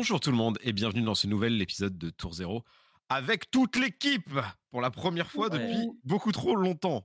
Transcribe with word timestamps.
Bonjour 0.00 0.20
tout 0.20 0.30
le 0.30 0.36
monde 0.36 0.60
et 0.62 0.72
bienvenue 0.72 1.02
dans 1.02 1.16
ce 1.16 1.26
nouvel 1.26 1.60
épisode 1.60 1.98
de 1.98 2.10
Tour 2.10 2.32
Zéro 2.32 2.64
avec 3.08 3.50
toute 3.50 3.74
l'équipe 3.74 4.30
pour 4.70 4.80
la 4.80 4.92
première 4.92 5.28
fois 5.28 5.50
Ouais. 5.50 5.58
depuis 5.58 5.88
beaucoup 6.04 6.30
trop 6.30 6.54
longtemps. 6.54 7.04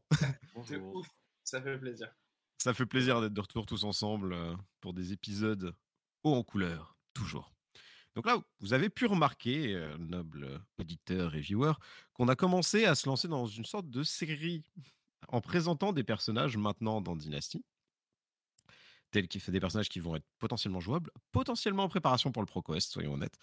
C'est 0.67 0.77
ouf, 0.77 1.07
ça 1.43 1.59
fait 1.59 1.79
plaisir. 1.79 2.13
Ça 2.59 2.71
fait 2.75 2.85
plaisir 2.85 3.19
d'être 3.19 3.33
de 3.33 3.41
retour 3.41 3.65
tous 3.65 3.83
ensemble 3.83 4.33
euh, 4.33 4.55
pour 4.79 4.93
des 4.93 5.11
épisodes 5.11 5.75
haut 6.23 6.35
en 6.35 6.43
couleur, 6.43 6.95
toujours. 7.15 7.51
Donc 8.13 8.27
là, 8.27 8.37
vous 8.59 8.73
avez 8.73 8.91
pu 8.91 9.07
remarquer, 9.07 9.73
euh, 9.73 9.97
noble 9.97 10.63
auditeur 10.77 11.33
et 11.33 11.39
viewer, 11.41 11.73
qu'on 12.13 12.27
a 12.27 12.35
commencé 12.35 12.85
à 12.85 12.93
se 12.93 13.09
lancer 13.09 13.27
dans 13.27 13.47
une 13.47 13.65
sorte 13.65 13.89
de 13.89 14.03
série 14.03 14.61
en 15.29 15.41
présentant 15.41 15.93
des 15.93 16.03
personnages 16.03 16.57
maintenant 16.57 17.01
dans 17.01 17.15
Dynasty, 17.15 17.65
tels 19.13 19.29
qui 19.29 19.39
fait 19.41 19.53
des 19.53 19.61
personnages 19.61 19.89
qui 19.89 20.01
vont 20.01 20.17
être 20.17 20.25
potentiellement 20.39 20.81
jouables, 20.81 21.11
potentiellement 21.31 21.85
en 21.85 21.89
préparation 21.89 22.33
pour 22.33 22.43
le 22.43 22.47
ProQuest, 22.47 22.91
soyons 22.91 23.13
honnêtes. 23.15 23.37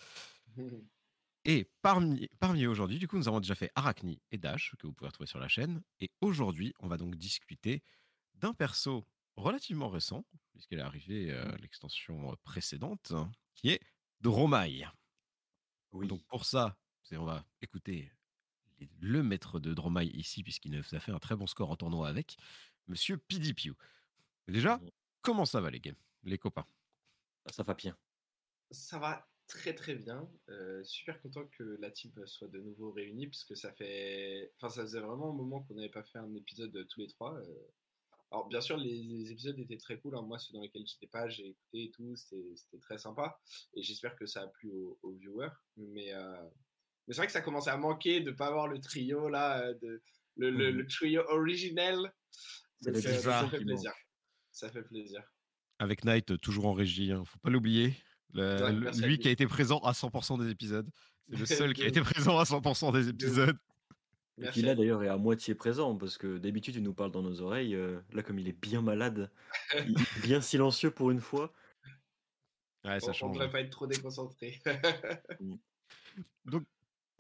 Et 1.45 1.71
parmi, 1.83 2.29
parmi 2.39 2.67
aujourd'hui, 2.67 2.99
du 2.99 3.09
coup, 3.09 3.17
nous 3.17 3.29
avons 3.29 3.41
déjà 3.41 3.55
fait 3.55 3.71
Arachni 3.75 4.21
et 4.31 4.39
Dash, 4.39 4.75
que 4.79 4.87
vous 4.87 4.93
pouvez 4.93 5.09
retrouver 5.09 5.27
sur 5.27 5.39
la 5.39 5.49
chaîne. 5.49 5.83
Et 6.01 6.11
aujourd'hui, 6.21 6.75
on 6.81 6.89
va 6.89 6.99
donc 6.99 7.17
discuter 7.17 7.83
d'un 8.35 8.53
perso 8.53 9.07
relativement 9.37 9.89
récent, 9.89 10.27
puisqu'elle 10.53 10.81
est 10.81 10.83
arrivée 10.83 11.31
euh, 11.33 11.53
à 11.53 11.57
l'extension 11.57 12.37
précédente, 12.45 13.13
hein, 13.13 13.33
qui 13.55 13.71
est 13.71 13.81
Dromai. 14.21 14.85
Oui. 15.93 16.09
Donc 16.09 16.23
pour 16.29 16.45
ça, 16.45 16.77
on 17.13 17.25
va 17.25 17.45
écouter 17.61 18.13
les- 18.79 18.91
le 19.01 19.23
maître 19.23 19.61
de 19.61 19.75
Dromai 19.75 20.07
ici, 20.07 20.43
puisqu'il 20.43 20.73
nous 20.73 20.81
a 20.95 21.01
fait 21.01 21.13
un 21.13 21.19
très 21.19 21.37
bon 21.37 21.47
score 21.47 21.71
en 21.71 21.77
tournoi 21.77 22.09
avec, 22.09 22.37
Monsieur 22.89 23.19
Pidipiu. 23.19 23.75
Déjà, 24.49 24.81
Mhm. 24.81 24.91
Comment 25.23 25.45
ça 25.45 25.61
va 25.61 25.71
les 25.71 25.81
gars, 25.81 25.95
les 26.25 26.39
copains? 26.39 26.67
Ça 27.51 27.63
va 27.63 27.75
bien. 27.75 27.97
Ça 28.71 28.99
va 28.99 29.27
très 29.47 29.75
très 29.75 29.95
bien. 29.97 30.31
Euh, 30.49 30.85
super 30.85 31.21
content 31.21 31.45
que 31.47 31.63
la 31.81 31.91
team 31.91 32.13
soit 32.27 32.49
de 32.49 32.61
nouveau 32.61 32.93
réunie 32.93 33.27
parce 33.27 33.45
que 33.45 33.55
ça 33.55 33.73
fait, 33.73 34.53
enfin 34.57 34.69
ça 34.69 34.83
faisait 34.83 35.01
vraiment 35.01 35.31
un 35.31 35.35
moment 35.35 35.63
qu'on 35.63 35.75
n'avait 35.75 35.89
pas 35.89 36.05
fait 36.05 36.19
un 36.19 36.35
épisode 36.35 36.75
euh, 36.77 36.85
tous 36.85 37.01
les 37.01 37.09
trois. 37.09 37.35
euh. 37.37 37.69
Alors 38.31 38.47
bien 38.47 38.61
sûr 38.61 38.77
les, 38.77 39.03
les 39.03 39.33
épisodes 39.33 39.59
étaient 39.59 39.77
très 39.79 39.99
cool. 39.99 40.15
hein. 40.17 40.23
Moi 40.23 40.39
ceux 40.39 40.53
dans 40.55 40.61
lesquels 40.61 40.87
j'étais 40.87 41.09
pas, 41.09 41.29
j'ai 41.29 41.49
écouté 41.49 41.85
et 41.85 41.91
tout, 41.91 42.15
c'était 42.15 42.79
très 42.81 42.99
sympa. 42.99 43.41
Et 43.75 43.83
j'espère 43.83 44.15
que 44.15 44.27
ça 44.27 44.43
a 44.43 44.47
plu 44.47 44.71
aux, 44.71 44.99
aux 45.03 45.13
viewers. 45.13 45.51
Mais 45.77 46.13
euh, 46.15 46.49
mais 47.09 47.15
c'est 47.15 47.21
vrai 47.23 47.27
que 47.27 47.33
ça 47.33 47.41
commençait 47.41 47.71
à 47.71 47.77
manquer 47.77 48.21
de 48.21 48.31
pas 48.31 48.47
avoir 48.47 48.69
le 48.69 48.81
trio 48.81 49.29
là, 49.29 49.73
de, 49.75 50.01
le, 50.37 50.51
le- 50.51 50.71
Mhm. 50.71 50.79
le 50.79 50.87
trio 50.87 51.23
originel. 51.29 52.13
Ça 52.83 52.93
fait 53.51 53.59
plaisir. 53.65 53.93
Ça 54.53 54.69
fait 54.71 54.83
plaisir. 54.83 55.23
Avec 55.79 56.05
Knight, 56.05 56.31
euh, 56.33 56.39
toujours 56.39 56.67
en 56.67 56.73
régie, 56.73 57.13
hein, 57.13 57.25
faut 57.25 57.39
pas 57.39 57.51
l'oublier. 57.51 57.95
Le- 58.33 58.71
le- 58.71 59.07
lui 59.07 59.19
qui 59.19 59.29
a 59.29 59.31
été 59.31 59.47
présent 59.47 59.79
à 59.81 59.93
100% 59.93 60.39
des 60.39 60.51
épisodes. 60.51 60.89
C'est 61.33 61.39
le 61.39 61.47
seul 61.71 61.75
qui 61.75 61.83
a 61.83 61.87
été 61.87 62.01
présent 62.35 62.39
à 62.39 62.45
100% 62.45 62.93
des 62.93 63.09
épisodes. 63.09 63.57
Et 64.43 64.49
qui 64.51 64.63
là 64.63 64.75
d'ailleurs 64.75 65.03
est 65.03 65.09
à 65.09 65.17
moitié 65.19 65.55
présent 65.55 65.97
parce 65.97 66.17
que 66.17 66.39
d'habitude 66.39 66.75
il 66.77 66.83
nous 66.83 66.95
parle 66.95 67.11
dans 67.11 67.23
nos 67.23 67.41
oreilles. 67.43 67.75
euh, 67.75 68.01
là 68.13 68.23
comme 68.23 68.39
il 68.39 68.49
est 68.49 68.59
bien 68.59 68.81
malade, 68.83 69.31
il 69.87 69.95
est 70.01 70.23
bien 70.23 70.41
silencieux 70.41 70.91
pour 70.91 71.11
une 71.11 71.21
fois. 71.21 71.53
Ouais, 72.85 72.99
ça 73.01 73.09
On- 73.09 73.11
on 73.11 73.13
change. 73.13 73.33
devrait 73.37 73.51
pas 73.51 73.61
être 73.61 73.71
trop 73.71 73.87
déconcentré. 73.87 74.61
Donc, 76.47 76.65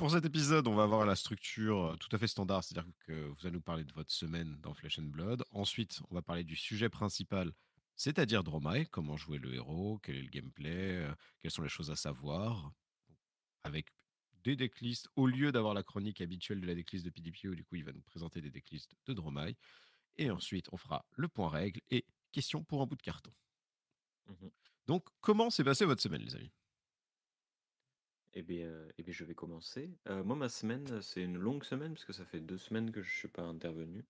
pour 0.00 0.10
cet 0.10 0.24
épisode, 0.24 0.66
on 0.66 0.74
va 0.74 0.84
avoir 0.84 1.04
la 1.04 1.14
structure 1.14 1.90
euh, 1.90 1.96
tout 1.96 2.08
à 2.12 2.16
fait 2.16 2.26
standard, 2.26 2.64
c'est-à-dire 2.64 2.90
que 3.00 3.12
vous 3.12 3.46
allez 3.46 3.50
nous 3.50 3.60
parler 3.60 3.84
de 3.84 3.92
votre 3.92 4.10
semaine 4.10 4.56
dans 4.62 4.72
Flesh 4.72 4.98
and 4.98 5.10
Blood. 5.12 5.44
Ensuite, 5.50 6.00
on 6.08 6.14
va 6.14 6.22
parler 6.22 6.42
du 6.42 6.56
sujet 6.56 6.88
principal, 6.88 7.52
c'est-à-dire 7.96 8.42
Dromai, 8.42 8.86
comment 8.86 9.18
jouer 9.18 9.36
le 9.36 9.52
héros, 9.52 9.98
quel 10.02 10.16
est 10.16 10.22
le 10.22 10.30
gameplay, 10.30 11.04
euh, 11.04 11.14
quelles 11.38 11.50
sont 11.50 11.60
les 11.60 11.68
choses 11.68 11.90
à 11.90 11.96
savoir, 11.96 12.72
avec 13.62 13.88
des 14.42 14.56
decklists. 14.56 15.06
Au 15.16 15.26
lieu 15.26 15.52
d'avoir 15.52 15.74
la 15.74 15.82
chronique 15.82 16.22
habituelle 16.22 16.62
de 16.62 16.66
la 16.66 16.74
decklist 16.74 17.04
de 17.04 17.10
PDPO, 17.10 17.54
du 17.54 17.62
coup, 17.62 17.76
il 17.76 17.84
va 17.84 17.92
nous 17.92 18.00
présenter 18.00 18.40
des 18.40 18.50
decklists 18.50 18.94
de 19.04 19.12
Dromai. 19.12 19.54
Et 20.16 20.30
ensuite, 20.30 20.66
on 20.72 20.78
fera 20.78 21.04
le 21.14 21.28
point 21.28 21.50
règle 21.50 21.82
et 21.90 22.06
question 22.32 22.64
pour 22.64 22.80
un 22.80 22.86
bout 22.86 22.96
de 22.96 23.02
carton. 23.02 23.34
Mhm. 24.28 24.50
Donc, 24.86 25.04
comment 25.20 25.50
s'est 25.50 25.62
passée 25.62 25.84
votre 25.84 26.00
semaine, 26.00 26.22
les 26.22 26.36
amis? 26.36 26.52
Eh 28.34 28.42
bien, 28.42 28.66
euh, 28.66 28.88
eh 28.98 29.02
bien, 29.02 29.12
je 29.12 29.24
vais 29.24 29.34
commencer. 29.34 29.90
Euh, 30.08 30.22
moi 30.22 30.36
ma 30.36 30.48
semaine 30.48 31.02
c'est 31.02 31.22
une 31.22 31.36
longue 31.36 31.64
semaine 31.64 31.94
parce 31.94 32.04
que 32.04 32.12
ça 32.12 32.24
fait 32.24 32.40
deux 32.40 32.58
semaines 32.58 32.92
que 32.92 33.02
je 33.02 33.12
suis 33.12 33.28
pas 33.28 33.42
intervenu. 33.42 34.04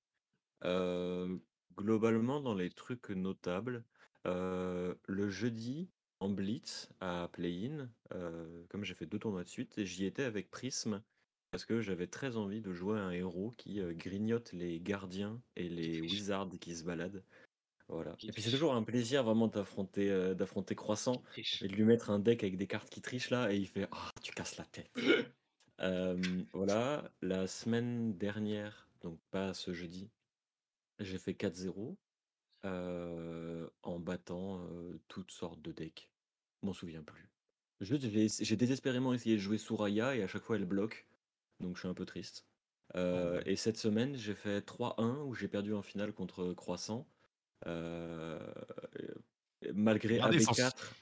Euh, 0.65 1.39
globalement 1.77 2.41
dans 2.41 2.55
les 2.55 2.71
trucs 2.71 3.09
notables, 3.11 3.85
euh, 4.27 4.95
le 5.07 5.31
jeudi 5.31 5.89
en 6.21 6.29
blitz 6.29 6.91
à 7.01 7.31
Play-in, 7.33 7.89
euh, 8.13 8.63
comme 8.69 8.85
j'ai 8.85 8.95
fait 8.95 9.07
deux 9.07 9.19
tournois 9.19 9.45
de 9.45 9.49
suite, 9.49 9.79
et 9.79 9.87
j'y 9.87 10.05
étais 10.05 10.25
avec 10.25 10.51
Prism 10.51 11.01
parce 11.51 11.65
que 11.65 11.81
j'avais 11.81 12.07
très 12.07 12.37
envie 12.37 12.61
de 12.61 12.73
jouer 12.73 12.99
un 12.99 13.11
héros 13.11 13.55
qui 13.57 13.81
euh, 13.81 13.93
grignote 13.93 14.53
les 14.53 14.81
gardiens 14.81 15.41
et 15.57 15.69
les 15.69 16.01
wizards 16.01 16.51
qui 16.61 16.77
se 16.77 16.85
baladent. 16.85 17.25
Voilà. 17.91 18.15
Et 18.23 18.31
puis 18.31 18.41
c'est 18.41 18.51
toujours 18.51 18.75
un 18.75 18.83
plaisir 18.83 19.25
vraiment 19.25 19.49
d'affronter 19.49 20.11
euh, 20.11 20.35
d'affronter 20.35 20.75
Croissant 20.75 21.23
et 21.37 21.69
de 21.69 21.75
lui 21.75 21.85
mettre 21.85 22.11
un 22.11 22.21
deck 22.21 22.45
avec 22.45 22.57
des 22.57 22.67
cartes 22.67 22.89
qui 22.89 23.01
trichent 23.01 23.31
là 23.31 23.53
et 23.53 23.57
il 23.57 23.67
fait 23.67 23.89
ah 23.91 24.11
tu 24.23 24.33
casses 24.33 24.57
la 24.57 24.65
tête. 24.65 24.91
Euh, 25.83 26.21
voilà, 26.53 27.11
la 27.23 27.47
semaine 27.47 28.15
dernière, 28.19 28.87
donc 29.01 29.19
pas 29.31 29.55
ce 29.55 29.73
jeudi, 29.73 30.11
j'ai 30.99 31.17
fait 31.17 31.33
4-0 31.33 31.97
euh, 32.67 33.67
en 33.83 33.99
battant 33.99 34.61
euh, 34.61 35.01
toutes 35.09 35.31
sortes 35.31 35.63
de 35.63 35.73
decks. 35.73 36.11
Je 36.61 36.67
m'en 36.67 36.75
souviens 36.75 37.03
plus. 37.03 37.31
Juste, 37.81 38.05
j'ai 38.11 38.57
désespérément 38.57 39.15
essayé 39.15 39.37
de 39.37 39.41
jouer 39.41 39.57
Souraya 39.57 40.15
et 40.15 40.23
à 40.23 40.27
chaque 40.27 40.43
fois 40.43 40.57
elle 40.57 40.67
bloque, 40.67 41.07
donc 41.61 41.77
je 41.77 41.81
suis 41.81 41.89
un 41.89 41.95
peu 41.95 42.05
triste. 42.05 42.45
Euh, 42.97 43.41
et 43.47 43.57
cette 43.57 43.79
semaine, 43.79 44.17
j'ai 44.17 44.35
fait 44.35 44.61
3-1 44.61 45.23
où 45.25 45.35
j'ai 45.35 45.49
perdu 45.49 45.73
en 45.73 45.81
finale 45.81 46.13
contre 46.13 46.53
Croissant. 46.53 47.07
Euh, 47.67 48.39
malgré 49.75 50.15
Regardez 50.17 50.41
sans- 50.41 50.53
AB4. 50.53 50.93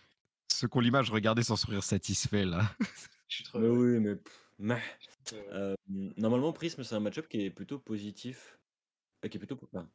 Ceux 0.51 0.67
qui 0.69 0.77
ont 0.77 0.81
l'image, 0.81 1.11
regardez 1.11 1.43
sans 1.43 1.57
sourire 1.57 1.83
satisfait, 1.85 2.45
là. 2.45 2.63
Je 3.29 3.35
suis 3.37 3.45
trop 3.45 3.59
Mais 3.59 3.69
oui, 3.69 4.01
mais 4.01 4.17
meh. 4.59 4.81
Euh, 5.53 5.75
normalement, 5.89 6.53
Prism, 6.53 6.83
c'est 6.83 6.95
un 6.95 7.01
match-up 7.01 7.29
qui 7.29 7.43
est 7.43 7.51
plutôt 7.51 7.79
positif. 7.79 8.59
euh, 9.25 9.29
qui 9.29 9.37
est 9.37 9.41
plutôt. 9.41 9.59
enfin, 9.63 9.89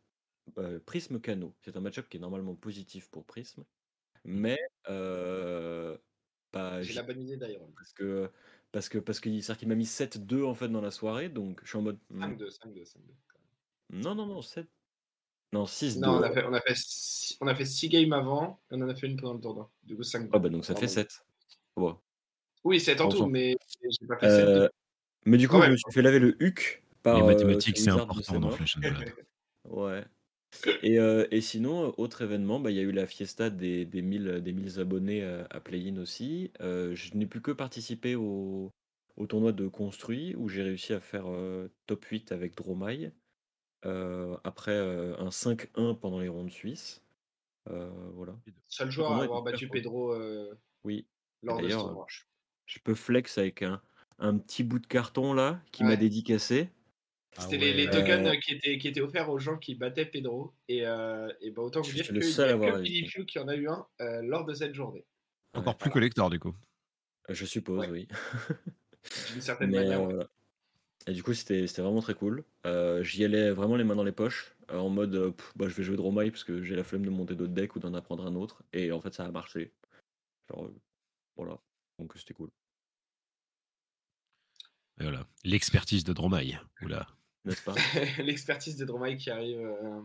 euh, 0.59 0.79
Prism 0.85 1.19
Cano, 1.19 1.55
c'est 1.61 1.75
un 1.75 1.79
match-up 1.81 2.07
qui 2.07 2.17
est 2.17 2.19
normalement 2.19 2.55
positif 2.55 3.09
pour 3.09 3.25
Prism. 3.25 3.63
Mais. 4.23 4.59
Euh, 4.89 5.97
bah, 6.53 6.81
J'ai 6.83 6.93
la 6.93 7.03
bonne 7.03 7.21
idée 7.21 7.37
d'ailleurs. 7.37 7.67
parce 7.75 7.91
que. 7.93 8.29
Parce 8.71 8.89
que 8.89 8.97
parce 8.97 9.19
qu'il 9.19 9.43
c'est-à-dire 9.43 9.59
qu'il 9.59 9.67
m'a 9.67 9.75
mis 9.75 9.85
7-2 9.85 10.43
en 10.45 10.55
fait 10.55 10.67
dans 10.69 10.81
la 10.81 10.89
soirée, 10.91 11.29
donc 11.29 11.59
je 11.63 11.69
suis 11.69 11.77
en 11.77 11.81
mode. 11.83 11.99
hmm, 12.09 12.23
5-2, 12.23 12.49
5-2, 12.49 12.83
5-2. 12.85 12.99
Non, 13.91 14.15
non, 14.15 14.25
non, 14.25 14.41
7. 14.41 14.67
Non, 15.53 15.65
6-2. 15.65 15.99
Non, 15.99 16.17
on 16.17 16.23
a 16.23 16.31
fait, 16.31 16.43
on 16.45 16.53
a 16.53 16.59
fait, 16.59 16.75
six, 16.75 17.37
on 17.39 17.47
a 17.47 17.53
fait 17.55 17.65
6 17.65 17.87
games 17.89 18.11
avant 18.11 18.59
et 18.71 18.75
on 18.75 18.81
en 18.81 18.89
a 18.89 18.95
fait 18.95 19.07
une 19.07 19.15
pendant 19.17 19.35
le 19.35 19.39
tournoi. 19.39 19.69
Du 19.83 19.95
coup, 19.95 20.03
5 20.03 20.29
Ah 20.33 20.39
bah 20.39 20.49
donc 20.49 20.65
ça 20.65 20.75
fait 20.75 20.87
7. 20.87 21.23
Bon. 21.77 21.95
Oui, 22.63 22.79
7 22.79 22.99
en 23.01 23.05
Enfin. 23.05 23.17
tout, 23.17 23.25
mais 23.27 23.55
j'ai 23.83 24.07
pas 24.07 24.17
fait 24.17 24.29
7 24.29 24.47
Euh, 24.47 24.69
mais 25.25 25.37
du 25.37 25.47
coup, 25.47 25.61
je 25.61 25.69
me 25.69 25.77
suis 25.77 25.91
fait 25.91 26.01
laver 26.01 26.19
le 26.19 26.35
huc 26.43 26.83
par. 27.03 27.17
Les 27.17 27.23
euh, 27.23 27.25
mathématiques, 27.27 27.77
ce 27.77 27.83
c'est 27.85 27.89
important 27.91 28.39
dans. 28.39 28.49
Flash 28.51 28.77
and 28.77 28.81
Blood. 28.81 29.13
Ouais. 29.69 30.03
Et, 30.83 30.99
euh, 30.99 31.25
et 31.31 31.41
sinon, 31.41 31.93
autre 31.97 32.21
événement, 32.23 32.59
bah, 32.59 32.69
il 32.71 32.77
y 32.77 32.79
a 32.79 32.83
eu 32.83 32.91
la 32.91 33.07
fiesta 33.07 33.49
des, 33.49 33.85
des, 33.85 34.01
1000, 34.01 34.41
des 34.43 34.53
1000 34.53 34.79
abonnés 34.79 35.23
à 35.23 35.59
Play-in 35.59 35.97
aussi. 35.97 36.51
Euh, 36.61 36.93
je 36.95 37.15
n'ai 37.15 37.25
plus 37.25 37.41
que 37.41 37.51
participé 37.51 38.15
au, 38.15 38.71
au 39.17 39.27
tournoi 39.27 39.51
de 39.51 39.67
Construit 39.67 40.35
où 40.35 40.49
j'ai 40.49 40.63
réussi 40.63 40.93
à 40.93 40.99
faire 40.99 41.25
euh, 41.27 41.69
top 41.87 42.05
8 42.05 42.31
avec 42.31 42.55
Dromai. 42.55 43.11
Euh, 43.85 44.37
après 44.43 44.71
euh, 44.71 45.15
un 45.17 45.29
5-1 45.29 45.99
pendant 45.99 46.19
les 46.19 46.27
rondes 46.29 46.51
suisses. 46.51 47.01
Euh, 47.69 47.89
voilà. 48.13 48.35
Seul 48.67 48.91
joueur 48.91 49.13
à 49.13 49.23
avoir 49.23 49.41
battu 49.43 49.69
Pedro 49.69 50.13
euh, 50.13 50.53
Oui. 50.83 51.07
lors 51.41 51.61
de 51.61 51.69
ce 51.69 51.77
je, 52.65 52.79
peux 52.79 52.95
flex 52.95 53.37
avec 53.37 53.61
un, 53.61 53.81
un 54.19 54.37
petit 54.37 54.63
bout 54.63 54.79
de 54.79 54.87
carton 54.87 55.33
là 55.33 55.61
qui 55.71 55.83
m'a 55.83 55.95
dédicacé. 55.95 56.69
C'était 57.39 57.55
Ah 57.55 57.59
les, 57.59 57.73
les 57.73 57.85
ouais. 57.85 57.91
tokens 57.91 58.27
Euh, 58.27 58.35
qui, 58.35 58.53
étaient, 58.53 58.77
qui 58.77 58.87
étaient 58.87 59.01
offerts 59.01 59.29
aux 59.29 59.39
gens 59.39 59.57
qui 59.57 59.75
battaient 59.75 60.05
Pedro. 60.05 60.53
Et, 60.67 60.85
euh, 60.85 61.31
et 61.41 61.49
bah, 61.51 61.63
autant 61.63 61.81
vous 61.81 61.89
Je 61.89 61.95
dire 61.95 62.05
suis 62.05 62.13
le 62.13 62.19
qu'il 62.21 62.41
à 62.41 62.45
a 62.45 62.51
avoir 62.51 62.75
que. 62.77 62.83
Philippe 62.83 63.25
qui 63.25 63.39
en 63.39 63.47
a 63.47 63.55
eu 63.55 63.67
un 63.67 63.87
euh, 64.01 64.21
lors 64.21 64.45
de 64.45 64.53
cette 64.53 64.75
journée. 64.75 65.05
Encore 65.53 65.73
Ouais. 65.73 65.79
plus 65.79 65.89
collector, 65.89 66.29
du 66.29 66.39
coup. 66.39 66.53
Je 67.29 67.45
suppose, 67.45 67.79
Ouais. 67.79 67.89
oui. 67.89 68.07
D'une 69.31 69.41
certaine 69.41 69.71
Mais 69.71 69.77
manière. 69.79 70.27
Et 71.07 71.11
du 71.13 71.21
coup, 71.23 71.33
c'était 71.33 71.67
c'était 71.67 71.81
vraiment 71.81 72.01
très 72.01 72.13
cool. 72.13 72.43
Euh, 72.65 73.03
J'y 73.03 73.25
allais 73.25 73.51
vraiment 73.51 73.75
les 73.75 73.83
mains 73.83 73.95
dans 73.95 74.03
les 74.05 74.11
poches, 74.13 74.55
euh, 74.71 74.77
en 74.79 74.89
mode 74.89 75.15
euh, 75.15 75.31
pff, 75.31 75.51
bah, 75.57 75.67
je 75.67 75.73
vais 75.75 75.83
jouer 75.83 75.97
Dromai 75.97 76.31
parce 76.31 76.43
que 76.45 76.63
j'ai 76.63 76.75
la 76.75 76.83
flemme 76.83 77.05
de 77.05 77.09
monter 77.09 77.35
d'autres 77.35 77.53
decks 77.53 77.75
ou 77.75 77.79
d'en 77.79 77.93
apprendre 77.93 78.25
un 78.25 78.35
autre. 78.35 78.63
Et 78.71 78.91
en 78.91 79.01
fait, 79.01 79.13
ça 79.13 79.25
a 79.25 79.31
marché. 79.31 79.73
Genre, 80.49 80.65
euh, 80.65 80.75
voilà. 81.35 81.59
Donc 81.99 82.13
c'était 82.17 82.33
cool. 82.33 82.49
Et 84.99 85.03
voilà. 85.03 85.25
L'expertise 85.43 86.03
de 86.03 86.13
Dromai. 86.13 86.57
Oula. 86.81 87.07
N'est-ce 87.45 87.61
pas? 87.63 87.73
L'expertise 88.23 88.77
de 88.77 88.85
Dromai 88.85 89.17
qui 89.17 89.29
arrive. 89.29 89.59
euh, 89.59 90.01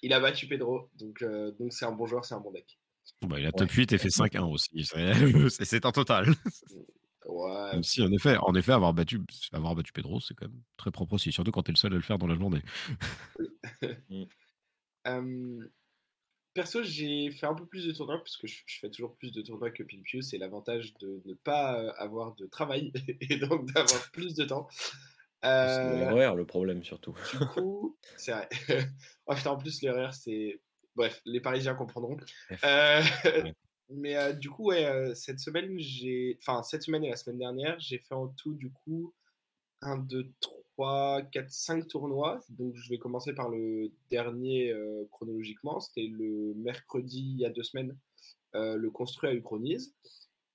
il 0.00 0.12
a 0.12 0.20
battu 0.20 0.46
Pedro, 0.46 0.88
donc 0.94 1.22
euh, 1.22 1.50
donc 1.58 1.72
c'est 1.72 1.84
un 1.84 1.90
bon 1.92 2.06
joueur, 2.06 2.24
c'est 2.24 2.34
un 2.34 2.40
bon 2.40 2.52
deck. 2.52 2.78
Bah, 3.22 3.40
il 3.40 3.46
a 3.46 3.52
top 3.52 3.70
8 3.70 3.92
et 3.92 3.98
fait 3.98 4.08
5-1 4.10 4.42
aussi. 4.44 4.84
C'est 5.50 5.84
un 5.84 5.92
total. 5.92 6.34
Ouais. 7.28 7.72
Même 7.72 7.82
si, 7.82 8.02
en 8.02 8.10
effet, 8.10 8.36
en 8.38 8.54
effet 8.54 8.72
avoir, 8.72 8.94
battu, 8.94 9.20
avoir 9.52 9.74
battu 9.74 9.92
Pedro, 9.92 10.18
c'est 10.18 10.34
quand 10.34 10.46
même 10.46 10.62
très 10.78 10.90
propre 10.90 11.12
aussi, 11.12 11.30
surtout 11.30 11.50
quand 11.50 11.62
tu 11.62 11.70
es 11.70 11.74
le 11.74 11.78
seul 11.78 11.92
à 11.92 11.96
le 11.96 12.02
faire 12.02 12.18
dans 12.18 12.26
la 12.26 12.34
journée. 12.34 12.62
Mmh. 15.10 15.64
perso, 16.52 16.82
j'ai 16.82 17.30
fait 17.30 17.46
un 17.46 17.54
peu 17.54 17.64
plus 17.64 17.86
de 17.86 17.92
tournois, 17.92 18.18
parce 18.18 18.36
que 18.36 18.46
je, 18.46 18.62
fais 18.66 18.90
toujours 18.90 19.16
plus 19.16 19.32
de 19.32 19.40
tournois 19.40 19.70
que 19.70 19.82
Pimpiu. 19.82 20.20
C'est 20.20 20.36
l'avantage 20.36 20.92
de 20.98 21.22
ne 21.24 21.32
pas 21.32 21.90
avoir 21.92 22.34
de 22.34 22.44
travail 22.44 22.92
et 23.22 23.38
donc 23.38 23.72
d'avoir 23.72 24.10
plus 24.12 24.34
de 24.34 24.44
temps. 24.44 24.68
C'est 25.42 26.10
l'horaire 26.10 26.34
le 26.34 26.44
problème 26.44 26.84
surtout. 26.84 27.14
Du 27.32 27.46
coup, 27.46 27.96
c'est 28.18 28.32
vrai. 28.32 28.48
en 29.46 29.56
plus, 29.56 29.82
l'horaire, 29.82 30.12
c'est. 30.12 30.60
Bref, 30.94 31.22
les 31.24 31.40
Parisiens 31.40 31.74
comprendront. 31.74 32.18
Euh, 32.64 33.02
mais 33.90 34.34
du 34.34 34.50
coup, 34.50 34.66
ouais, 34.66 35.14
cette 35.14 35.40
semaine, 35.40 35.78
j'ai. 35.78 36.38
Enfin, 36.40 36.62
cette 36.62 36.82
semaine 36.82 37.04
et 37.04 37.10
la 37.10 37.16
semaine 37.16 37.38
dernière, 37.38 37.78
j'ai 37.80 37.98
fait 37.98 38.14
en 38.14 38.28
tout, 38.28 38.54
du 38.54 38.70
coup, 38.70 39.14
1, 39.82 39.98
2, 39.98 40.30
3, 40.40 41.22
4, 41.32 41.50
5 41.50 41.88
tournois. 41.88 42.40
Donc, 42.50 42.74
je 42.76 42.88
vais 42.90 42.98
commencer 42.98 43.34
par 43.34 43.48
le 43.48 43.90
dernier 44.10 44.74
chronologiquement. 45.10 45.80
C'était 45.80 46.06
le 46.06 46.54
mercredi, 46.54 47.20
il 47.20 47.40
y 47.40 47.46
a 47.46 47.50
deux 47.50 47.62
semaines, 47.62 47.96
le 48.54 48.88
construit 48.90 49.30
à 49.30 49.34
Uchronise 49.34 49.94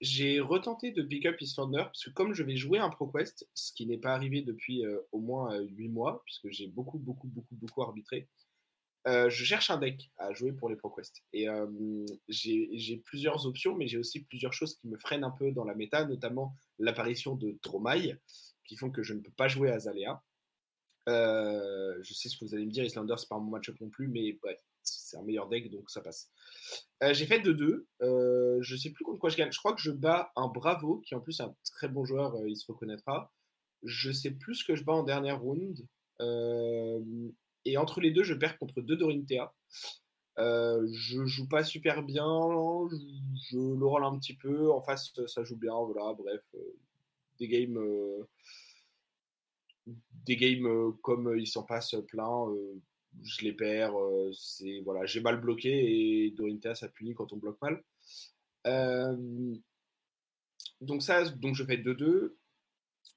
j'ai 0.04 0.42
retenté 0.42 0.92
de 0.92 1.02
pick 1.02 1.26
up 1.26 1.40
Islander 1.40 1.84
parce 1.86 2.04
que 2.04 2.10
comme 2.10 2.34
je 2.34 2.44
vais 2.44 2.58
jouer 2.58 2.78
un 2.78 2.90
ProQuest, 2.90 3.48
ce 3.54 3.72
qui 3.72 3.86
n'est 3.86 3.98
pas 3.98 4.14
arrivé 4.14 4.42
depuis 4.42 4.86
euh, 4.86 5.00
au 5.14 5.20
moins 5.20 5.58
8 5.58 5.88
euh, 5.88 5.92
mois, 5.92 6.22
puisque 6.26 6.50
j'ai 6.50 6.68
beaucoup, 6.68 7.00
beaucoup, 7.00 7.28
beaucoup, 7.28 7.56
beaucoup 7.56 7.82
arbitré, 7.82 8.28
euh, 9.08 9.30
je 9.30 9.44
cherche 9.44 9.70
un 9.70 9.78
deck 9.78 10.12
à 10.18 10.34
jouer 10.34 10.52
pour 10.54 10.70
les 10.70 10.76
ProQuest. 10.76 11.24
Et 11.34 11.48
j'ai 12.30 12.98
plusieurs 13.06 13.46
options, 13.46 13.76
mais 13.76 13.88
j'ai 13.88 13.98
aussi 13.98 14.24
plusieurs 14.24 14.54
choses 14.54 14.76
qui 14.76 14.88
me 14.88 14.98
freinent 14.98 15.24
un 15.24 15.32
peu 15.32 15.52
dans 15.52 15.66
la 15.66 15.76
méta, 15.76 16.06
notamment 16.06 16.56
l'apparition 16.80 17.36
de 17.36 17.58
Tromaille, 17.62 18.18
qui 18.66 18.76
font 18.76 18.90
que 18.90 19.04
je 19.04 19.14
ne 19.14 19.20
peux 19.20 19.32
pas 19.32 19.48
jouer 19.48 19.72
à 19.72 19.80
Zalea. 19.80 20.22
je 21.08 22.14
sais 22.14 22.30
ce 22.30 22.38
que 22.38 22.46
vous 22.46 22.56
allez 22.56 22.66
me 22.66 22.72
dire, 22.72 22.84
Islander, 22.84 23.16
c'est 23.18 23.30
pas 23.30 23.40
mon 23.40 23.52
match-up 23.52 23.76
non 23.82 23.90
plus, 23.90 24.08
mais 24.08 24.34
bref, 24.42 24.60
c'est 24.84 25.18
un 25.18 25.24
meilleur 25.24 25.48
deck, 25.48 25.72
donc 25.72 25.90
ça 25.90 26.02
passe. 26.02 26.30
Euh, 27.04 27.14
j'ai 27.14 27.26
fait 27.26 27.40
2-2. 27.40 27.86
Euh, 28.02 28.58
je 28.62 28.76
sais 28.76 28.92
plus 28.92 29.04
contre 29.04 29.20
quoi 29.20 29.30
je 29.30 29.38
gagne. 29.38 29.52
Je 29.52 29.60
crois 29.60 29.74
que 29.74 29.82
je 29.82 29.92
bats 29.92 30.32
un 30.36 30.48
Bravo, 30.48 31.02
qui 31.06 31.16
en 31.16 31.20
plus 31.20 31.40
est 31.40 31.44
un 31.44 31.56
très 31.64 31.88
bon 31.88 32.06
joueur, 32.06 32.36
euh, 32.36 32.50
il 32.50 32.56
se 32.56 32.66
reconnaîtra. 32.72 33.32
Je 33.84 34.12
sais 34.12 34.32
plus 34.32 34.56
ce 34.56 34.66
que 34.66 34.76
je 34.76 34.84
bats 34.84 34.94
en 34.94 35.04
dernière 35.04 35.42
round. 35.42 35.86
Et 37.66 37.78
entre 37.78 38.02
les 38.02 38.12
deux, 38.12 38.24
je 38.24 38.34
perds 38.34 38.58
contre 38.58 38.82
deux 38.82 38.98
Dorinthea. 38.98 39.54
je 40.38 41.26
joue 41.26 41.48
pas 41.48 41.64
super 41.64 42.04
bien, 42.04 42.26
je, 43.50 43.58
le 43.58 43.86
rôle 43.86 44.04
un 44.04 44.18
petit 44.18 44.36
peu. 44.36 44.72
En 44.72 44.82
face, 44.82 45.14
ça 45.28 45.44
joue 45.44 45.58
bien. 45.58 45.74
Voilà, 45.74 46.14
bref, 46.14 46.44
des 47.40 47.48
games, 47.48 47.80
des 50.26 50.36
games 50.36 50.94
comme 51.02 51.36
il 51.38 51.48
s'en 51.48 51.64
passe 51.64 51.96
plein 52.08 52.48
je 53.22 53.42
les 53.42 53.54
perds. 53.54 53.98
Euh, 54.00 54.32
c'est 54.34 54.82
voilà, 54.82 55.06
j'ai 55.06 55.22
mal 55.22 55.40
bloqué 55.40 56.26
et 56.26 56.32
Dorinthea 56.32 56.76
ça 56.76 56.90
punit 56.90 57.14
quand 57.14 57.32
on 57.34 57.38
bloque 57.38 57.62
mal. 57.62 57.84
Euh, 58.68 59.56
donc 60.82 61.04
ça, 61.04 61.30
donc 61.30 61.56
je 61.56 61.64
fais 61.64 61.78
2-2. 61.78 62.34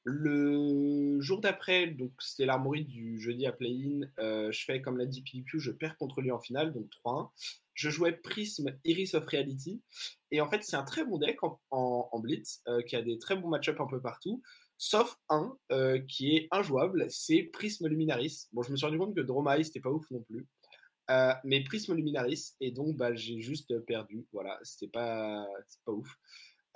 Le 0.04 1.20
jour 1.20 1.40
d'après, 1.40 1.88
donc 1.88 2.12
c'était 2.20 2.46
l'armory 2.46 2.84
du 2.84 3.18
jeudi 3.18 3.44
à 3.46 3.52
play-in, 3.52 4.06
euh, 4.20 4.52
je 4.52 4.64
fais 4.64 4.80
comme 4.80 4.98
l'a 4.98 5.06
dit 5.06 5.22
PDQ, 5.22 5.58
je 5.58 5.72
perds 5.72 5.96
contre 5.96 6.20
lui 6.20 6.30
en 6.30 6.38
finale, 6.38 6.72
donc 6.72 6.88
3-1. 7.04 7.30
Je 7.74 7.90
jouais 7.90 8.12
Prism 8.12 8.70
Iris 8.84 9.14
of 9.14 9.26
Reality, 9.26 9.82
et 10.30 10.40
en 10.40 10.48
fait 10.48 10.62
c'est 10.62 10.76
un 10.76 10.84
très 10.84 11.04
bon 11.04 11.18
deck 11.18 11.38
en, 11.42 12.20
Blitz, 12.20 12.62
qui 12.86 12.96
a 12.96 13.02
des 13.02 13.18
très 13.18 13.36
bons 13.36 13.48
match-up 13.48 13.80
un 13.80 13.86
peu 13.86 14.00
partout 14.00 14.42
sauf 14.78 15.16
un 15.28 15.56
euh, 15.72 15.98
qui 16.00 16.36
est 16.36 16.48
injouable, 16.50 17.06
c'est 17.10 17.42
Prisme 17.44 17.88
Luminaris. 17.88 18.48
Bon, 18.52 18.62
je 18.62 18.70
me 18.70 18.76
suis 18.76 18.86
rendu 18.86 18.98
compte 18.98 19.14
que 19.14 19.20
Dromai, 19.20 19.64
c'était 19.64 19.80
pas 19.80 19.90
ouf 19.90 20.10
non 20.10 20.20
plus. 20.20 20.46
Euh, 21.10 21.32
mais 21.44 21.62
Prisme 21.62 21.94
Luminaris, 21.94 22.54
et 22.60 22.72
donc 22.72 22.96
bah, 22.96 23.14
j'ai 23.14 23.40
juste 23.40 23.78
perdu. 23.86 24.26
Voilà, 24.32 24.58
c'était 24.62 24.88
pas, 24.88 25.46
pas 25.84 25.92
ouf. 25.92 26.16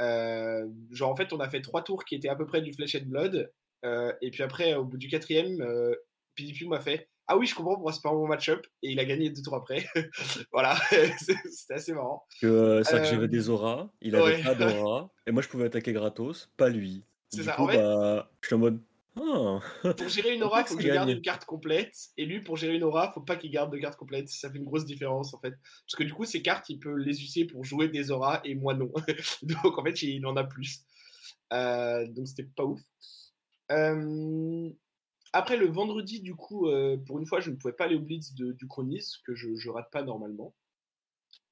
Euh, 0.01 0.67
genre, 0.91 1.11
en 1.11 1.17
fait, 1.17 1.33
on 1.33 1.41
a 1.41 1.49
fait 1.49 1.61
trois 1.61 1.83
tours 1.83 2.05
qui 2.05 2.15
étaient 2.15 2.29
à 2.29 2.37
peu 2.37 2.47
près 2.47 2.63
du 2.63 2.73
Flesh 2.73 3.03
Blood. 3.05 3.51
et 3.85 4.31
puis 4.31 4.43
après, 4.43 4.75
au 4.75 4.85
bout 4.85 4.99
du 4.99 5.09
quatrième, 5.09 5.65
PDP 6.35 6.67
m'a 6.67 6.81
fait 6.81 7.09
Ah 7.27 7.37
oui, 7.37 7.47
je 7.47 7.55
comprends 7.55 7.75
pourquoi 7.75 7.93
c'est 7.93 8.03
pas 8.03 8.11
un 8.11 8.15
bon 8.15 8.27
match-up. 8.27 8.67
Et 8.83 8.91
il 8.91 9.01
a 9.01 9.05
gagné 9.05 9.31
deux 9.31 9.43
tours 9.43 9.57
après. 9.57 9.87
voilà, 10.53 10.77
c'était 11.51 11.75
assez 11.75 11.93
marrant. 11.93 12.25
C'est 12.41 12.85
ça 12.85 13.01
que 13.01 13.07
j'avais 13.07 13.29
des 13.29 13.49
auras, 13.49 13.91
il 14.01 14.17
avait 14.17 14.43
pas 14.43 14.55
d'aura. 14.55 15.11
Et 15.27 15.33
moi, 15.33 15.43
je 15.43 15.49
pouvais 15.49 15.67
attaquer 15.67 15.93
gratos, 15.93 16.51
pas 16.57 16.69
lui. 16.69 17.05
C'est 17.29 17.45
ça. 17.45 17.61
en 17.61 17.69
fait, 17.69 17.77
bah, 17.77 18.31
je 18.41 18.47
suis 18.47 18.55
en 18.55 18.59
mode. 18.59 18.81
Ah. 19.17 19.61
Pour 19.97 20.09
gérer 20.09 20.35
une 20.35 20.43
aura, 20.43 20.61
il 20.61 20.67
faut 20.67 20.77
que 20.77 20.83
je 20.83 20.89
garde 20.89 21.09
une 21.09 21.21
carte 21.21 21.45
complète. 21.45 21.95
Et 22.17 22.27
lui, 22.27 22.41
pour 22.41 22.57
gérer 22.57 22.77
une 22.77 22.85
aura, 22.85 23.13
faut 23.13 23.21
pas 23.21 23.37
qu'il 23.37 23.51
garde 23.51 23.73
de 23.73 23.79
carte 23.79 23.97
complète. 23.97 24.29
Ça 24.29 24.51
fait 24.51 24.59
une 24.59 24.65
grosse 24.65 24.85
différence 24.85 25.35
en 25.35 25.39
fait. 25.39 25.55
Parce 25.85 25.97
que 25.97 26.05
du 26.05 26.13
coup, 26.13 26.25
ces 26.25 26.43
cartes, 26.43 26.69
il 26.69 26.79
peut 26.79 26.95
les 26.95 27.13
utiliser 27.13 27.45
pour 27.45 27.65
jouer 27.65 27.89
des 27.89 28.11
auras 28.11 28.41
et 28.45 28.55
moi 28.55 28.75
non. 28.75 28.93
donc 29.43 29.79
en 29.79 29.85
fait, 29.85 30.03
il 30.03 30.25
en 30.27 30.37
a 30.37 30.45
plus. 30.45 30.85
Euh, 31.53 32.07
donc 32.07 32.29
c'était 32.29 32.45
pas 32.45 32.65
ouf. 32.65 32.81
Euh, 33.73 34.71
après 35.33 35.57
le 35.57 35.67
vendredi, 35.67 36.21
du 36.21 36.35
coup, 36.35 36.69
euh, 36.69 36.97
pour 36.97 37.19
une 37.19 37.27
fois, 37.27 37.41
je 37.41 37.51
ne 37.51 37.57
pouvais 37.57 37.75
pas 37.75 37.85
aller 37.85 37.97
au 37.97 38.01
Blitz 38.01 38.35
de, 38.35 38.53
du 38.53 38.67
Chronis, 38.67 39.19
que 39.25 39.35
je, 39.35 39.55
je 39.57 39.71
rate 39.71 39.91
pas 39.91 40.03
normalement. 40.03 40.55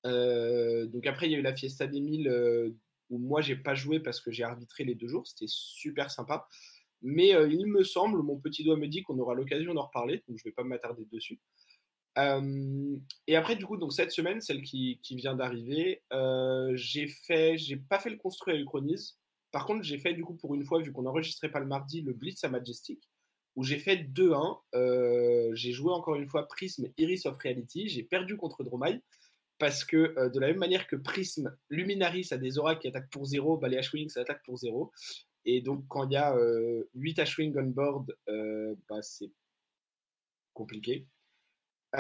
donc 0.04 1.06
après, 1.06 1.26
il 1.26 1.32
y 1.32 1.34
a 1.34 1.38
eu 1.38 1.43
la 1.43 1.54
Fiesta 1.54 1.87
des 1.87 2.00
1000 2.00 2.75
où 3.11 3.19
moi 3.19 3.40
j'ai 3.40 3.56
pas 3.56 3.75
joué 3.75 4.00
parce 4.00 4.20
que 4.20 4.31
j'ai 4.31 4.44
arbitré 4.44 4.84
les 4.84 4.94
deux 4.94 5.08
jours, 5.08 5.26
c'était 5.26 5.46
super 5.49 6.11
sympa. 6.11 6.46
Mais 7.02 7.34
euh, 7.34 7.48
il 7.48 7.66
me 7.66 7.84
semble, 7.84 8.22
mon 8.22 8.38
petit 8.38 8.64
doigt 8.64 8.76
me 8.76 8.88
dit 8.88 9.02
qu'on 9.02 9.18
aura 9.18 9.34
l'occasion 9.34 9.74
d'en 9.74 9.86
reparler, 9.86 10.22
donc 10.28 10.38
je 10.38 10.44
vais 10.44 10.52
pas 10.52 10.64
m'attarder 10.64 11.04
dessus. 11.12 11.40
Euh, 12.18 12.96
et 13.28 13.36
après, 13.36 13.54
du 13.54 13.64
coup, 13.64 13.76
donc 13.76 13.92
cette 13.92 14.10
semaine, 14.10 14.40
celle 14.40 14.62
qui, 14.62 14.98
vient 15.10 15.36
d'arriver, 15.36 16.02
euh, 16.12 16.72
j'ai 16.74 17.06
fait, 17.06 17.56
j'ai 17.56 17.76
pas 17.76 18.00
fait 18.00 18.10
le 18.10 18.16
construit 18.16 18.54
à 18.54 18.56
Uchronise. 18.56 19.18
Par 19.52 19.64
contre, 19.66 19.84
j'ai 19.84 19.98
fait 19.98 20.14
du 20.14 20.24
coup 20.24 20.34
pour 20.34 20.54
une 20.54 20.64
fois, 20.64 20.80
vu 20.82 20.92
qu'on 20.92 21.02
n'enregistrait 21.02 21.50
pas 21.50 21.60
le 21.60 21.66
mardi, 21.66 22.02
le 22.02 22.12
Blitz 22.12 22.42
à 22.42 22.48
Majestic, 22.48 23.08
où 23.54 23.62
j'ai 23.62 23.78
fait 23.78 23.96
2-1. 23.96 25.54
j'ai 25.54 25.72
joué 25.72 25.92
encore 25.92 26.16
une 26.16 26.26
fois 26.26 26.48
Prism 26.48 26.88
Iris 26.98 27.26
of 27.26 27.38
Reality. 27.38 27.88
J'ai 27.88 28.02
perdu 28.02 28.37
contre 28.37 28.64
Dromai 28.64 29.00
parce 29.58 29.84
que 29.84 30.28
de 30.28 30.38
la 30.38 30.49
même 30.49 30.58
manière 30.58 30.87
que 30.87 30.96
Prism, 30.96 31.56
Luminaris 31.70 32.28
a 32.32 32.37
des 32.37 32.58
auras 32.58 32.76
qui 32.76 32.88
attaquent 32.88 33.11
pour 33.11 33.25
0, 33.25 33.56
bah, 33.56 33.68
les 33.68 33.78
Ashwing 33.78 34.08
ça 34.08 34.20
attaque 34.20 34.44
pour 34.44 34.56
0. 34.56 34.92
Et 35.50 35.62
donc 35.62 35.87
quand 35.88 36.07
il 36.11 36.12
y 36.12 36.17
a 36.17 36.37
8 36.95 37.19
euh, 37.19 37.23
Ashwing 37.23 37.57
on 37.57 37.69
board, 37.69 38.14
euh, 38.28 38.75
bah, 38.87 39.00
c'est 39.00 39.33
compliqué. 40.52 41.07
du 41.95 41.99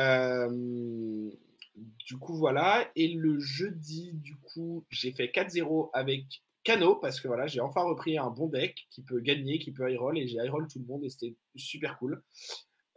coup 2.20 2.36
voilà, 2.36 2.90
et 2.94 3.08
le 3.08 3.40
jeudi 3.40 4.12
du 4.12 4.36
coup 4.36 4.84
j'ai 4.90 5.12
fait 5.12 5.28
4-0 5.28 5.88
avec 5.94 6.42
Kano 6.62 6.96
parce 6.96 7.22
que 7.22 7.28
voilà 7.28 7.46
j'ai 7.46 7.60
enfin 7.60 7.80
repris 7.84 8.18
un 8.18 8.28
bon 8.28 8.48
deck 8.48 8.86
qui 8.90 9.02
peut 9.02 9.20
gagner, 9.20 9.58
qui 9.58 9.72
peut 9.72 9.90
high 9.90 9.98
roll 9.98 10.18
et 10.18 10.28
j'ai 10.28 10.36
high 10.36 10.50
roll 10.50 10.68
tout 10.68 10.80
le 10.80 10.84
monde 10.84 11.04
et 11.04 11.08
c'était 11.08 11.34
super 11.56 11.98
cool. 11.98 12.22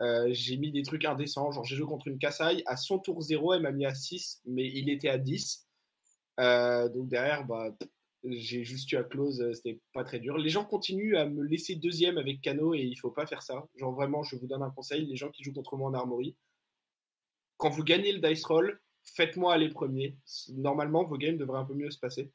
Euh, 0.02 0.28
j'ai 0.32 0.58
mis 0.58 0.74
des 0.74 0.84
trucs 0.84 1.06
indécents, 1.06 1.50
genre 1.54 1.64
j'ai 1.64 1.78
joué 1.78 1.86
contre 1.86 2.10
une 2.10 2.20
Kassai, 2.20 2.62
à 2.66 2.76
son 2.76 3.00
tour 3.00 3.22
0, 3.22 3.54
elle 3.54 3.62
m'a 3.62 3.72
mis 3.72 3.86
à 3.86 3.96
6, 3.96 4.42
mais 4.46 4.68
il 4.68 4.90
était 4.90 5.08
à 5.08 5.18
10. 5.18 5.66
Euh, 6.42 6.90
donc 6.90 7.08
derrière, 7.08 7.46
bah, 7.46 7.74
j'ai 8.24 8.64
juste 8.64 8.92
eu 8.92 8.98
à 8.98 9.04
close, 9.04 9.42
euh, 9.42 9.54
c'était 9.54 9.80
pas 9.94 10.04
très 10.04 10.20
dur. 10.20 10.38
Les 10.38 10.50
gens 10.50 10.66
continuent 10.66 11.16
à 11.16 11.26
me 11.26 11.44
laisser 11.44 11.76
deuxième 11.76 12.18
avec 12.18 12.42
Kano 12.42 12.74
et 12.74 12.82
il 12.82 12.96
faut 12.96 13.12
pas 13.12 13.26
faire 13.26 13.42
ça. 13.42 13.68
Genre 13.76 13.94
vraiment, 13.94 14.24
je 14.24 14.36
vous 14.36 14.48
donne 14.48 14.64
un 14.64 14.70
conseil, 14.70 15.06
les 15.06 15.16
gens 15.16 15.30
qui 15.30 15.44
jouent 15.44 15.54
contre 15.54 15.76
moi 15.78 15.90
en 15.90 15.94
armory, 15.94 16.36
quand 17.58 17.70
vous 17.70 17.84
gagnez 17.84 18.12
le 18.12 18.20
dice 18.20 18.44
roll, 18.46 18.80
faites-moi 19.04 19.54
aller 19.54 19.70
premier. 19.70 20.18
Normalement, 20.54 21.04
vos 21.04 21.18
games 21.18 21.38
devraient 21.38 21.60
un 21.60 21.66
peu 21.66 21.74
mieux 21.76 21.92
se 21.92 22.00
passer. 22.00 22.32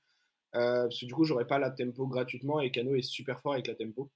parce 0.53 1.01
que 1.01 1.07
du 1.07 1.15
coup, 1.15 1.25
j'aurais 1.25 1.47
pas 1.47 1.59
la 1.59 1.71
tempo 1.71 2.07
gratuitement 2.07 2.61
et 2.61 2.71
Kano 2.71 2.95
est 2.95 3.03
super 3.03 3.41
fort 3.41 3.55
avec 3.55 3.67
la 3.67 3.75
tempo. 3.75 4.11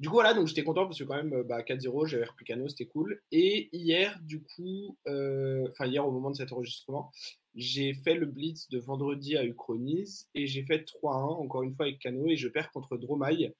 Du 0.00 0.08
coup, 0.08 0.14
voilà, 0.14 0.34
donc 0.34 0.46
j'étais 0.46 0.64
content 0.64 0.86
parce 0.86 0.98
que 0.98 1.04
quand 1.04 1.16
même, 1.16 1.32
euh, 1.34 1.42
bah, 1.42 1.62
4-0, 1.62 2.06
j'avais 2.06 2.24
repris 2.24 2.44
Cano, 2.44 2.68
c'était 2.68 2.86
cool. 2.86 3.20
Et 3.32 3.68
hier, 3.72 4.18
du 4.22 4.42
coup, 4.42 4.96
euh, 5.06 5.66
enfin 5.70 5.86
hier 5.86 6.06
au 6.06 6.10
moment 6.10 6.30
de 6.30 6.36
cet 6.36 6.52
enregistrement, 6.52 7.10
j'ai 7.54 7.94
fait 7.94 8.14
le 8.14 8.26
blitz 8.26 8.68
de 8.70 8.78
vendredi 8.78 9.36
à 9.36 9.44
Uchronise 9.44 10.28
et 10.34 10.46
j'ai 10.46 10.62
fait 10.62 10.84
3-1, 10.86 11.40
encore 11.40 11.62
une 11.62 11.74
fois 11.74 11.86
avec 11.86 11.98
Cano, 11.98 12.26
et 12.28 12.36
je 12.36 12.48
perds 12.48 12.70
contre 12.70 12.96
Dromai 12.96 13.54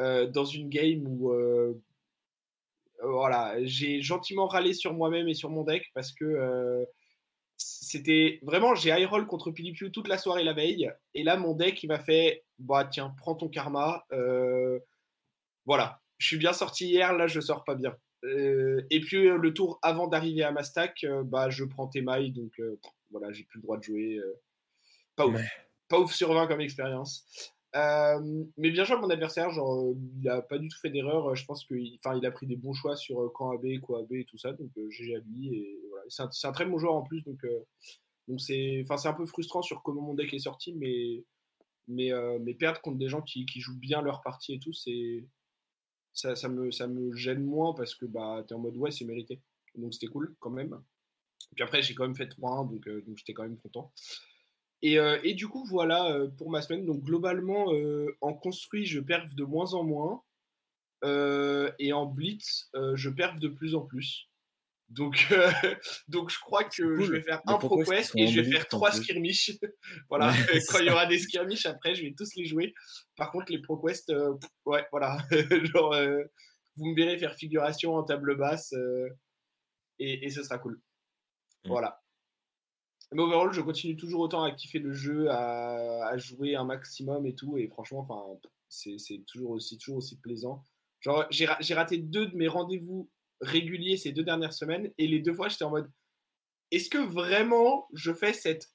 euh, 0.00 0.26
dans 0.26 0.44
une 0.44 0.68
game 0.68 1.06
où 1.06 1.32
voilà, 3.02 3.56
j'ai 3.64 4.00
gentiment 4.02 4.46
râlé 4.46 4.72
sur 4.72 4.94
moi-même 4.94 5.28
et 5.28 5.34
sur 5.34 5.50
mon 5.50 5.64
deck 5.64 5.90
parce 5.94 6.12
que 6.12 6.86
c'était 7.56 8.38
vraiment, 8.42 8.74
j'ai 8.74 8.90
high 8.90 9.06
roll 9.06 9.26
contre 9.26 9.50
Pilipiu 9.50 9.90
toute 9.90 10.08
la 10.08 10.16
soirée 10.16 10.44
la 10.44 10.54
veille, 10.54 10.90
et 11.12 11.22
là 11.22 11.36
mon 11.36 11.54
deck 11.54 11.82
il 11.82 11.88
m'a 11.88 11.98
fait, 11.98 12.44
bah 12.58 12.88
tiens, 12.90 13.14
prends 13.18 13.34
ton 13.34 13.48
karma 13.48 14.06
voilà, 15.66 16.00
je 16.18 16.26
suis 16.26 16.38
bien 16.38 16.52
sorti 16.52 16.86
hier, 16.86 17.12
là 17.12 17.26
je 17.26 17.40
sors 17.40 17.64
pas 17.64 17.74
bien. 17.74 17.96
Euh, 18.24 18.82
et 18.90 19.00
puis 19.00 19.28
euh, 19.28 19.36
le 19.36 19.52
tour 19.52 19.78
avant 19.82 20.08
d'arriver 20.08 20.42
à 20.42 20.52
ma 20.52 20.62
stack, 20.62 21.04
euh, 21.04 21.22
bah, 21.24 21.50
je 21.50 21.64
prends 21.64 21.88
tes 21.88 22.00
mailles, 22.00 22.32
donc 22.32 22.60
voilà, 23.10 23.32
j'ai 23.32 23.44
plus 23.44 23.58
le 23.58 23.62
droit 23.62 23.76
de 23.76 23.82
jouer. 23.82 24.20
pas 25.16 25.26
ouf. 25.26 25.40
Pas 25.88 26.00
ouf 26.00 26.14
sur 26.14 26.32
20 26.32 26.46
comme 26.46 26.60
expérience. 26.62 27.26
mais 27.74 28.70
bien 28.70 28.84
joué 28.84 28.96
à 28.96 29.00
mon 29.00 29.10
adversaire, 29.10 29.50
genre, 29.50 29.94
il 30.20 30.28
a 30.28 30.40
pas 30.40 30.58
du 30.58 30.68
tout 30.68 30.78
fait 30.80 30.90
d'erreur. 30.90 31.34
Je 31.36 31.44
pense 31.44 31.64
qu'il 31.66 31.98
il 32.02 32.26
a 32.26 32.30
pris 32.30 32.46
des 32.46 32.56
bons 32.56 32.72
choix 32.72 32.96
sur 32.96 33.30
quand 33.34 33.52
AB, 33.52 33.80
quoi 33.80 34.00
AB 34.00 34.12
et 34.14 34.24
tout 34.24 34.38
ça. 34.38 34.52
Donc 34.52 34.70
GG 34.88 35.16
à 35.16 35.18
lui. 35.18 35.54
Et 35.54 35.80
voilà. 35.90 36.04
C'est 36.08 36.22
un, 36.22 36.48
un, 36.48 36.52
très 36.52 36.64
bon 36.64 36.78
joueur 36.78 36.94
en 36.94 37.02
plus. 37.02 37.22
Donc 37.22 37.44
donc 38.26 38.40
c'est 38.40 38.84
un 39.04 39.12
peu 39.12 39.26
frustrant 39.26 39.60
sur 39.60 39.82
comment 39.82 40.00
mon 40.00 40.14
deck 40.14 40.32
est 40.32 40.38
sorti. 40.38 40.72
Mais, 40.72 41.24
mais, 41.86 42.10
mais 42.40 42.54
perdre 42.54 42.80
contre 42.80 42.98
des 42.98 43.08
gens 43.08 43.20
qui, 43.20 43.44
qui 43.44 43.60
jouent 43.60 43.78
bien 43.78 44.00
leur 44.00 44.22
partie 44.22 44.54
et 44.54 44.58
tout, 44.58 44.72
c'est 44.72 45.24
ça, 46.14 46.48
me, 46.48 46.70
ça 46.70 46.86
me 46.86 47.14
gêne 47.14 47.44
moins 47.44 47.74
parce 47.74 47.94
que 47.94 48.06
bah, 48.06 48.44
tu 48.46 48.54
es 48.54 48.56
en 48.56 48.60
mode 48.60 48.76
ouais, 48.76 48.90
c'est 48.90 49.04
mérité. 49.04 49.40
Donc 49.74 49.92
c'était 49.92 50.06
cool 50.06 50.34
quand 50.40 50.50
même. 50.50 50.80
Puis 51.54 51.62
après, 51.62 51.82
j'ai 51.82 51.94
quand 51.94 52.04
même 52.04 52.16
fait 52.16 52.26
3-1, 52.26 52.70
donc, 52.70 52.86
euh, 52.88 53.02
donc 53.06 53.16
j'étais 53.18 53.34
quand 53.34 53.42
même 53.42 53.58
content. 53.58 53.92
Et, 54.82 54.98
euh, 54.98 55.18
et, 55.22 55.34
du 55.34 55.48
coup, 55.48 55.64
voilà 55.64 56.10
euh, 56.12 56.28
pour 56.28 56.50
ma 56.50 56.62
semaine. 56.62 56.84
Donc 56.84 57.02
globalement, 57.02 57.66
en 58.20 58.34
construit, 58.34 58.86
je 58.86 59.00
perf 59.00 59.34
de 59.34 59.44
moins 59.44 59.74
en 59.74 59.84
moins. 59.84 60.22
et 61.78 61.92
en 61.92 62.06
blitz, 62.06 62.70
je 62.94 63.10
perf 63.10 63.38
de 63.38 63.48
plus 63.48 63.74
en 63.74 63.82
plus. 63.82 64.28
Donc, 64.88 65.28
euh, 65.32 65.50
donc 66.08 66.30
je 66.30 66.38
crois 66.38 66.64
que 66.64 67.00
je 67.00 67.12
vais 67.12 67.20
faire 67.20 67.40
un 67.46 67.58
ProQuest 67.58 68.12
et 68.16 68.26
je 68.28 68.40
vais 68.40 68.50
faire 68.50 68.68
trois 68.68 68.92
skirmish. 68.92 69.52
voilà, 70.08 70.32
quand 70.68 70.78
il 70.78 70.86
y 70.86 70.90
aura 70.90 71.06
des 71.06 71.18
skirmish 71.18 71.66
après, 71.66 71.94
je 71.94 72.02
vais 72.02 72.14
tous 72.16 72.34
les 72.36 72.46
jouer. 72.46 72.74
Par 73.16 73.32
contre, 73.32 73.50
les 73.50 73.60
ProQuest, 73.60 74.10
euh, 74.10 74.34
ouais, 74.66 74.86
voilà. 74.90 75.18
Genre, 75.64 75.94
euh, 75.94 76.22
vous 76.76 76.86
me 76.86 76.94
verrez 76.94 77.18
faire 77.18 77.34
figuration 77.34 77.94
en 77.94 78.02
table 78.02 78.36
basse 78.36 78.74
et, 79.98 80.26
et, 80.26 80.30
ce 80.30 80.42
sera 80.42 80.58
cool. 80.58 80.80
Mm. 81.64 81.68
Voilà. 81.68 82.00
Mais 83.12 83.22
overall, 83.22 83.52
je 83.52 83.60
continue 83.60 83.96
toujours 83.96 84.22
autant 84.22 84.42
à 84.42 84.50
kiffer 84.50 84.80
le 84.80 84.92
jeu, 84.92 85.30
à, 85.30 86.08
à 86.08 86.18
jouer 86.18 86.56
un 86.56 86.64
maximum 86.64 87.26
et 87.26 87.34
tout. 87.34 87.58
Et 87.58 87.68
franchement, 87.68 88.00
enfin, 88.00 88.22
c'est 88.68 89.24
toujours 89.26 89.50
aussi, 89.50 89.78
toujours 89.78 89.98
aussi 89.98 90.18
plaisant. 90.18 90.64
Genre, 91.00 91.26
j'ai 91.30 91.74
raté 91.74 91.98
deux 91.98 92.26
de 92.26 92.36
mes 92.36 92.48
rendez-vous 92.48 93.10
régulier 93.40 93.96
ces 93.96 94.12
deux 94.12 94.24
dernières 94.24 94.52
semaines. 94.52 94.92
Et 94.98 95.06
les 95.06 95.20
deux 95.20 95.34
fois, 95.34 95.48
j'étais 95.48 95.64
en 95.64 95.70
mode 95.70 95.90
est-ce 96.70 96.90
que 96.90 96.98
vraiment 96.98 97.88
je 97.92 98.12
fais 98.12 98.32
cette 98.32 98.68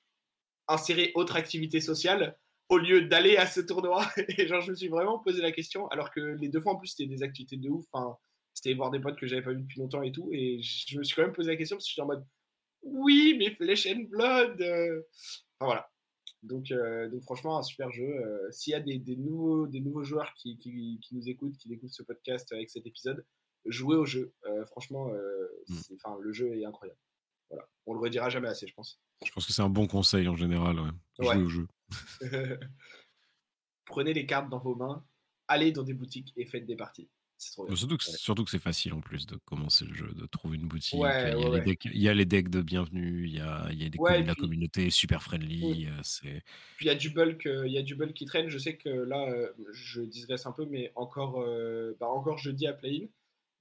insérer 0.67 1.11
autre 1.15 1.35
activité 1.35 1.81
sociale 1.81 2.37
au 2.69 2.77
lieu 2.77 3.01
d'aller 3.01 3.37
à 3.37 3.47
ce 3.47 3.61
tournoi 3.61 4.07
Et 4.37 4.47
genre, 4.47 4.61
je 4.61 4.71
me 4.71 4.75
suis 4.75 4.87
vraiment 4.87 5.19
posé 5.19 5.41
la 5.41 5.51
question, 5.51 5.87
alors 5.87 6.11
que 6.11 6.19
les 6.19 6.49
deux 6.49 6.61
fois 6.61 6.73
en 6.73 6.75
plus, 6.77 6.89
c'était 6.89 7.07
des 7.07 7.23
activités 7.23 7.57
de 7.57 7.69
ouf. 7.69 7.85
Enfin, 7.91 8.17
c'était 8.53 8.73
voir 8.73 8.91
des 8.91 8.99
potes 8.99 9.17
que 9.17 9.27
j'avais 9.27 9.41
pas 9.41 9.53
vu 9.53 9.61
depuis 9.61 9.79
longtemps 9.79 10.03
et 10.03 10.11
tout. 10.11 10.29
Et 10.33 10.61
je 10.61 10.97
me 10.97 11.03
suis 11.03 11.15
quand 11.15 11.23
même 11.23 11.33
posé 11.33 11.49
la 11.49 11.57
question 11.57 11.77
parce 11.77 11.85
que 11.85 11.91
j'étais 11.91 12.01
en 12.01 12.07
mode 12.07 12.25
oui, 12.83 13.35
mais 13.37 13.51
Flesh 13.51 13.87
and 13.87 14.05
Blood. 14.09 14.61
Euh. 14.61 15.01
Enfin 15.59 15.65
voilà. 15.65 15.89
Donc, 16.43 16.71
euh, 16.71 17.09
donc 17.09 17.23
franchement, 17.23 17.57
un 17.57 17.63
super 17.63 17.91
jeu. 17.91 18.05
Euh, 18.05 18.51
s'il 18.51 18.71
y 18.71 18.75
a 18.75 18.79
des, 18.79 19.15
nouveaux, 19.17 19.67
des 19.67 19.81
nouveaux 19.81 20.03
joueurs 20.03 20.33
qui, 20.35 20.57
qui, 20.57 20.99
qui, 21.01 21.15
nous 21.15 21.27
écoutent, 21.27 21.57
qui 21.57 21.67
découvrent 21.67 21.93
ce 21.93 22.03
podcast 22.03 22.51
avec 22.53 22.69
cet 22.69 22.85
épisode, 22.87 23.25
jouer 23.65 23.95
au 23.95 24.05
jeu. 24.05 24.33
Euh, 24.45 24.65
franchement, 24.65 25.09
euh, 25.09 25.47
mmh. 25.67 26.21
le 26.21 26.33
jeu 26.33 26.57
est 26.57 26.65
incroyable. 26.65 26.99
Voilà. 27.49 27.67
On 27.85 27.93
le 27.93 27.99
redira 27.99 28.29
jamais 28.29 28.47
assez, 28.47 28.67
je 28.67 28.73
pense. 28.73 28.99
Je 29.25 29.31
pense 29.31 29.45
que 29.45 29.53
c'est 29.53 29.61
un 29.61 29.69
bon 29.69 29.87
conseil 29.87 30.27
en 30.27 30.35
général. 30.35 30.79
Ouais. 30.79 30.91
Jouer 31.19 31.43
au 31.43 31.49
jeu. 31.49 31.67
Prenez 33.85 34.13
les 34.13 34.25
cartes 34.25 34.49
dans 34.49 34.59
vos 34.59 34.75
mains, 34.75 35.03
allez 35.47 35.71
dans 35.71 35.83
des 35.83 35.95
boutiques 35.95 36.31
et 36.37 36.45
faites 36.45 36.65
des 36.65 36.75
parties. 36.75 37.09
Trop 37.53 37.65
bien. 37.65 37.75
Surtout 37.75 37.97
que, 37.97 38.03
surtout 38.03 38.43
que 38.43 38.51
c'est 38.51 38.59
facile 38.59 38.93
en 38.93 38.99
plus 38.99 39.25
de 39.25 39.37
commencer 39.37 39.85
le 39.85 39.95
jeu, 39.95 40.11
de 40.13 40.25
trouver 40.25 40.57
une 40.57 40.67
boutique. 40.67 40.93
il, 40.93 40.99
y 40.99 41.05
a 41.05 41.49
les 41.49 41.61
decks, 41.61 41.85
il, 41.85 42.01
y 42.01 42.09
a 42.09 42.13
les 42.13 42.25
decks, 42.25 42.49
de 42.49 42.61
bienvenue, 42.61 43.25
il 43.25 43.33
y 43.33 43.39
a, 43.39 43.67
il 43.71 43.81
y 43.81 43.85
a 43.85 43.89
des 43.89 44.25
la 44.25 44.35
communauté 44.35 44.89
super 44.89 45.23
friendly. 45.23 45.87
Euh, 45.87 45.91
c'est... 46.03 46.43
Puis 46.75 46.85
il 46.85 46.87
y 46.87 46.91
a 46.91 46.95
du 46.95 47.09
bulk, 47.11 47.45
il 47.45 47.71
y 47.71 47.77
a 47.77 47.81
du 47.81 47.95
bulk 47.95 48.13
qui 48.13 48.25
traîne. 48.25 48.49
Je 48.49 48.57
sais 48.57 48.75
que 48.75 48.89
là, 48.89 49.25
je 49.71 50.01
digresse 50.01 50.45
un 50.45 50.51
peu, 50.51 50.65
mais 50.65 50.91
encore, 50.95 51.45
bah 51.99 52.07
encore 52.07 52.37
jeudi 52.37 52.67
à 52.67 52.73
Play-in, 52.73 53.07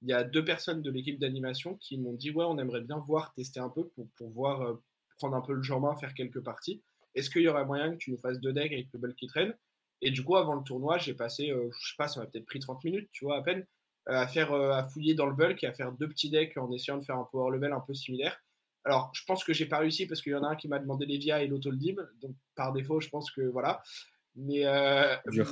il 0.01 0.09
y 0.09 0.13
a 0.13 0.23
deux 0.23 0.43
personnes 0.45 0.81
de 0.81 0.91
l'équipe 0.91 1.19
d'animation 1.19 1.75
qui 1.75 1.97
m'ont 1.97 2.13
dit 2.13 2.31
ouais 2.31 2.45
on 2.45 2.57
aimerait 2.57 2.81
bien 2.81 2.97
voir 2.97 3.33
tester 3.33 3.59
un 3.59 3.69
peu 3.69 3.87
pour, 3.89 4.07
pour 4.15 4.29
voir 4.29 4.61
euh, 4.61 4.81
prendre 5.17 5.35
un 5.35 5.41
peu 5.41 5.53
le 5.53 5.61
genre 5.61 5.81
main 5.81 5.95
faire 5.95 6.13
quelques 6.13 6.41
parties. 6.41 6.81
Est-ce 7.15 7.29
qu'il 7.29 7.41
y 7.41 7.47
aurait 7.47 7.65
moyen 7.65 7.91
que 7.91 7.97
tu 7.97 8.11
nous 8.11 8.17
fasses 8.17 8.39
deux 8.39 8.53
decks 8.53 8.71
avec 8.71 8.87
le 8.93 8.99
bulk 8.99 9.15
qui 9.15 9.27
traîne? 9.27 9.53
Et 10.01 10.11
du 10.11 10.23
coup 10.23 10.37
avant 10.37 10.55
le 10.55 10.63
tournoi 10.63 10.97
j'ai 10.97 11.13
passé 11.13 11.51
euh, 11.51 11.69
je 11.71 11.89
sais 11.89 11.95
pas 11.97 12.07
ça 12.07 12.21
m'a 12.21 12.27
peut-être 12.27 12.45
pris 12.45 12.59
30 12.59 12.83
minutes 12.85 13.09
tu 13.11 13.25
vois 13.25 13.37
à 13.37 13.41
peine 13.41 13.65
euh, 14.09 14.13
à 14.13 14.27
faire 14.27 14.53
à 14.53 14.87
fouiller 14.87 15.13
dans 15.15 15.25
le 15.25 15.35
bulk 15.35 15.63
et 15.63 15.67
à 15.67 15.73
faire 15.73 15.91
deux 15.91 16.07
petits 16.07 16.29
decks 16.29 16.55
en 16.57 16.71
essayant 16.71 16.97
de 16.97 17.03
faire 17.03 17.17
un 17.17 17.27
power 17.31 17.51
level 17.51 17.73
un 17.73 17.81
peu 17.81 17.93
similaire. 17.93 18.41
Alors 18.85 19.11
je 19.13 19.23
pense 19.25 19.43
que 19.43 19.53
j'ai 19.53 19.65
pas 19.65 19.79
réussi 19.79 20.07
parce 20.07 20.21
qu'il 20.21 20.31
y 20.31 20.35
en 20.35 20.43
a 20.43 20.47
un 20.47 20.55
qui 20.55 20.69
m'a 20.69 20.79
demandé 20.79 21.05
l'Evia 21.05 21.43
et 21.43 21.47
l'Autoldim 21.47 21.95
donc 22.21 22.33
par 22.55 22.71
défaut 22.71 23.01
je 23.01 23.09
pense 23.09 23.29
que 23.31 23.41
voilà. 23.41 23.81
Mais, 24.35 24.63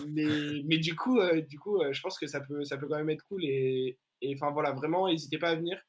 mais, 0.07 0.61
mais, 0.63 0.77
du 0.77 0.95
coup, 0.95 1.19
du 1.49 1.59
coup 1.59 1.81
je 1.91 1.99
pense 1.99 2.17
que 2.17 2.25
ça 2.25 2.39
peut, 2.39 2.63
ça 2.63 2.77
peut 2.77 2.87
quand 2.87 2.95
même 2.95 3.09
être 3.09 3.25
cool 3.27 3.43
et, 3.43 3.97
et 4.21 4.33
enfin 4.35 4.51
voilà, 4.51 4.71
vraiment, 4.71 5.07
n'hésitez 5.07 5.37
pas 5.37 5.49
à 5.49 5.55
venir. 5.55 5.81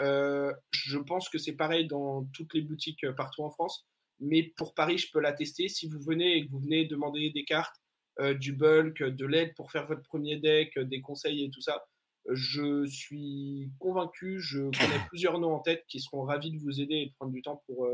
Euh, 0.00 0.52
je 0.72 0.98
pense 0.98 1.28
que 1.28 1.38
c'est 1.38 1.54
pareil 1.54 1.86
dans 1.86 2.24
toutes 2.34 2.54
les 2.54 2.60
boutiques 2.60 3.04
euh, 3.04 3.12
partout 3.12 3.42
en 3.42 3.50
France. 3.50 3.86
Mais 4.20 4.42
pour 4.56 4.74
Paris, 4.74 4.98
je 4.98 5.10
peux 5.12 5.20
la 5.20 5.32
tester. 5.32 5.68
Si 5.68 5.88
vous 5.88 6.00
venez 6.00 6.36
et 6.36 6.46
que 6.46 6.50
vous 6.50 6.60
venez 6.60 6.86
demander 6.86 7.30
des 7.30 7.44
cartes, 7.44 7.76
euh, 8.18 8.34
du 8.34 8.52
bulk, 8.52 9.02
de 9.02 9.26
l'aide 9.26 9.54
pour 9.54 9.70
faire 9.70 9.86
votre 9.86 10.02
premier 10.02 10.36
deck, 10.36 10.78
des 10.78 11.00
conseils 11.00 11.44
et 11.44 11.50
tout 11.50 11.60
ça, 11.60 11.84
je 12.30 12.86
suis 12.86 13.70
convaincu, 13.78 14.40
je 14.40 14.60
connais 14.60 14.70
plusieurs 15.10 15.38
noms 15.38 15.54
en 15.54 15.60
tête 15.60 15.84
qui 15.86 16.00
seront 16.00 16.22
ravis 16.22 16.50
de 16.50 16.58
vous 16.58 16.80
aider 16.80 16.94
et 16.96 17.06
de 17.06 17.12
prendre 17.14 17.32
du 17.32 17.42
temps 17.42 17.62
pour, 17.66 17.88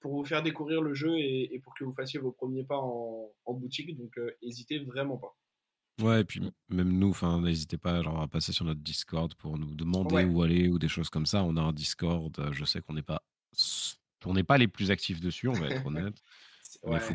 pour 0.00 0.12
vous 0.12 0.24
faire 0.24 0.42
découvrir 0.42 0.82
le 0.82 0.94
jeu 0.94 1.18
et, 1.18 1.60
pour 1.64 1.74
que 1.74 1.84
vous 1.84 1.94
fassiez 1.94 2.20
vos 2.20 2.30
premiers 2.30 2.64
pas 2.64 2.76
en, 2.76 3.32
en 3.46 3.54
boutique. 3.54 3.96
Donc, 3.96 4.12
n'hésitez 4.42 4.78
vraiment 4.80 5.16
pas. 5.16 5.34
Ouais, 6.00 6.20
et 6.20 6.24
puis 6.24 6.40
même 6.68 6.96
nous, 6.98 7.10
enfin, 7.10 7.40
n'hésitez 7.40 7.76
pas 7.76 8.02
genre, 8.02 8.20
à 8.20 8.28
passer 8.28 8.52
sur 8.52 8.64
notre 8.64 8.80
Discord 8.80 9.34
pour 9.34 9.58
nous 9.58 9.74
demander 9.74 10.24
où 10.24 10.42
aller 10.42 10.68
ou 10.68 10.78
des 10.78 10.88
choses 10.88 11.10
comme 11.10 11.26
ça. 11.26 11.42
On 11.42 11.56
a 11.56 11.60
un 11.60 11.72
Discord, 11.72 12.52
je 12.52 12.64
sais 12.64 12.80
qu'on 12.80 12.94
n'est 12.94 13.02
pas, 13.02 13.22
on 14.24 14.34
n'est 14.34 14.44
pas 14.44 14.58
les 14.58 14.68
plus 14.68 14.90
actifs 14.90 15.20
dessus, 15.20 15.48
on 15.48 15.52
va 15.52 15.66
être 15.68 15.84
honnête. 15.86 16.22
Mais, 16.86 17.00
faut, 17.00 17.14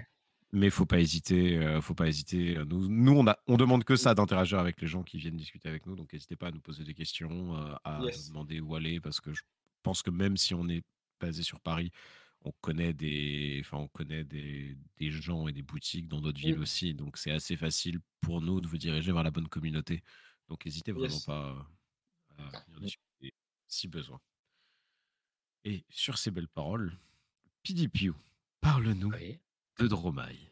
mais 0.51 0.69
faut 0.69 0.85
pas 0.85 0.99
hésiter, 0.99 1.79
faut 1.81 1.95
pas 1.95 2.07
hésiter. 2.07 2.57
Nous, 2.67 2.89
nous 2.89 3.13
on, 3.13 3.27
a, 3.27 3.37
on 3.47 3.55
demande 3.55 3.85
que 3.85 3.95
ça 3.95 4.13
d'interagir 4.15 4.59
avec 4.59 4.81
les 4.81 4.87
gens 4.87 5.03
qui 5.03 5.17
viennent 5.17 5.37
discuter 5.37 5.69
avec 5.69 5.85
nous, 5.85 5.95
donc 5.95 6.11
n'hésitez 6.11 6.35
pas 6.35 6.47
à 6.47 6.51
nous 6.51 6.61
poser 6.61 6.83
des 6.83 6.93
questions, 6.93 7.55
à 7.83 7.99
nous 7.99 8.27
demander 8.27 8.59
où 8.59 8.75
aller, 8.75 8.99
parce 8.99 9.21
que 9.21 9.33
je 9.33 9.43
pense 9.81 10.01
que 10.01 10.11
même 10.11 10.35
si 10.35 10.53
on 10.53 10.67
est 10.67 10.83
basé 11.21 11.41
sur 11.43 11.61
Paris, 11.61 11.91
on 12.43 12.51
connaît 12.61 12.93
des, 12.93 13.61
enfin, 13.61 13.77
on 13.77 13.87
connaît 13.87 14.23
des, 14.23 14.77
des, 14.97 15.11
gens 15.11 15.47
et 15.47 15.53
des 15.53 15.61
boutiques 15.61 16.07
dans 16.07 16.21
d'autres 16.21 16.39
villes 16.39 16.57
mmh. 16.57 16.61
aussi. 16.61 16.93
Donc, 16.93 17.17
c'est 17.17 17.31
assez 17.31 17.55
facile 17.55 17.99
pour 18.21 18.41
nous 18.41 18.61
de 18.61 18.67
vous 18.67 18.77
diriger 18.77 19.11
vers 19.11 19.23
la 19.23 19.31
bonne 19.31 19.47
communauté. 19.47 20.03
Donc, 20.49 20.65
n'hésitez 20.65 20.91
vraiment 20.91 21.19
pas 21.25 21.67
à 22.37 22.43
venir 22.67 22.79
mmh. 22.79 22.83
discuter 22.83 23.33
si 23.67 23.87
besoin. 23.87 24.19
Et 25.63 25.85
sur 25.89 26.17
ces 26.17 26.31
belles 26.31 26.49
paroles, 26.49 26.97
Pidipiu, 27.63 28.13
parle-nous 28.59 29.13
de 29.79 29.87
Dromaille. 29.87 30.51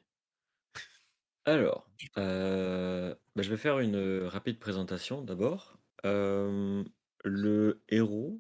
Alors, 1.46 1.90
euh, 2.18 3.14
bah, 3.36 3.42
je 3.42 3.50
vais 3.50 3.58
faire 3.58 3.80
une 3.80 4.24
rapide 4.26 4.60
présentation 4.60 5.22
d'abord. 5.22 5.78
Euh, 6.06 6.84
le 7.24 7.84
héros 7.90 8.40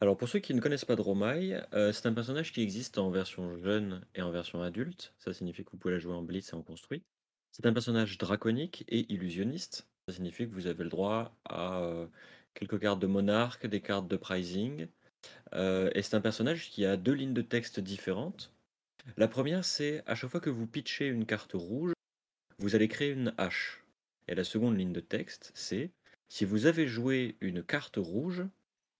alors 0.00 0.16
pour 0.16 0.28
ceux 0.28 0.38
qui 0.38 0.54
ne 0.54 0.60
connaissent 0.60 0.84
pas 0.84 0.94
Dromai, 0.94 1.60
euh, 1.72 1.92
c'est 1.92 2.06
un 2.06 2.12
personnage 2.12 2.52
qui 2.52 2.62
existe 2.62 2.98
en 2.98 3.10
version 3.10 3.56
jeune 3.56 4.04
et 4.14 4.22
en 4.22 4.30
version 4.30 4.62
adulte. 4.62 5.12
Ça 5.18 5.32
signifie 5.32 5.64
que 5.64 5.72
vous 5.72 5.76
pouvez 5.76 5.94
la 5.94 5.98
jouer 5.98 6.14
en 6.14 6.22
blitz 6.22 6.52
et 6.52 6.54
en 6.54 6.62
construit. 6.62 7.02
C'est 7.50 7.66
un 7.66 7.72
personnage 7.72 8.16
draconique 8.16 8.84
et 8.86 9.12
illusionniste. 9.12 9.88
Ça 10.06 10.14
signifie 10.14 10.48
que 10.48 10.54
vous 10.54 10.68
avez 10.68 10.84
le 10.84 10.90
droit 10.90 11.36
à 11.44 11.80
euh, 11.80 12.06
quelques 12.54 12.80
cartes 12.80 13.00
de 13.00 13.08
monarque, 13.08 13.66
des 13.66 13.80
cartes 13.80 14.06
de 14.06 14.16
pricing. 14.16 14.86
Euh, 15.54 15.90
et 15.94 16.02
c'est 16.02 16.14
un 16.14 16.20
personnage 16.20 16.70
qui 16.70 16.86
a 16.86 16.96
deux 16.96 17.12
lignes 17.12 17.34
de 17.34 17.42
texte 17.42 17.80
différentes. 17.80 18.52
La 19.16 19.26
première, 19.26 19.64
c'est 19.64 20.04
à 20.06 20.14
chaque 20.14 20.30
fois 20.30 20.40
que 20.40 20.50
vous 20.50 20.68
pitchez 20.68 21.08
une 21.08 21.26
carte 21.26 21.52
rouge, 21.54 21.92
vous 22.58 22.76
allez 22.76 22.86
créer 22.86 23.10
une 23.10 23.34
hache. 23.36 23.84
Et 24.28 24.36
la 24.36 24.44
seconde 24.44 24.78
ligne 24.78 24.92
de 24.92 25.00
texte, 25.00 25.50
c'est 25.54 25.90
si 26.28 26.44
vous 26.44 26.66
avez 26.66 26.86
joué 26.86 27.36
une 27.40 27.64
carte 27.64 27.96
rouge, 27.96 28.44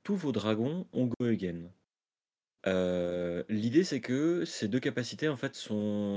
tous 0.09 0.17
vos 0.17 0.33
dragons 0.33 0.87
ont 0.95 1.05
Go 1.05 1.27
Again. 1.27 1.71
Euh, 2.67 3.45
l'idée, 3.51 3.85
c'est 3.85 4.01
que 4.01 4.47
ces 4.47 4.67
deux 4.67 4.81
capacités, 4.81 5.29
en 5.29 5.37
fait, 5.37 5.55
sont 5.55 6.17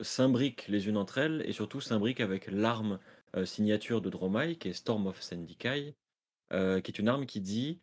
s'imbriquent 0.00 0.68
les 0.68 0.86
unes 0.86 0.98
entre 0.98 1.18
elles 1.18 1.42
et 1.46 1.52
surtout 1.52 1.80
s'imbriquent 1.80 2.20
avec 2.20 2.46
l'arme 2.46 3.00
euh, 3.34 3.44
signature 3.44 4.00
de 4.00 4.08
Dromai, 4.08 4.54
qui 4.54 4.68
est 4.68 4.72
Storm 4.72 5.08
of 5.08 5.20
Sandikai, 5.20 5.96
euh, 6.52 6.80
qui 6.80 6.92
est 6.92 7.00
une 7.00 7.08
arme 7.08 7.26
qui 7.26 7.40
dit 7.40 7.80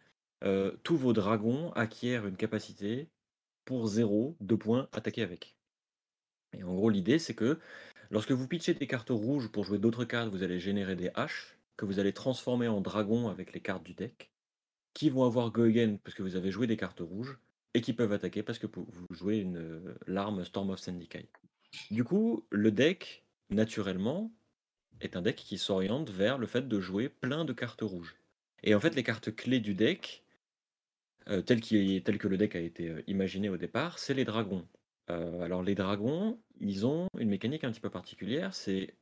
tous 0.84 0.96
vos 0.96 1.12
dragons 1.12 1.74
acquièrent 1.74 2.26
une 2.26 2.38
capacité 2.38 3.10
pour 3.66 3.88
0, 3.88 4.38
2 4.40 4.58
points, 4.58 4.88
attaquer 4.94 5.24
avec. 5.24 5.58
Et 6.58 6.64
en 6.64 6.74
gros, 6.74 6.90
l'idée, 6.90 7.20
c'est 7.20 7.36
que 7.36 7.60
lorsque 8.10 8.32
vous 8.32 8.48
pitchez 8.48 8.74
des 8.74 8.88
cartes 8.88 9.10
rouges 9.10 9.52
pour 9.52 9.66
jouer 9.66 9.80
d'autres 9.80 10.06
cartes, 10.06 10.30
vous 10.30 10.44
allez 10.44 10.62
générer 10.62 10.96
des 10.96 11.12
haches 11.14 11.58
que 11.76 11.84
vous 11.84 12.00
allez 12.00 12.14
transformer 12.14 12.70
en 12.70 12.80
dragons 12.80 13.28
avec 13.28 13.52
les 13.52 13.60
cartes 13.60 13.84
du 13.84 13.94
deck 13.94 14.32
qui 14.96 15.12
vont 15.12 15.26
avoir 15.26 15.52
Go 15.52 15.64
Again 15.64 15.98
parce 16.04 16.16
que 16.16 16.24
vous 16.24 16.36
avez 16.36 16.50
joué 16.50 16.66
des 16.66 16.78
cartes 16.78 17.02
rouges, 17.02 17.38
et 17.76 17.82
qui 17.82 17.94
peuvent 17.94 18.14
attaquer 18.14 18.42
parce 18.42 18.58
que 18.58 18.68
vous 18.68 19.06
jouez 19.12 19.38
une 19.38 19.96
l'arme 20.08 20.44
Storm 20.46 20.70
of 20.72 20.80
Sandikai. 20.80 21.28
Du 21.92 22.06
coup, 22.06 22.48
le 22.50 22.72
deck, 22.72 23.26
naturellement, 23.50 24.32
est 25.02 25.18
un 25.18 25.22
deck 25.22 25.36
qui 25.36 25.58
s'oriente 25.58 26.10
vers 26.10 26.38
le 26.38 26.48
fait 26.48 26.68
de 26.68 26.80
jouer 26.80 27.10
plein 27.10 27.44
de 27.44 27.52
cartes 27.52 27.82
rouges. 27.82 28.16
Et 28.64 28.74
en 28.74 28.80
fait, 28.80 28.96
les 28.96 29.04
cartes 29.04 29.36
clés 29.36 29.60
du 29.60 29.76
deck, 29.76 30.24
euh, 31.28 31.42
telles, 31.42 31.60
que 31.62 32.28
le 32.28 32.38
deck 32.38 32.56
a 32.56 32.62
été 32.62 32.90
euh, 32.90 33.04
imaginé 33.08 33.50
au 33.50 33.58
départ, 33.58 34.00
c'est 34.00 34.14
les 34.14 34.26
dragons. 34.26 34.66
Euh, 35.10 35.42
alors 35.42 35.62
les 35.62 35.76
dragons, 35.76 36.40
ils 36.60 36.86
ont 36.86 37.08
une 37.20 37.30
mécanique 37.30 37.66
un 37.66 37.72
petit 37.72 37.82
peu 37.82 37.90
particulière. 37.90 38.56
C'est 38.56 38.96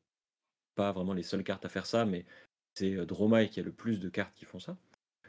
pas 0.75 0.91
vraiment 0.91 1.13
les 1.13 1.23
seules 1.23 1.43
cartes 1.43 1.65
à 1.65 1.69
faire 1.69 1.85
ça, 1.85 2.05
mais 2.05 2.25
c'est 2.73 3.05
Dromai 3.05 3.49
qui 3.49 3.59
a 3.59 3.63
le 3.63 3.71
plus 3.71 3.99
de 3.99 4.09
cartes 4.09 4.33
qui 4.33 4.45
font 4.45 4.59
ça. 4.59 4.77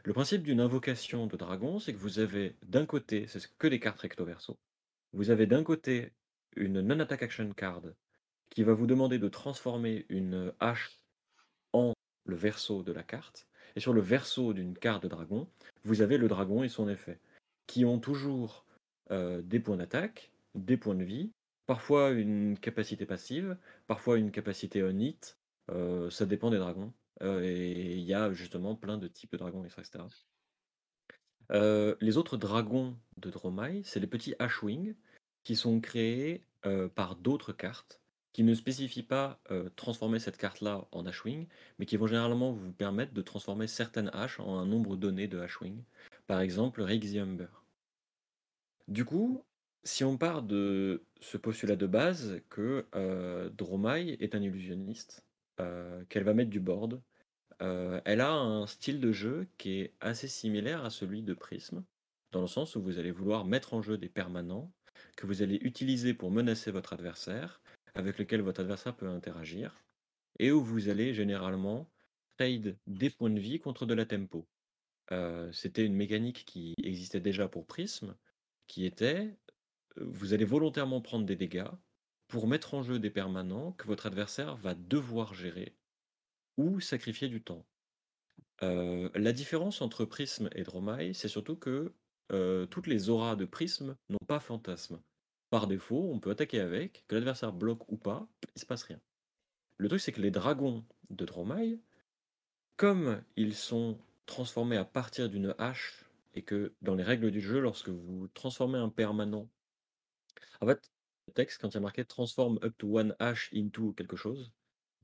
Le 0.05 0.13
principe 0.13 0.43
d'une 0.43 0.59
invocation 0.59 1.25
de 1.25 1.35
dragon, 1.35 1.79
c'est 1.79 1.91
que 1.91 1.97
vous 1.97 2.19
avez 2.19 2.55
d'un 2.61 2.85
côté, 2.85 3.25
c'est 3.27 3.41
que 3.57 3.67
des 3.67 3.79
cartes 3.79 4.01
recto 4.01 4.23
verso, 4.23 4.55
vous 5.13 5.31
avez 5.31 5.47
d'un 5.47 5.63
côté 5.63 6.13
une 6.55 6.79
non-attack 6.81 7.23
action 7.23 7.51
card 7.53 7.81
qui 8.51 8.61
va 8.61 8.73
vous 8.73 8.85
demander 8.85 9.17
de 9.17 9.27
transformer 9.27 10.05
une 10.09 10.53
hache 10.59 10.99
en 11.73 11.93
le 12.25 12.35
verso 12.35 12.83
de 12.83 12.91
la 12.91 13.01
carte. 13.01 13.47
Et 13.75 13.79
sur 13.79 13.93
le 13.93 14.01
verso 14.01 14.53
d'une 14.53 14.77
carte 14.77 15.01
de 15.01 15.07
dragon, 15.07 15.49
vous 15.83 16.03
avez 16.03 16.19
le 16.19 16.27
dragon 16.27 16.61
et 16.61 16.69
son 16.69 16.87
effet, 16.87 17.19
qui 17.65 17.83
ont 17.83 17.97
toujours 17.97 18.63
euh, 19.09 19.41
des 19.41 19.59
points 19.59 19.77
d'attaque, 19.77 20.29
des 20.53 20.77
points 20.77 20.93
de 20.93 21.03
vie, 21.03 21.31
parfois 21.65 22.11
une 22.11 22.59
capacité 22.59 23.07
passive, 23.07 23.57
parfois 23.87 24.19
une 24.19 24.29
capacité 24.29 24.83
on 24.83 24.99
hit, 24.99 25.39
euh, 25.71 26.11
ça 26.11 26.27
dépend 26.27 26.51
des 26.51 26.59
dragons. 26.59 26.93
Euh, 27.21 27.41
et 27.43 27.95
il 27.95 28.03
y 28.03 28.13
a 28.13 28.33
justement 28.33 28.75
plein 28.75 28.97
de 28.97 29.07
types 29.07 29.31
de 29.31 29.37
dragons, 29.37 29.63
etc. 29.63 30.03
Euh, 31.51 31.95
les 32.01 32.17
autres 32.17 32.37
dragons 32.37 32.97
de 33.17 33.29
Dromai, 33.29 33.81
c'est 33.83 33.99
les 33.99 34.07
petits 34.07 34.35
Ashwing 34.39 34.95
qui 35.43 35.55
sont 35.55 35.79
créés 35.79 36.43
euh, 36.65 36.89
par 36.89 37.15
d'autres 37.15 37.53
cartes 37.53 38.01
qui 38.33 38.43
ne 38.43 38.53
spécifient 38.53 39.01
pas 39.01 39.39
transformer 39.77 40.19
cette 40.19 40.35
carte-là 40.35 40.89
en 40.91 41.05
Ashwing, 41.05 41.47
mais 41.79 41.85
qui 41.85 41.95
vont 41.95 42.05
généralement 42.05 42.51
vous 42.51 42.73
permettre 42.73 43.13
de 43.13 43.21
transformer 43.21 43.65
certaines 43.65 44.09
haches 44.11 44.41
en 44.41 44.59
un 44.59 44.65
nombre 44.65 44.97
donné 44.97 45.29
de 45.29 45.39
Ashwing. 45.39 45.81
Par 46.27 46.41
exemple, 46.41 46.81
Humber. 46.81 47.47
Du 48.89 49.05
coup, 49.05 49.41
si 49.85 50.03
on 50.03 50.17
part 50.17 50.43
de 50.43 51.05
ce 51.21 51.37
postulat 51.37 51.77
de 51.77 51.87
base 51.87 52.41
que 52.49 52.85
Dromai 53.55 54.17
est 54.19 54.35
un 54.35 54.41
illusionniste, 54.41 55.24
euh, 55.24 55.24
qu'elle 56.09 56.23
va 56.23 56.33
mettre 56.33 56.49
du 56.49 56.59
board. 56.59 57.01
Euh, 57.61 58.01
elle 58.05 58.21
a 58.21 58.33
un 58.33 58.67
style 58.67 58.99
de 58.99 59.11
jeu 59.11 59.47
qui 59.57 59.79
est 59.79 59.93
assez 60.01 60.27
similaire 60.27 60.83
à 60.83 60.89
celui 60.89 61.23
de 61.23 61.33
Prism, 61.33 61.83
dans 62.31 62.41
le 62.41 62.47
sens 62.47 62.75
où 62.75 62.81
vous 62.81 62.99
allez 62.99 63.11
vouloir 63.11 63.45
mettre 63.45 63.73
en 63.73 63.81
jeu 63.81 63.97
des 63.97 64.09
permanents 64.09 64.71
que 65.15 65.25
vous 65.25 65.41
allez 65.41 65.55
utiliser 65.61 66.13
pour 66.13 66.31
menacer 66.31 66.71
votre 66.71 66.93
adversaire, 66.93 67.61
avec 67.93 68.17
lequel 68.17 68.41
votre 68.41 68.61
adversaire 68.61 68.95
peut 68.95 69.07
interagir, 69.07 69.81
et 70.39 70.51
où 70.51 70.61
vous 70.61 70.89
allez 70.89 71.13
généralement 71.13 71.89
trade 72.37 72.77
des 72.87 73.09
points 73.09 73.29
de 73.29 73.39
vie 73.39 73.59
contre 73.59 73.85
de 73.85 73.93
la 73.93 74.05
tempo. 74.05 74.45
Euh, 75.11 75.49
c'était 75.53 75.85
une 75.85 75.95
mécanique 75.95 76.43
qui 76.45 76.73
existait 76.83 77.21
déjà 77.21 77.47
pour 77.47 77.65
Prism, 77.65 78.15
qui 78.67 78.85
était 78.85 79.37
vous 79.97 80.33
allez 80.33 80.43
volontairement 80.43 80.99
prendre 80.99 81.25
des 81.25 81.37
dégâts 81.37 81.69
pour 82.27 82.47
mettre 82.47 82.73
en 82.73 82.83
jeu 82.83 82.99
des 82.99 83.09
permanents 83.09 83.71
que 83.73 83.87
votre 83.87 84.05
adversaire 84.05 84.55
va 84.57 84.73
devoir 84.73 85.33
gérer 85.33 85.75
ou 86.57 86.79
sacrifier 86.79 87.27
du 87.27 87.41
temps. 87.41 87.65
Euh, 88.63 89.09
la 89.15 89.33
différence 89.33 89.81
entre 89.81 90.05
Prisme 90.05 90.49
et 90.53 90.63
Dromai, 90.63 91.13
c'est 91.13 91.27
surtout 91.27 91.55
que 91.55 91.93
euh, 92.31 92.65
toutes 92.65 92.87
les 92.87 93.09
auras 93.09 93.35
de 93.35 93.45
Prisme 93.45 93.97
n'ont 94.09 94.25
pas 94.27 94.39
fantasme. 94.39 95.01
Par 95.49 95.67
défaut, 95.67 96.09
on 96.11 96.19
peut 96.19 96.31
attaquer 96.31 96.59
avec, 96.59 97.03
que 97.07 97.15
l'adversaire 97.15 97.53
bloque 97.53 97.89
ou 97.91 97.97
pas, 97.97 98.27
il 98.55 98.61
se 98.61 98.65
passe 98.65 98.83
rien. 98.83 98.99
Le 99.77 99.87
truc, 99.89 100.01
c'est 100.01 100.11
que 100.11 100.21
les 100.21 100.31
dragons 100.31 100.85
de 101.09 101.25
Dromai, 101.25 101.79
comme 102.77 103.21
ils 103.35 103.53
sont 103.55 103.99
transformés 104.25 104.77
à 104.77 104.85
partir 104.85 105.29
d'une 105.29 105.53
hache, 105.57 106.05
et 106.33 106.41
que 106.41 106.73
dans 106.81 106.95
les 106.95 107.03
règles 107.03 107.31
du 107.31 107.41
jeu, 107.41 107.59
lorsque 107.59 107.89
vous 107.89 108.27
transformez 108.33 108.77
un 108.77 108.89
permanent, 108.89 109.47
en 110.61 110.67
fait, 110.67 110.91
texte, 111.33 111.61
quand 111.61 111.69
il 111.69 111.73
y 111.73 111.77
a 111.77 111.81
marqué 111.81 112.05
transform 112.05 112.59
up 112.63 112.73
to 112.77 112.97
one 112.97 113.15
hash 113.19 113.49
into 113.53 113.93
quelque 113.93 114.15
chose, 114.15 114.51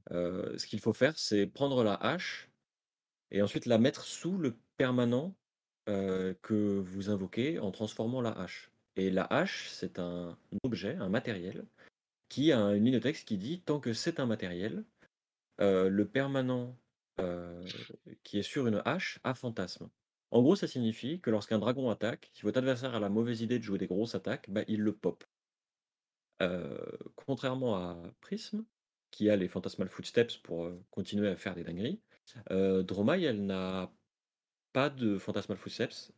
ce 0.10 0.66
qu'il 0.66 0.80
faut 0.80 0.94
faire, 0.94 1.18
c'est 1.18 1.48
prendre 1.48 1.84
la 1.84 1.96
hache 1.96 2.50
et 3.32 3.42
ensuite 3.42 3.66
la 3.66 3.78
mettre 3.78 4.04
sous 4.04 4.38
le 4.38 4.58
permanent 4.78 5.36
que 5.88 6.80
vous 6.80 7.10
invoquez 7.10 7.60
en 7.60 7.72
transformant 7.72 8.22
la 8.22 8.32
hache. 8.32 8.72
Et 8.96 9.10
la 9.10 9.24
hache, 9.24 9.70
c'est 9.70 10.00
un 10.00 10.38
objet, 10.64 10.96
un 10.96 11.10
matériel, 11.10 11.66
qui 12.30 12.52
a 12.52 12.60
une 12.76 12.86
ligne 12.86 12.94
de 12.96 13.00
texte 13.00 13.28
qui 13.28 13.38
dit 13.38 13.62
tant 13.62 13.80
que 13.80 13.94
c'est 13.94 14.20
un 14.20 14.26
matériel, 14.26 14.84
le 15.60 16.04
permanent 16.04 16.78
qui 18.24 18.40
est 18.40 18.44
sur 18.44 18.68
une 18.68 18.82
hache 18.86 19.20
a 19.24 19.34
fantasme. 19.34 19.90
En 20.32 20.42
gros, 20.42 20.56
ça 20.56 20.68
signifie 20.68 21.20
que 21.20 21.30
lorsqu'un 21.30 21.60
dragon 21.60 21.90
attaque, 21.90 22.32
si 22.34 22.44
votre 22.44 22.60
adversaire 22.60 22.96
a 22.96 23.00
la 23.00 23.10
mauvaise 23.10 23.42
idée 23.42 23.60
de 23.60 23.64
jouer 23.64 23.78
des 23.78 23.88
grosses 23.88 24.16
attaques, 24.16 24.50
bah, 24.50 24.64
il 24.68 24.82
le 24.82 24.94
pop. 24.94 25.26
Euh, 26.42 26.98
contrairement 27.16 27.76
à 27.76 27.98
Prism, 28.20 28.64
qui 29.12 29.30
a 29.30 29.36
les 29.36 29.48
Phantasmal 29.48 29.90
Footsteps 29.90 30.38
pour 30.38 30.66
euh, 30.66 30.84
continuer 30.90 31.28
à 31.28 31.36
faire 31.36 31.54
des 31.54 31.64
dingueries, 31.64 32.02
euh, 32.50 32.82
Dromai, 32.82 33.22
elle 33.24 33.46
n'a 33.46 33.92
pas 34.74 34.90
de 34.90 35.18
Phantasmal 35.18 35.58
Footsteps. 35.58 36.14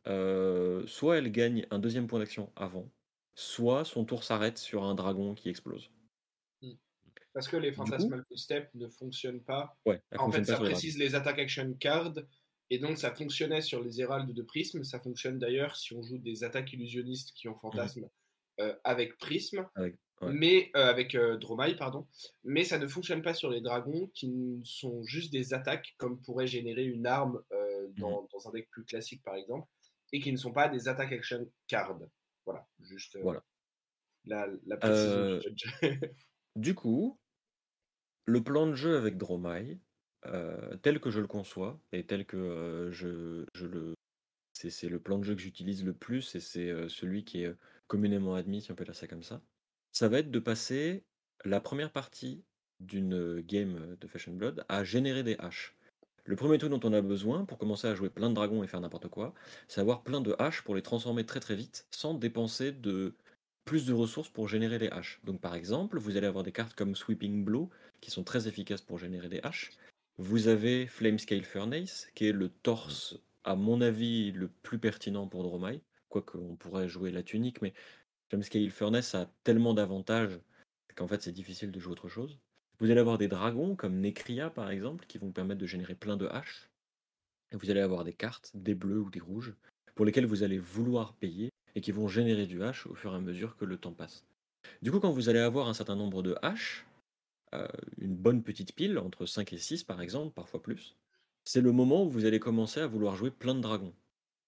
soit 0.85 1.17
elle 1.17 1.31
gagne 1.31 1.65
un 1.71 1.79
deuxième 1.79 2.07
point 2.07 2.19
d'action 2.19 2.51
avant, 2.55 2.89
soit 3.35 3.83
son 3.83 4.05
tour 4.05 4.23
s'arrête 4.23 4.57
sur 4.57 4.83
un 4.83 4.95
dragon 4.95 5.33
qui 5.33 5.49
explose. 5.49 5.91
Hmm. 6.61 6.75
Parce 7.33 7.47
que 7.47 7.57
les 7.57 7.71
Phantasmal 7.71 8.23
Footsteps 8.27 8.73
ne 8.75 8.87
fonctionnent 8.87 9.43
pas. 9.43 9.75
Ouais, 9.85 10.01
en 10.17 10.31
fait, 10.31 10.45
ça 10.45 10.57
précise 10.57 10.97
les, 10.97 11.15
attaques 11.15 11.39
action 11.39 11.73
cards. 11.73 12.13
Et 12.69 12.79
donc, 12.79 12.97
ça 12.97 13.13
fonctionnait 13.13 13.61
sur 13.61 13.83
les 13.83 14.01
Héraldes 14.01 14.31
de 14.31 14.41
Prism. 14.41 14.83
Ça 14.83 14.99
fonctionne 14.99 15.37
d'ailleurs 15.37 15.75
si 15.75 15.93
on 15.93 16.01
joue 16.01 16.17
des 16.17 16.43
attaques 16.43 16.71
illusionnistes 16.73 17.33
qui 17.33 17.47
ont 17.47 17.55
mmh 17.55 17.59
fantasme 17.59 18.09
avec 18.83 19.17
Mais 20.31 20.71
euh, 20.75 20.89
avec 20.89 21.15
euh, 21.15 21.37
Dromai, 21.37 21.75
pardon. 21.75 22.07
Mais 22.43 22.63
ça 22.63 22.77
ne 22.77 22.87
fonctionne 22.87 23.21
pas 23.21 23.33
sur 23.33 23.49
les 23.49 23.61
dragons 23.61 24.09
qui 24.13 24.61
sont 24.63 25.03
juste 25.03 25.31
des 25.31 25.53
attaques 25.53 25.95
comme 25.97 26.21
pourrait 26.21 26.47
générer 26.47 26.85
une 26.85 27.05
arme 27.05 27.41
euh, 27.51 27.87
mmh 27.87 28.01
dans, 28.31 28.47
un 28.47 28.51
deck 28.51 28.69
plus 28.69 28.85
classique 28.85 29.21
par 29.23 29.35
exemple, 29.35 29.67
et 30.13 30.19
qui 30.19 30.31
ne 30.31 30.37
sont 30.37 30.53
pas 30.53 30.69
des 30.69 30.87
attaques 30.87 31.11
action 31.11 31.47
cards. 31.67 31.99
Voilà, 32.45 32.67
juste 32.79 33.17
voilà. 33.21 33.43
La, 34.25 34.47
la 34.65 34.77
précision 34.77 35.39
du 36.55 36.75
coup, 36.75 37.19
le 38.25 38.41
plan 38.41 38.67
de 38.67 38.73
jeu 38.73 38.95
avec 38.95 39.17
Dromai, 39.17 39.79
tel 40.81 40.99
que 40.99 41.09
je 41.09 41.19
le 41.19 41.27
conçois 41.27 41.79
et 41.91 42.05
tel 42.05 42.25
que 42.25 42.89
je, 42.91 43.45
je 43.53 43.65
le 43.65 43.93
c'est 44.53 44.87
le 44.87 44.99
plan 44.99 45.19
de 45.19 45.23
jeu 45.23 45.35
que 45.35 45.41
j'utilise 45.41 45.83
le 45.83 45.93
plus 45.93 46.35
et 46.35 46.39
c'est 46.39 46.87
celui 46.87 47.25
qui 47.25 47.43
est 47.43 47.53
communément 47.87 48.35
admis, 48.35 48.61
si 48.61 48.71
on 48.71 48.75
peut 48.75 48.85
dire 48.85 48.95
ça 48.95 49.07
comme 49.07 49.23
ça 49.23 49.41
ça 49.93 50.09
va 50.09 50.19
être 50.19 50.31
de 50.31 50.39
passer 50.39 51.03
la 51.45 51.61
première 51.61 51.91
partie 51.91 52.43
d'une 52.79 53.41
game 53.41 53.95
de 54.01 54.07
Fashion 54.07 54.33
Blood 54.33 54.65
à 54.67 54.83
générer 54.83 55.23
des 55.23 55.37
haches. 55.39 55.75
Le 56.25 56.35
premier 56.35 56.57
truc 56.57 56.71
dont 56.71 56.79
on 56.83 56.93
a 56.93 57.01
besoin 57.01 57.45
pour 57.45 57.57
commencer 57.57 57.87
à 57.87 57.95
jouer 57.95 58.09
plein 58.09 58.29
de 58.29 58.35
dragons 58.35 58.63
et 58.63 58.67
faire 58.67 58.81
n'importe 58.81 59.09
quoi, 59.09 59.33
c'est 59.67 59.81
avoir 59.81 60.03
plein 60.03 60.21
de 60.21 60.35
haches 60.39 60.63
pour 60.63 60.75
les 60.75 60.81
transformer 60.81 61.25
très 61.25 61.39
très 61.39 61.55
vite 61.55 61.85
sans 61.91 62.13
dépenser 62.13 62.71
de 62.71 63.13
plus 63.65 63.85
de 63.85 63.93
ressources 63.93 64.29
pour 64.29 64.47
générer 64.47 64.79
les 64.79 64.89
haches. 64.89 65.21
Donc 65.23 65.39
par 65.39 65.53
exemple, 65.53 65.99
vous 65.99 66.17
allez 66.17 66.27
avoir 66.27 66.43
des 66.43 66.51
cartes 66.51 66.75
comme 66.75 66.95
Sweeping 66.95 67.45
Blow 67.45 67.69
qui 68.01 68.09
sont 68.09 68.23
très 68.23 68.47
efficaces 68.47 68.81
pour 68.81 68.97
générer 68.97 69.29
des 69.29 69.41
haches. 69.43 69.71
Vous 70.17 70.47
avez 70.47 70.87
Flamescale 70.87 71.43
Furnace 71.43 72.07
qui 72.15 72.27
est 72.27 72.33
le 72.33 72.49
torse, 72.49 73.17
à 73.43 73.55
mon 73.55 73.81
avis, 73.81 74.31
le 74.31 74.47
plus 74.47 74.79
pertinent 74.79 75.27
pour 75.27 75.43
Dromai. 75.43 75.81
Quoique 76.09 76.37
on 76.37 76.55
pourrait 76.55 76.87
jouer 76.87 77.11
la 77.11 77.23
tunique, 77.23 77.61
mais 77.61 77.73
Scale 78.41 78.69
Furnace 78.69 79.13
a 79.15 79.29
tellement 79.43 79.73
d'avantages 79.73 80.39
qu'en 80.95 81.07
fait 81.07 81.21
c'est 81.21 81.31
difficile 81.31 81.71
de 81.71 81.79
jouer 81.79 81.91
autre 81.91 82.09
chose. 82.09 82.39
Vous 82.79 82.89
allez 82.89 82.99
avoir 82.99 83.17
des 83.17 83.27
dragons 83.27 83.75
comme 83.75 83.99
Necria 83.99 84.49
par 84.49 84.69
exemple 84.71 85.05
qui 85.07 85.17
vont 85.17 85.27
vous 85.27 85.33
permettre 85.33 85.61
de 85.61 85.67
générer 85.67 85.95
plein 85.95 86.17
de 86.17 86.27
haches. 86.27 86.69
Vous 87.51 87.69
allez 87.69 87.81
avoir 87.81 88.03
des 88.03 88.13
cartes, 88.13 88.51
des 88.55 88.73
bleus 88.73 88.99
ou 88.99 89.09
des 89.09 89.19
rouges, 89.19 89.53
pour 89.95 90.05
lesquelles 90.05 90.25
vous 90.25 90.43
allez 90.43 90.57
vouloir 90.57 91.13
payer 91.13 91.51
et 91.75 91.81
qui 91.81 91.91
vont 91.91 92.07
générer 92.07 92.47
du 92.47 92.63
hache 92.63 92.87
au 92.87 92.95
fur 92.95 93.13
et 93.13 93.17
à 93.17 93.19
mesure 93.19 93.55
que 93.55 93.65
le 93.65 93.77
temps 93.77 93.93
passe. 93.93 94.25
Du 94.81 94.91
coup, 94.91 94.99
quand 94.99 95.11
vous 95.11 95.29
allez 95.29 95.39
avoir 95.39 95.67
un 95.67 95.73
certain 95.73 95.95
nombre 95.95 96.23
de 96.23 96.35
haches, 96.41 96.85
euh, 97.53 97.67
une 97.99 98.15
bonne 98.15 98.41
petite 98.41 98.73
pile, 98.73 98.97
entre 98.97 99.25
5 99.25 99.53
et 99.53 99.57
6 99.57 99.83
par 99.83 100.01
exemple, 100.01 100.33
parfois 100.33 100.61
plus, 100.61 100.95
c'est 101.45 101.61
le 101.61 101.71
moment 101.71 102.03
où 102.03 102.09
vous 102.09 102.25
allez 102.25 102.39
commencer 102.39 102.79
à 102.79 102.87
vouloir 102.87 103.15
jouer 103.15 103.29
plein 103.29 103.53
de 103.53 103.61
dragons. 103.61 103.93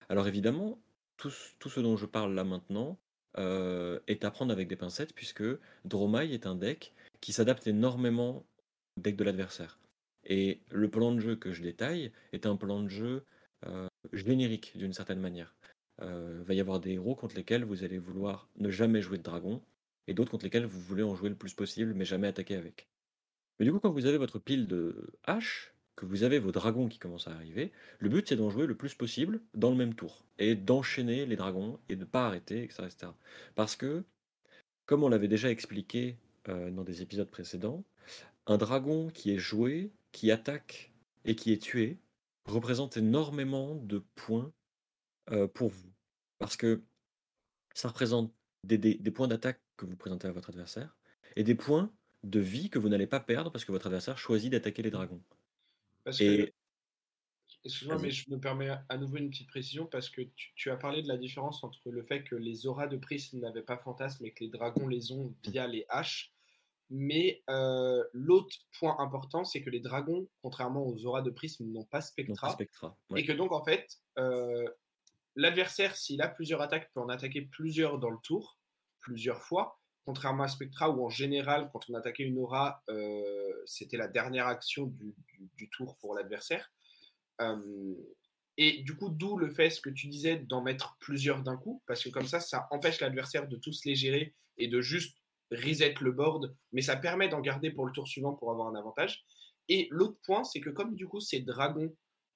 Alors 0.10 0.28
évidemment, 0.28 0.80
tout 1.18 1.30
ce 1.30 1.80
dont 1.80 1.98
je 1.98 2.06
parle 2.06 2.34
là 2.34 2.44
maintenant, 2.44 2.98
euh, 3.38 4.00
est 4.08 4.24
à 4.26 4.32
prendre 4.32 4.52
avec 4.52 4.68
des 4.68 4.76
pincettes, 4.76 5.14
puisque 5.14 5.44
Dromai 5.86 6.34
est 6.34 6.48
un 6.48 6.56
deck 6.56 6.94
qui 7.22 7.34
s'adapte 7.34 7.68
énormément 7.68 8.46
au 8.98 9.02
deck 9.02 9.16
de 9.16 9.24
l'adversaire. 9.24 9.80
Et 10.26 10.62
le 10.72 10.90
plan 10.90 11.12
de 11.12 11.20
jeu 11.20 11.36
que 11.36 11.52
je 11.52 11.62
détaille 11.62 12.12
est 12.34 12.46
un 12.46 12.56
plan 12.56 12.82
de 12.82 12.90
jeu 12.90 13.26
euh, 13.66 13.88
générique 14.14 14.78
d'une 14.78 14.94
certaine 14.94 15.20
manière. 15.20 15.56
euh, 16.02 16.44
va 16.44 16.54
y 16.54 16.60
avoir 16.60 16.80
des 16.80 16.94
héros 16.94 17.16
contre 17.16 17.36
lesquels 17.36 17.64
vous 17.64 17.84
allez 17.84 17.98
vouloir 17.98 18.50
ne 18.58 18.70
jamais 18.70 19.02
jouer 19.02 19.18
de 19.18 19.24
dragon, 19.24 19.62
et 20.08 20.14
d'autres 20.14 20.32
contre 20.32 20.46
lesquels 20.46 20.66
vous 20.66 20.80
voulez 20.80 21.04
en 21.04 21.16
jouer 21.16 21.30
le 21.30 21.36
plus 21.36 21.54
possible, 21.54 21.94
mais 21.94 22.06
jamais 22.06 22.28
attaquer 22.28 22.56
avec. 22.56 22.88
Mais 23.60 23.66
du 23.66 23.72
coup, 23.72 23.80
quand 23.80 23.92
vous 23.92 24.06
avez 24.06 24.18
votre 24.18 24.40
pile 24.40 24.68
de 24.68 25.10
haches, 25.24 25.75
que 25.96 26.06
vous 26.06 26.24
avez 26.24 26.40
vos 26.40 26.52
dragons 26.52 26.88
qui 26.88 27.00
commencent 27.00 27.28
à 27.28 27.34
arriver, 27.34 27.72
le 28.00 28.10
but 28.10 28.28
c'est 28.28 28.36
d'en 28.36 28.50
jouer 28.50 28.68
le 28.68 28.76
plus 28.76 28.94
possible 28.94 29.42
dans 29.54 29.70
le 29.70 29.76
même 29.76 29.96
tour, 29.96 30.26
et 30.40 30.56
d'enchaîner 30.56 31.26
les 31.26 31.36
dragons, 31.36 31.80
et 31.90 31.96
de 31.96 32.02
ne 32.02 32.06
pas 32.06 32.28
arrêter, 32.28 32.64
etc.. 32.64 32.90
Parce 33.56 33.76
que, 33.76 34.04
comme 34.86 35.04
on 35.04 35.10
l'avait 35.10 35.28
déjà 35.28 35.50
expliqué 35.50 36.18
euh, 36.50 36.70
dans 36.72 36.84
des 36.84 37.02
épisodes 37.02 37.30
précédents, 37.30 37.84
un 38.48 38.58
dragon 38.58 39.10
qui 39.10 39.32
est 39.32 39.40
joué, 39.40 39.92
qui 40.12 40.32
attaque 40.32 40.92
et 41.24 41.36
qui 41.36 41.52
est 41.52 41.62
tué, 41.62 41.98
représente 42.46 42.98
énormément 42.98 43.76
de 43.76 44.04
points 44.16 44.52
euh, 45.32 45.48
pour 45.48 45.70
vous. 45.70 45.90
Parce 46.38 46.58
que 46.58 46.84
ça 47.74 47.88
représente 47.88 48.32
des 48.64 49.12
points 49.12 49.28
d'attaque 49.28 49.62
que 49.78 49.86
vous 49.86 49.96
présentez 49.96 50.28
à 50.28 50.32
votre 50.32 50.50
adversaire 50.50 50.96
et 51.36 51.44
des 51.44 51.56
points 51.56 51.92
de 52.24 52.40
vie 52.40 52.70
que 52.70 52.80
vous 52.80 52.90
n'allez 52.90 53.08
pas 53.08 53.20
perdre 53.20 53.52
parce 53.52 53.66
que 53.66 53.72
votre 53.72 53.88
adversaire 53.88 54.18
choisit 54.18 54.52
d'attaquer 54.52 54.82
les 54.82 54.92
dragons. 54.92 55.22
Parce 56.06 56.20
que, 56.20 56.54
excuse-moi, 57.66 57.98
mais 58.00 58.12
je 58.12 58.30
me 58.30 58.40
permets 58.40 58.70
à 58.88 58.98
nouveau 58.98 59.18
une 59.18 59.30
petite 59.30 59.50
précision 59.50 59.88
parce 59.88 60.10
que 60.10 60.22
tu, 60.22 60.54
tu 60.56 60.72
as 60.72 60.78
parlé 60.78 61.02
de 61.02 61.08
la 61.08 61.18
différence 61.18 61.64
entre 61.64 61.90
le 61.90 62.04
fait 62.04 62.24
que 62.24 62.36
les 62.36 62.68
auras 62.68 62.88
de 62.88 62.96
prisme 62.96 63.40
n'avaient 63.40 63.64
pas 63.64 63.78
fantasme 63.78 64.24
et 64.26 64.32
que 64.32 64.44
les 64.44 64.50
dragons 64.50 64.88
les 64.88 65.12
ont 65.12 65.34
via 65.44 65.68
les 65.68 65.86
haches. 65.90 66.32
Mais 66.92 67.44
euh, 67.50 68.04
l'autre 68.14 68.56
point 68.78 68.96
important, 69.00 69.44
c'est 69.44 69.64
que 69.64 69.72
les 69.72 69.80
dragons, 69.80 70.28
contrairement 70.44 70.86
aux 70.86 71.06
auras 71.08 71.24
de 71.24 71.32
prisme, 71.32 71.66
n'ont 71.66 71.84
pas 71.86 72.02
spectra. 72.02 72.56
Et 73.16 73.26
que 73.26 73.32
donc, 73.32 73.52
en 73.52 73.64
fait, 73.64 74.00
euh, 74.20 74.70
l'adversaire, 75.36 75.96
s'il 75.96 76.22
a 76.22 76.28
plusieurs 76.28 76.62
attaques, 76.62 76.92
peut 76.94 77.00
en 77.00 77.10
attaquer 77.10 77.42
plusieurs 77.42 77.98
dans 77.98 78.12
le 78.12 78.20
tour, 78.22 78.60
plusieurs 79.00 79.42
fois. 79.42 79.80
Contrairement 80.06 80.44
à 80.44 80.48
Spectra, 80.48 80.90
où 80.90 81.04
en 81.04 81.10
général, 81.10 81.70
quand 81.74 81.90
on 81.90 81.96
attaquait 81.96 82.24
une 82.24 82.38
aura, 82.38 82.84
euh, 82.90 83.54
c'était 83.66 83.98
la 83.98 84.08
dernière 84.08 84.48
action 84.48 84.86
du, 84.86 85.70
tour 85.70 85.98
pour 85.98 86.14
l'adversaire. 86.14 86.72
Euh, 87.42 87.96
et 88.58 88.84
du 88.84 88.96
coup, 88.96 89.10
d'où 89.10 89.38
le 89.38 89.50
fait, 89.50 89.70
ce 89.70 89.82
que 89.82 89.90
tu 89.90 90.08
disais, 90.08 90.38
d'en 90.38 90.62
mettre 90.62 90.96
plusieurs 91.00 91.42
d'un 91.42 91.58
coup, 91.58 91.82
parce 91.88 92.04
que 92.04 92.10
comme 92.10 92.28
ça, 92.28 92.40
ça 92.40 92.68
empêche 92.72 93.02
l'adversaire 93.02 93.48
de 93.48 93.58
tous 93.58 93.84
les 93.86 93.96
gérer 93.96 94.34
et 94.58 94.68
de 94.68 94.80
juste 94.80 95.18
reset 95.52 95.96
le 96.02 96.12
board, 96.12 96.56
mais 96.72 96.82
ça 96.82 96.96
permet 96.96 97.28
d'en 97.28 97.42
garder 97.42 97.72
pour 97.72 97.86
le 97.86 97.92
tour 97.92 98.08
suivant 98.08 98.34
pour 98.34 98.52
avoir 98.52 98.68
un 98.68 98.76
avantage. 98.76 99.26
Et 99.68 99.88
l'autre 99.92 100.20
point, 100.24 100.44
c'est 100.44 100.62
que 100.62 100.70
comme 100.70 100.96
du 100.96 101.08
coup, 101.08 101.20
ces 101.20 101.42
dragons 101.42 101.94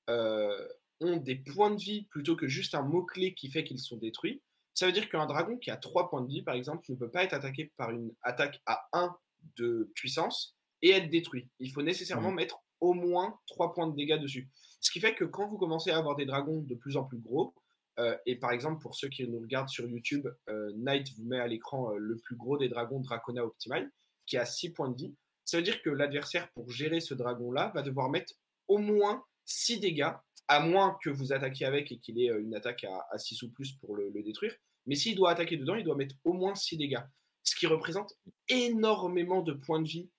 euh, 0.10 0.68
ont 1.00 1.18
des 1.18 1.36
points 1.36 1.72
de 1.72 1.82
vie 1.82 2.04
plutôt 2.10 2.36
que 2.36 2.48
juste 2.48 2.76
un 2.76 2.82
mot-clé 2.82 3.34
qui 3.34 3.50
fait 3.50 3.64
qu'ils 3.64 3.80
sont 3.80 3.98
détruits, 3.98 4.42
ça 4.80 4.86
veut 4.86 4.94
dire 4.94 5.10
qu'un 5.10 5.26
dragon 5.26 5.58
qui 5.58 5.72
a 5.72 5.76
3 5.76 6.10
points 6.10 6.22
de 6.22 6.30
vie, 6.30 6.42
par 6.42 6.56
exemple, 6.56 6.86
ne 6.88 6.96
peut 6.96 7.12
pas 7.12 7.26
être 7.26 7.34
attaqué 7.34 7.70
par 7.76 7.90
une 7.90 8.14
attaque 8.22 8.62
à 8.66 8.88
1 8.94 9.14
de 9.58 9.92
puissance 9.94 10.56
et 10.82 10.92
être 10.92 11.10
détruit. 11.10 11.50
Il 11.60 11.70
faut 11.70 11.82
nécessairement 11.82 12.32
mettre 12.32 12.64
au 12.80 12.94
moins 12.94 13.38
3 13.48 13.74
points 13.74 13.88
de 13.88 13.96
dégâts 13.98 14.22
dessus. 14.22 14.50
Ce 14.80 14.90
qui 14.90 15.02
fait 15.02 15.16
que 15.16 15.26
quand 15.26 15.48
vous 15.48 15.58
commencez 15.58 15.92
à 15.92 15.98
avoir 15.98 16.16
des 16.16 16.26
dragons 16.26 16.62
de 16.62 16.76
plus 16.76 16.96
en 16.96 17.04
plus 17.04 17.18
gros, 17.18 17.54
euh, 18.00 18.16
et 18.26 18.38
par 18.38 18.54
exemple, 18.54 18.82
pour 18.82 18.96
ceux 18.96 19.10
qui 19.10 19.28
nous 19.28 19.42
regardent 19.42 19.68
sur 19.68 19.86
YouTube, 19.86 20.30
euh, 20.48 20.72
Knight 20.78 21.10
vous 21.18 21.26
met 21.26 21.42
à 21.42 21.48
l'écran 21.48 21.92
euh, 21.92 21.98
le 21.98 22.18
plus 22.18 22.38
gros 22.38 22.58
des 22.58 22.70
dragons, 22.70 23.02
Dracona 23.02 23.44
Optimal, 23.44 23.92
qui 24.28 24.38
a 24.38 24.46
6 24.46 24.70
points 24.70 24.92
de 24.92 24.96
vie. 24.96 25.14
Ça 25.44 25.58
veut 25.58 25.64
dire 25.64 25.82
que 25.82 25.90
l'adversaire, 25.90 26.50
pour 26.54 26.72
gérer 26.72 27.02
ce 27.02 27.14
dragon-là, 27.14 27.74
va 27.76 27.82
devoir 27.82 28.10
mettre 28.10 28.32
au 28.70 28.78
moins 28.78 29.26
6 29.44 29.82
dégâts, 29.82 30.14
à 30.48 30.62
moins 30.62 30.98
que 31.04 31.10
vous 31.10 31.34
attaquiez 31.34 31.66
avec 31.66 31.92
et 31.92 31.98
qu'il 31.98 32.18
ait 32.22 32.30
une 32.40 32.56
attaque 32.56 32.86
à, 32.86 33.06
à 33.12 33.18
6 33.18 33.44
ou 33.44 33.52
plus 33.52 33.74
pour 33.74 33.98
le, 33.98 34.10
le 34.10 34.24
détruire. 34.24 34.56
Mais 34.90 34.96
s'il 34.96 35.16
doit 35.16 35.32
attaquer 35.32 35.56
dedans, 35.56 35.76
il 35.76 35.86
doit 35.86 35.96
mettre 35.96 36.16
au 36.26 36.34
moins 36.34 36.56
6 36.56 36.76
dégâts. 36.76 37.00
Ce 37.44 37.56
qui 37.56 37.66
représente 37.68 38.14
énormément 38.50 39.42
de 39.42 39.54
points 39.54 39.82
de 39.82 39.88
vie 39.88 40.10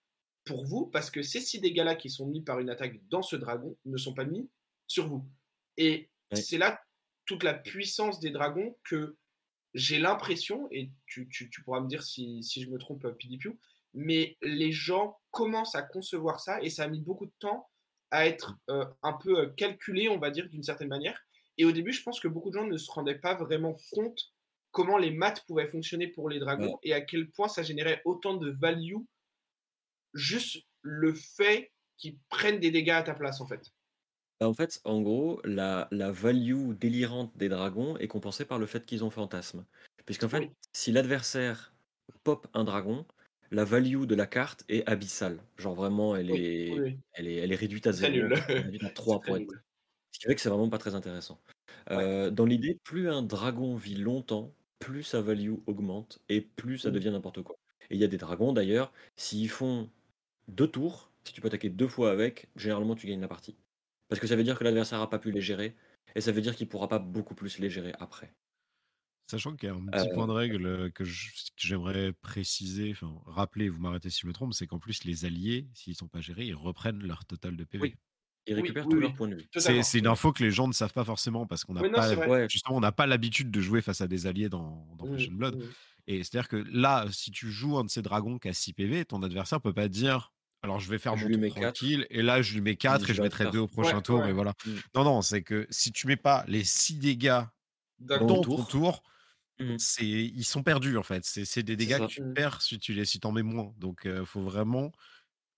pour 0.44 0.64
vous, 0.64 0.86
parce 0.86 1.10
que 1.10 1.22
ces 1.22 1.40
6 1.40 1.60
dégâts-là 1.60 1.94
qui 1.96 2.08
sont 2.08 2.26
mis 2.26 2.40
par 2.40 2.58
une 2.60 2.70
attaque 2.70 2.98
dans 3.08 3.22
ce 3.22 3.36
dragon 3.36 3.76
ne 3.84 3.98
sont 3.98 4.14
pas 4.14 4.24
mis 4.24 4.48
sur 4.86 5.06
vous. 5.06 5.28
Et 5.76 6.08
c'est 6.42 6.58
là 6.58 6.80
toute 7.26 7.42
la 7.42 7.54
puissance 7.54 8.20
des 8.20 8.30
dragons 8.30 8.76
que 8.84 9.16
j'ai 9.74 9.98
l'impression, 9.98 10.66
et 10.72 10.90
tu, 11.06 11.28
tu- 11.28 11.50
tu 11.50 11.62
pourras 11.62 11.80
me 11.80 11.88
dire 11.88 12.02
si, 12.02 12.42
si 12.42 12.62
je 12.62 12.70
me 12.70 12.78
trompe, 12.78 13.04
euh, 13.04 13.12
Pidipiu, 13.12 13.58
mais 13.94 14.36
les 14.42 14.72
gens 14.72 15.18
commencent 15.30 15.74
à 15.74 15.82
concevoir 15.82 16.40
ça 16.40 16.60
et 16.62 16.70
ça 16.70 16.84
a 16.84 16.88
mis 16.88 17.00
beaucoup 17.00 17.26
de 17.26 17.32
temps 17.38 17.68
à 18.10 18.26
être 18.26 18.56
euh, 18.70 18.84
un 19.02 19.12
peu 19.12 19.38
euh, 19.38 19.48
calculé, 19.50 20.08
on 20.08 20.18
va 20.18 20.30
dire, 20.30 20.48
d'une 20.48 20.62
certaine 20.64 20.88
manière. 20.88 21.20
Et 21.58 21.64
au 21.64 21.72
début, 21.72 21.92
je 21.92 22.02
pense 22.02 22.18
que 22.18 22.26
beaucoup 22.28 22.50
de 22.50 22.54
gens 22.58 22.66
ne 22.66 22.76
se 22.78 22.90
rendaient 22.90 23.18
pas 23.18 23.34
vraiment 23.34 23.76
compte 23.92 24.32
comment 24.72 24.98
les 24.98 25.10
maths 25.10 25.44
pouvaient 25.46 25.66
fonctionner 25.66 26.06
pour 26.08 26.28
les 26.30 26.38
dragons 26.38 26.72
Ouais. 26.74 26.78
et 26.84 26.92
à 26.94 27.00
quel 27.00 27.30
point 27.30 27.48
ça 27.48 27.62
générait 27.62 28.02
autant 28.04 28.34
de 28.34 28.50
value 28.50 28.96
juste 30.14 30.64
le 30.82 31.12
fait 31.14 31.72
qu'ils 31.96 32.18
prennent 32.28 32.60
des 32.60 32.70
dégâts 32.70 32.90
à 32.90 33.02
ta 33.02 33.14
place, 33.14 33.40
en 33.40 33.46
fait. 33.46 33.72
Bah, 34.40 34.48
en 34.48 34.54
fait, 34.54 34.80
en 34.84 35.02
gros, 35.02 35.40
la, 35.44 35.86
la 35.90 36.10
value 36.10 36.72
délirante 36.72 37.36
des 37.36 37.48
dragons 37.48 37.96
est 37.98 38.08
compensée 38.08 38.44
par 38.44 38.58
le 38.58 38.66
fait 38.66 38.86
qu'ils 38.86 39.04
ont 39.04 39.10
fantasme. 39.10 39.66
Puisqu'en 40.06 40.28
fait, 40.28 40.38
Oui. 40.40 40.50
si 40.72 40.92
l'adversaire 40.92 41.74
pop 42.24 42.46
un 42.54 42.64
dragon, 42.64 43.06
la 43.50 43.64
value 43.64 44.04
de 44.04 44.14
la 44.14 44.26
carte 44.26 44.64
est 44.68 44.88
abyssale. 44.88 45.42
Genre 45.58 45.74
vraiment, 45.74 46.16
elle, 46.16 46.30
est, 46.30 46.70
oui. 46.78 46.98
Elle, 47.12 47.28
est, 47.28 47.36
elle 47.36 47.52
est 47.52 47.56
réduite 47.56 47.86
à 47.86 47.92
Très 47.92 48.10
0, 48.12 48.12
nul. 48.12 48.34
elle 48.48 48.56
est 48.56 48.60
réduite 48.60 48.84
à 48.84 48.90
3 48.94 49.20
C'est 49.20 49.26
pour 49.26 49.36
être. 49.36 49.54
Ce 50.12 50.18
qui 50.20 50.26
fait 50.26 50.34
que 50.34 50.40
c'est 50.40 50.48
vraiment 50.48 50.68
pas 50.70 50.78
très 50.78 50.94
intéressant. 50.94 51.40
Euh, 51.90 52.30
Dans 52.30 52.46
l'idée, 52.46 52.78
plus 52.84 53.08
un 53.10 53.22
dragon 53.22 53.76
vit 53.76 53.94
longtemps, 53.94 54.54
plus 54.80 55.04
sa 55.04 55.22
value 55.22 55.54
augmente 55.68 56.20
et 56.30 56.42
plus 56.42 56.78
ça 56.80 56.90
Mm. 56.90 56.92
devient 56.92 57.10
n'importe 57.12 57.42
quoi. 57.42 57.56
Et 57.90 57.96
il 57.96 58.00
y 58.00 58.04
a 58.04 58.08
des 58.08 58.18
dragons 58.18 58.54
d'ailleurs, 58.54 58.92
s'ils 59.16 59.50
font 59.50 59.90
deux 60.48 60.68
tours, 60.68 61.12
si 61.24 61.32
tu 61.34 61.40
peux 61.42 61.48
attaquer 61.48 61.70
deux 61.70 61.88
fois 61.88 62.12
avec, 62.12 62.50
généralement 62.56 62.96
tu 62.96 63.06
gagnes 63.08 63.20
la 63.22 63.28
partie. 63.28 63.58
Parce 64.08 64.20
que 64.20 64.26
ça 64.28 64.36
veut 64.36 64.44
dire 64.44 64.58
que 64.58 64.64
l'adversaire 64.64 65.00
a 65.00 65.10
pas 65.10 65.18
pu 65.20 65.32
les 65.32 65.42
gérer, 65.42 65.76
et 66.16 66.20
ça 66.22 66.32
veut 66.32 66.42
dire 66.42 66.56
qu'il 66.56 66.68
pourra 66.68 66.88
pas 66.88 66.98
beaucoup 67.00 67.34
plus 67.36 67.58
les 67.60 67.70
gérer 67.70 67.94
après. 68.00 68.34
Sachant 69.30 69.54
qu'il 69.56 69.68
y 69.68 69.72
a 69.72 69.74
un 69.74 69.90
petit 69.92 70.08
Euh, 70.08 70.08
point 70.08 70.26
de 70.26 70.32
règle 70.32 70.66
euh, 70.66 70.90
que 70.90 71.04
j'aimerais 71.56 72.12
préciser, 72.12 72.90
enfin 72.90 73.20
rappeler, 73.26 73.68
vous 73.68 73.78
m'arrêtez 73.80 74.10
si 74.10 74.20
je 74.22 74.26
me 74.26 74.32
trompe, 74.32 74.52
c'est 74.54 74.66
qu'en 74.66 74.80
plus 74.80 75.04
les 75.04 75.24
alliés, 75.24 75.68
s'ils 75.74 75.94
sont 75.94 76.08
pas 76.08 76.20
gérés, 76.20 76.46
ils 76.46 76.54
reprennent 76.54 77.02
leur 77.06 77.24
total 77.24 77.56
de 77.56 77.64
PV. 77.64 77.88
Oui. 77.88 77.96
Ils 78.46 78.54
récupèrent 78.54 78.86
oui, 78.86 78.90
tous 78.90 78.96
oui. 78.96 79.02
leurs 79.02 79.14
points 79.14 79.28
de 79.28 79.34
vue. 79.36 79.48
C'est 79.56 79.98
une 79.98 80.06
info 80.06 80.32
que 80.32 80.42
les 80.42 80.50
gens 80.50 80.66
ne 80.66 80.72
savent 80.72 80.92
pas 80.92 81.04
forcément 81.04 81.46
parce 81.46 81.64
qu'on 81.64 81.74
n'a 81.74 81.82
Oui, 81.82 81.90
pas, 81.90 82.14
vrai. 82.14 82.28
Ouais, 82.28 82.46
justement, 82.48 82.76
on 82.76 82.80
n'a 82.80 82.92
pas 82.92 83.06
l'habitude 83.06 83.50
de 83.50 83.60
jouer 83.60 83.82
face 83.82 84.00
à 84.00 84.08
des 84.08 84.26
alliés 84.26 84.48
dans, 84.48 84.86
dans 84.98 85.06
Mm, 85.06 85.14
Flesh 85.14 85.28
and 85.28 85.32
Blood. 85.34 85.56
mm. 85.56 85.62
Et 86.06 86.24
c'est-à-dire 86.24 86.48
que 86.48 86.56
là, 86.56 87.06
si 87.12 87.30
tu 87.30 87.50
joues 87.50 87.78
un 87.78 87.84
de 87.84 87.90
ces 87.90 88.02
dragons 88.02 88.38
qui 88.38 88.48
a 88.48 88.52
6 88.54 88.72
PV, 88.72 89.04
ton 89.04 89.22
adversaire 89.22 89.60
peut 89.60 89.72
pas 89.74 89.88
dire 89.88 90.32
alors 90.62 90.78
je 90.78 90.90
vais 90.90 90.98
faire 90.98 91.16
Je 91.16 91.22
mon 91.26 91.36
lui 91.36 91.48
tour 91.48 91.54
quatre. 91.60 91.74
tranquille 91.76 92.06
et 92.10 92.20
là 92.20 92.42
je 92.42 92.52
lui 92.52 92.60
mets 92.60 92.76
4 92.76 93.08
et 93.08 93.14
je 93.14 93.22
mettrai 93.22 93.44
faire. 93.44 93.52
2 93.52 93.58
au 93.60 93.66
prochain 93.68 93.96
Ouais, 93.96 94.02
tour 94.02 94.20
ouais. 94.20 94.28
et 94.30 94.32
voilà. 94.32 94.52
Mm. 94.66 94.70
Non, 94.94 95.04
non, 95.04 95.22
c'est 95.22 95.42
que 95.42 95.66
si 95.70 95.90
tu 95.92 96.06
mets 96.06 96.16
pas 96.16 96.44
les 96.48 96.64
6 96.64 96.96
dégâts 96.96 97.42
D'un 97.98 98.18
Dans 98.18 98.26
ton 98.26 98.40
tour. 98.42 98.68
tour, 98.68 99.02
c'est 99.78 100.04
ils 100.06 100.44
sont 100.44 100.62
perdus 100.62 100.96
en 100.96 101.02
fait. 101.02 101.22
C'est 101.24 101.62
des 101.62 101.76
dégâts 101.76 101.98
que 101.98 102.06
tu 102.06 102.22
perds 102.34 102.62
si 102.62 102.78
tu 102.78 102.94
les 102.94 103.04
si 103.04 103.20
t'en 103.20 103.30
mets 103.32 103.42
moins. 103.42 103.72
Donc 103.78 104.02
il 104.04 104.24
faut 104.26 104.40
vraiment 104.42 104.90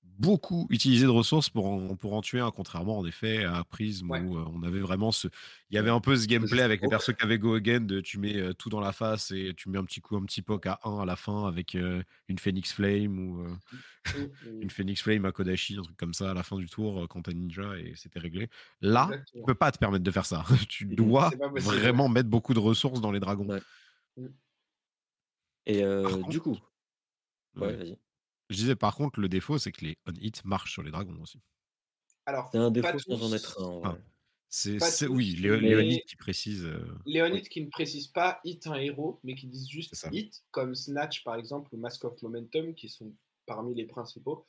beaucoup 0.04 0.66
utiliser 0.70 1.04
de 1.06 1.10
ressources 1.10 1.48
pour 1.50 1.66
en, 1.66 1.96
pour 1.96 2.12
en 2.14 2.20
tuer 2.20 2.40
un, 2.40 2.50
contrairement 2.50 2.98
en 2.98 3.06
effet 3.06 3.44
à 3.44 3.64
Prism 3.64 4.10
Ouais. 4.10 4.20
où 4.20 4.36
euh, 4.38 4.44
on 4.52 4.62
avait 4.62 4.80
vraiment 4.80 5.10
ce. 5.10 5.26
Il 5.70 5.74
y 5.74 5.78
avait 5.78 5.90
un 5.90 6.00
peu 6.00 6.14
ce 6.16 6.26
gameplay 6.26 6.60
avec 6.62 6.82
les 6.82 6.88
persos 6.88 7.14
qui 7.16 7.22
avaient 7.24 7.38
Go 7.38 7.54
Again 7.54 7.80
de 7.80 8.00
tu 8.00 8.18
mets 8.18 8.36
euh, 8.36 8.52
tout 8.52 8.68
dans 8.68 8.80
la 8.80 8.92
face 8.92 9.30
et 9.32 9.52
tu 9.56 9.68
mets 9.68 9.78
un 9.78 9.84
petit 9.84 10.00
coup, 10.00 10.16
un 10.16 10.24
petit 10.24 10.42
poke 10.42 10.66
à 10.66 10.78
1 10.84 11.00
à 11.00 11.04
la 11.06 11.16
fin 11.16 11.46
avec 11.48 11.74
euh, 11.74 12.02
une 12.28 12.38
Phoenix 12.38 12.72
Flame 12.72 13.18
ou 13.18 13.40
euh, 13.44 13.48
Mm, 14.16 14.20
mm. 14.20 14.62
une 14.62 14.70
Phoenix 14.70 15.00
Flame 15.00 15.24
à 15.26 15.32
Kodashi, 15.32 15.76
un 15.78 15.82
truc 15.82 15.96
comme 15.96 16.12
ça 16.14 16.32
à 16.32 16.34
la 16.34 16.42
fin 16.42 16.56
du 16.56 16.66
tour 16.66 17.02
euh, 17.04 17.06
quand 17.06 17.22
t'as 17.22 17.32
Ninja 17.32 17.78
et 17.78 17.94
c'était 17.94 18.18
réglé. 18.18 18.48
Là, 18.80 19.06
tu 19.06 19.12
Exactement. 19.14 19.44
peux 19.46 19.54
pas 19.54 19.70
te 19.72 19.78
permettre 19.78 20.02
de 20.04 20.10
faire 20.10 20.26
ça. 20.26 20.44
tu 20.68 20.86
dois 20.86 21.30
vraiment 21.60 22.08
mettre 22.08 22.28
beaucoup 22.28 22.52
de 22.52 22.58
ressources 22.58 23.00
dans 23.00 23.12
les 23.12 23.20
dragons. 23.20 23.46
Ouais. 23.48 23.60
Et 25.66 25.84
euh, 25.84 26.22
du 26.28 26.40
coup, 26.40 26.58
ouais, 27.56 27.66
Ouais. 27.68 27.76
vas-y. 27.76 27.98
Je 28.52 28.56
disais 28.56 28.76
par 28.76 28.94
contre, 28.94 29.20
le 29.20 29.28
défaut, 29.28 29.58
c'est 29.58 29.72
que 29.72 29.84
les 29.84 29.96
on-hit 30.06 30.44
marchent 30.44 30.72
sur 30.72 30.82
les 30.82 30.90
dragons 30.90 31.20
aussi. 31.22 31.40
Alors, 32.26 32.50
C'est 32.52 32.58
un 32.58 32.70
défaut 32.70 32.98
sans 32.98 33.22
en 33.22 33.32
être 33.32 33.60
un. 33.62 33.80
Ah. 33.84 33.98
C'est, 34.54 35.06
oui, 35.06 35.34
les, 35.40 35.58
les 35.60 35.76
on-hit 35.76 36.04
qui 36.04 36.16
précisent. 36.16 36.66
euh, 36.66 36.86
Léonide 37.06 37.48
qui 37.48 37.62
ne 37.64 37.70
précise 37.70 38.08
pas 38.08 38.38
hit 38.44 38.66
un 38.66 38.74
héros, 38.74 39.18
mais 39.24 39.34
qui 39.34 39.46
disent 39.46 39.68
juste 39.70 40.06
hit, 40.12 40.44
comme 40.50 40.74
Snatch 40.74 41.24
par 41.24 41.36
exemple 41.36 41.74
ou 41.74 41.78
Mask 41.78 42.04
of 42.04 42.20
Momentum, 42.20 42.74
qui 42.74 42.90
sont 42.90 43.14
parmi 43.46 43.74
les 43.74 43.86
principaux, 43.86 44.44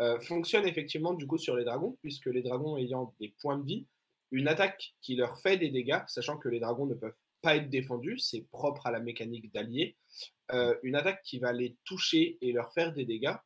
euh, 0.00 0.20
fonctionnent 0.20 0.66
effectivement 0.66 1.14
du 1.14 1.26
coup 1.26 1.38
sur 1.38 1.56
les 1.56 1.64
dragons, 1.64 1.96
puisque 2.02 2.26
les 2.26 2.42
dragons 2.42 2.76
ayant 2.76 3.14
des 3.18 3.34
points 3.40 3.56
de 3.56 3.64
vie, 3.64 3.86
une 4.30 4.46
attaque 4.46 4.94
qui 5.00 5.16
leur 5.16 5.38
fait 5.38 5.56
des 5.56 5.70
dégâts, 5.70 6.02
sachant 6.06 6.36
que 6.36 6.50
les 6.50 6.60
dragons 6.60 6.84
ne 6.86 6.94
peuvent 6.94 7.16
pas 7.46 7.56
être 7.56 7.70
défendus, 7.70 8.18
c'est 8.18 8.42
propre 8.50 8.86
à 8.86 8.90
la 8.92 9.00
mécanique 9.00 9.52
d'allié, 9.52 9.96
euh, 10.52 10.76
une 10.82 10.96
attaque 10.96 11.22
qui 11.24 11.38
va 11.38 11.52
les 11.52 11.76
toucher 11.84 12.38
et 12.40 12.52
leur 12.52 12.72
faire 12.74 12.92
des 12.94 13.04
dégâts 13.06 13.36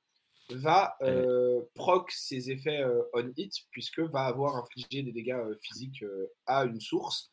va 0.51 0.97
euh, 1.03 1.63
proc 1.75 2.11
ses 2.11 2.51
effets 2.51 2.81
euh, 2.83 3.03
on 3.15 3.33
hit 3.37 3.55
puisque 3.71 4.01
va 4.01 4.23
avoir 4.27 4.57
infligé 4.57 5.03
des 5.03 5.13
dégâts 5.13 5.39
physiques 5.63 6.05
à 6.47 6.65
une 6.65 6.81
source 6.81 7.31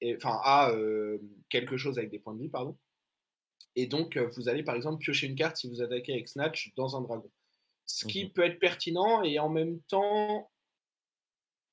et, 0.00 0.16
enfin 0.16 0.40
euh, 0.72 1.18
quelque 1.50 1.76
chose 1.78 1.98
avec 1.98 2.10
des 2.10 2.18
points 2.20 2.34
de 2.34 2.42
vie, 2.42 2.50
pardon. 2.50 2.78
Et 3.76 3.86
donc, 3.86 4.16
vous 4.16 4.48
allez 4.48 4.62
par 4.62 4.76
exemple 4.76 4.98
piocher 4.98 5.26
une 5.26 5.34
carte 5.36 5.56
si 5.56 5.68
vous 5.68 5.82
attaquez 5.82 6.12
avec 6.12 6.28
Snatch 6.28 6.72
dans 6.76 6.96
un 6.96 7.02
dragon. 7.02 7.30
Ce 7.86 8.06
qui 8.06 8.26
Mhm. 8.26 8.30
peut 8.30 8.44
être 8.44 8.60
pertinent 8.60 9.22
et 9.22 9.38
en 9.40 9.50
même 9.50 9.80
temps, 9.82 10.50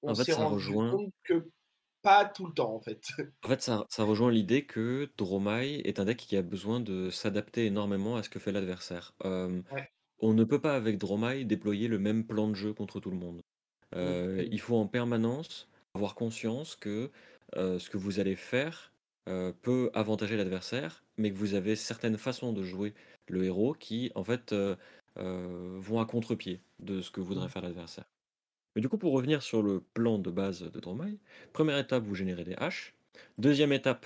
on 0.02 0.14
s'est 0.14 0.34
rendu 0.34 0.80
rejoint. 0.80 0.90
compte 0.90 1.14
que 1.24 1.52
pas 2.02 2.26
tout 2.26 2.46
le 2.48 2.54
temps 2.54 2.74
en 2.76 2.80
fait. 2.80 3.02
En 3.44 3.50
fait, 3.50 3.62
ça, 3.62 3.86
ça 3.90 4.04
rejoint 4.04 4.32
l'idée 4.32 4.66
que 4.66 5.10
Dromai 5.18 5.82
est 5.86 6.00
un 6.00 6.06
deck 6.06 6.18
qui 6.18 6.36
a 6.38 6.42
besoin 6.42 6.80
de 6.80 7.10
s'adapter 7.10 7.66
énormément 7.66 8.16
à 8.18 8.24
ce 8.24 8.30
que 8.30 8.40
fait 8.40 8.52
l'adversaire. 8.52 9.14
Euh, 9.26 9.62
Ouais. 9.70 9.94
on 10.20 10.34
ne 10.34 10.44
peut 10.46 10.62
pas 10.62 10.76
avec 10.76 10.98
Dromai 10.98 11.46
déployer 11.46 11.88
le 11.90 12.00
même 12.00 12.26
plan 12.28 12.50
de 12.50 12.56
jeu 12.56 12.74
contre 12.74 13.00
tout 13.00 13.12
le 13.12 13.18
monde. 13.18 13.42
Euh, 13.96 14.46
il 14.52 14.60
faut 14.62 14.78
en 14.78 14.88
permanence 14.88 15.70
avoir 15.96 16.16
conscience 16.16 16.76
que 16.76 17.12
euh, 17.58 17.80
ce 17.80 17.90
que 17.90 17.98
vous 17.98 18.20
allez 18.20 18.36
faire 18.38 18.94
peut 19.64 19.92
avantager 19.94 20.38
l'adversaire, 20.38 21.06
mais 21.18 21.32
que 21.32 21.38
vous 21.38 21.54
avez 21.54 21.76
certaines 21.78 22.18
façons 22.18 22.54
de 22.54 22.64
jouer 22.64 22.96
le 23.28 23.46
héros 23.46 23.74
qui, 23.74 24.12
en 24.16 24.24
fait, 24.26 24.56
vont 25.18 26.00
à 26.00 26.06
contre-pied 26.06 26.62
de 26.80 27.02
ce 27.02 27.12
que 27.12 27.22
voudrait 27.22 27.48
Mhm. 27.48 27.50
faire 27.50 27.62
l'adversaire. 27.64 28.06
Mais 28.78 28.82
du 28.82 28.90
coup, 28.90 29.00
pour 29.00 29.12
revenir 29.12 29.42
sur 29.42 29.64
le 29.64 29.80
plan 29.96 30.20
de 30.20 30.30
base 30.30 30.62
de 30.72 30.80
Dromai, 30.80 31.18
première 31.52 31.80
étape, 31.80 32.04
vous 32.04 32.14
générez 32.14 32.44
des 32.44 32.54
haches. 32.58 32.94
Deuxième 33.40 33.74
étape, 33.74 34.06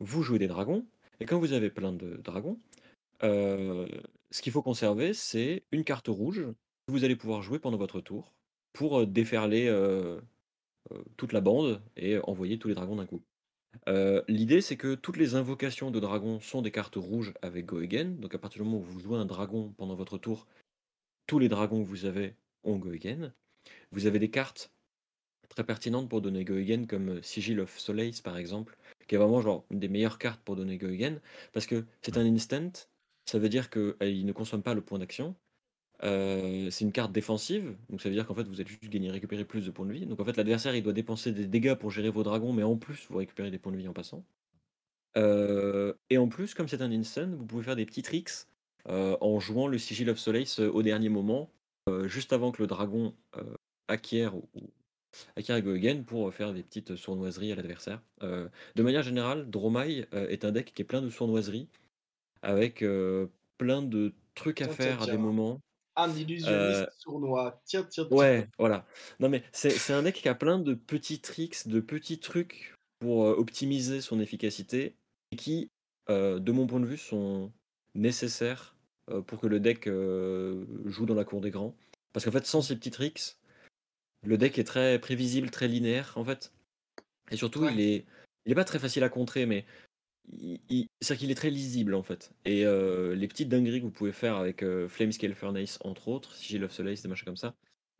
vous 0.00 0.24
jouez 0.24 0.40
des 0.40 0.48
dragons. 0.48 0.84
Et 1.20 1.24
quand 1.24 1.38
vous 1.38 1.52
avez 1.52 1.70
plein 1.70 1.92
de 1.92 2.16
dragons, 2.16 2.58
euh, 3.22 3.86
ce 4.32 4.42
qu'il 4.42 4.50
faut 4.50 4.60
conserver, 4.60 5.14
c'est 5.14 5.62
une 5.70 5.84
carte 5.84 6.08
rouge 6.08 6.44
que 6.44 6.90
vous 6.92 7.04
allez 7.04 7.14
pouvoir 7.14 7.42
jouer 7.42 7.60
pendant 7.60 7.76
votre 7.76 8.00
tour 8.00 8.32
pour 8.72 8.98
euh, 8.98 9.06
déferler 9.06 9.68
euh, 9.68 10.20
toute 11.16 11.32
la 11.32 11.40
bande 11.40 11.80
et 11.96 12.18
envoyer 12.24 12.58
tous 12.58 12.66
les 12.66 12.74
dragons 12.74 12.96
d'un 12.96 13.06
coup. 13.06 13.22
L'idée, 14.26 14.62
c'est 14.62 14.76
que 14.76 14.96
toutes 14.96 15.16
les 15.16 15.36
invocations 15.36 15.92
de 15.92 16.00
dragons 16.00 16.40
sont 16.40 16.60
des 16.60 16.72
cartes 16.72 16.96
rouges 16.96 17.34
avec 17.40 17.66
Go. 17.66 17.80
Donc 18.18 18.34
à 18.34 18.38
partir 18.38 18.64
du 18.64 18.68
moment 18.68 18.82
où 18.82 18.84
vous 18.84 18.98
jouez 18.98 19.16
un 19.16 19.26
dragon 19.26 19.72
pendant 19.78 19.94
votre 19.94 20.18
tour, 20.18 20.48
tous 21.28 21.38
les 21.38 21.48
dragons 21.48 21.84
que 21.84 21.88
vous 21.88 22.04
avez 22.04 22.34
ont 22.64 22.78
Go. 22.78 22.90
Vous 23.92 24.06
avez 24.06 24.18
des 24.18 24.30
cartes 24.30 24.72
très 25.48 25.64
pertinentes 25.64 26.08
pour 26.08 26.20
donner 26.20 26.44
Go 26.44 26.54
Again, 26.54 26.86
comme 26.86 27.10
euh, 27.10 27.22
Sigil 27.22 27.60
of 27.60 27.78
Solace 27.78 28.20
par 28.20 28.36
exemple, 28.36 28.76
qui 29.06 29.14
est 29.14 29.18
vraiment 29.18 29.40
genre 29.40 29.64
une 29.70 29.80
des 29.80 29.88
meilleures 29.88 30.18
cartes 30.18 30.40
pour 30.42 30.56
donner 30.56 30.78
Go 30.78 30.86
Again, 30.86 31.18
parce 31.52 31.66
que 31.66 31.84
c'est 32.00 32.16
un 32.16 32.24
instant, 32.24 32.72
ça 33.26 33.38
veut 33.38 33.48
dire 33.48 33.70
qu'il 33.70 34.26
ne 34.26 34.32
consomme 34.32 34.62
pas 34.62 34.74
le 34.74 34.80
point 34.80 34.98
d'action. 34.98 35.36
Euh, 36.04 36.68
c'est 36.70 36.84
une 36.84 36.90
carte 36.90 37.12
défensive, 37.12 37.76
donc 37.88 38.00
ça 38.00 38.08
veut 38.08 38.14
dire 38.14 38.26
qu'en 38.26 38.34
fait 38.34 38.48
vous 38.48 38.60
allez 38.60 38.68
juste 38.68 38.88
gagner, 38.88 39.10
récupérer 39.10 39.44
plus 39.44 39.66
de 39.66 39.70
points 39.70 39.86
de 39.86 39.92
vie. 39.92 40.06
Donc 40.06 40.18
en 40.18 40.24
fait 40.24 40.36
l'adversaire 40.36 40.74
il 40.74 40.82
doit 40.82 40.92
dépenser 40.92 41.30
des 41.30 41.46
dégâts 41.46 41.74
pour 41.74 41.90
gérer 41.90 42.10
vos 42.10 42.24
dragons, 42.24 42.52
mais 42.52 42.64
en 42.64 42.76
plus 42.76 43.06
vous 43.08 43.18
récupérez 43.18 43.50
des 43.50 43.58
points 43.58 43.72
de 43.72 43.76
vie 43.76 43.88
en 43.88 43.92
passant. 43.92 44.24
Euh, 45.18 45.92
et 46.08 46.16
en 46.16 46.26
plus, 46.28 46.54
comme 46.54 46.66
c'est 46.66 46.80
un 46.80 46.90
instant, 46.90 47.28
vous 47.28 47.44
pouvez 47.44 47.62
faire 47.62 47.76
des 47.76 47.86
petits 47.86 48.02
tricks 48.02 48.30
en 48.88 49.38
jouant 49.38 49.68
le 49.68 49.78
Sigil 49.78 50.10
of 50.10 50.18
Solace 50.18 50.58
au 50.58 50.82
dernier 50.82 51.08
moment, 51.08 51.48
juste 52.06 52.32
avant 52.32 52.50
que 52.50 52.60
le 52.60 52.66
dragon 52.66 53.14
acquiert 53.92 54.34
ou, 54.34 54.48
ou 54.54 54.70
acquiert 55.36 55.60
Go 55.62 55.72
Again 55.72 56.02
pour 56.02 56.32
faire 56.32 56.52
des 56.52 56.62
petites 56.62 56.96
sournoiseries 56.96 57.52
à 57.52 57.56
l'adversaire. 57.56 58.02
Euh, 58.22 58.48
de 58.74 58.82
manière 58.82 59.02
générale, 59.02 59.50
Dromai 59.50 60.06
euh, 60.14 60.28
est 60.28 60.44
un 60.44 60.52
deck 60.52 60.72
qui 60.74 60.82
est 60.82 60.86
plein 60.86 61.02
de 61.02 61.10
sournoiseries, 61.10 61.68
avec 62.42 62.82
euh, 62.82 63.26
plein 63.58 63.82
de 63.82 64.12
trucs 64.34 64.62
à 64.62 64.66
Tiens, 64.66 64.74
tiens, 64.74 64.86
faire 64.86 65.02
à 65.02 65.06
des 65.06 65.18
moments. 65.18 65.60
Un 65.94 66.08
Euh, 66.08 66.16
illusionniste 66.16 66.88
sournois. 66.98 67.60
Tiens, 67.66 67.86
tiens, 67.90 68.06
tiens. 68.08 68.16
Ouais, 68.16 68.48
voilà. 68.58 68.86
Non 69.20 69.28
mais 69.28 69.42
c'est 69.52 69.92
un 69.92 70.02
deck 70.02 70.14
qui 70.14 70.28
a 70.28 70.34
plein 70.34 70.58
de 70.58 70.74
petits 70.74 71.20
tricks, 71.20 71.68
de 71.68 71.80
petits 71.80 72.18
trucs 72.18 72.74
pour 72.98 73.26
euh, 73.26 73.34
optimiser 73.34 74.00
son 74.00 74.18
efficacité 74.18 74.96
et 75.32 75.36
qui, 75.36 75.70
euh, 76.08 76.38
de 76.38 76.52
mon 76.52 76.66
point 76.66 76.80
de 76.80 76.86
vue, 76.86 76.96
sont 76.96 77.52
nécessaires 77.94 78.74
euh, 79.10 79.20
pour 79.20 79.38
que 79.40 79.46
le 79.46 79.60
deck 79.60 79.86
euh, 79.86 80.64
joue 80.86 81.04
dans 81.04 81.14
la 81.14 81.24
cour 81.24 81.42
des 81.42 81.50
grands. 81.50 81.74
Parce 82.14 82.24
qu'en 82.24 82.32
fait, 82.32 82.46
sans 82.46 82.62
ces 82.62 82.76
petits 82.76 82.90
tricks, 82.90 83.36
le 84.22 84.38
deck 84.38 84.58
est 84.58 84.64
très 84.64 84.98
prévisible, 85.00 85.50
très 85.50 85.68
linéaire 85.68 86.12
en 86.16 86.24
fait. 86.24 86.52
Et 87.30 87.36
surtout, 87.36 87.60
Ouais. 87.60 87.72
il 87.74 87.80
est, 87.80 88.06
il 88.46 88.52
est 88.52 88.54
pas 88.54 88.64
très 88.64 88.78
facile 88.78 89.04
à 89.04 89.08
contrer, 89.08 89.46
mais 89.46 89.64
c'est-à-dire 91.00 91.18
qu'il 91.18 91.30
est 91.30 91.34
très 91.36 91.50
lisible 91.50 91.94
en 91.94 92.02
fait. 92.02 92.32
Et 92.44 92.64
euh, 92.64 93.14
les 93.14 93.28
petites 93.28 93.48
dingueries 93.48 93.80
que 93.80 93.84
vous 93.86 93.90
pouvez 93.90 94.12
faire 94.12 94.36
avec 94.36 94.62
euh, 94.62 94.88
Flamescale 94.88 95.34
Furnace 95.34 95.78
entre 95.82 96.08
autres, 96.08 96.34
Sigil 96.34 96.62
of 96.64 96.72
Solace, 96.72 97.02
des 97.02 97.08
machins 97.08 97.24
comme 97.26 97.36
ça, 97.36 97.54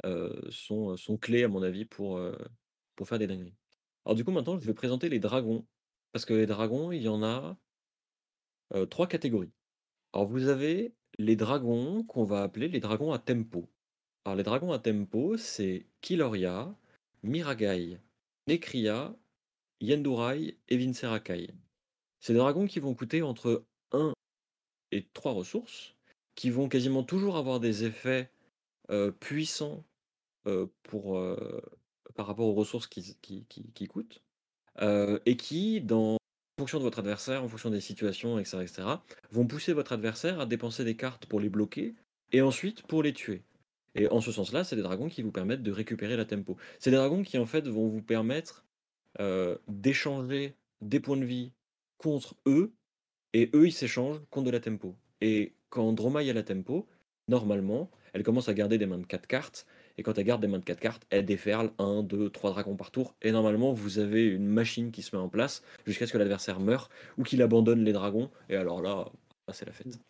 euh, 0.04 0.40
sont, 0.50 0.96
sont 0.96 1.16
clés 1.16 1.44
à 1.44 1.48
mon 1.48 1.62
avis 1.62 1.84
pour, 1.84 2.16
euh, 2.16 2.36
pour 2.96 3.08
faire 3.08 3.18
des 3.18 3.26
dingueries. 3.26 3.54
Alors 4.04 4.16
du 4.16 4.24
coup 4.24 4.30
maintenant 4.30 4.58
je 4.58 4.66
vais 4.66 4.74
présenter 4.74 5.08
les 5.08 5.18
dragons. 5.18 5.66
Parce 6.12 6.26
que 6.26 6.34
les 6.34 6.46
dragons, 6.46 6.92
il 6.92 7.02
y 7.02 7.08
en 7.08 7.22
a 7.22 7.56
euh, 8.74 8.86
trois 8.86 9.06
catégories. 9.06 9.52
Alors 10.12 10.26
vous 10.26 10.48
avez 10.48 10.94
les 11.18 11.36
dragons 11.36 12.04
qu'on 12.04 12.24
va 12.24 12.42
appeler 12.42 12.68
les 12.68 12.80
dragons 12.80 13.12
à 13.12 13.18
tempo. 13.18 13.68
Alors 14.24 14.36
les 14.36 14.44
dragons 14.44 14.72
à 14.72 14.78
tempo, 14.78 15.36
c'est 15.36 15.84
Kiloria, 16.00 16.72
Miragai, 17.24 17.98
Nekria, 18.46 19.16
Yendurai 19.80 20.56
et 20.68 20.76
Vincerakai. 20.76 21.50
C'est 22.20 22.32
des 22.32 22.38
dragons 22.38 22.66
qui 22.66 22.78
vont 22.78 22.94
coûter 22.94 23.22
entre 23.22 23.64
1 23.90 24.12
et 24.92 25.08
3 25.12 25.32
ressources, 25.32 25.96
qui 26.36 26.50
vont 26.50 26.68
quasiment 26.68 27.02
toujours 27.02 27.36
avoir 27.36 27.58
des 27.58 27.84
effets 27.84 28.30
euh, 28.90 29.10
puissants 29.10 29.84
euh, 30.46 30.66
euh, 30.94 31.60
par 32.14 32.26
rapport 32.26 32.46
aux 32.46 32.54
ressources 32.54 32.86
qui, 32.86 33.16
coûtent, 33.88 34.22
et 34.80 35.36
qui, 35.36 35.84
en 35.90 36.16
fonction 36.60 36.78
de 36.78 36.84
votre 36.84 37.00
adversaire, 37.00 37.42
en 37.42 37.48
fonction 37.48 37.70
des 37.70 37.80
situations, 37.80 38.38
etc., 38.38 38.58
etc., 38.62 38.82
vont 39.32 39.48
pousser 39.48 39.72
votre 39.72 39.92
adversaire 39.92 40.38
à 40.38 40.46
dépenser 40.46 40.84
des 40.84 40.96
cartes 40.96 41.26
pour 41.26 41.40
les 41.40 41.48
bloquer, 41.48 41.96
et 42.30 42.40
ensuite 42.40 42.82
pour 42.82 43.02
les 43.02 43.12
tuer. 43.12 43.42
Et 43.94 44.08
en 44.08 44.20
ce 44.20 44.32
sens-là, 44.32 44.64
c'est 44.64 44.76
des 44.76 44.82
dragons 44.82 45.08
qui 45.08 45.22
vous 45.22 45.32
permettent 45.32 45.62
de 45.62 45.72
récupérer 45.72 46.16
la 46.16 46.24
tempo. 46.24 46.56
C'est 46.78 46.90
des 46.90 46.96
dragons 46.96 47.22
qui, 47.22 47.38
en 47.38 47.46
fait, 47.46 47.68
vont 47.68 47.88
vous 47.88 48.02
permettre 48.02 48.64
euh, 49.20 49.58
d'échanger 49.68 50.56
des 50.80 51.00
points 51.00 51.16
de 51.16 51.24
vie 51.24 51.52
contre 51.98 52.36
eux, 52.46 52.74
et 53.34 53.50
eux, 53.54 53.66
ils 53.66 53.72
s'échangent 53.72 54.20
contre 54.30 54.46
de 54.46 54.50
la 54.52 54.60
tempo. 54.60 54.96
Et 55.20 55.56
quand 55.70 55.92
Dromai 55.92 56.28
a 56.30 56.32
la 56.32 56.42
tempo, 56.42 56.88
normalement, 57.28 57.90
elle 58.14 58.22
commence 58.22 58.48
à 58.48 58.54
garder 58.54 58.78
des 58.78 58.86
mains 58.86 58.98
de 58.98 59.06
4 59.06 59.26
cartes, 59.26 59.66
et 59.98 60.02
quand 60.02 60.18
elle 60.18 60.24
garde 60.24 60.40
des 60.42 60.48
mains 60.48 60.58
de 60.58 60.64
4 60.64 60.80
cartes, 60.80 61.06
elle 61.10 61.24
déferle 61.26 61.72
1, 61.78 62.02
2, 62.02 62.30
3 62.30 62.50
dragons 62.52 62.76
par 62.76 62.90
tour, 62.90 63.16
et 63.22 63.32
normalement, 63.32 63.72
vous 63.72 63.98
avez 63.98 64.26
une 64.26 64.46
machine 64.46 64.90
qui 64.92 65.02
se 65.02 65.14
met 65.16 65.22
en 65.22 65.28
place 65.28 65.62
jusqu'à 65.86 66.06
ce 66.06 66.12
que 66.12 66.18
l'adversaire 66.18 66.60
meure, 66.60 66.90
ou 67.18 67.22
qu'il 67.24 67.42
abandonne 67.42 67.84
les 67.84 67.92
dragons, 67.92 68.30
et 68.48 68.56
alors 68.56 68.82
là, 68.82 69.10
bah, 69.46 69.52
c'est 69.54 69.66
la 69.66 69.72
fête. 69.72 70.00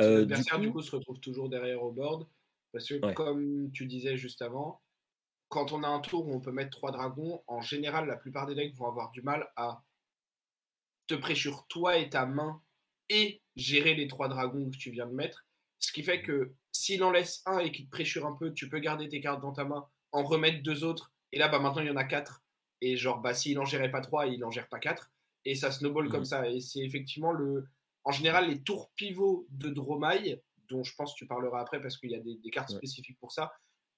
Euh, 0.00 0.24
du 0.24 0.26
L'adversaire, 0.28 0.58
du 0.60 0.70
coup, 0.70 0.74
coup, 0.74 0.82
se 0.82 0.94
retrouve 0.94 1.20
toujours 1.20 1.48
derrière 1.48 1.82
au 1.82 1.92
board. 1.92 2.26
Parce 2.74 2.88
que, 2.88 2.94
Ouais. 2.96 3.14
comme 3.14 3.70
tu 3.72 3.86
disais 3.86 4.16
juste 4.16 4.42
avant, 4.42 4.82
quand 5.48 5.70
on 5.72 5.84
a 5.84 5.88
un 5.88 6.00
tour 6.00 6.26
où 6.26 6.34
on 6.34 6.40
peut 6.40 6.50
mettre 6.50 6.70
trois 6.76 6.90
dragons, 6.90 7.42
en 7.46 7.60
général, 7.60 8.06
la 8.08 8.16
plupart 8.16 8.46
des 8.46 8.56
decks 8.56 8.74
vont 8.74 8.88
avoir 8.88 9.12
du 9.12 9.22
mal 9.22 9.48
à 9.54 9.84
te 11.06 11.14
pressure 11.14 11.66
toi 11.68 11.96
et 11.98 12.10
ta 12.10 12.26
main 12.26 12.60
et 13.08 13.42
gérer 13.54 13.94
les 13.94 14.08
trois 14.08 14.28
dragons 14.28 14.70
que 14.70 14.76
tu 14.76 14.90
viens 14.90 15.06
de 15.06 15.12
mettre. 15.12 15.46
Ce 15.78 15.92
qui 15.92 16.02
fait 16.02 16.20
que 16.22 16.54
s'il 16.72 17.04
en 17.04 17.12
laisse 17.12 17.42
un 17.46 17.58
et 17.58 17.70
qu'il 17.70 17.84
te 17.86 17.90
pressure 17.90 18.26
un 18.26 18.34
peu, 18.34 18.52
tu 18.52 18.68
peux 18.68 18.80
garder 18.80 19.08
tes 19.08 19.20
cartes 19.20 19.40
dans 19.42 19.52
ta 19.52 19.64
main, 19.64 19.86
en 20.10 20.24
remettre 20.24 20.62
deux 20.64 20.82
autres, 20.82 21.12
et 21.30 21.38
là, 21.38 21.48
bah, 21.48 21.60
maintenant, 21.60 21.82
il 21.82 21.88
y 21.88 21.90
en 21.90 21.96
a 21.96 22.04
quatre. 22.04 22.42
Et 22.80 22.96
genre, 22.96 23.20
bah, 23.20 23.34
s'il 23.34 23.58
en 23.60 23.64
gérait 23.64 23.90
pas 23.90 24.00
trois, 24.00 24.26
il 24.26 24.44
en 24.44 24.50
gère 24.50 24.68
pas 24.68 24.80
quatre. 24.80 25.12
Et 25.44 25.54
ça 25.54 25.70
snowball 25.70 26.08
comme 26.08 26.20
Mhm. 26.20 26.24
ça. 26.24 26.48
Et 26.50 26.60
c'est 26.60 26.80
effectivement 26.80 27.32
le. 27.32 27.68
En 28.04 28.10
général, 28.12 28.48
les 28.48 28.62
tours 28.62 28.90
pivots 28.96 29.46
de 29.50 29.68
Dromai, 29.70 30.42
dont 30.68 30.84
je 30.84 30.94
pense 30.96 31.14
que 31.14 31.18
tu 31.18 31.26
parleras 31.26 31.60
après 31.60 31.80
parce 31.80 31.98
qu'il 31.98 32.10
y 32.10 32.16
a 32.16 32.20
des, 32.20 32.36
des 32.36 32.50
cartes 32.50 32.68
Ouais. 32.68 32.80
spécifiques 32.80 33.18
pour 33.20 33.32
ça, 33.32 33.52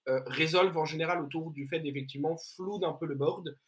euh, 0.08 0.20
résolvent 0.26 0.78
en 0.78 0.84
général 0.84 1.20
autour 1.22 1.50
du 1.52 1.66
fait 1.68 1.80
d'effectivement 1.80 2.36
floud 2.56 2.84
un 2.84 2.92
peu 2.94 3.06
le 3.06 3.14
board 3.16 3.58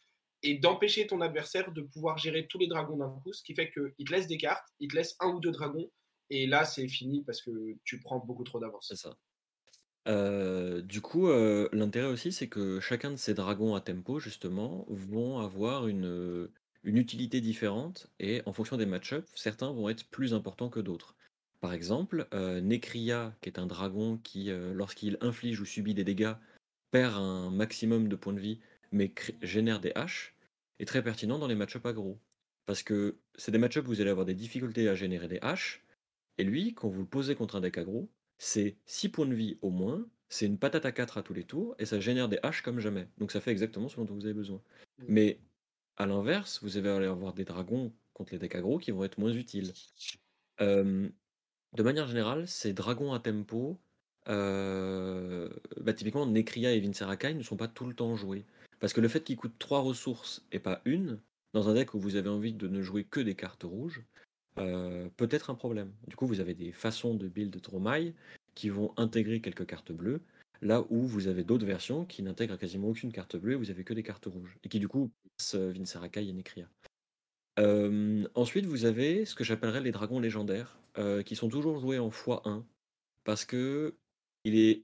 et 0.43 0.57
d'empêcher 0.57 1.07
ton 1.07 1.21
adversaire 1.21 1.71
de 1.73 1.81
pouvoir 1.81 2.17
gérer 2.17 2.47
tous 2.47 2.57
les 2.59 2.67
dragons 2.67 2.97
d'un 2.97 3.09
coup, 3.23 3.33
ce 3.33 3.43
qui 3.43 3.55
fait 3.55 3.71
qu'il 3.71 4.05
te 4.07 4.11
laisse 4.13 4.27
des 4.27 4.37
cartes, 4.37 4.67
il 4.79 4.89
te 4.89 4.95
laisse 4.95 5.15
un 5.21 5.29
ou 5.29 5.39
deux 5.39 5.51
dragons, 5.51 5.91
et 6.29 6.47
là 6.47 6.65
c'est 6.65 6.87
fini 6.89 7.23
parce 7.25 7.41
que 7.41 7.51
tu 7.85 7.99
prends 8.01 8.19
beaucoup 8.19 8.43
trop 8.45 8.59
d'avance. 8.59 8.87
C'est 8.87 8.95
ça. 8.95 9.17
Euh, 10.07 10.81
du 10.81 11.01
coup, 11.01 11.27
euh, 11.29 11.69
l'intérêt 11.73 12.07
aussi, 12.07 12.31
c'est 12.33 12.49
que 12.49 12.79
chacun 12.79 13.11
de 13.11 13.17
ces 13.17 13.33
dragons 13.35 13.75
à 13.75 13.81
tempo, 13.81 14.19
justement, 14.19 14.85
vont 14.89 15.39
avoir 15.39 15.87
une, 15.87 16.49
une 16.83 16.97
utilité 16.97 17.41
différente 17.41 18.07
et 18.19 18.41
en 18.47 18.53
fonction 18.53 18.77
des 18.77 18.85
match-ups, 18.87 19.29
certains 19.35 19.71
vont 19.73 19.89
être 19.89 20.09
plus 20.09 20.33
importants 20.33 20.69
que 20.69 20.79
d'autres. 20.81 21.15
Par 21.59 21.73
exemple, 21.73 22.27
euh, 22.33 22.61
Nekria, 22.61 23.35
qui 23.41 23.49
est 23.49 23.59
un 23.59 23.65
dragon 23.65 24.17
qui, 24.17 24.49
euh, 24.49 24.73
lorsqu'il 24.73 25.17
inflige 25.21 25.59
ou 25.59 25.65
subit 25.65 25.93
des 25.93 26.05
dégâts, 26.05 26.35
perd 26.91 27.15
un 27.15 27.51
maximum 27.51 28.07
de 28.07 28.15
points 28.15 28.33
de 28.33 28.39
vie, 28.39 28.59
mais 28.91 29.13
génère 29.41 29.79
des 29.79 29.91
haches, 29.95 30.35
est 30.79 30.85
très 30.85 31.03
pertinent 31.03 31.37
dans 31.37 31.47
les 31.47 31.55
match-ups 31.55 31.85
aggro. 31.85 32.19
Parce 32.65 32.83
que 32.83 33.17
c'est 33.35 33.51
des 33.51 33.57
match-ups 33.57 33.85
où 33.85 33.89
vous 33.89 34.01
allez 34.01 34.09
avoir 34.09 34.25
des 34.25 34.35
difficultés 34.35 34.87
à 34.87 34.95
générer 34.95 35.27
des 35.27 35.39
haches, 35.41 35.83
et 36.37 36.43
lui, 36.43 36.73
quand 36.73 36.87
vous 36.87 37.01
le 37.01 37.07
posez 37.07 37.35
contre 37.35 37.57
un 37.57 37.61
deck 37.61 37.77
aggro, 37.77 38.09
c'est 38.37 38.77
6 38.85 39.09
points 39.09 39.25
de 39.25 39.35
vie 39.35 39.57
au 39.61 39.69
moins, 39.69 40.07
c'est 40.29 40.45
une 40.45 40.57
patate 40.57 40.85
à 40.85 40.93
4 40.93 41.17
à 41.17 41.23
tous 41.23 41.33
les 41.33 41.43
tours, 41.43 41.75
et 41.79 41.85
ça 41.85 41.99
génère 41.99 42.29
des 42.29 42.39
haches 42.41 42.61
comme 42.61 42.79
jamais. 42.79 43.09
Donc 43.17 43.31
ça 43.33 43.41
fait 43.41 43.51
exactement 43.51 43.89
ce 43.89 43.97
dont 43.97 44.15
vous 44.15 44.25
avez 44.25 44.33
besoin. 44.33 44.61
Mm. 44.99 45.05
Mais 45.09 45.39
à 45.97 46.05
l'inverse, 46.05 46.63
vous 46.63 46.77
allez 46.77 47.07
avoir 47.07 47.33
des 47.33 47.43
dragons 47.43 47.93
contre 48.13 48.31
les 48.31 48.39
decks 48.39 48.55
aggro 48.55 48.77
qui 48.77 48.91
vont 48.91 49.03
être 49.03 49.17
moins 49.17 49.33
utiles. 49.33 49.73
De 51.75 51.83
manière 51.83 52.07
générale, 52.07 52.47
ces 52.47 52.73
dragons 52.73 53.13
à 53.13 53.19
tempo, 53.19 53.79
euh, 54.27 55.49
bah, 55.81 55.93
typiquement, 55.93 56.25
Nekria 56.25 56.71
et 56.73 56.79
Vincerakai 56.79 57.33
ne 57.33 57.43
sont 57.43 57.57
pas 57.57 57.67
tout 57.67 57.85
le 57.85 57.93
temps 57.93 58.15
joués. 58.15 58.45
Parce 58.79 58.93
que 58.93 59.01
le 59.01 59.07
fait 59.07 59.23
qu'ils 59.23 59.37
coûtent 59.37 59.59
3 59.59 59.81
ressources 59.81 60.45
et 60.51 60.59
pas 60.59 60.81
une, 60.85 61.19
dans 61.53 61.69
un 61.69 61.73
deck 61.73 61.93
où 61.93 61.99
vous 61.99 62.15
avez 62.15 62.29
envie 62.29 62.53
de 62.53 62.67
ne 62.67 62.81
jouer 62.81 63.03
que 63.03 63.19
des 63.19 63.35
cartes 63.35 63.63
rouges, 63.63 64.03
euh, 64.57 65.09
peut 65.17 65.27
être 65.31 65.49
un 65.49 65.55
problème. 65.55 65.91
Du 66.07 66.15
coup, 66.15 66.27
vous 66.27 66.39
avez 66.39 66.53
des 66.53 66.71
façons 66.71 67.15
de 67.15 67.27
build 67.27 67.55
Dromai 67.61 68.13
qui 68.55 68.69
vont 68.69 68.93
intégrer 68.97 69.41
quelques 69.41 69.65
cartes 69.65 69.91
bleues, 69.91 70.21
là 70.61 70.85
où 70.89 71.01
vous 71.01 71.27
avez 71.27 71.43
d'autres 71.43 71.65
versions 71.65 72.05
qui 72.05 72.23
n'intègrent 72.23 72.57
quasiment 72.57 72.89
aucune 72.89 73.11
carte 73.11 73.37
bleue 73.37 73.53
et 73.53 73.55
vous 73.55 73.69
avez 73.69 73.83
que 73.83 73.93
des 73.93 74.03
cartes 74.03 74.25
rouges, 74.25 74.57
et 74.63 74.69
qui 74.69 74.79
du 74.79 74.87
coup 74.87 75.11
passent 75.37 75.55
euh, 75.55 75.71
Vincerakai 75.71 76.27
et 76.27 76.33
Nekria. 76.33 76.67
Ensuite, 78.35 78.65
vous 78.65 78.85
avez 78.85 79.25
ce 79.25 79.35
que 79.35 79.43
j'appellerais 79.43 79.81
les 79.81 79.91
dragons 79.91 80.19
légendaires, 80.19 80.79
qui 81.25 81.35
sont 81.35 81.49
toujours 81.49 81.79
joués 81.79 81.99
en 81.99 82.09
x1, 82.09 82.63
parce 83.23 83.45
que 83.45 83.95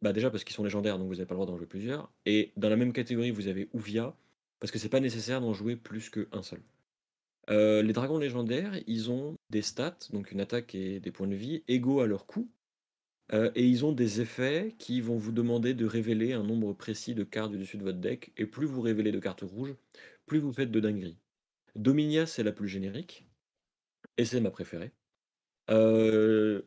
bah, 0.01 0.13
déjà 0.13 0.29
parce 0.29 0.43
qu'ils 0.43 0.55
sont 0.55 0.63
légendaires, 0.63 0.99
donc 0.99 1.07
vous 1.07 1.15
n'avez 1.15 1.25
pas 1.25 1.33
le 1.33 1.37
droit 1.37 1.47
d'en 1.47 1.57
jouer 1.57 1.65
plusieurs. 1.65 2.11
Et 2.25 2.51
dans 2.57 2.69
la 2.69 2.75
même 2.75 2.93
catégorie, 2.93 3.31
vous 3.31 3.47
avez 3.47 3.69
Ouvia, 3.73 4.15
parce 4.59 4.71
que 4.71 4.79
c'est 4.79 4.89
pas 4.89 4.99
nécessaire 4.99 5.41
d'en 5.41 5.53
jouer 5.53 5.75
plus 5.75 6.09
qu'un 6.09 6.43
seul. 6.43 6.61
Les 7.49 7.93
dragons 7.93 8.17
légendaires, 8.17 8.79
ils 8.87 9.11
ont 9.11 9.35
des 9.49 9.61
stats, 9.61 9.97
donc 10.11 10.31
une 10.31 10.41
attaque 10.41 10.75
et 10.75 10.99
des 10.99 11.11
points 11.11 11.27
de 11.27 11.35
vie, 11.35 11.63
égaux 11.67 12.01
à 12.01 12.07
leur 12.07 12.25
coût. 12.25 12.49
Et 13.33 13.65
ils 13.65 13.85
ont 13.85 13.91
des 13.91 14.21
effets 14.21 14.75
qui 14.77 15.01
vont 15.01 15.17
vous 15.17 15.31
demander 15.31 15.73
de 15.73 15.85
révéler 15.85 16.33
un 16.33 16.43
nombre 16.43 16.73
précis 16.73 17.15
de 17.15 17.23
cartes 17.23 17.51
du 17.51 17.57
dessus 17.57 17.77
de 17.77 17.83
votre 17.83 17.99
deck. 17.99 18.31
Et 18.37 18.45
plus 18.45 18.67
vous 18.67 18.81
révélez 18.81 19.11
de 19.11 19.19
cartes 19.19 19.41
rouges, 19.41 19.75
plus 20.27 20.39
vous 20.39 20.53
faites 20.53 20.71
de 20.71 20.79
dingueries. 20.79 21.17
Dominia, 21.75 22.25
c'est 22.25 22.43
la 22.43 22.51
plus 22.51 22.67
générique. 22.67 23.25
Et 24.17 24.25
c'est 24.25 24.39
ma 24.39 24.51
préférée. 24.51 24.91
Euh, 25.69 26.61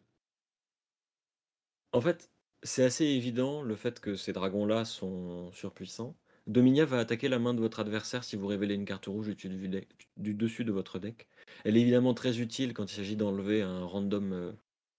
en 1.93 2.01
fait, 2.01 2.31
c'est 2.63 2.85
assez 2.85 3.05
évident 3.05 3.63
le 3.63 3.77
fait 3.77 4.01
que 4.01 4.17
ces 4.17 4.33
dragons-là 4.33 4.85
sont 4.85 5.51
surpuissants. 5.53 6.17
Dominia 6.47 6.85
va 6.87 6.99
attaquer 6.99 7.29
la 7.29 7.39
main 7.39 7.55
de 7.55 7.61
votre 7.61 7.81
adversaire 7.81 8.25
si 8.25 8.37
vous 8.37 8.47
révélez 8.47 8.75
une 8.75 8.87
carte 8.87 9.07
rouge 9.07 9.29
du, 9.37 10.35
dessus 10.35 10.65
de 10.65 10.73
votre 10.73 10.99
deck. 10.99 11.29
Elle 11.65 11.77
est 11.77 11.81
évidemment 11.81 12.15
très 12.15 12.41
utile 12.41 12.73
quand 12.73 12.91
il 12.91 12.95
s'agit 12.97 13.17
d'enlever 13.17 13.63
un 13.63 13.85
random 13.85 14.33
euh, 14.33 14.53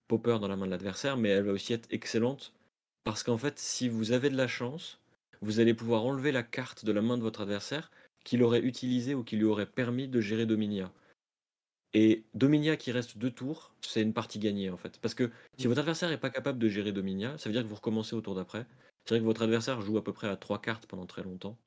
popper 0.08 0.38
dans 0.40 0.48
la 0.48 0.56
main 0.56 0.66
de 0.66 0.72
l'adversaire, 0.72 1.18
mais 1.18 1.30
elle 1.30 1.46
va 1.46 1.52
aussi 1.52 1.74
être 1.74 1.88
excellente 1.92 2.54
parce 3.04 3.24
qu'en 3.24 3.38
fait, 3.38 3.58
si 3.58 3.90
vous 3.90 4.12
avez 4.12 4.30
de 4.30 4.38
la 4.38 4.48
chance, 4.48 5.00
vous 5.42 5.60
allez 5.60 5.74
pouvoir 5.74 6.06
enlever 6.06 6.32
la 6.32 6.44
carte 6.44 6.86
de 6.86 6.92
la 6.92 7.02
main 7.02 7.18
de 7.18 7.24
votre 7.24 7.42
adversaire 7.42 7.90
qu'il 8.24 8.44
aurait 8.44 8.62
utilisée 8.62 9.16
ou 9.16 9.24
qui 9.24 9.38
lui 9.38 9.46
aurait 9.46 9.66
permis 9.66 10.08
de 10.08 10.22
gérer 10.22 10.46
Dominia. 10.46 10.92
Et 11.94 12.26
Dominia 12.36 12.78
qui 12.78 12.92
reste 12.92 13.18
deux 13.18 13.32
tours, 13.32 13.74
c'est 13.82 14.02
une 14.02 14.14
partie 14.14 14.38
gagnée 14.38 14.70
en 14.70 14.78
fait. 14.78 15.00
Parce 15.00 15.16
que 15.16 15.32
si 15.58 15.68
votre 15.68 15.80
adversaire 15.80 16.10
n'est 16.10 16.18
pas 16.18 16.30
capable 16.30 16.60
de 16.60 16.70
gérer 16.70 16.92
Dominia, 16.92 17.38
ça 17.38 17.50
veut 17.50 17.54
dire 17.54 17.64
que 17.64 17.68
vous 17.68 17.76
recommencez 17.76 18.16
au 18.16 18.22
tour 18.22 18.36
d'après. 18.36 18.66
C'est 19.06 19.16
vrai 19.16 19.20
que 19.20 19.26
votre 19.26 19.42
adversaire 19.42 19.82
joue 19.82 19.98
à 19.98 20.04
peu 20.04 20.14
près 20.14 20.28
à 20.28 20.36
trois 20.36 20.62
cartes 20.62 20.86
pendant 20.86 21.08
très 21.08 21.24
longtemps. 21.24 21.58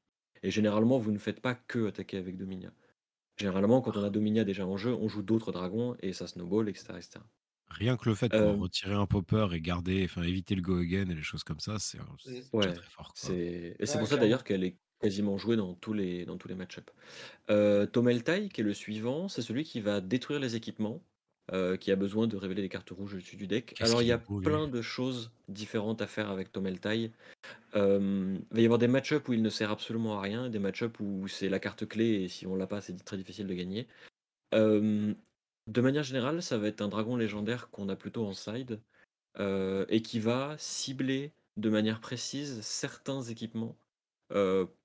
Et 0.45 0.51
généralement, 0.51 0.99
vous 0.99 1.11
ne 1.11 1.19
faites 1.19 1.41
pas 1.41 1.55
que 1.55 1.89
attaquer 1.89 2.19
avec 2.19 2.37
Dominia. 2.37 2.73
Généralement, 3.37 3.81
quand 3.81 3.97
on 3.97 4.05
a 4.05 4.11
Dominia 4.11 4.45
déjà 4.45 4.67
en 4.67 4.77
jeu, 4.77 4.95
on 4.95 5.09
joue 5.09 5.23
d'autres 5.23 5.51
dragons 5.51 5.97
et 6.01 6.13
ça 6.13 6.27
snowball, 6.27 6.69
etc. 6.69 6.95
etc. 6.97 7.21
Rien 7.69 7.97
que 7.97 8.09
le 8.09 8.15
fait 8.15 8.29
de 8.29 8.37
euh, 8.37 8.53
retirer 8.53 8.95
un 8.95 9.07
popper 9.07 9.49
et 9.53 9.61
garder, 9.61 10.05
enfin 10.05 10.23
éviter 10.23 10.55
le 10.55 10.61
go 10.61 10.77
again 10.77 11.09
et 11.09 11.15
les 11.15 11.23
choses 11.23 11.43
comme 11.43 11.59
ça, 11.59 11.79
c'est 11.79 11.99
très 11.99 12.43
fort. 12.91 13.15
Et 13.31 13.75
c'est 13.87 13.99
pour 13.99 14.07
ça 14.07 14.19
d'ailleurs 14.19 14.45
qu'elle 14.45 14.63
est 14.63 14.77
quasiment 15.03 15.37
joué 15.37 15.57
dans 15.57 15.75
tous 15.75 15.93
les, 15.93 16.25
dans 16.25 16.39
tous 16.39 16.49
les 16.49 16.55
match-ups. 16.55 16.93
Euh, 17.51 17.87
Tomeltai, 17.87 18.49
qui 18.49 18.61
est 18.61 18.65
le 18.65 18.75
suivant, 18.75 19.29
c'est 19.29 19.43
celui 19.43 19.65
qui 19.65 19.81
va 19.81 20.01
détruire 20.01 20.41
les 20.41 20.55
équipements, 20.55 21.03
euh, 21.53 21.77
qui 21.77 21.91
a 21.91 21.97
besoin 21.97 22.29
de 22.29 22.37
révéler 22.37 22.63
les 22.63 22.69
cartes 22.69 22.91
rouges 22.91 23.15
au-dessus 23.15 23.37
du 23.37 23.49
deck. 23.49 23.75
Alors 23.81 24.01
il 24.01 24.07
y 24.07 24.13
a 24.13 24.19
plein 24.19 24.69
de 24.69 24.81
choses 24.81 25.33
différentes 25.49 26.01
à 26.01 26.07
faire 26.07 26.31
avec 26.31 26.53
Tomeltai. 26.53 27.11
Euh, 27.75 28.39
il 28.53 28.55
va 28.55 28.61
y 28.61 28.65
avoir 28.65 28.79
des 28.79 28.87
match-ups 28.87 29.29
où 29.29 29.33
il 29.33 29.43
ne 29.43 29.51
sert 29.51 29.73
absolument 29.73 30.19
à 30.19 30.21
rien, 30.21 30.49
des 30.49 30.61
match-ups 30.61 30.99
où 31.01 31.27
c'est 31.27 31.49
la 31.49 31.59
carte 31.59 31.87
clé 31.87 32.23
et 32.23 32.29
si 32.29 32.47
on 32.47 32.55
l'a 32.55 32.69
pas, 32.69 32.81
c'est 32.81 32.95
très 33.05 33.17
difficile 33.17 33.49
de 33.49 33.55
gagner. 33.55 33.89
Euh, 34.55 35.13
de 35.67 35.81
manière 35.81 36.05
générale, 36.05 36.43
ça 36.43 36.59
va 36.59 36.69
être 36.69 36.81
un 36.81 36.89
dragon 36.89 37.17
légendaire 37.17 37.71
qu'on 37.71 37.89
a 37.89 37.97
plutôt 37.97 38.25
en 38.25 38.35
side 38.35 38.81
et 39.39 40.03
qui 40.03 40.21
va 40.21 40.55
cibler 40.59 41.33
de 41.57 41.71
manière 41.71 42.01
précise 42.01 42.61
certains 42.61 43.23
équipements 43.23 43.77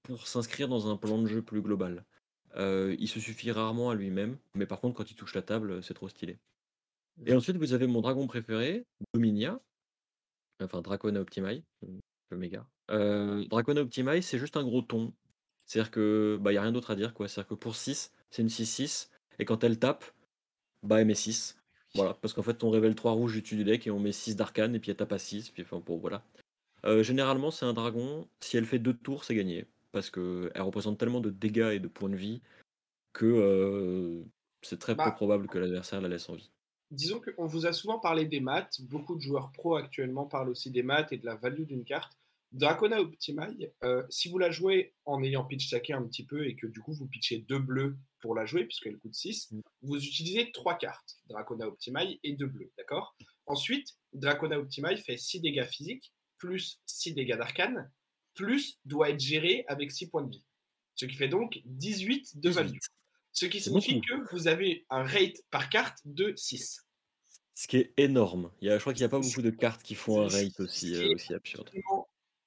pour 0.03 0.27
s'inscrire 0.27 0.67
dans 0.67 0.91
un 0.91 0.97
plan 0.97 1.17
de 1.21 1.27
jeu 1.27 1.41
plus 1.41 1.61
global. 1.61 2.05
Euh, 2.55 2.95
il 2.99 3.07
se 3.07 3.19
suffit 3.19 3.51
rarement 3.51 3.89
à 3.89 3.95
lui-même, 3.95 4.37
mais 4.55 4.65
par 4.65 4.79
contre, 4.79 4.95
quand 4.95 5.11
il 5.11 5.15
touche 5.15 5.35
la 5.35 5.41
table, 5.41 5.83
c'est 5.83 5.93
trop 5.93 6.09
stylé. 6.09 6.37
Et 7.25 7.33
ensuite, 7.33 7.57
vous 7.57 7.73
avez 7.73 7.87
mon 7.87 8.01
dragon 8.01 8.27
préféré, 8.27 8.85
Dominia, 9.13 9.59
enfin 10.61 10.81
Dracona 10.81 11.19
Optimai, 11.19 11.63
je 12.31 12.35
m'égare. 12.35 12.67
Euh, 12.89 13.45
Dracona 13.47 13.81
Optimai, 13.81 14.21
c'est 14.21 14.39
juste 14.39 14.57
un 14.57 14.63
gros 14.63 14.81
ton. 14.81 15.13
C'est-à-dire 15.65 15.91
que 15.91 16.37
bah, 16.41 16.53
y 16.53 16.57
a 16.57 16.61
rien 16.61 16.71
d'autre 16.71 16.91
à 16.91 16.95
dire. 16.95 17.13
quoi. 17.13 17.27
C'est-à-dire 17.27 17.49
que 17.49 17.55
pour 17.55 17.75
6, 17.75 18.11
c'est 18.31 18.41
une 18.41 18.47
6-6, 18.47 19.09
et 19.39 19.45
quand 19.45 19.63
elle 19.63 19.79
tape, 19.79 20.05
bah 20.83 21.01
elle 21.01 21.07
met 21.07 21.15
6. 21.15 21.57
Voilà, 21.95 22.13
parce 22.15 22.33
qu'en 22.33 22.43
fait, 22.43 22.63
on 22.63 22.69
révèle 22.69 22.95
3 22.95 23.11
rouges 23.11 23.33
du 23.33 23.41
dessus 23.41 23.55
du 23.55 23.63
deck 23.63 23.87
et 23.87 23.91
on 23.91 23.99
met 23.99 24.11
6 24.11 24.35
d'arcane, 24.35 24.75
et 24.75 24.79
puis 24.79 24.91
elle 24.91 24.97
tape 24.97 25.11
à 25.11 25.19
6, 25.19 25.49
puis 25.49 25.63
enfin, 25.63 25.81
bon, 25.85 25.97
voilà. 25.97 26.23
Euh, 26.87 27.03
généralement, 27.03 27.51
c'est 27.51 27.65
un 27.65 27.73
dragon. 27.73 28.27
Si 28.39 28.57
elle 28.57 28.65
fait 28.65 28.79
deux 28.79 28.93
tours, 28.93 29.23
c'est 29.23 29.35
gagné. 29.35 29.65
Parce 29.91 30.09
qu'elle 30.09 30.61
représente 30.61 30.97
tellement 30.97 31.21
de 31.21 31.29
dégâts 31.29 31.71
et 31.73 31.79
de 31.79 31.87
points 31.87 32.09
de 32.09 32.15
vie 32.15 32.41
que 33.13 33.25
euh, 33.25 34.23
c'est 34.61 34.79
très 34.79 34.93
peu 34.93 35.03
bah 35.03 35.11
probable 35.11 35.47
que 35.47 35.57
l'adversaire 35.57 36.01
la 36.01 36.07
laisse 36.07 36.29
en 36.29 36.35
vie. 36.35 36.51
Disons 36.91 37.19
qu'on 37.19 37.47
vous 37.47 37.65
a 37.65 37.73
souvent 37.73 37.99
parlé 37.99 38.25
des 38.25 38.39
maths. 38.39 38.81
Beaucoup 38.81 39.15
de 39.15 39.21
joueurs 39.21 39.51
pro 39.51 39.75
actuellement 39.75 40.25
parlent 40.25 40.49
aussi 40.49 40.71
des 40.71 40.83
maths 40.83 41.11
et 41.11 41.17
de 41.17 41.25
la 41.25 41.35
value 41.35 41.63
d'une 41.63 41.83
carte. 41.83 42.17
Dracona 42.53 43.01
Optimai, 43.01 43.73
euh, 43.83 44.03
si 44.09 44.29
vous 44.29 44.37
la 44.37 44.51
jouez 44.51 44.93
en 45.05 45.21
ayant 45.21 45.43
pitch 45.43 45.67
stacké 45.67 45.91
un 45.91 46.03
petit 46.03 46.25
peu 46.25 46.47
et 46.47 46.55
que 46.55 46.65
du 46.65 46.79
coup 46.79 46.93
vous 46.93 47.05
pitchez 47.05 47.39
deux 47.39 47.59
bleus 47.59 47.97
pour 48.21 48.35
la 48.35 48.45
jouer, 48.45 48.63
puisqu'elle 48.63 48.97
coûte 48.97 49.13
6, 49.13 49.51
mm. 49.51 49.61
vous 49.81 49.97
utilisez 49.97 50.51
trois 50.53 50.77
cartes, 50.77 51.17
Dracona 51.27 51.67
Optimai 51.67 52.19
et 52.23 52.33
deux 52.33 52.47
bleus, 52.47 52.71
d'accord? 52.77 53.17
Ensuite, 53.47 53.97
Dracona 54.13 54.59
Optimai 54.59 54.95
fait 54.95 55.17
6 55.17 55.41
dégâts 55.41 55.65
physiques 55.65 56.13
plus 56.37 56.81
6 56.85 57.13
dégâts 57.13 57.37
d'arcane, 57.37 57.91
plus 58.33 58.79
doit 58.85 59.09
être 59.09 59.19
géré 59.19 59.65
avec 59.67 59.91
6 59.91 60.09
points 60.09 60.23
de 60.23 60.31
vie. 60.31 60.43
Ce 60.95 61.05
qui 61.05 61.15
fait 61.15 61.27
donc 61.27 61.61
18 61.65 62.39
de 62.39 62.49
value. 62.49 62.77
Ce 63.31 63.45
qui 63.45 63.61
signifie 63.61 64.01
que 64.01 64.31
vous 64.31 64.47
avez 64.47 64.85
un 64.89 65.03
rate 65.03 65.41
par 65.51 65.69
carte 65.69 65.99
de 66.05 66.33
6. 66.35 66.83
Ce 67.53 67.67
qui 67.67 67.77
est 67.77 67.93
énorme. 67.97 68.51
Il 68.61 68.67
y 68.67 68.71
a, 68.71 68.75
je 68.77 68.81
crois 68.81 68.93
qu'il 68.93 69.01
n'y 69.01 69.05
a 69.05 69.09
pas 69.09 69.19
beaucoup 69.19 69.41
de 69.41 69.49
cartes 69.49 69.83
qui 69.83 69.95
font 69.95 70.21
un 70.21 70.27
rate 70.27 70.59
aussi, 70.59 70.95
euh, 70.95 71.13
aussi 71.13 71.33
absurde. 71.33 71.71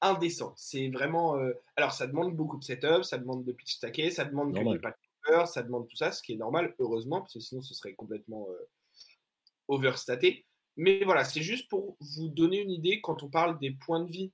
Indécent. 0.00 0.54
C'est 0.56 0.88
vraiment. 0.88 1.36
Euh, 1.36 1.52
alors, 1.76 1.92
ça 1.92 2.06
demande 2.06 2.34
beaucoup 2.34 2.58
de 2.58 2.64
setup, 2.64 3.04
ça 3.04 3.18
demande 3.18 3.44
de 3.44 3.52
pitch 3.52 3.74
stacker, 3.74 4.10
ça 4.10 4.24
demande 4.24 4.54
qu'il 4.54 4.64
n'y 4.64 4.74
ait 4.74 4.78
pas 4.78 4.90
de 4.90 4.96
peur, 5.22 5.48
ça 5.48 5.62
demande 5.62 5.88
tout 5.88 5.96
ça, 5.96 6.12
ce 6.12 6.22
qui 6.22 6.32
est 6.32 6.36
normal, 6.36 6.74
heureusement, 6.78 7.20
parce 7.20 7.34
que 7.34 7.40
sinon 7.40 7.60
ce 7.60 7.74
serait 7.74 7.94
complètement 7.94 8.48
euh, 8.50 8.68
overstaté. 9.68 10.46
Mais 10.76 11.04
voilà, 11.04 11.24
c'est 11.24 11.42
juste 11.42 11.68
pour 11.68 11.96
vous 12.00 12.28
donner 12.28 12.60
une 12.60 12.70
idée 12.70 13.00
quand 13.00 13.22
on 13.22 13.28
parle 13.28 13.58
des 13.58 13.72
points 13.72 14.00
de 14.00 14.10
vie 14.10 14.32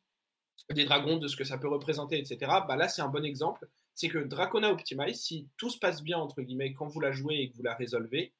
des 0.74 0.84
dragons, 0.84 1.18
de 1.18 1.28
ce 1.28 1.36
que 1.36 1.44
ça 1.44 1.58
peut 1.58 1.68
représenter, 1.68 2.18
etc. 2.18 2.38
Bah 2.66 2.76
là, 2.76 2.88
c'est 2.88 3.02
un 3.02 3.08
bon 3.08 3.24
exemple. 3.24 3.68
C'est 3.94 4.08
que 4.08 4.18
Dracona 4.18 4.70
Optimize, 4.72 5.20
si 5.20 5.48
tout 5.56 5.70
se 5.70 5.78
passe 5.78 6.02
bien, 6.02 6.18
entre 6.18 6.42
guillemets, 6.42 6.72
quand 6.72 6.88
vous 6.88 7.00
la 7.00 7.12
jouez 7.12 7.36
et 7.36 7.50
que 7.50 7.56
vous 7.56 7.62
la 7.62 7.74
résolvez, 7.74 8.32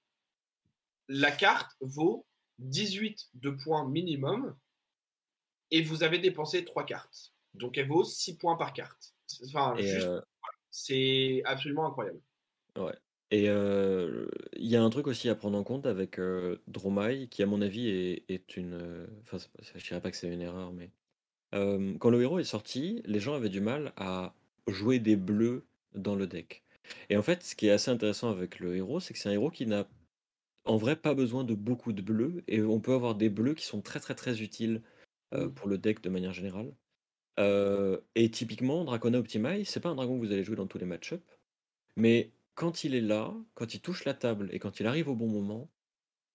la 1.09 1.31
carte 1.31 1.77
vaut 1.81 2.27
18 2.59 3.29
de 3.35 3.51
points 3.51 3.89
minimum 3.89 4.57
et 5.71 5.83
vous 5.83 6.03
avez 6.03 6.19
dépensé 6.19 6.65
3 6.65 6.85
cartes. 6.85 7.33
Donc 7.55 7.79
elle 7.79 7.87
vaut 7.87 8.05
6 8.05 8.37
points 8.37 8.57
par 8.57 8.73
carte. 8.73 9.15
Enfin, 9.45 9.77
euh, 9.79 10.21
c'est 10.71 11.43
absolument 11.45 11.87
incroyable. 11.87 12.21
Ouais. 12.77 12.97
Et 13.31 13.47
il 13.47 14.67
y 14.67 14.77
a 14.77 14.83
un 14.83 14.91
truc 14.91 15.07
aussi 15.07 15.29
à 15.29 15.35
prendre 15.35 15.59
en 15.59 15.65
compte 15.65 15.87
avec 15.87 16.21
Dromai, 16.69 17.27
qui 17.29 17.43
à 17.43 17.47
mon 17.47 17.61
avis 17.61 17.89
est, 17.89 18.57
une. 18.57 19.07
Enfin, 19.23 19.39
je 19.61 19.85
dirais 19.85 20.01
pas 20.01 20.11
que 20.11 20.17
c'est 20.17 20.33
une 20.33 20.43
erreur, 20.43 20.73
mais 20.73 20.91
quand 21.53 22.11
le 22.11 22.23
héros 22.23 22.39
est 22.39 22.45
sorti, 22.45 23.03
les 23.05 23.21
gens 23.21 23.35
avaient 23.35 23.49
du 23.49 23.61
mal 23.61 23.93
à 23.97 24.35
jouer 24.69 24.99
des 24.99 25.17
bleus 25.17 25.65
dans 25.95 26.15
le 26.15 26.27
deck. 26.27 26.63
Et 27.11 27.17
en 27.17 27.23
fait, 27.23 27.43
ce 27.43 27.57
qui 27.57 27.67
est 27.67 27.73
assez 27.73 27.91
intéressant 27.91 28.31
avec 28.31 28.61
le 28.61 28.77
héros, 28.77 29.01
c'est 29.01 29.13
que 29.13 29.19
c'est 29.19 29.29
un 29.29 29.33
héros 29.33 29.51
qui 29.51 29.67
n'a 29.67 29.89
en 30.65 30.77
vrai 30.77 30.97
pas 30.97 31.15
besoin 31.15 31.45
de 31.45 31.55
beaucoup 31.55 31.93
de 31.93 32.03
bleus, 32.03 32.45
et 32.49 32.61
on 32.63 32.81
peut 32.81 32.95
avoir 32.95 33.15
des 33.15 33.31
bleus 33.31 33.55
qui 33.55 33.65
sont 33.65 33.81
très 33.81 34.01
très 34.01 34.15
très 34.15 34.43
utiles 34.43 34.83
mmh. 35.33 35.49
pour 35.49 35.69
le 35.69 35.79
deck 35.79 36.01
de 36.03 36.11
manière 36.11 36.33
générale. 36.33 36.73
et 38.15 38.31
typiquement, 38.31 38.85
Dracona 38.85 39.19
Optimize, 39.19 39.69
c'est 39.69 39.81
pas 39.81 39.89
un 39.89 39.95
dragon 39.97 40.19
que 40.19 40.27
vous 40.27 40.33
allez 40.33 40.45
jouer 40.45 40.57
dans 40.57 40.67
tous 40.67 40.79
les 40.79 40.87
match-ups, 40.87 41.23
mais 41.97 42.31
quand 42.57 42.83
il 42.83 42.97
est 42.97 43.01
là, 43.01 43.33
quand 43.55 43.75
il 43.75 43.81
touche 43.81 44.05
la 44.05 44.15
table 44.15 44.49
et 44.53 44.59
quand 44.59 44.81
il 44.81 44.87
arrive 44.87 45.09
au 45.09 45.15
bon 45.15 45.29
moment, 45.29 45.71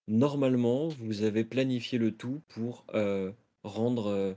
normalement, 0.08 0.88
vous 0.88 1.24
avez 1.24 1.44
planifié 1.44 1.98
le 1.98 2.16
tout 2.16 2.42
pour 2.48 2.86
euh, 2.94 3.34
rendre 3.64 4.08
euh, 4.08 4.34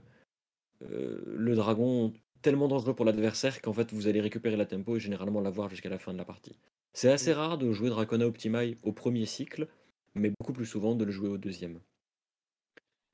euh, 0.83 1.23
le 1.25 1.55
dragon 1.55 2.13
tellement 2.41 2.67
dangereux 2.67 2.95
pour 2.95 3.05
l'adversaire 3.05 3.61
qu'en 3.61 3.73
fait, 3.73 3.93
vous 3.93 4.07
allez 4.07 4.21
récupérer 4.21 4.57
la 4.57 4.65
tempo 4.65 4.97
et 4.97 4.99
généralement 4.99 5.41
l'avoir 5.41 5.69
jusqu'à 5.69 5.89
la 5.89 5.99
fin 5.99 6.11
de 6.13 6.17
la 6.17 6.25
partie. 6.25 6.59
C'est 6.93 7.11
assez 7.11 7.33
Mm. 7.33 7.37
rare 7.37 7.57
de 7.57 7.71
jouer 7.71 7.89
Dracona 7.89 8.25
Optimi 8.27 8.77
au 8.83 8.91
premier 8.91 9.25
cycle, 9.25 9.67
mais 10.15 10.31
beaucoup 10.39 10.53
plus 10.53 10.65
souvent 10.65 10.95
de 10.95 11.05
le 11.05 11.11
jouer 11.11 11.29
au 11.29 11.37
deuxième. 11.37 11.79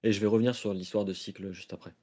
Et 0.03 0.11
je 0.11 0.19
vais 0.19 0.27
revenir 0.27 0.55
sur 0.55 0.73
l'histoire 0.73 1.05
de 1.05 1.13
cycle 1.13 1.51
juste 1.51 1.73
après. 1.73 1.93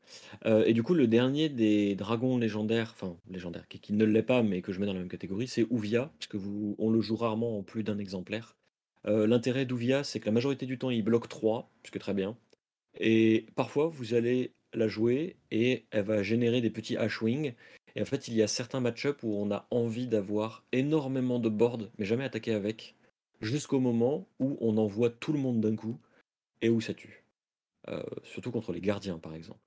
Euh, 0.47 0.65
et 0.65 0.73
du 0.73 0.83
coup, 0.83 0.95
le 0.95 1.09
dernier 1.09 1.49
des 1.49 1.97
dragons 1.97 2.39
légendaires, 2.39 2.95
enfin 2.95 3.17
légendaire, 3.29 3.67
qui, 3.69 3.93
ne 3.93 4.05
l'est 4.05 4.23
pas, 4.23 4.43
mais 4.43 4.63
que 4.63 4.73
je 4.73 4.79
mets 4.79 4.87
dans 4.87 4.93
la 4.93 5.01
même 5.01 5.09
catégorie, 5.09 5.49
c'est 5.49 5.67
Ouvia, 5.71 6.13
puisque 6.19 6.37
vous, 6.37 6.77
on 6.79 6.91
le 6.91 7.01
joue 7.01 7.17
rarement 7.17 7.59
en 7.59 7.63
plus 7.63 7.83
d'un 7.83 7.99
exemplaire. 7.99 8.57
Euh, 9.07 9.27
L'intérêt 9.27 9.67
d'Ouvia, 9.67 10.05
c'est 10.05 10.21
que 10.21 10.27
la 10.27 10.33
majorité 10.33 10.67
du 10.67 10.79
temps, 10.79 10.91
il 10.91 11.03
bloque 11.03 11.29
3, 11.29 11.71
puisque 11.83 11.99
très 11.99 12.15
bien. 12.15 12.37
Et 13.01 13.47
parfois, 13.57 13.89
vous 13.89 14.15
allez 14.15 14.53
la 14.75 14.89
jouer 14.89 15.37
et 15.51 15.87
elle 15.91 16.05
va 16.05 16.23
générer 16.23 16.61
des 16.61 16.71
petits 16.71 16.97
H-Wing. 16.97 17.55
Et 17.97 18.03
en 18.03 18.05
fait, 18.05 18.29
il 18.29 18.35
y 18.35 18.43
a 18.43 18.47
certains 18.47 18.81
match-up 18.81 19.21
où 19.23 19.35
on 19.35 19.51
a 19.51 19.67
envie 19.71 20.07
d'avoir 20.07 20.65
énormément 20.73 21.39
de 21.39 21.49
boards, 21.49 21.89
mais 21.99 22.05
jamais 22.05 22.25
attaquer 22.25 22.53
avec, 22.53 22.95
jusqu'au 23.41 23.81
moment 23.81 24.29
où 24.39 24.57
on 24.61 24.77
envoie 24.77 25.11
tout 25.11 25.33
le 25.33 25.39
monde 25.39 25.61
d'un 25.61 25.75
coup 25.75 25.99
et 26.63 26.69
où 26.69 26.81
ça 26.81 26.95
tue. 26.95 27.25
Euh, 27.89 28.03
surtout 28.23 28.51
contre 28.51 28.73
les 28.73 28.81
gardiens, 28.81 29.19
par 29.19 29.35
exemple. 29.35 29.61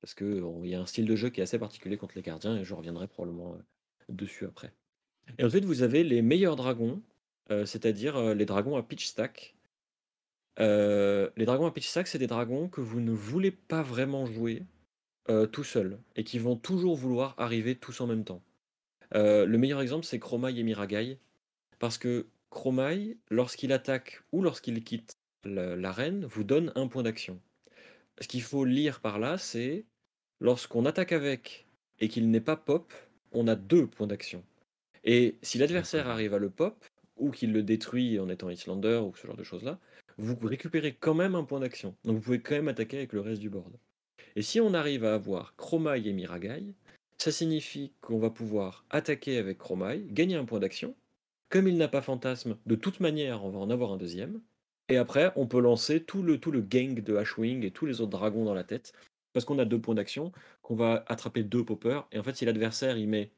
Parce 0.00 0.14
qu'il 0.14 0.42
y 0.64 0.74
a 0.74 0.80
un 0.80 0.86
style 0.86 1.04
de 1.06 1.14
jeu 1.14 1.30
qui 1.30 1.40
est 1.40 1.42
assez 1.42 1.58
particulier 1.58 1.96
contre 1.96 2.16
les 2.16 2.22
gardiens 2.22 2.56
et 2.56 2.64
je 2.64 2.74
reviendrai 2.74 3.06
probablement 3.06 3.54
euh, 3.54 3.58
dessus 4.08 4.46
après. 4.46 4.72
Et 5.38 5.44
ensuite, 5.44 5.64
vous 5.64 5.82
avez 5.82 6.02
les 6.02 6.22
meilleurs 6.22 6.56
dragons, 6.56 7.02
euh, 7.50 7.66
c'est-à-dire 7.66 8.16
euh, 8.16 8.34
les 8.34 8.46
dragons 8.46 8.76
à 8.76 8.82
pitch 8.82 9.06
stack. 9.06 9.54
Euh, 10.58 11.30
les 11.36 11.44
dragons 11.44 11.66
à 11.66 11.70
pitch 11.70 11.86
stack, 11.86 12.08
c'est 12.08 12.18
des 12.18 12.26
dragons 12.26 12.68
que 12.68 12.80
vous 12.80 13.00
ne 13.00 13.12
voulez 13.12 13.50
pas 13.50 13.82
vraiment 13.82 14.26
jouer 14.26 14.64
euh, 15.28 15.46
tout 15.46 15.64
seul 15.64 16.00
et 16.16 16.24
qui 16.24 16.38
vont 16.38 16.56
toujours 16.56 16.96
vouloir 16.96 17.34
arriver 17.38 17.76
tous 17.76 18.00
en 18.00 18.06
même 18.06 18.24
temps. 18.24 18.42
Euh, 19.14 19.46
le 19.46 19.58
meilleur 19.58 19.80
exemple, 19.80 20.06
c'est 20.06 20.18
Chromai 20.18 20.58
et 20.58 20.62
Miragai. 20.62 21.18
Parce 21.78 21.98
que 21.98 22.26
Chromai, 22.50 23.16
lorsqu'il 23.30 23.72
attaque 23.72 24.22
ou 24.32 24.42
lorsqu'il 24.42 24.82
quitte 24.82 25.18
la- 25.44 25.76
l'arène, 25.76 26.24
vous 26.24 26.42
donne 26.44 26.72
un 26.74 26.88
point 26.88 27.02
d'action. 27.02 27.40
Ce 28.20 28.28
qu'il 28.28 28.42
faut 28.42 28.64
lire 28.64 29.00
par 29.00 29.18
là, 29.18 29.38
c'est 29.38 29.84
lorsqu'on 30.40 30.84
attaque 30.84 31.12
avec 31.12 31.66
et 32.00 32.08
qu'il 32.08 32.30
n'est 32.30 32.40
pas 32.40 32.56
pop, 32.56 32.92
on 33.32 33.48
a 33.48 33.56
deux 33.56 33.86
points 33.86 34.06
d'action. 34.06 34.44
Et 35.04 35.36
si 35.42 35.58
l'adversaire 35.58 36.08
arrive 36.08 36.34
à 36.34 36.38
le 36.38 36.50
pop, 36.50 36.84
ou 37.16 37.30
qu'il 37.30 37.52
le 37.52 37.62
détruit 37.62 38.18
en 38.18 38.28
étant 38.28 38.50
Islander, 38.50 39.00
ou 39.04 39.14
ce 39.14 39.26
genre 39.26 39.36
de 39.36 39.44
choses-là, 39.44 39.78
vous 40.16 40.36
récupérez 40.42 40.96
quand 40.98 41.14
même 41.14 41.34
un 41.34 41.44
point 41.44 41.60
d'action. 41.60 41.94
Donc 42.04 42.16
vous 42.16 42.22
pouvez 42.22 42.40
quand 42.40 42.54
même 42.54 42.68
attaquer 42.68 42.98
avec 42.98 43.12
le 43.12 43.20
reste 43.20 43.40
du 43.40 43.50
board. 43.50 43.72
Et 44.36 44.42
si 44.42 44.60
on 44.60 44.74
arrive 44.74 45.04
à 45.04 45.14
avoir 45.14 45.54
Chromai 45.56 46.06
et 46.06 46.12
Miragai, 46.12 46.74
ça 47.18 47.32
signifie 47.32 47.92
qu'on 48.00 48.18
va 48.18 48.30
pouvoir 48.30 48.84
attaquer 48.90 49.38
avec 49.38 49.58
Chromai, 49.58 50.06
gagner 50.10 50.36
un 50.36 50.44
point 50.44 50.60
d'action. 50.60 50.94
Comme 51.48 51.68
il 51.68 51.76
n'a 51.76 51.88
pas 51.88 52.00
fantasme, 52.00 52.56
de 52.66 52.74
toute 52.74 53.00
manière, 53.00 53.44
on 53.44 53.50
va 53.50 53.58
en 53.58 53.70
avoir 53.70 53.92
un 53.92 53.96
deuxième. 53.96 54.40
Et 54.90 54.96
après, 54.96 55.32
on 55.36 55.46
peut 55.46 55.60
lancer 55.60 56.02
tout 56.02 56.22
le, 56.22 56.38
tout 56.38 56.50
le 56.50 56.60
gang 56.60 57.00
de 57.00 57.16
Ashwing 57.16 57.64
et 57.64 57.70
tous 57.70 57.86
les 57.86 58.00
autres 58.00 58.10
dragons 58.10 58.44
dans 58.44 58.54
la 58.54 58.64
tête. 58.64 58.92
Parce 59.32 59.44
qu'on 59.44 59.60
a 59.60 59.64
deux 59.64 59.80
points 59.80 59.94
d'action, 59.94 60.32
qu'on 60.62 60.74
va 60.74 61.04
attraper 61.06 61.44
deux 61.44 61.64
poppers. 61.64 62.06
Et 62.10 62.18
en 62.18 62.24
fait, 62.24 62.34
si 62.34 62.44
l'adversaire 62.44 62.98
il 62.98 63.08
met 63.08 63.30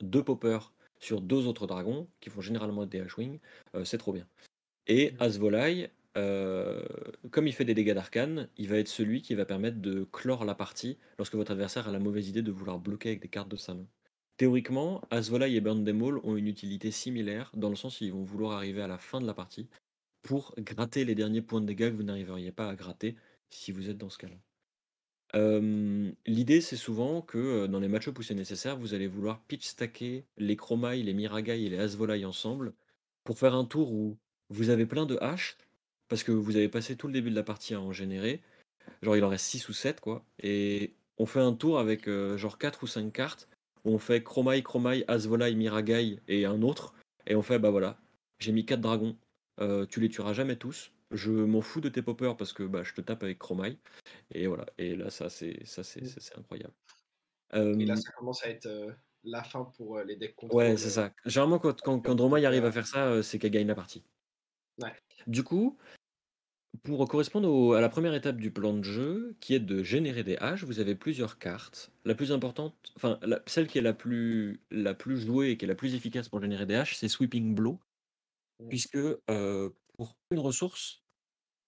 deux 0.00 0.22
poppers 0.22 0.72
sur 1.00 1.20
deux 1.20 1.46
autres 1.46 1.66
dragons, 1.66 2.08
qui 2.20 2.30
font 2.30 2.40
généralement 2.40 2.86
des 2.86 3.00
Ashwing, 3.00 3.40
euh, 3.74 3.84
c'est 3.84 3.98
trop 3.98 4.12
bien. 4.12 4.26
Et. 4.86 5.14
Asvolai, 5.18 5.90
euh, 6.16 6.82
comme 7.32 7.48
il 7.48 7.52
fait 7.52 7.64
des 7.64 7.74
dégâts 7.74 7.94
d'arcane, 7.94 8.48
il 8.56 8.68
va 8.68 8.76
être 8.76 8.88
celui 8.88 9.22
qui 9.22 9.34
va 9.34 9.44
permettre 9.44 9.78
de 9.78 10.04
clore 10.12 10.44
la 10.44 10.54
partie 10.54 10.96
lorsque 11.18 11.34
votre 11.34 11.50
adversaire 11.50 11.88
a 11.88 11.90
la 11.90 11.98
mauvaise 11.98 12.28
idée 12.28 12.42
de 12.42 12.52
vouloir 12.52 12.78
bloquer 12.78 13.08
avec 13.08 13.22
des 13.22 13.28
cartes 13.28 13.48
de 13.48 13.56
sa 13.56 13.74
main. 13.74 13.86
Théoriquement, 14.36 15.00
Asvolai 15.10 15.54
et 15.54 15.60
Burn 15.60 15.84
Them 15.84 16.02
All 16.02 16.18
ont 16.22 16.36
une 16.36 16.48
utilité 16.48 16.92
similaire, 16.92 17.50
dans 17.54 17.68
le 17.68 17.76
sens 17.76 18.00
où 18.00 18.04
ils 18.04 18.12
vont 18.12 18.22
vouloir 18.22 18.52
arriver 18.52 18.82
à 18.82 18.88
la 18.88 18.98
fin 18.98 19.20
de 19.20 19.26
la 19.26 19.34
partie 19.34 19.68
pour 20.24 20.54
gratter 20.58 21.04
les 21.04 21.14
derniers 21.14 21.42
points 21.42 21.60
de 21.60 21.66
dégâts 21.66 21.90
que 21.90 21.96
vous 21.96 22.02
n'arriveriez 22.02 22.50
pas 22.50 22.68
à 22.68 22.74
gratter 22.74 23.14
si 23.50 23.70
vous 23.70 23.88
êtes 23.88 23.98
dans 23.98 24.10
ce 24.10 24.18
cas-là. 24.18 24.34
Euh, 25.36 26.10
L'idée, 26.26 26.60
c'est 26.60 26.76
souvent 26.76 27.20
que 27.20 27.38
euh, 27.38 27.66
dans 27.68 27.78
les 27.78 27.88
match-ups 27.88 28.18
où 28.18 28.22
c'est 28.22 28.34
nécessaire, 28.34 28.76
vous 28.76 28.94
allez 28.94 29.06
vouloir 29.06 29.40
pitch 29.42 29.66
stacker 29.66 30.24
les 30.38 30.56
Chromai, 30.56 31.02
les 31.02 31.12
Miragai 31.12 31.64
et 31.64 31.68
les 31.68 31.78
Asvolai 31.78 32.24
ensemble 32.24 32.72
pour 33.22 33.38
faire 33.38 33.54
un 33.54 33.64
tour 33.64 33.92
où 33.92 34.16
vous 34.48 34.70
avez 34.70 34.86
plein 34.86 35.06
de 35.06 35.18
haches 35.20 35.56
parce 36.08 36.22
que 36.22 36.32
vous 36.32 36.56
avez 36.56 36.68
passé 36.68 36.96
tout 36.96 37.06
le 37.06 37.12
début 37.12 37.30
de 37.30 37.34
la 37.34 37.42
partie 37.42 37.74
à 37.74 37.80
en 37.80 37.92
générer. 37.92 38.40
Genre, 39.02 39.16
il 39.16 39.24
en 39.24 39.28
reste 39.28 39.46
6 39.46 39.68
ou 39.68 39.72
7, 39.72 40.00
quoi. 40.00 40.24
Et 40.42 40.92
on 41.18 41.26
fait 41.26 41.40
un 41.40 41.52
tour 41.52 41.78
avec 41.78 42.08
euh, 42.08 42.36
genre 42.36 42.58
4 42.58 42.82
ou 42.82 42.86
5 42.86 43.12
cartes 43.12 43.48
où 43.84 43.90
on 43.90 43.98
fait 43.98 44.22
Chromai, 44.22 44.62
Chromai, 44.62 45.04
Asvolai, 45.08 45.54
Miragai 45.54 46.20
et 46.28 46.46
un 46.46 46.62
autre. 46.62 46.94
Et 47.26 47.34
on 47.34 47.42
fait, 47.42 47.58
bah 47.58 47.70
voilà, 47.70 47.98
j'ai 48.38 48.52
mis 48.52 48.64
4 48.64 48.80
dragons. 48.80 49.16
Euh, 49.60 49.86
tu 49.86 50.00
les 50.00 50.08
tueras 50.08 50.32
jamais 50.32 50.56
tous. 50.56 50.90
Je 51.10 51.30
m'en 51.30 51.60
fous 51.60 51.80
de 51.80 51.88
tes 51.88 52.02
poppers 52.02 52.36
parce 52.36 52.52
que 52.52 52.62
bah, 52.64 52.82
je 52.82 52.92
te 52.94 53.00
tape 53.00 53.22
avec 53.22 53.38
Chromai. 53.38 53.78
Et 54.32 54.46
voilà. 54.46 54.66
Et 54.78 54.96
là, 54.96 55.10
ça, 55.10 55.28
c'est 55.30 55.64
ça, 55.64 55.82
c'est 55.84 56.02
Mm. 56.02 56.40
incroyable. 56.40 56.74
Et 57.52 57.84
là, 57.84 57.94
Euh, 57.94 57.96
ça 57.96 58.10
commence 58.12 58.42
à 58.44 58.48
être 58.48 58.66
euh, 58.66 58.92
la 59.22 59.44
fin 59.44 59.64
pour 59.76 59.98
euh, 59.98 60.04
les 60.04 60.16
decks 60.16 60.34
contrôle. 60.34 60.62
Ouais, 60.62 60.76
c'est 60.76 60.86
euh, 60.88 61.08
ça. 61.08 61.12
Généralement, 61.24 61.58
quand, 61.58 61.80
quand, 61.82 62.00
quand 62.00 62.14
Dromai 62.14 62.44
arrive 62.44 62.64
à 62.64 62.68
euh, 62.68 62.72
faire 62.72 62.86
ça, 62.86 63.06
euh, 63.06 63.22
c'est 63.22 63.38
qu'elle 63.38 63.52
gagne 63.52 63.68
la 63.68 63.76
partie. 63.76 64.02
Ouais. 64.82 64.92
Du 65.28 65.44
coup, 65.44 65.78
pour 66.82 67.06
correspondre 67.08 67.48
au- 67.48 67.74
à 67.74 67.80
la 67.80 67.88
première 67.88 68.14
étape 68.14 68.38
du 68.38 68.50
plan 68.50 68.74
de 68.74 68.82
jeu, 68.82 69.36
qui 69.40 69.54
est 69.54 69.60
de 69.60 69.84
générer 69.84 70.24
des 70.24 70.36
haches, 70.38 70.64
vous 70.64 70.80
avez 70.80 70.96
plusieurs 70.96 71.38
cartes. 71.38 71.92
La 72.04 72.16
plus 72.16 72.32
importante, 72.32 72.74
enfin, 72.96 73.20
la- 73.22 73.40
celle 73.46 73.68
qui 73.68 73.78
est 73.78 73.82
la 73.82 73.92
plus, 73.92 74.60
la 74.72 74.94
plus 74.94 75.20
jouée 75.20 75.50
et 75.50 75.56
qui 75.56 75.64
est 75.64 75.68
la 75.68 75.76
plus 75.76 75.94
efficace 75.94 76.28
pour 76.28 76.40
générer 76.40 76.66
des 76.66 76.74
haches, 76.74 76.96
c'est 76.96 77.08
Sweeping 77.08 77.54
Blow. 77.54 77.78
Mm. 78.64 78.68
Puisque 78.68 78.98
pour 79.96 80.16
une 80.30 80.38
ressource, 80.40 81.02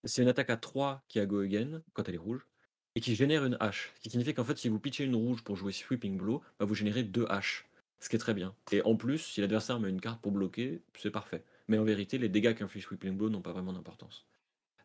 c'est 0.04 0.22
une 0.22 0.28
attaque 0.28 0.50
à 0.50 0.56
3 0.56 1.04
qui 1.08 1.20
a 1.20 1.26
Go 1.26 1.40
Again, 1.40 1.82
quand 1.92 2.08
elle 2.08 2.16
est 2.16 2.18
rouge, 2.18 2.46
et 2.94 3.00
qui 3.00 3.14
génère 3.14 3.44
une 3.44 3.56
hache. 3.60 3.92
Ce 3.96 4.00
qui 4.00 4.10
signifie 4.10 4.34
qu'en 4.34 4.44
fait, 4.44 4.56
si 4.56 4.68
vous 4.68 4.80
pitchez 4.80 5.04
une 5.04 5.14
rouge 5.14 5.42
pour 5.42 5.56
jouer 5.56 5.72
Sweeping 5.72 6.16
Blow, 6.16 6.42
bah, 6.58 6.64
vous 6.64 6.74
générez 6.74 7.02
deux 7.02 7.26
haches. 7.28 7.68
Ce 8.00 8.08
qui 8.08 8.16
est 8.16 8.18
très 8.18 8.34
bien. 8.34 8.54
Et 8.72 8.82
en 8.82 8.96
plus, 8.96 9.18
si 9.18 9.40
l'adversaire 9.40 9.80
met 9.80 9.88
une 9.88 10.00
carte 10.00 10.20
pour 10.20 10.32
bloquer, 10.32 10.82
c'est 10.98 11.10
parfait. 11.10 11.44
Mais 11.68 11.78
en 11.78 11.84
vérité, 11.84 12.18
les 12.18 12.28
dégâts 12.28 12.54
qu'inflige 12.54 12.84
Sweeping 12.84 13.16
Blow 13.16 13.30
n'ont 13.30 13.42
pas 13.42 13.52
vraiment 13.52 13.72
d'importance. 13.72 14.26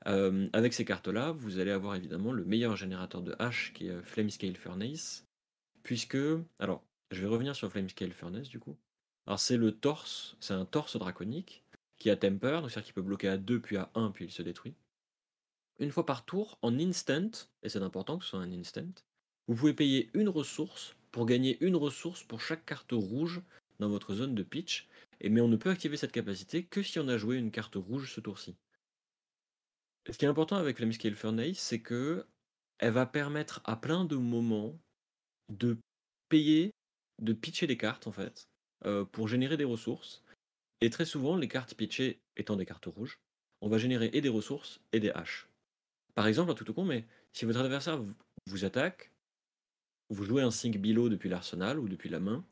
Avec 0.04 0.74
ces 0.74 0.84
cartes-là, 0.86 1.32
vous 1.32 1.60
allez 1.60 1.72
avoir 1.72 1.96
évidemment 1.96 2.32
le 2.32 2.44
meilleur 2.44 2.76
générateur 2.76 3.22
de 3.22 3.36
hache 3.38 3.74
qui 3.74 3.88
est 3.88 4.02
Flamescale 4.02 4.56
Furnace. 4.56 5.28
Puisque. 5.84 6.18
Alors, 6.60 6.84
je 7.12 7.22
vais 7.22 7.28
revenir 7.28 7.56
sur 7.56 7.72
Flamescale 7.72 8.12
Furnace 8.12 8.50
du 8.50 8.60
coup. 8.60 8.78
Alors, 9.28 9.40
c'est 9.40 9.58
le 9.58 9.72
torse, 9.72 10.36
c'est 10.40 10.54
un 10.54 10.66
torse 10.66 10.98
draconique 10.98 11.61
qui 12.02 12.10
a 12.10 12.16
Temper, 12.16 12.60
donc 12.62 12.72
c'est-à-dire 12.72 12.86
qu'il 12.86 12.94
peut 12.94 13.02
bloquer 13.02 13.28
à 13.28 13.38
2 13.38 13.60
puis 13.62 13.78
à 13.78 13.92
1 13.96 14.12
puis 14.12 14.26
il 14.26 14.32
se 14.32 14.42
détruit. 14.42 14.74
Une 15.80 15.92
fois 15.92 16.06
par 16.06 16.26
tour, 16.26 16.58
en 16.62 16.78
instant, 16.80 17.32
et 17.64 17.70
c'est 17.70 17.82
important 17.82 18.18
que 18.18 18.24
ce 18.24 18.32
soit 18.32 18.40
un 18.40 18.52
instant, 18.52 18.92
vous 19.48 19.56
pouvez 19.56 19.74
payer 19.74 20.10
une 20.14 20.30
ressource 20.30 20.96
pour 21.12 21.26
gagner 21.26 21.58
une 21.62 21.76
ressource 21.76 22.24
pour 22.24 22.42
chaque 22.42 22.66
carte 22.66 22.92
rouge 22.92 23.42
dans 23.80 23.90
votre 23.90 24.14
zone 24.16 24.36
de 24.36 24.44
pitch, 24.44 24.88
mais 25.24 25.42
on 25.42 25.48
ne 25.48 25.58
peut 25.58 25.70
activer 25.70 25.98
cette 25.98 26.12
capacité 26.12 26.64
que 26.64 26.82
si 26.84 27.00
on 27.00 27.08
a 27.08 27.18
joué 27.18 27.38
une 27.38 27.52
carte 27.52 27.76
rouge 27.76 28.14
ce 28.14 28.22
tour-ci. 28.22 28.56
Ce 30.10 30.18
qui 30.18 30.26
est 30.26 30.30
important 30.30 30.56
avec 30.56 30.80
la 30.80 30.92
Scale 30.92 31.16
Furnace, 31.16 31.58
c'est 31.58 31.82
que 31.82 32.26
elle 32.80 32.94
va 32.94 33.06
permettre 33.06 33.62
à 33.64 33.76
plein 33.76 34.06
de 34.06 34.16
moments 34.16 34.76
de 35.50 35.78
payer, 36.30 36.72
de 37.22 37.34
pitcher 37.34 37.68
des 37.68 37.78
cartes 37.78 38.08
en 38.08 38.12
fait, 38.12 38.48
euh, 38.86 39.06
pour 39.06 39.28
générer 39.28 39.58
des 39.58 39.66
ressources. 39.66 40.24
Et 40.82 40.90
très 40.90 41.06
souvent, 41.06 41.38
les 41.38 41.48
cartes 41.48 41.76
pitchées 41.76 42.22
étant 42.38 42.56
des 42.56 42.66
cartes 42.66 42.88
rouges, 42.88 43.20
on 43.62 43.70
va 43.70 43.78
générer 43.78 44.10
et 44.14 44.22
des 44.22 44.30
ressources 44.30 44.82
et 44.92 45.00
des 45.00 45.12
haches. 45.12 45.48
Par 46.16 46.28
exemple, 46.28 46.52
un 46.52 46.56
tout 46.56 46.70
au 46.70 46.74
con, 46.74 46.86
si 47.32 47.46
votre 47.46 47.60
adversaire 47.60 48.02
vous- 48.02 48.66
attaque, 48.66 49.12
vous 50.10 50.26
jouez 50.26 50.42
un 50.42 50.52
sync 50.52 50.78
below 50.78 51.08
depuis 51.08 51.30
l'arsenal 51.30 51.80
ou 51.80 51.88
depuis 51.88 52.10
la 52.10 52.20
main, 52.20 52.46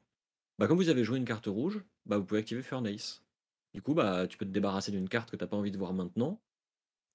bah 0.58 0.68
comme 0.68 0.78
vous 0.78 0.90
avez 0.90 1.04
joué 1.04 1.18
une 1.18 1.26
carte 1.26 1.48
rouge, 1.48 1.84
bah 2.06 2.18
vous 2.18 2.26
pouvez 2.26 2.40
activer 2.40 2.62
Furnace. 2.62 3.24
Du 3.74 3.82
coup, 3.82 3.94
bah 3.94 4.28
tu 4.28 4.38
peux 4.38 4.46
te 4.46 4.52
débarrasser 4.52 4.92
d'une 4.92 5.10
carte 5.10 5.32
que 5.32 5.36
t'as 5.36 5.48
pas 5.48 5.58
envie 5.58 5.72
de 5.72 5.78
voir 5.78 5.94
maintenant, 5.94 6.42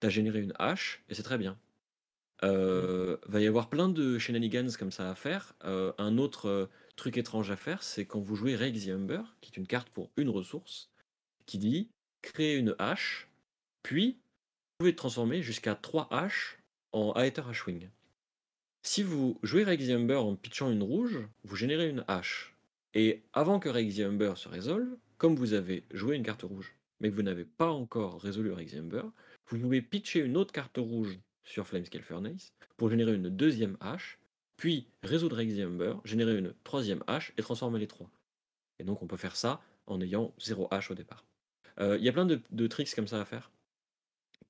t'as 0.00 0.10
généré 0.10 0.40
une 0.40 0.52
hache, 0.58 1.04
et 1.08 1.14
c'est 1.14 1.22
très 1.22 1.38
bien. 1.38 1.58
Euh, 2.42 3.16
va 3.26 3.40
y 3.40 3.46
avoir 3.46 3.70
plein 3.70 3.88
de 3.88 4.18
shenanigans 4.18 4.76
comme 4.76 4.90
ça 4.90 5.10
à 5.10 5.14
faire. 5.14 5.54
Euh, 5.64 5.92
un 5.98 6.18
autre 6.18 6.46
euh, 6.48 6.66
truc 6.96 7.16
étrange 7.16 7.50
à 7.50 7.56
faire, 7.56 7.82
c'est 7.82 8.06
quand 8.06 8.20
vous 8.20 8.36
jouez 8.36 8.56
Rake 8.56 8.74
the 8.74 8.90
qui 9.40 9.52
est 9.52 9.56
une 9.56 9.66
carte 9.66 9.88
pour 9.90 10.10
une 10.16 10.28
ressource, 10.28 10.90
qui 11.46 11.58
dit 11.58 11.88
créer 12.22 12.56
une 12.56 12.74
hache, 12.78 13.28
puis 13.82 14.12
vous 14.12 14.78
pouvez 14.78 14.96
transformer 14.96 15.42
jusqu'à 15.42 15.74
3 15.74 16.08
haches 16.10 16.58
en 16.92 17.14
Aether 17.14 17.42
Hashwing. 17.48 17.88
Si 18.82 19.02
vous 19.02 19.38
jouez 19.42 19.64
Humber 19.64 20.16
en 20.16 20.36
pitchant 20.36 20.70
une 20.70 20.82
rouge, 20.82 21.18
vous 21.42 21.56
générez 21.56 21.88
une 21.88 22.04
hache. 22.08 22.54
Et 22.92 23.22
avant 23.32 23.58
que 23.58 23.68
Humber 23.68 24.34
se 24.36 24.48
résolve, 24.48 24.96
comme 25.16 25.36
vous 25.36 25.52
avez 25.52 25.84
joué 25.90 26.16
une 26.16 26.22
carte 26.22 26.42
rouge, 26.42 26.74
mais 27.00 27.10
que 27.10 27.14
vous 27.14 27.22
n'avez 27.22 27.44
pas 27.44 27.70
encore 27.70 28.20
résolu 28.20 28.52
Humber, 28.52 29.02
vous 29.48 29.58
pouvez 29.58 29.82
pitcher 29.82 30.20
une 30.20 30.36
autre 30.36 30.52
carte 30.52 30.78
rouge 30.78 31.18
sur 31.44 31.66
Flamescale 31.66 32.02
Furnace 32.02 32.52
pour 32.76 32.90
générer 32.90 33.14
une 33.14 33.28
deuxième 33.28 33.76
hache, 33.80 34.18
puis 34.56 34.86
résoudre 35.02 35.40
Humber, 35.40 35.94
générer 36.04 36.36
une 36.36 36.54
troisième 36.64 37.02
hache 37.06 37.32
et 37.36 37.42
transformer 37.42 37.78
les 37.78 37.88
trois. 37.88 38.10
Et 38.78 38.84
donc 38.84 39.02
on 39.02 39.06
peut 39.06 39.16
faire 39.16 39.36
ça 39.36 39.60
en 39.86 40.00
ayant 40.00 40.32
0 40.38 40.68
H 40.70 40.92
au 40.92 40.94
départ. 40.94 41.24
Euh, 41.80 41.96
il 41.98 42.04
y 42.04 42.08
a 42.08 42.12
plein 42.12 42.26
de, 42.26 42.40
de 42.50 42.66
tricks 42.66 42.94
comme 42.94 43.08
ça 43.08 43.20
à 43.20 43.24
faire 43.24 43.50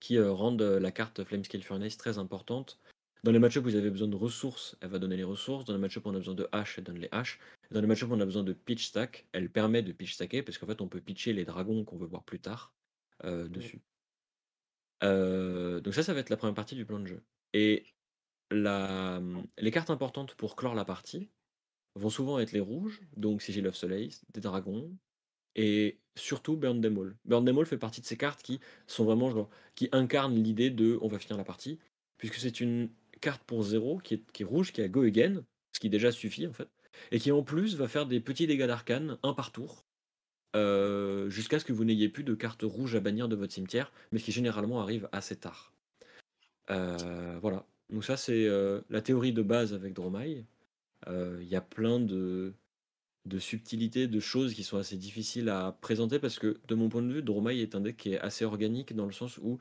qui 0.04 0.18
euh, 0.18 0.30
rendent 0.30 0.60
euh, 0.60 0.78
la 0.78 0.92
carte 0.92 1.24
Flamescale 1.24 1.62
Furnace 1.62 1.96
très 1.96 2.18
importante. 2.18 2.78
Dans 3.22 3.32
les 3.32 3.38
match-ups 3.38 3.66
où 3.66 3.70
vous 3.70 3.76
avez 3.76 3.88
besoin 3.88 4.08
de 4.08 4.16
ressources, 4.16 4.76
elle 4.82 4.90
va 4.90 4.98
donner 4.98 5.16
les 5.16 5.24
ressources. 5.24 5.64
Dans 5.64 5.72
les 5.72 5.78
match-ups 5.78 6.04
où 6.04 6.10
on 6.10 6.14
a 6.14 6.18
besoin 6.18 6.34
de 6.34 6.46
hash, 6.52 6.76
elle 6.76 6.84
donne 6.84 6.98
les 6.98 7.08
hash. 7.10 7.40
Dans 7.70 7.80
les 7.80 7.86
match-ups 7.86 8.10
où 8.10 8.14
on 8.14 8.20
a 8.20 8.26
besoin 8.26 8.42
de 8.42 8.52
pitch 8.52 8.84
stack, 8.84 9.26
elle 9.32 9.48
permet 9.48 9.82
de 9.82 9.92
pitch 9.92 10.12
stacker 10.12 10.42
parce 10.42 10.58
qu'en 10.58 10.66
fait 10.66 10.82
on 10.82 10.88
peut 10.88 11.00
pitcher 11.00 11.32
les 11.32 11.46
dragons 11.46 11.84
qu'on 11.84 11.96
veut 11.96 12.06
voir 12.06 12.22
plus 12.22 12.38
tard 12.38 12.74
euh, 13.24 13.48
dessus. 13.48 13.80
Euh, 15.02 15.80
donc 15.80 15.94
ça, 15.94 16.02
ça 16.02 16.12
va 16.12 16.20
être 16.20 16.28
la 16.28 16.36
première 16.36 16.54
partie 16.54 16.74
du 16.74 16.84
plan 16.84 16.98
de 16.98 17.06
jeu. 17.06 17.22
Et 17.54 17.86
la, 18.50 19.22
les 19.56 19.70
cartes 19.70 19.88
importantes 19.88 20.34
pour 20.34 20.54
clore 20.54 20.74
la 20.74 20.84
partie 20.84 21.30
vont 21.94 22.10
souvent 22.10 22.38
être 22.40 22.52
les 22.52 22.60
rouges, 22.60 23.00
donc 23.16 23.40
Sigil 23.40 23.66
of 23.66 23.74
Soleil, 23.74 24.14
des 24.34 24.40
dragons, 24.42 24.94
et 25.56 25.98
surtout 26.16 26.56
Burn 26.56 26.80
Them 26.80 26.98
All. 26.98 27.16
Burn 27.24 27.44
Them 27.44 27.58
All 27.58 27.66
fait 27.66 27.78
partie 27.78 28.00
de 28.00 28.06
ces 28.06 28.16
cartes 28.16 28.42
qui 28.42 28.60
sont 28.86 29.04
vraiment 29.04 29.48
qui 29.74 29.88
incarnent 29.92 30.36
l'idée 30.36 30.70
de 30.70 30.98
on 31.02 31.08
va 31.08 31.18
finir 31.18 31.36
la 31.36 31.44
partie, 31.44 31.78
puisque 32.18 32.36
c'est 32.36 32.60
une 32.60 32.90
carte 33.20 33.42
pour 33.44 33.62
zéro 33.62 33.98
qui 33.98 34.14
est, 34.14 34.32
qui 34.32 34.42
est 34.42 34.46
rouge, 34.46 34.72
qui 34.72 34.82
a 34.82 34.88
Go 34.88 35.02
Again, 35.02 35.44
ce 35.72 35.80
qui 35.80 35.90
déjà 35.90 36.12
suffit 36.12 36.46
en 36.46 36.52
fait, 36.52 36.68
et 37.10 37.18
qui 37.18 37.32
en 37.32 37.42
plus 37.42 37.76
va 37.76 37.88
faire 37.88 38.06
des 38.06 38.20
petits 38.20 38.46
dégâts 38.46 38.66
d'arcane, 38.66 39.18
un 39.22 39.32
par 39.32 39.52
tour, 39.52 39.84
euh, 40.56 41.28
jusqu'à 41.30 41.58
ce 41.58 41.64
que 41.64 41.72
vous 41.72 41.84
n'ayez 41.84 42.08
plus 42.08 42.22
de 42.22 42.34
cartes 42.34 42.62
rouges 42.62 42.94
à 42.94 43.00
bannir 43.00 43.28
de 43.28 43.36
votre 43.36 43.52
cimetière, 43.52 43.92
mais 44.12 44.20
qui 44.20 44.30
généralement 44.30 44.80
arrive 44.80 45.08
assez 45.12 45.36
tard. 45.36 45.72
Euh, 46.70 47.38
voilà. 47.40 47.66
Donc 47.90 48.04
ça 48.04 48.16
c'est 48.16 48.46
euh, 48.46 48.80
la 48.88 49.02
théorie 49.02 49.32
de 49.32 49.42
base 49.42 49.74
avec 49.74 49.92
Dromai. 49.94 50.44
Il 51.06 51.46
y 51.46 51.54
a 51.54 51.60
plein 51.60 52.00
de, 52.00 52.54
de 53.26 53.38
subtilités, 53.38 54.06
de 54.06 54.20
choses 54.20 54.54
qui 54.54 54.64
sont 54.64 54.76
assez 54.76 54.96
difficiles 54.96 55.48
à 55.48 55.76
présenter 55.80 56.18
parce 56.18 56.38
que 56.38 56.60
de 56.68 56.74
mon 56.74 56.88
point 56.88 57.02
de 57.02 57.12
vue, 57.12 57.22
Dromai 57.22 57.60
est 57.60 57.74
un 57.74 57.80
deck 57.80 57.96
qui 57.96 58.12
est 58.12 58.20
assez 58.20 58.44
organique 58.44 58.94
dans 58.94 59.06
le 59.06 59.12
sens 59.12 59.38
où 59.38 59.58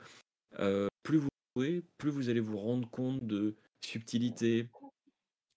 plus 1.02 1.18
vous 1.18 1.28
jouez, 1.56 1.82
plus 1.98 2.10
vous 2.10 2.28
allez 2.28 2.40
vous 2.40 2.58
rendre 2.58 2.88
compte 2.90 3.26
de 3.26 3.54
subtilités, 3.84 4.68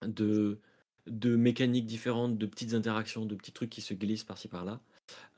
de, 0.06 0.60
de 1.08 1.36
mécaniques 1.36 1.86
différentes, 1.86 2.38
de 2.38 2.46
petites 2.46 2.74
interactions, 2.74 3.26
de 3.26 3.36
petits 3.36 3.52
trucs 3.52 3.70
qui 3.70 3.82
se 3.82 3.94
glissent 3.94 4.24
par-ci 4.24 4.48
par-là. 4.48 4.82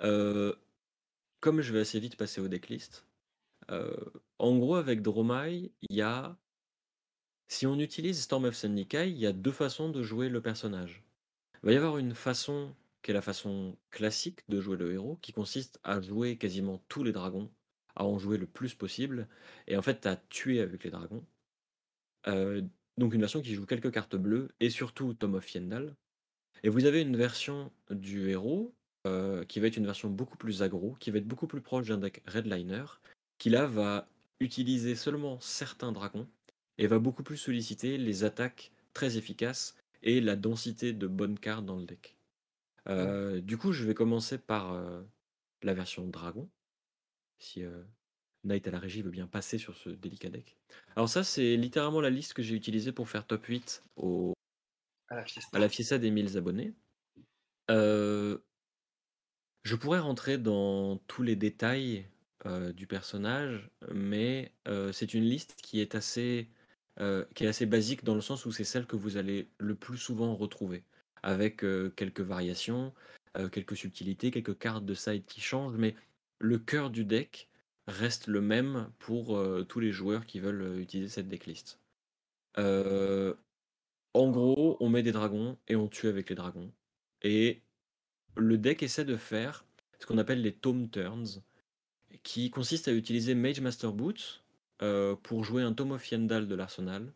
Euh, 0.02 0.54
comme 1.40 1.62
je 1.62 1.72
vais 1.74 1.80
assez 1.80 2.00
vite 2.00 2.18
passer 2.18 2.42
au 2.42 2.48
decklist, 2.48 3.06
euh, 3.72 3.96
en 4.40 4.58
gros, 4.58 4.76
avec 4.76 5.02
Dromai, 5.02 5.72
il 5.82 5.96
y 5.96 6.02
a. 6.02 6.38
Si 7.48 7.66
on 7.66 7.80
utilise 7.80 8.22
Storm 8.22 8.46
of 8.46 8.64
Nikai, 8.64 9.10
il 9.10 9.18
y 9.18 9.26
a 9.26 9.34
deux 9.34 9.52
façons 9.52 9.90
de 9.90 10.04
jouer 10.04 10.30
le 10.30 10.42
personnage. 10.42 11.04
Il 11.62 11.68
va 11.68 11.74
y 11.74 11.78
avoir 11.78 11.98
une 11.98 12.14
façon 12.14 12.74
qui 13.02 13.12
est 13.12 13.14
la 13.14 13.22
façon 13.22 13.78
classique 13.92 14.42
de 14.50 14.62
jouer 14.62 14.78
le 14.78 14.94
héros, 14.94 15.18
qui 15.22 15.34
consiste 15.34 15.80
à 15.84 16.02
jouer 16.02 16.38
quasiment 16.38 16.82
tous 16.88 17.04
les 17.04 17.12
dragons, 17.12 17.50
à 17.96 18.06
en 18.06 18.18
jouer 18.18 18.38
le 18.38 18.46
plus 18.46 18.74
possible, 18.74 19.28
et 19.68 19.78
en 19.78 19.82
fait 19.82 20.06
à 20.06 20.16
tuer 20.16 20.62
avec 20.62 20.84
les 20.84 20.90
dragons. 20.90 21.26
Euh, 22.28 22.62
donc 22.98 23.14
une 23.14 23.22
version 23.22 23.42
qui 23.42 23.56
joue 23.56 23.66
quelques 23.66 23.92
cartes 23.92 24.16
bleues, 24.16 24.50
et 24.60 24.70
surtout 24.70 25.14
Tom 25.14 25.36
of 25.36 25.54
Yendal. 25.54 25.96
Et 26.64 26.70
vous 26.70 26.86
avez 26.86 27.02
une 27.02 27.16
version 27.16 27.72
du 27.90 28.30
héros 28.30 28.74
euh, 29.08 29.46
qui 29.46 29.60
va 29.60 29.68
être 29.68 29.78
une 29.78 29.86
version 29.86 30.10
beaucoup 30.10 30.38
plus 30.38 30.62
aggro, 30.62 30.96
qui 31.00 31.12
va 31.12 31.20
être 31.20 31.28
beaucoup 31.28 31.48
plus 31.48 31.62
proche 31.62 31.88
d'un 31.88 31.98
deck 31.98 32.22
Redliner, 32.26 32.86
qui 33.38 33.50
là 33.50 33.66
va 33.66 34.10
utiliser 34.42 34.96
seulement 34.96 35.40
certains 35.40 35.92
dragons 35.92 36.28
et 36.78 36.88
va 36.88 37.00
beaucoup 37.00 37.24
plus 37.24 37.38
solliciter 37.38 37.98
les 37.98 38.24
attaques 38.24 38.72
très 38.94 39.18
efficaces 39.18 39.76
et 40.02 40.22
la 40.22 40.36
densité 40.36 40.94
de 40.94 41.08
bonnes 41.08 41.40
cartes 41.40 41.66
dans 41.66 41.78
le 41.78 41.86
deck. 41.86 42.18
Euh, 42.88 43.42
du 43.42 43.58
coup, 43.58 43.72
je 43.72 43.86
vais 43.86 43.94
commencer 43.94 44.38
par 44.38 44.74
euh, 44.74 45.02
la 45.64 45.74
version 45.74 46.08
dragon, 46.08 46.50
si 47.38 47.64
Knight 48.44 48.68
à 48.68 48.72
la 48.72 48.80
régie 48.80 49.02
veut 49.02 49.12
bien 49.12 49.28
passer 49.28 49.58
sur 49.58 49.76
ce 49.76 49.90
délicat 49.90 50.30
deck. 50.30 50.58
Alors 50.96 51.10
ça, 51.10 51.24
c'est 51.24 51.56
littéralement 51.56 52.02
la 52.02 52.10
liste 52.10 52.34
que 52.34 52.42
j'ai 52.42 52.56
utilisée 52.56 52.92
pour 52.92 53.10
faire 53.10 53.26
top 53.28 53.46
8 53.46 53.84
au... 53.96 54.34
À 55.10 55.16
la 55.16 55.24
fiesta. 55.24 55.58
à 55.58 55.60
la 55.60 55.70
fiesta 55.70 55.98
des 55.98 56.12
1000 56.12 56.38
abonnés. 56.38 56.74
Euh, 57.70 58.38
je 59.64 59.76
pourrais 59.76 60.00
rentrer 60.00 60.38
dans 60.38 60.98
tous 61.08 61.24
les 61.24 61.36
détails 61.36 62.08
euh, 62.46 62.72
du 62.72 62.88
personnage, 62.88 63.70
mais 63.92 64.54
euh, 64.68 64.92
c'est 64.92 65.14
une 65.14 65.24
liste 65.24 65.56
qui 65.62 65.82
est 65.82 65.96
assez, 65.96 66.50
euh, 67.02 67.24
qui 67.34 67.46
est 67.46 67.48
assez 67.48 67.66
basique 67.66 68.04
dans 68.04 68.16
le 68.16 68.22
sens 68.22 68.46
où 68.46 68.52
c'est 68.52 68.66
celle 68.66 68.86
que 68.86 68.98
vous 68.98 69.16
allez 69.16 69.48
le 69.58 69.74
plus 69.76 69.98
souvent 69.98 70.36
retrouver, 70.36 70.84
avec 71.24 71.64
euh, 71.64 71.90
quelques 71.96 72.22
variations, 72.22 72.94
euh, 73.38 73.48
quelques 73.48 73.78
subtilités, 73.78 74.32
quelques 74.32 74.58
cartes 74.58 74.86
de 74.86 74.94
side 74.94 75.26
qui 75.26 75.40
changent, 75.40 75.78
mais 75.78 75.96
le 76.40 76.60
cœur 76.60 76.90
du 76.90 77.06
deck 77.06 77.50
reste 77.88 78.28
le 78.28 78.42
même 78.42 78.90
pour 79.00 79.42
tous 79.68 79.80
les 79.80 79.92
joueurs 79.92 80.26
qui 80.28 80.40
veulent 80.40 80.80
utiliser 80.80 81.10
cette 81.10 81.28
decklist. 81.28 81.80
En 82.56 84.30
gros, 84.32 84.78
on 84.80 84.90
met 84.90 85.04
des 85.04 85.12
dragons 85.12 85.58
et 85.68 85.76
on 85.76 85.88
tue 85.88 86.08
avec 86.08 86.30
les 86.30 86.36
dragons. 86.36 86.72
Et 87.24 87.62
le 88.36 88.58
deck 88.58 88.84
essaie 88.84 89.06
de 89.06 89.16
faire 89.16 89.66
ce 90.00 90.06
qu'on 90.06 90.18
appelle 90.18 90.42
les 90.42 90.54
Tome 90.54 90.90
Turns, 90.90 91.42
qui 92.24 92.52
consiste 92.52 92.88
à 92.88 92.94
utiliser 92.94 93.36
Mage 93.36 93.62
Master 93.62 93.92
Boots 93.92 94.44
euh, 94.82 95.16
pour 95.16 95.44
jouer 95.44 95.64
un 95.64 95.74
Tome 95.74 95.92
of 95.92 96.12
Yendal 96.12 96.48
de 96.48 96.56
l'arsenal, 96.56 97.14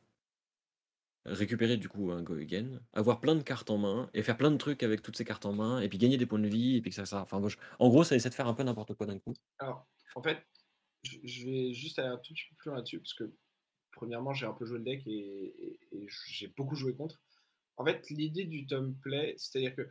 récupérer 1.26 1.78
du 1.78 1.88
coup 1.88 2.12
un 2.12 2.22
Go 2.22 2.36
Again, 2.36 2.82
avoir 2.94 3.22
plein 3.22 3.36
de 3.36 3.44
cartes 3.44 3.70
en 3.70 3.78
main 3.78 4.10
et 4.14 4.24
faire 4.24 4.38
plein 4.38 4.52
de 4.52 4.58
trucs 4.58 4.84
avec 4.84 5.02
toutes 5.02 5.18
ces 5.18 5.26
cartes 5.26 5.46
en 5.46 5.54
main, 5.54 5.80
et 5.80 5.88
puis 5.88 5.98
gagner 5.98 6.18
des 6.18 6.26
points 6.26 6.40
de 6.40 6.48
vie, 6.48 6.78
et 6.78 6.82
puis 6.82 6.92
ça. 6.92 7.04
Enfin, 7.22 7.42
en 7.80 7.90
gros, 7.90 8.04
ça 8.04 8.16
essaie 8.16 8.30
de 8.30 8.34
faire 8.34 8.48
un 8.48 8.54
peu 8.54 8.64
n'importe 8.64 8.94
quoi 8.96 9.06
d'un 9.06 9.20
coup. 9.20 9.34
Alors, 9.60 9.88
en 10.16 10.22
fait, 10.22 10.46
je 11.04 11.46
vais 11.46 11.74
juste 11.74 12.00
aller 12.00 12.10
un 12.10 12.18
tout 12.18 12.34
petit 12.34 12.46
peu 12.50 12.56
plus 12.56 12.70
loin 12.70 12.78
là-dessus, 12.78 13.00
parce 13.00 13.14
que 13.14 13.34
premièrement, 13.92 14.34
j'ai 14.34 14.46
un 14.46 14.54
peu 14.54 14.66
joué 14.66 14.80
le 14.80 14.84
deck 14.84 15.08
et, 15.08 15.80
j'ai 16.28 16.48
beaucoup 16.48 16.76
joué 16.76 16.94
contre. 16.96 17.22
En 17.78 17.86
fait, 17.86 18.10
l'idée 18.10 18.46
du 18.46 18.66
Tom 18.66 18.96
Play, 18.96 19.36
c'est-à-dire 19.38 19.76
que 19.76 19.88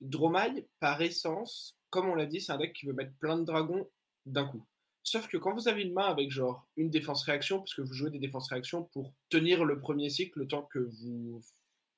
Dromai, 0.00 0.66
par 0.80 1.00
essence, 1.02 1.76
comme 1.90 2.08
on 2.08 2.14
l'a 2.14 2.26
dit, 2.26 2.40
c'est 2.40 2.52
un 2.52 2.58
deck 2.58 2.72
qui 2.72 2.86
veut 2.86 2.92
mettre 2.92 3.12
plein 3.18 3.38
de 3.38 3.44
dragons 3.44 3.88
d'un 4.26 4.46
coup. 4.46 4.64
Sauf 5.10 5.26
que 5.26 5.36
quand 5.36 5.52
vous 5.52 5.66
avez 5.66 5.82
une 5.82 5.92
main 5.92 6.04
avec 6.04 6.30
genre 6.30 6.68
une 6.76 6.88
défense 6.88 7.24
réaction, 7.24 7.58
parce 7.58 7.74
que 7.74 7.82
vous 7.82 7.92
jouez 7.92 8.10
des 8.10 8.20
défenses 8.20 8.48
réactions 8.48 8.84
pour 8.92 9.12
tenir 9.28 9.64
le 9.64 9.80
premier 9.80 10.08
cycle 10.08 10.38
le 10.38 10.46
temps 10.46 10.68
que 10.72 10.78
vous, 10.78 11.42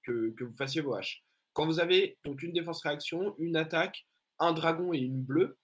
que, 0.02 0.32
vous 0.40 0.54
fassiez 0.54 0.80
vos 0.80 0.94
haches. 0.94 1.22
Quand 1.52 1.66
vous 1.66 1.78
avez 1.78 2.16
donc 2.24 2.42
une 2.42 2.54
défense 2.54 2.80
réaction, 2.80 3.34
une 3.36 3.56
attaque, 3.56 4.06
un 4.38 4.54
dragon 4.54 4.94
et 4.94 4.98
une 4.98 5.20
bleue, 5.20 5.58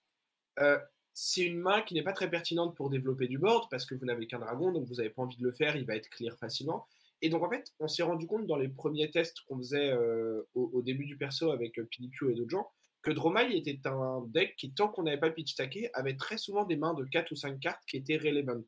euh, 0.59 0.77
c'est 1.15 1.41
une 1.41 1.57
main 1.57 1.81
qui 1.81 1.95
n'est 1.95 2.03
pas 2.03 2.13
très 2.13 2.29
pertinente 2.29 2.75
pour 2.75 2.91
développer 2.91 3.27
du 3.27 3.39
board 3.39 3.67
parce 3.71 3.87
que 3.87 3.95
vous 3.95 4.05
n'avez 4.05 4.27
qu'un 4.27 4.37
dragon, 4.37 4.71
donc 4.71 4.87
vous 4.87 4.97
n'avez 4.97 5.09
pas 5.09 5.23
envie 5.23 5.37
de 5.37 5.43
le 5.43 5.51
faire, 5.51 5.75
il 5.75 5.87
va 5.87 5.95
être 5.95 6.09
clear 6.09 6.37
facilement. 6.37 6.85
Et 7.23 7.29
donc 7.29 7.41
en 7.41 7.49
fait, 7.49 7.73
on 7.79 7.87
s'est 7.87 8.03
rendu 8.03 8.27
compte 8.27 8.45
dans 8.45 8.57
les 8.57 8.69
premiers 8.69 9.09
tests 9.09 9.39
qu'on 9.47 9.57
faisait 9.57 9.89
euh, 9.89 10.47
au, 10.53 10.83
début 10.83 11.05
du 11.05 11.17
perso 11.17 11.49
avec 11.49 11.79
euh, 11.79 11.89
et 12.29 12.33
d'autres 12.35 12.51
gens, 12.51 12.69
que 13.01 13.11
Dromai 13.11 13.55
était 13.55 13.79
un 13.85 14.23
deck 14.27 14.55
qui, 14.57 14.73
tant 14.73 14.89
qu'on 14.89 15.03
n'avait 15.03 15.19
pas 15.19 15.29
pitch 15.29 15.53
stacké, 15.53 15.89
avait 15.93 16.15
très 16.15 16.37
souvent 16.37 16.65
des 16.65 16.75
mains 16.75 16.93
de 16.93 17.05
4 17.05 17.31
ou 17.31 17.35
5 17.35 17.59
cartes 17.59 17.83
qui 17.87 17.97
étaient 17.97 18.17
relevant. 18.17 18.63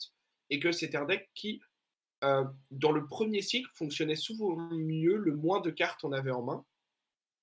Et 0.49 0.59
que 0.59 0.71
c'était 0.71 0.97
un 0.97 1.05
deck 1.05 1.29
qui, 1.35 1.61
euh, 2.23 2.45
dans 2.69 2.91
le 2.91 3.05
premier 3.07 3.41
cycle, 3.41 3.69
fonctionnait 3.75 4.15
souvent 4.15 4.55
mieux 4.55 5.17
le 5.17 5.35
moins 5.35 5.59
de 5.59 5.69
cartes 5.69 6.03
on 6.03 6.11
avait 6.11 6.31
en 6.31 6.43
main. 6.43 6.65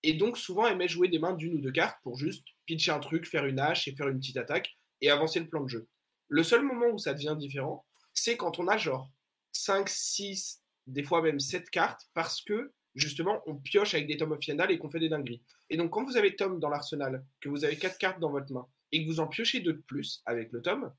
Et 0.03 0.15
donc 0.15 0.39
souvent 0.39 0.67
aimait 0.67 0.89
jouer 0.89 1.09
des 1.09 1.19
mains 1.19 1.35
d'une 1.35 1.55
ou 1.55 1.61
deux 1.61 1.73
cartes 1.73 1.99
pour 2.03 2.17
juste 2.17 2.47
pitcher 2.67 2.93
un 2.93 3.01
truc, 3.01 3.27
faire 3.27 3.47
une 3.47 3.59
hache 3.59 3.89
et 3.89 3.95
faire 3.95 4.09
une 4.09 4.21
petite 4.21 4.37
attaque 4.37 4.77
et 5.01 5.11
avancer 5.11 5.41
le 5.41 5.49
plan 5.49 5.63
de 5.63 5.69
jeu. 5.69 5.89
Le 6.29 6.43
seul 6.43 6.63
moment 6.63 6.87
où 6.93 6.99
ça 6.99 7.15
devient 7.15 7.37
différent, 7.39 7.85
c'est 8.15 8.37
quand 8.37 8.59
on 8.59 8.69
a 8.69 8.77
genre 8.77 9.11
5, 9.53 9.89
6, 9.89 10.63
des 10.87 11.03
fois 11.03 11.23
même 11.23 11.41
7 11.41 11.69
cartes 11.71 12.09
parce 12.15 12.43
que 12.43 12.73
justement 12.99 13.43
on 13.47 13.57
pioche 13.57 13.95
avec 13.95 14.07
des 14.07 14.17
tomes 14.17 14.33
of 14.33 14.41
et 14.49 14.79
qu'on 14.79 14.91
fait 14.91 15.01
des 15.01 15.09
dingueries. 15.09 15.43
Et 15.71 15.77
donc 15.77 15.91
quand 15.91 16.05
vous 16.05 16.17
avez 16.17 16.37
Tom 16.37 16.61
dans 16.61 16.69
l'arsenal, 16.69 17.25
que 17.41 17.49
vous 17.49 17.65
avez 17.65 17.77
4 17.77 17.99
cartes 17.99 18.21
dans 18.21 18.31
votre 18.31 18.53
main 18.53 18.67
et 18.93 19.03
que 19.03 19.09
vous 19.09 19.21
en 19.21 19.27
piochez 19.27 19.61
deux 19.61 19.75
de 19.75 19.83
plus 19.87 20.23
avec 20.27 20.53
le 20.53 20.63
Tom, 20.63 20.93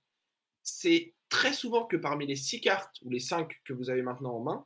c'est 0.63 1.13
très 1.29 1.53
souvent 1.53 1.85
que 1.85 1.97
parmi 1.97 2.25
les 2.27 2.35
6 2.35 2.61
cartes 2.61 2.95
ou 3.03 3.09
les 3.09 3.19
5 3.19 3.61
que 3.63 3.73
vous 3.73 3.89
avez 3.89 4.01
maintenant 4.01 4.35
en 4.35 4.41
main, 4.41 4.65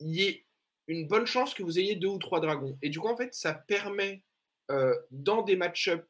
il 0.00 0.14
y 0.14 0.22
ait 0.24 0.46
une 0.88 1.06
bonne 1.06 1.26
chance 1.26 1.54
que 1.54 1.62
vous 1.62 1.78
ayez 1.78 1.94
deux 1.94 2.08
ou 2.08 2.18
trois 2.18 2.40
dragons. 2.40 2.76
Et 2.82 2.90
du 2.90 2.98
coup, 2.98 3.08
en 3.08 3.16
fait, 3.16 3.32
ça 3.34 3.54
permet, 3.54 4.22
euh, 4.70 4.94
dans 5.10 5.42
des 5.42 5.56
match-up 5.56 6.04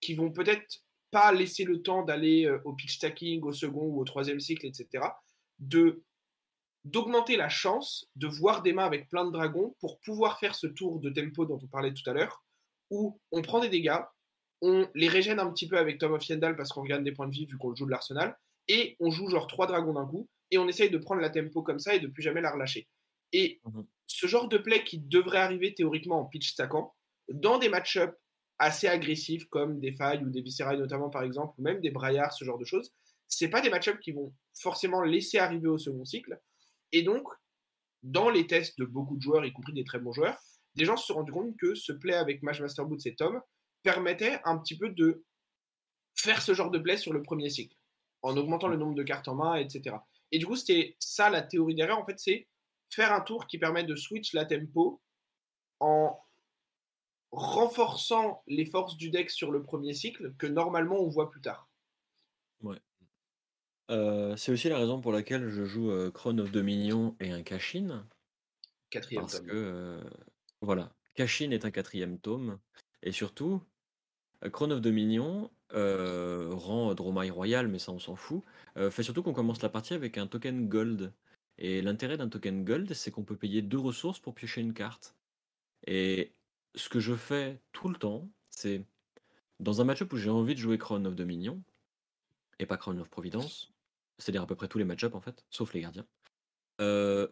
qui 0.00 0.14
vont 0.14 0.30
peut-être 0.30 0.82
pas 1.10 1.32
laisser 1.32 1.64
le 1.64 1.82
temps 1.82 2.04
d'aller 2.04 2.46
euh, 2.46 2.60
au 2.64 2.72
pitch 2.72 2.96
stacking, 2.96 3.42
au 3.42 3.52
second 3.52 3.82
ou 3.82 4.00
au 4.00 4.04
troisième 4.04 4.40
cycle, 4.40 4.66
etc., 4.66 5.04
de 5.58 6.02
d'augmenter 6.84 7.36
la 7.36 7.48
chance 7.48 8.06
de 8.16 8.26
voir 8.26 8.62
des 8.62 8.72
mains 8.72 8.84
avec 8.84 9.08
plein 9.08 9.24
de 9.26 9.30
dragons 9.32 9.76
pour 9.80 10.00
pouvoir 10.00 10.38
faire 10.38 10.54
ce 10.54 10.66
tour 10.66 11.00
de 11.00 11.10
tempo 11.10 11.44
dont 11.46 11.58
on 11.62 11.66
parlait 11.68 11.92
tout 11.94 12.08
à 12.08 12.12
l'heure, 12.14 12.44
où 12.90 13.20
on 13.32 13.42
prend 13.42 13.60
des 13.60 13.68
dégâts, 13.68 13.98
on 14.62 14.88
les 14.94 15.08
régène 15.08 15.38
un 15.40 15.50
petit 15.52 15.68
peu 15.68 15.78
avec 15.78 15.98
Tom 15.98 16.12
of 16.12 16.24
Yendal 16.26 16.56
parce 16.56 16.70
qu'on 16.70 16.82
regagne 16.82 17.04
des 17.04 17.12
points 17.12 17.28
de 17.28 17.32
vie 17.32 17.46
vu 17.46 17.56
qu'on 17.58 17.74
joue 17.74 17.86
de 17.86 17.90
l'arsenal, 17.90 18.36
et 18.68 18.96
on 19.00 19.10
joue 19.10 19.28
genre 19.28 19.46
trois 19.46 19.66
dragons 19.66 19.94
d'un 19.94 20.06
coup, 20.06 20.28
et 20.50 20.58
on 20.58 20.68
essaye 20.68 20.90
de 20.90 20.98
prendre 20.98 21.20
la 21.20 21.30
tempo 21.30 21.62
comme 21.62 21.78
ça 21.78 21.94
et 21.94 22.00
de 22.00 22.08
plus 22.08 22.22
jamais 22.22 22.40
la 22.40 22.52
relâcher. 22.52 22.88
Et 23.32 23.60
Mhm. 23.64 23.86
ce 24.06 24.26
genre 24.26 24.48
de 24.48 24.58
play 24.58 24.84
qui 24.84 24.98
devrait 24.98 25.38
arriver 25.38 25.74
théoriquement 25.74 26.20
en 26.20 26.26
pitch 26.26 26.50
stackant, 26.52 26.94
dans 27.28 27.58
des 27.58 27.68
match-up 27.68 28.16
assez 28.58 28.86
agressifs 28.88 29.46
comme 29.46 29.80
des 29.80 29.92
failles 29.92 30.22
ou 30.24 30.30
des 30.30 30.42
viscérailles 30.42 30.78
notamment 30.78 31.10
par 31.10 31.22
exemple, 31.22 31.54
ou 31.58 31.62
même 31.62 31.80
des 31.80 31.90
braillards, 31.90 32.32
ce 32.32 32.44
genre 32.44 32.58
de 32.58 32.64
choses, 32.64 32.92
c'est 33.28 33.48
pas 33.48 33.60
des 33.60 33.70
match-ups 33.70 34.00
qui 34.00 34.12
vont 34.12 34.34
forcément 34.60 35.02
laisser 35.02 35.38
arriver 35.38 35.68
au 35.68 35.78
second 35.78 36.04
cycle. 36.04 36.40
Et 36.92 37.02
donc, 37.02 37.26
dans 38.02 38.30
les 38.30 38.46
tests 38.46 38.78
de 38.78 38.84
beaucoup 38.84 39.16
de 39.16 39.22
joueurs, 39.22 39.44
y 39.44 39.52
compris 39.52 39.72
des 39.72 39.84
très 39.84 39.98
bons 39.98 40.12
joueurs, 40.12 40.38
des 40.74 40.84
gens 40.84 40.96
se 40.96 41.06
sont 41.06 41.14
rendus 41.14 41.32
compte 41.32 41.56
que 41.56 41.74
ce 41.74 41.92
play 41.92 42.14
avec 42.14 42.42
Match 42.42 42.60
Master 42.60 42.86
Boots 42.86 43.06
et 43.06 43.14
Tom 43.14 43.40
permettait 43.82 44.40
un 44.44 44.58
petit 44.58 44.76
peu 44.76 44.90
de 44.90 45.24
faire 46.14 46.42
ce 46.42 46.54
genre 46.54 46.70
de 46.70 46.78
play 46.78 46.96
sur 46.96 47.12
le 47.12 47.22
premier 47.22 47.50
cycle, 47.50 47.76
en 48.22 48.36
augmentant 48.36 48.68
le 48.68 48.76
nombre 48.76 48.94
de 48.94 49.02
cartes 49.02 49.28
en 49.28 49.34
main, 49.34 49.56
etc. 49.56 49.96
Et 50.32 50.38
du 50.38 50.46
coup, 50.46 50.56
c'était 50.56 50.96
ça 50.98 51.30
la 51.30 51.42
théorie 51.42 51.74
derrière, 51.74 51.98
en 51.98 52.04
fait, 52.04 52.18
c'est 52.18 52.48
faire 52.88 53.12
un 53.12 53.20
tour 53.20 53.46
qui 53.46 53.58
permet 53.58 53.84
de 53.84 53.96
switch 53.96 54.32
la 54.32 54.44
tempo 54.44 55.00
en 55.78 56.18
renforçant 57.32 58.42
les 58.46 58.66
forces 58.66 58.96
du 58.96 59.10
deck 59.10 59.30
sur 59.30 59.50
le 59.50 59.62
premier 59.62 59.94
cycle 59.94 60.34
que 60.36 60.46
normalement 60.46 61.00
on 61.00 61.08
voit 61.08 61.30
plus 61.30 61.40
tard. 61.40 61.68
Ouais. 62.62 62.80
Euh, 63.90 64.36
c'est 64.36 64.52
aussi 64.52 64.68
la 64.68 64.78
raison 64.78 65.00
pour 65.00 65.12
laquelle 65.12 65.48
je 65.48 65.64
joue 65.64 65.90
euh, 65.90 66.10
Crown 66.10 66.38
of 66.40 66.52
Dominion 66.52 67.16
et 67.20 67.30
un 67.32 67.42
Kashin. 67.42 68.06
Quatrième 68.88 69.22
Parce 69.22 69.38
tome. 69.38 69.46
que, 69.46 69.52
euh, 69.52 70.00
voilà, 70.60 70.94
Kashin 71.14 71.50
est 71.50 71.64
un 71.64 71.70
quatrième 71.70 72.18
tome. 72.18 72.58
Et 73.02 73.12
surtout, 73.12 73.62
euh, 74.44 74.50
Crown 74.50 74.72
of 74.72 74.80
Dominion 74.80 75.50
rend 75.72 76.94
Dromai 76.94 77.30
royal, 77.30 77.68
mais 77.68 77.78
ça 77.78 77.92
on 77.92 78.00
s'en 78.00 78.16
fout. 78.16 78.42
fait 78.90 79.04
surtout 79.04 79.22
qu'on 79.22 79.32
commence 79.32 79.62
la 79.62 79.68
partie 79.68 79.94
avec 79.94 80.18
un 80.18 80.26
token 80.26 80.68
gold. 80.68 81.12
Et 81.58 81.82
l'intérêt 81.82 82.16
d'un 82.16 82.28
token 82.28 82.64
gold, 82.64 82.92
c'est 82.94 83.10
qu'on 83.12 83.24
peut 83.24 83.36
payer 83.36 83.62
deux 83.62 83.78
ressources 83.78 84.18
pour 84.18 84.34
piocher 84.34 84.62
une 84.62 84.74
carte. 84.74 85.14
Et 85.86 86.32
ce 86.74 86.88
que 86.88 87.00
je 87.00 87.14
fais 87.14 87.60
tout 87.72 87.88
le 87.88 87.96
temps, 87.96 88.28
c'est 88.50 88.84
dans 89.60 89.80
un 89.80 89.84
match-up 89.84 90.12
où 90.12 90.16
j'ai 90.16 90.30
envie 90.30 90.54
de 90.54 90.60
jouer 90.60 90.78
Crown 90.78 91.06
of 91.06 91.14
Dominion, 91.14 91.62
et 92.58 92.66
pas 92.66 92.76
Crown 92.76 92.98
of 92.98 93.08
Providence, 93.08 93.72
c'est-à-dire 94.20 94.42
à 94.42 94.46
peu 94.46 94.54
près 94.54 94.68
tous 94.68 94.78
les 94.78 94.84
match-ups 94.84 95.14
en 95.14 95.20
fait, 95.20 95.44
sauf 95.50 95.72
les 95.74 95.80
gardiens. 95.80 96.06
euh, 96.80 97.28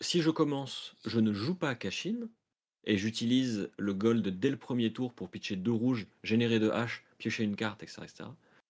si 0.00 0.22
je 0.22 0.30
commence, 0.30 0.96
je 1.04 1.20
ne 1.20 1.32
joue 1.32 1.54
pas 1.54 1.68
à 1.68 1.74
Kashin, 1.74 2.28
et 2.84 2.96
j'utilise 2.96 3.70
le 3.78 3.94
gold 3.94 4.26
dès 4.26 4.50
le 4.50 4.56
premier 4.56 4.92
tour 4.92 5.12
pour 5.12 5.30
pitcher 5.30 5.56
deux 5.56 5.72
rouges, 5.72 6.06
générer 6.22 6.58
deux 6.58 6.70
haches, 6.70 7.04
piocher 7.18 7.44
une 7.44 7.56
carte, 7.56 7.82
etc., 7.82 8.06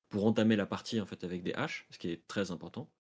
pour 0.09 0.27
entamer 0.27 0.57
la 0.57 0.67
partie 0.67 1.01
en 1.01 1.07
fait 1.07 1.23
avec 1.23 1.43
des 1.43 1.53
haches, 1.55 1.87
ce 1.91 1.99
qui 1.99 2.11
est 2.11 2.27
très 2.27 2.51
important. 2.51 2.91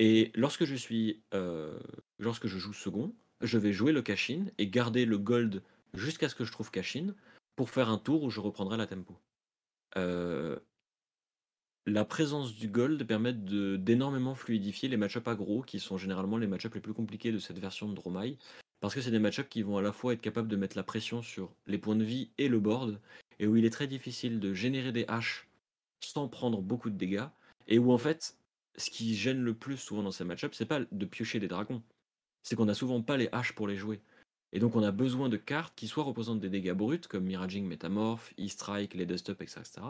Et 0.00 0.32
lorsque 0.34 0.64
je 0.64 0.74
suis, 0.74 1.22
euh, 1.34 1.78
lorsque 2.18 2.48
je 2.48 2.58
joue 2.58 2.72
second, 2.72 3.14
je 3.40 3.58
vais 3.58 3.72
jouer 3.72 3.92
le 3.92 4.02
Kashin 4.02 4.46
et 4.58 4.66
garder 4.66 5.06
le 5.06 5.18
gold 5.18 5.62
jusqu'à 5.94 6.28
ce 6.28 6.34
que 6.34 6.44
je 6.44 6.50
trouve 6.50 6.70
Kashin 6.70 7.14
pour 7.54 7.70
faire 7.70 7.88
un 7.88 7.98
tour 7.98 8.24
où 8.24 8.30
je 8.30 8.40
reprendrai 8.40 8.76
la 8.76 8.86
tempo. 8.86 9.16
Euh, 9.96 10.58
la 11.90 12.04
présence 12.04 12.54
du 12.54 12.68
gold 12.68 13.04
permet 13.04 13.32
d'énormément 13.32 14.34
fluidifier 14.34 14.88
les 14.88 14.96
match-ups 14.96 15.26
aggro, 15.26 15.62
qui 15.62 15.80
sont 15.80 15.98
généralement 15.98 16.38
les 16.38 16.46
match-ups 16.46 16.74
les 16.74 16.80
plus 16.80 16.94
compliqués 16.94 17.32
de 17.32 17.38
cette 17.38 17.58
version 17.58 17.88
de 17.88 17.94
Dromai, 17.94 18.36
parce 18.80 18.94
que 18.94 19.00
c'est 19.00 19.10
des 19.10 19.18
match-ups 19.18 19.48
qui 19.48 19.62
vont 19.62 19.76
à 19.76 19.82
la 19.82 19.92
fois 19.92 20.12
être 20.12 20.20
capables 20.20 20.48
de 20.48 20.56
mettre 20.56 20.76
la 20.76 20.82
pression 20.82 21.22
sur 21.22 21.54
les 21.66 21.78
points 21.78 21.96
de 21.96 22.04
vie 22.04 22.30
et 22.38 22.48
le 22.48 22.60
board, 22.60 23.00
et 23.38 23.46
où 23.46 23.56
il 23.56 23.64
est 23.64 23.70
très 23.70 23.86
difficile 23.86 24.40
de 24.40 24.54
générer 24.54 24.92
des 24.92 25.04
haches 25.08 25.48
sans 26.00 26.28
prendre 26.28 26.62
beaucoup 26.62 26.90
de 26.90 26.96
dégâts, 26.96 27.28
et 27.68 27.78
où 27.78 27.92
en 27.92 27.98
fait, 27.98 28.36
ce 28.76 28.90
qui 28.90 29.14
gêne 29.14 29.42
le 29.42 29.54
plus 29.54 29.76
souvent 29.76 30.02
dans 30.02 30.10
ces 30.10 30.24
match-ups, 30.24 30.56
c'est 30.56 30.66
pas 30.66 30.80
de 30.80 31.04
piocher 31.04 31.40
des 31.40 31.48
dragons, 31.48 31.82
c'est 32.42 32.56
qu'on 32.56 32.66
n'a 32.66 32.74
souvent 32.74 33.02
pas 33.02 33.16
les 33.16 33.28
haches 33.32 33.54
pour 33.54 33.68
les 33.68 33.76
jouer. 33.76 34.00
Et 34.52 34.58
donc 34.58 34.74
on 34.74 34.82
a 34.82 34.90
besoin 34.90 35.28
de 35.28 35.36
cartes 35.36 35.74
qui 35.76 35.86
soit 35.86 36.04
représentent 36.04 36.40
des 36.40 36.48
dégâts 36.48 36.72
bruts, 36.72 37.00
comme 37.08 37.24
Miraging 37.24 37.66
Metamorph, 37.66 38.32
E-Strike, 38.38 38.94
les 38.94 39.06
Dust 39.06 39.30
Up, 39.30 39.42
etc., 39.42 39.60
etc., 39.60 39.82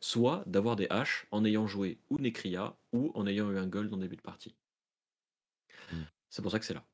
soit 0.00 0.42
d'avoir 0.46 0.76
des 0.76 0.86
haches 0.90 1.26
en 1.30 1.44
ayant 1.44 1.66
joué 1.66 1.98
ou 2.10 2.18
Necria 2.18 2.76
ou 2.92 3.10
en 3.14 3.26
ayant 3.26 3.50
eu 3.50 3.58
un 3.58 3.66
gold 3.66 3.92
en 3.92 3.98
début 3.98 4.16
de 4.16 4.22
partie. 4.22 4.54
Mm. 5.92 6.02
C'est 6.30 6.42
pour 6.42 6.50
ça 6.50 6.58
que 6.58 6.64
c'est 6.64 6.74
là. 6.74 6.84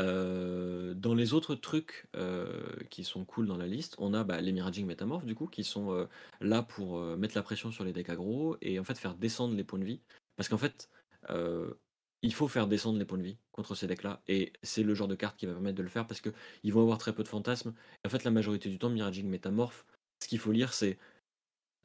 Euh, 0.00 0.94
dans 0.94 1.14
les 1.14 1.34
autres 1.34 1.54
trucs 1.54 2.06
euh, 2.16 2.74
qui 2.88 3.04
sont 3.04 3.24
cool 3.24 3.46
dans 3.46 3.58
la 3.58 3.66
liste, 3.66 3.96
on 3.98 4.14
a 4.14 4.24
bah, 4.24 4.40
les 4.40 4.52
Miraging 4.52 4.86
Metamorph 4.86 5.26
du 5.26 5.34
coup 5.34 5.46
qui 5.46 5.62
sont 5.62 5.92
euh, 5.92 6.06
là 6.40 6.62
pour 6.62 6.98
mettre 7.16 7.36
la 7.36 7.42
pression 7.42 7.70
sur 7.70 7.84
les 7.84 7.92
decks 7.92 8.08
aggro 8.08 8.56
et 8.62 8.78
en 8.78 8.84
fait 8.84 8.96
faire 8.96 9.14
descendre 9.14 9.54
les 9.54 9.64
points 9.64 9.78
de 9.78 9.84
vie. 9.84 10.00
Parce 10.36 10.48
qu'en 10.48 10.58
fait, 10.58 10.88
il 12.22 12.34
faut 12.34 12.48
faire 12.48 12.66
descendre 12.66 12.98
les 12.98 13.04
points 13.04 13.18
de 13.18 13.22
vie 13.22 13.36
contre 13.52 13.74
ces 13.74 13.86
decks 13.86 14.02
là 14.02 14.22
et 14.26 14.52
c'est 14.62 14.82
le 14.82 14.94
genre 14.94 15.08
de 15.08 15.14
carte 15.14 15.36
qui 15.38 15.46
va 15.46 15.52
permettre 15.52 15.76
de 15.76 15.82
le 15.82 15.88
faire 15.88 16.06
parce 16.06 16.20
que 16.20 16.30
ils 16.62 16.72
vont 16.72 16.80
avoir 16.80 16.98
très 16.98 17.12
peu 17.12 17.22
de 17.22 17.28
fantasmes. 17.28 17.74
Et 18.02 18.06
en 18.06 18.10
fait, 18.10 18.24
la 18.24 18.30
majorité 18.30 18.70
du 18.70 18.78
temps, 18.78 18.88
Miraging 18.88 19.28
Metamorph, 19.28 19.84
ce 20.22 20.28
qu'il 20.28 20.38
faut 20.38 20.52
lire, 20.52 20.72
c'est 20.72 20.98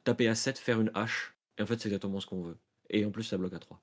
taper 0.06 0.28
à 0.28 0.34
7, 0.34 0.58
faire 0.58 0.80
une 0.80 0.90
hache. 0.94 1.34
Et 1.58 1.62
en 1.62 1.66
fait, 1.66 1.80
c'est 1.80 1.88
exactement 1.88 2.20
ce 2.20 2.26
qu'on 2.26 2.40
veut. 2.40 2.56
Et 2.88 3.04
en 3.04 3.10
plus, 3.10 3.24
ça 3.24 3.36
bloque 3.36 3.52
à 3.52 3.58
3. 3.58 3.82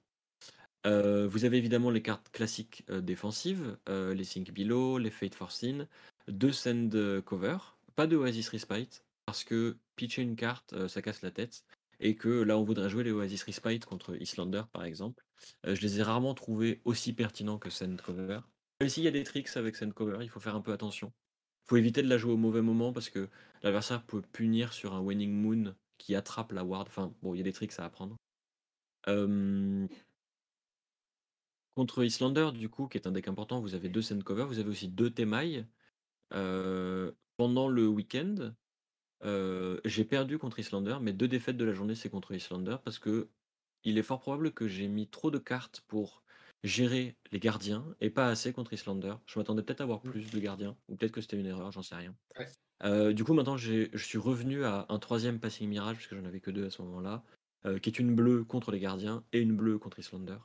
Euh, 0.85 1.27
vous 1.27 1.45
avez 1.45 1.57
évidemment 1.57 1.91
les 1.91 2.01
cartes 2.01 2.29
classiques 2.31 2.83
euh, 2.89 3.01
défensives, 3.01 3.77
euh, 3.87 4.13
les 4.13 4.25
Think 4.25 4.51
Below, 4.51 4.97
les 4.97 5.11
Fate 5.11 5.35
Forcing, 5.35 5.85
deux 6.27 6.51
Send 6.51 6.89
Cover, 7.25 7.57
pas 7.95 8.07
de 8.07 8.15
Oasis 8.15 8.49
Respite, 8.49 9.05
parce 9.25 9.43
que 9.43 9.77
pitcher 9.95 10.21
une 10.21 10.35
carte, 10.35 10.87
ça 10.87 11.01
casse 11.01 11.21
la 11.21 11.31
tête, 11.31 11.63
et 11.99 12.15
que 12.15 12.27
là 12.27 12.57
on 12.57 12.63
voudrait 12.63 12.89
jouer 12.89 13.05
les 13.05 13.11
Oasis 13.11 13.43
Respite 13.43 13.85
contre 13.85 14.15
Islander 14.21 14.63
par 14.73 14.83
exemple. 14.83 15.23
Je 15.63 15.79
les 15.79 15.99
ai 15.99 16.03
rarement 16.03 16.33
trouvés 16.33 16.81
aussi 16.83 17.13
pertinents 17.13 17.59
que 17.59 17.69
Send 17.69 17.97
Cover. 18.03 18.39
Même 18.81 18.89
s'il 18.89 19.03
y 19.03 19.07
a 19.07 19.11
des 19.11 19.23
tricks 19.23 19.55
avec 19.55 19.77
Send 19.77 19.93
Cover, 19.93 20.17
il 20.21 20.29
faut 20.29 20.41
faire 20.41 20.55
un 20.55 20.61
peu 20.61 20.73
attention. 20.73 21.13
Il 21.65 21.69
faut 21.69 21.77
éviter 21.77 22.01
de 22.01 22.09
la 22.09 22.17
jouer 22.17 22.33
au 22.33 22.37
mauvais 22.37 22.61
moment 22.61 22.91
parce 22.91 23.09
que 23.09 23.29
l'adversaire 23.61 24.03
peut 24.03 24.21
punir 24.21 24.73
sur 24.73 24.93
un 24.93 24.99
Winning 24.99 25.31
Moon 25.31 25.73
qui 25.97 26.15
attrape 26.15 26.51
la 26.51 26.63
ward. 26.63 26.87
Enfin, 26.87 27.13
bon, 27.21 27.33
il 27.33 27.37
y 27.37 27.41
a 27.41 27.43
des 27.43 27.53
tricks 27.53 27.79
à 27.79 27.85
apprendre. 27.85 28.15
Euh, 29.07 29.87
Contre 31.75 32.03
Islander, 32.03 32.51
du 32.53 32.69
coup, 32.69 32.87
qui 32.87 32.97
est 32.97 33.07
un 33.07 33.11
deck 33.11 33.27
important, 33.27 33.59
vous 33.59 33.73
avez 33.73 33.89
deux 33.89 34.03
Send 34.03 34.21
Cover, 34.23 34.45
vous 34.45 34.59
avez 34.59 34.69
aussi 34.69 34.87
deux. 34.87 35.11
Euh, 36.33 37.11
pendant 37.37 37.67
le 37.67 37.87
week-end, 37.87 38.53
euh, 39.23 39.79
j'ai 39.83 40.05
perdu 40.05 40.37
contre 40.37 40.59
Islander, 40.59 40.97
mais 41.01 41.13
deux 41.13 41.27
défaites 41.27 41.57
de 41.57 41.65
la 41.65 41.73
journée, 41.73 41.95
c'est 41.95 42.09
contre 42.09 42.33
Islander, 42.33 42.77
parce 42.83 42.99
que 42.99 43.27
il 43.83 43.97
est 43.97 44.03
fort 44.03 44.19
probable 44.19 44.51
que 44.51 44.67
j'ai 44.67 44.87
mis 44.87 45.07
trop 45.07 45.31
de 45.31 45.39
cartes 45.39 45.81
pour 45.87 46.23
gérer 46.63 47.17
les 47.31 47.39
gardiens, 47.39 47.83
et 48.01 48.11
pas 48.11 48.27
assez 48.27 48.53
contre 48.53 48.73
Islander. 48.73 49.15
Je 49.25 49.39
m'attendais 49.39 49.63
peut-être 49.63 49.81
à 49.81 49.85
avoir 49.85 49.99
plus 49.99 50.29
de 50.29 50.39
gardiens, 50.39 50.77
ou 50.87 50.95
peut-être 50.95 51.11
que 51.11 51.21
c'était 51.21 51.39
une 51.39 51.47
erreur, 51.47 51.71
j'en 51.71 51.81
sais 51.81 51.95
rien. 51.95 52.15
Ouais. 52.37 52.47
Euh, 52.83 53.13
du 53.13 53.23
coup, 53.23 53.33
maintenant, 53.33 53.57
je 53.57 53.89
suis 53.97 54.17
revenu 54.17 54.65
à 54.65 54.85
un 54.89 54.99
troisième 54.99 55.39
Passing 55.39 55.69
Mirage, 55.69 55.95
parce 55.97 56.07
que 56.07 56.15
j'en 56.15 56.25
avais 56.25 56.39
que 56.39 56.51
deux 56.51 56.65
à 56.65 56.69
ce 56.69 56.81
moment-là, 56.81 57.23
euh, 57.65 57.79
qui 57.79 57.89
est 57.89 57.99
une 57.99 58.13
bleue 58.13 58.43
contre 58.43 58.71
les 58.71 58.79
gardiens, 58.79 59.23
et 59.31 59.39
une 59.39 59.55
bleue 59.55 59.77
contre 59.77 59.99
Islander. 59.99 60.37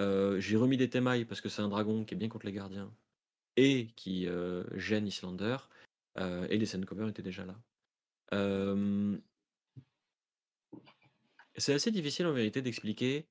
Euh, 0.00 0.40
j'ai 0.40 0.56
remis 0.56 0.76
des 0.76 0.90
Temailles 0.90 1.24
parce 1.24 1.40
que 1.40 1.48
c'est 1.48 1.62
un 1.62 1.68
dragon 1.68 2.04
qui 2.04 2.14
est 2.14 2.16
bien 2.16 2.28
contre 2.28 2.46
les 2.46 2.52
gardiens 2.52 2.92
et 3.56 3.88
qui 3.96 4.26
gêne 4.74 5.06
Islander. 5.06 5.56
et 6.18 6.58
les 6.58 6.66
Sand 6.66 6.84
Cover 6.84 7.08
étaient 7.08 7.22
déjà 7.22 7.44
là. 7.46 7.56
C'est 11.56 11.74
assez 11.74 11.92
difficile 11.92 12.26
en 12.26 12.32
vérité 12.32 12.62
d'expliquer 12.62 13.28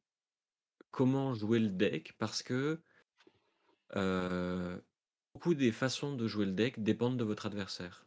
comment 0.92 1.34
jouer 1.34 1.60
le 1.60 1.68
deck 1.70 2.14
parce 2.18 2.42
que 2.42 2.80
beaucoup 5.34 5.54
des 5.56 5.74
façons 5.74 6.16
de 6.16 6.28
jouer 6.28 6.46
le 6.46 6.54
deck 6.54 6.82
dépendent 6.82 7.18
de 7.18 7.26
votre 7.26 7.46
adversaire. 7.46 8.03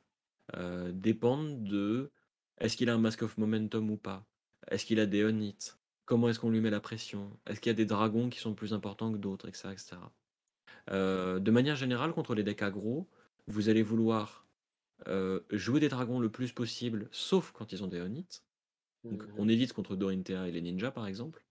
Euh, 0.55 0.92
dépendent 0.92 1.64
de 1.64 2.12
est-ce 2.59 2.76
qu'il 2.76 2.88
a 2.88 2.94
un 2.94 2.99
Mask 2.99 3.22
of 3.22 3.36
Momentum 3.36 3.90
ou 3.90 3.97
pas? 3.97 4.24
Est-ce 4.68 4.86
qu'il 4.86 5.01
a 5.01 5.07
des 5.07 5.24
Onits 5.24 5.74
Comment 6.05 6.28
est-ce 6.28 6.38
qu'on 6.38 6.51
lui 6.51 6.61
met 6.61 6.70
la 6.70 6.80
pression? 6.80 7.36
Est-ce 7.47 7.61
qu'il 7.61 7.70
y 7.70 7.74
a 7.74 7.76
des 7.76 7.84
dragons 7.84 8.28
qui 8.30 8.38
sont 8.38 8.55
plus 8.55 8.72
importants 8.72 9.12
que 9.12 9.18
d'autres, 9.18 9.49
etc. 9.49 9.72
etc. 9.72 9.97
Euh, 10.90 11.40
de 11.40 11.51
manière 11.51 11.74
générale, 11.74 12.12
contre 12.12 12.34
les 12.34 12.44
decks 12.44 12.62
aggro, 12.62 13.09
vous 13.49 13.68
allez 13.68 13.82
vouloir 13.82 14.47
euh, 15.09 15.40
jouer 15.51 15.80
des 15.80 15.88
dragons 15.88 16.20
le 16.20 16.30
plus 16.30 16.53
possible, 16.53 17.09
sauf 17.11 17.51
quand 17.53 17.72
ils 17.72 17.82
ont 17.82 17.88
des. 17.88 17.99
Donc, 17.99 19.22
Mhm. 19.22 19.34
on 19.36 19.49
évite 19.49 19.72
contre 19.72 19.97
Dorinthea 19.97 20.47
et 20.49 20.53
les 20.53 20.62
ninjas, 20.62 20.92
par 20.92 21.07
exemple. 21.07 21.44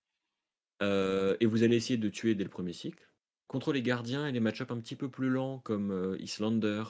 Euh, 0.81 1.35
et 1.39 1.45
vous 1.45 1.63
allez 1.63 1.75
essayer 1.75 1.97
de 1.97 2.09
tuer 2.09 2.33
dès 2.33 2.43
le 2.43 2.49
premier 2.49 2.73
cycle. 2.73 3.07
Contre 3.47 3.73
les 3.73 3.81
gardiens 3.81 4.25
et 4.25 4.31
les 4.31 4.39
match-ups 4.39 4.71
un 4.71 4.79
petit 4.79 4.95
peu 4.95 5.09
plus 5.09 5.29
lents, 5.29 5.59
comme 5.59 6.15
Islander 6.19 6.83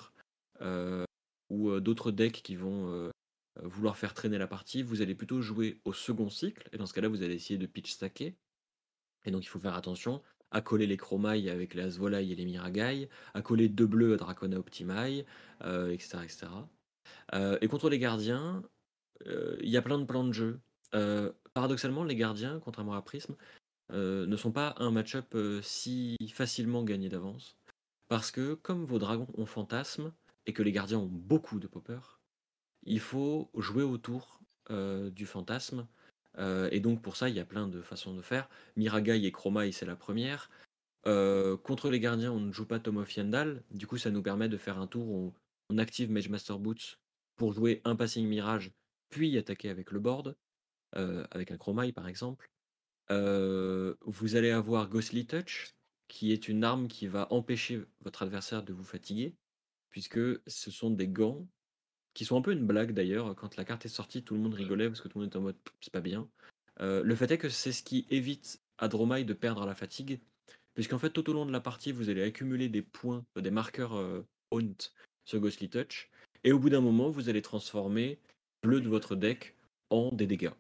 ou 1.50 1.80
d'autres 1.80 2.12
decks 2.12 2.41
qui 2.43 2.56
vont 2.56 3.12
vouloir 3.62 3.98
faire 3.98 4.14
traîner 4.14 4.38
la 4.38 4.48
partie, 4.48 4.84
vous 4.84 5.02
allez 5.02 5.16
plutôt 5.16 5.41
jouer 5.41 5.80
au 5.86 5.93
second 5.93 6.30
cycle. 6.30 6.68
Et 6.74 6.78
dans 6.78 6.86
ce 6.86 6.93
cas-là, 6.93 7.08
vous 7.08 7.24
allez 7.24 7.36
essayer 7.36 7.58
de 7.58 7.66
pitch 7.66 7.91
stacker. 7.91 8.36
Et 9.26 9.32
donc, 9.32 9.43
il 9.43 9.48
faut 9.48 9.60
faire 9.60 9.76
attention 9.76 10.22
à 10.52 10.62
coller 10.62 10.88
les 10.88 10.98
chromailles 10.98 11.50
avec 11.50 11.74
les 11.74 11.84
Asvolaï 11.84 12.32
et 12.32 12.36
les 12.36 12.46
Miragai, 12.46 13.10
à 13.34 13.41
coller 13.41 13.68
deux 13.68 13.88
bleus 13.88 14.14
à 14.14 14.18
Dracona 14.18 14.58
Optimai, 14.58 15.26
euh, 15.64 15.89
etc. 15.89 16.20
etc. 16.24 16.48
Et 17.62 17.68
contre 17.68 17.89
les 17.89 18.00
gardiens, 18.00 18.64
il 19.26 19.70
y 19.70 19.78
a 19.78 19.82
plein 19.82 20.00
de 20.00 20.06
plans 20.06 20.24
de 20.24 20.34
jeu. 20.34 20.60
Paradoxalement, 21.54 22.04
les 22.04 22.16
gardiens, 22.16 22.60
contrairement 22.60 22.93
à 22.93 23.02
Prism, 23.02 23.36
ne 23.91 24.36
sont 24.36 24.52
pas 24.52 24.76
un 24.78 24.91
match-up 24.91 25.36
si 25.62 26.18
facilement 26.34 26.84
gagné 26.84 27.10
d'avance. 27.10 27.58
Parce 28.08 28.32
que, 28.32 28.54
comme 28.54 28.86
vos 28.86 29.00
dragons 29.00 29.28
ont 29.36 29.46
fantasme, 29.46 30.14
et 30.46 30.54
que 30.54 30.64
les 30.64 30.72
gardiens 30.72 31.00
ont 31.00 31.10
beaucoup 31.10 31.60
de 31.60 31.68
poppers, 31.68 32.20
il 32.86 33.00
faut 33.00 33.50
jouer 33.56 33.84
autour 33.84 34.41
euh, 34.72 35.10
du 35.10 35.26
fantasme. 35.26 35.88
Euh, 36.38 36.70
et 36.72 36.80
donc 36.80 37.02
pour 37.02 37.16
ça, 37.16 37.30
il 37.30 37.36
y 37.36 37.39
a 37.39 37.46
plein 37.46 37.68
de 37.68 37.82
façons 37.82 38.14
de 38.14 38.22
faire. 38.22 38.50
Miragai 38.76 39.26
et 39.26 39.32
Chromai, 39.32 39.72
c'est 39.72 39.86
la 39.86 39.96
première. 39.96 40.50
Euh, 41.08 41.56
contre 41.58 41.89
les 41.89 42.00
gardiens, 42.00 42.32
on 42.32 42.39
ne 42.39 42.52
joue 42.52 42.66
pas 42.66 42.80
Tom 42.80 42.98
of. 42.98 43.10
Du 43.72 43.88
coup, 43.88 43.98
ça 43.98 44.10
nous 44.12 44.24
permet 44.24 44.50
de 44.50 44.58
faire 44.58 44.80
un 44.80 44.88
tour 44.88 45.08
où 45.08 45.34
on 45.70 45.78
active 45.78 46.12
Mage 46.12 46.30
Master 46.30 46.60
Boots 46.60 46.98
pour 47.36 47.54
jouer 47.54 47.82
un 47.84 47.96
Passing 47.96 48.28
Mirage, 48.28 48.72
puis 49.10 49.38
attaquer 49.38 49.70
avec 49.70 49.91
le 49.91 50.00
board, 50.00 50.36
avec 50.93 51.52
un 51.52 51.58
Chromai 51.58 51.91
par 51.91 52.08
exemple. 52.08 52.50
vous 53.10 54.36
allez 54.36 54.52
avoir 54.52 54.88
Ghostly 54.89 55.26
Touch, 55.28 55.76
qui 56.08 56.32
est 56.32 56.48
une 56.48 56.64
arme 56.64 56.88
qui 56.88 57.08
va 57.08 57.28
empêcher 57.32 57.84
votre 58.02 58.24
adversaire 58.24 58.64
de 58.64 58.74
vous 58.74 58.86
fatiguer, 58.86 59.36
puisque 59.96 60.20
ce 60.46 60.72
sont 60.72 60.89
des 60.89 61.08
gants 61.08 61.48
qui 62.14 62.26
sont 62.26 62.36
un 62.36 62.41
peu 62.41 62.52
une 62.52 62.68
blague 62.68 62.91
d'ailleurs. 62.91 63.34
Quand 63.34 63.56
la 63.56 63.64
carte 63.64 63.86
est 63.86 63.89
sortie, 63.89 64.24
tout 64.24 64.34
le 64.34 64.41
monde 64.41 64.54
rigolait 64.54 64.89
parce 64.89 65.00
que 65.00 65.08
tout 65.08 65.20
le 65.20 65.24
monde 65.24 65.30
était 65.30 65.38
en 65.38 65.41
mode 65.43 65.56
c'est 65.80 65.93
pas 65.93 66.02
bien. 66.02 66.28
le 66.82 67.16
fait 67.16 67.32
est 67.32 67.38
que 67.38 67.48
c'est 67.48 67.72
ce 67.72 67.82
qui 67.82 68.06
évite 68.10 68.62
à 68.78 68.89
Dromai 68.89 69.24
de 69.24 69.34
perdre 69.34 69.66
la 69.66 69.74
fatigue, 69.74 70.20
puisqu'en 70.74 70.98
fait 71.00 71.12
tout 71.12 71.30
au 71.30 71.34
long 71.34 71.46
de 71.46 71.54
la 71.54 71.62
partie, 71.62 71.93
vous 71.93 72.10
allez 72.10 72.24
accumuler 72.24 72.68
des 72.68 72.82
points, 72.82 73.24
des 73.38 73.52
marqueurs 73.52 73.93
Haunt 74.52 74.76
sur 75.24 75.39
Ghostly 75.39 75.70
Touch, 75.70 76.10
et 76.43 76.52
au 76.52 76.60
bout 76.60 76.70
d'un 76.70 76.82
moment, 76.82 77.10
vous 77.10 77.30
allez 77.30 77.41
transformer 77.41 78.20
bleu 78.64 78.82
de 78.82 78.89
votre 78.89 79.16
deck 79.16 79.56
en 79.91 80.12
des 80.12 80.28
dégâts. 80.28 80.52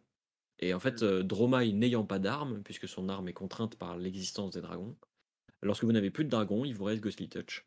Et 0.59 0.73
en 0.73 0.79
fait, 0.79 1.03
Dromai 1.03 1.73
n'ayant 1.73 2.05
pas 2.05 2.19
d'arme, 2.19 2.63
puisque 2.63 2.87
son 2.87 3.09
arme 3.09 3.27
est 3.27 3.33
contrainte 3.33 3.75
par 3.75 3.97
l'existence 3.97 4.51
des 4.51 4.61
dragons, 4.61 4.95
lorsque 5.61 5.83
vous 5.83 5.91
n'avez 5.91 6.09
plus 6.09 6.23
de 6.23 6.29
dragons, 6.29 6.63
il 6.63 6.73
vous 6.73 6.85
reste 6.85 7.01
Ghostly 7.03 7.27
Touch. 7.27 7.65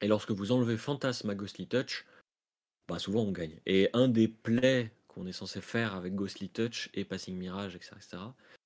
Et 0.00 0.08
lorsque 0.08 0.30
vous 0.30 0.52
enlevez 0.52 0.76
Fantasme 0.76 1.30
à 1.30 1.34
Ghostly 1.34 1.66
Touch, 1.66 2.06
bah 2.88 2.98
souvent 2.98 3.22
on 3.22 3.32
gagne. 3.32 3.58
Et 3.66 3.88
un 3.92 4.08
des 4.08 4.28
plays 4.28 4.92
qu'on 5.08 5.26
est 5.26 5.32
censé 5.32 5.60
faire 5.60 5.94
avec 5.94 6.14
Ghostly 6.14 6.48
Touch 6.48 6.90
et 6.94 7.04
Passing 7.04 7.36
Mirage, 7.36 7.74
etc., 7.74 8.00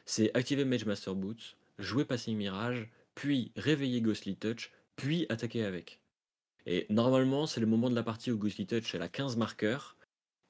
c'est 0.04 0.34
activer 0.36 0.64
Mage 0.64 0.86
Master 0.86 1.14
Boots, 1.14 1.56
jouer 1.78 2.04
Passing 2.04 2.36
Mirage, 2.36 2.88
puis 3.14 3.52
réveiller 3.56 4.00
Ghostly 4.00 4.36
Touch, 4.36 4.72
puis 4.96 5.26
attaquer 5.28 5.64
avec. 5.64 6.00
Et 6.66 6.86
normalement, 6.90 7.46
c'est 7.46 7.60
le 7.60 7.66
moment 7.66 7.88
de 7.90 7.94
la 7.94 8.02
partie 8.02 8.30
où 8.32 8.38
Ghostly 8.38 8.66
Touch 8.66 8.94
est 8.94 9.00
à 9.00 9.08
15 9.08 9.36
marqueurs. 9.36 9.96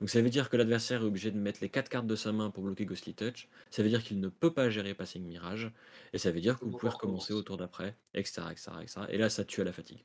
Donc 0.00 0.08
ça 0.08 0.22
veut 0.22 0.30
dire 0.30 0.48
que 0.48 0.56
l'adversaire 0.56 1.02
est 1.02 1.04
obligé 1.04 1.30
de 1.30 1.38
mettre 1.38 1.58
les 1.60 1.68
4 1.68 1.90
cartes 1.90 2.06
de 2.06 2.16
sa 2.16 2.32
main 2.32 2.50
pour 2.50 2.64
bloquer 2.64 2.86
Ghostly 2.86 3.14
Touch. 3.14 3.48
Ça 3.70 3.82
veut 3.82 3.90
dire 3.90 4.02
qu'il 4.02 4.18
ne 4.18 4.28
peut 4.28 4.52
pas 4.52 4.70
gérer 4.70 4.94
Passing 4.94 5.22
Mirage. 5.22 5.70
Et 6.14 6.18
ça 6.18 6.30
veut 6.30 6.40
dire 6.40 6.58
que 6.58 6.64
vous 6.64 6.70
pouvez 6.70 6.90
recommencer 6.90 7.34
au 7.34 7.42
tour 7.42 7.58
d'après, 7.58 7.94
etc., 8.14 8.42
etc., 8.50 8.70
etc. 8.80 9.00
Et 9.10 9.18
là, 9.18 9.28
ça 9.28 9.44
tue 9.44 9.60
à 9.60 9.64
la 9.64 9.72
fatigue. 9.72 10.02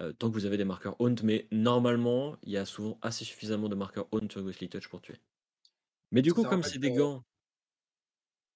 Euh, 0.00 0.12
tant 0.12 0.28
que 0.28 0.34
vous 0.34 0.44
avez 0.44 0.56
des 0.56 0.64
marqueurs 0.64 1.00
Haunt, 1.00 1.14
mais 1.22 1.46
normalement, 1.52 2.36
il 2.42 2.52
y 2.52 2.56
a 2.56 2.64
souvent 2.64 2.98
assez 3.00 3.24
suffisamment 3.24 3.68
de 3.68 3.76
marqueurs 3.76 4.08
Haunt 4.10 4.28
sur 4.28 4.42
Ghostly 4.42 4.68
Touch 4.68 4.88
pour 4.88 5.00
tuer. 5.00 5.20
Mais 6.10 6.22
du 6.22 6.34
coup, 6.34 6.42
comme 6.42 6.62
c'est 6.62 6.78
des 6.78 6.92
gants. 6.92 7.24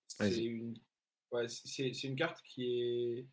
C'est 0.09 0.45
une... 0.45 0.75
une... 1.33 2.17
carte 2.17 2.43
qui 2.43 2.65
est 2.65 3.27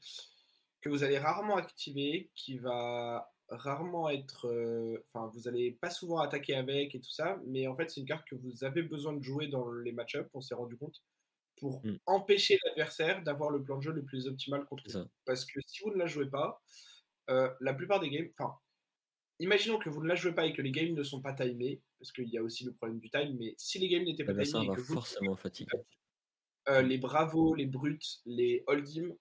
que 0.82 0.89
vous 0.89 1.03
allez 1.03 1.18
rarement 1.18 1.56
activer, 1.58 2.30
qui 2.36 2.60
va 2.60 3.32
rarement 3.49 4.10
être. 4.10 4.47
Euh, 4.47 5.03
enfin, 5.08 5.32
vous 5.34 5.47
allez 5.47 5.72
pas 5.72 5.89
souvent 5.89 6.20
attaquer 6.20 6.56
avec 6.56 6.93
et 6.93 6.99
tout 6.99 7.12
ça, 7.12 7.39
mais 7.47 7.66
en 7.66 7.76
fait, 7.76 7.89
c'est 7.89 8.01
une 8.01 8.08
carte 8.08 8.28
que 8.28 8.36
vous 8.36 8.64
avez 8.64 8.84
besoin 8.84 9.14
de 9.14 9.24
jouer 9.24 9.47
dans 9.47 9.72
les 9.72 9.91
match-ups, 9.91 10.30
on 10.34 10.41
s'est 10.41 10.53
rendu 10.53 10.78
compte, 10.78 11.01
pour 11.58 11.84
mmh. 11.84 11.97
empêcher 12.06 12.60
l'adversaire 12.66 13.24
d'avoir 13.24 13.49
le 13.49 13.64
plan 13.64 13.78
de 13.78 13.82
jeu 13.82 13.91
le 13.93 14.03
plus 14.03 14.28
optimal 14.28 14.66
contre 14.66 14.84
vous. 14.88 15.06
Parce 15.26 15.45
que 15.45 15.60
si 15.66 15.84
vous 15.84 15.91
ne 15.91 15.97
la 15.97 16.06
jouez 16.06 16.30
pas, 16.30 16.62
euh, 17.30 17.49
la 17.59 17.73
plupart 17.73 17.99
des 17.99 18.09
games, 18.09 18.30
enfin, 18.38 18.55
imaginons 19.39 19.80
que 19.80 19.89
vous 19.89 20.01
ne 20.01 20.07
la 20.07 20.15
jouez 20.15 20.34
pas 20.34 20.45
et 20.45 20.53
que 20.53 20.61
les 20.61 20.71
games 20.71 20.93
ne 20.93 21.03
sont 21.03 21.21
pas 21.21 21.34
timés, 21.34 21.82
parce 21.99 22.11
qu'il 22.11 22.30
y 22.30 22.38
a 22.38 22.43
aussi 22.43 22.63
le 22.63 22.73
problème 22.73 22.99
du 22.99 23.09
time, 23.09 23.36
mais 23.39 23.55
si 23.57 23.80
les 23.80 23.88
games 23.88 24.03
n'étaient 24.03 24.23
pas 24.23 24.34
timés, 24.34 24.67
que 24.76 24.84
forcément 24.84 25.36
fatiguer. 25.36 25.78
Euh, 26.67 26.82
les 26.82 26.97
bravos, 26.97 27.53
les 27.53 27.67
brutes, 27.67 28.21
les 28.26 28.63
holdim 28.67 29.15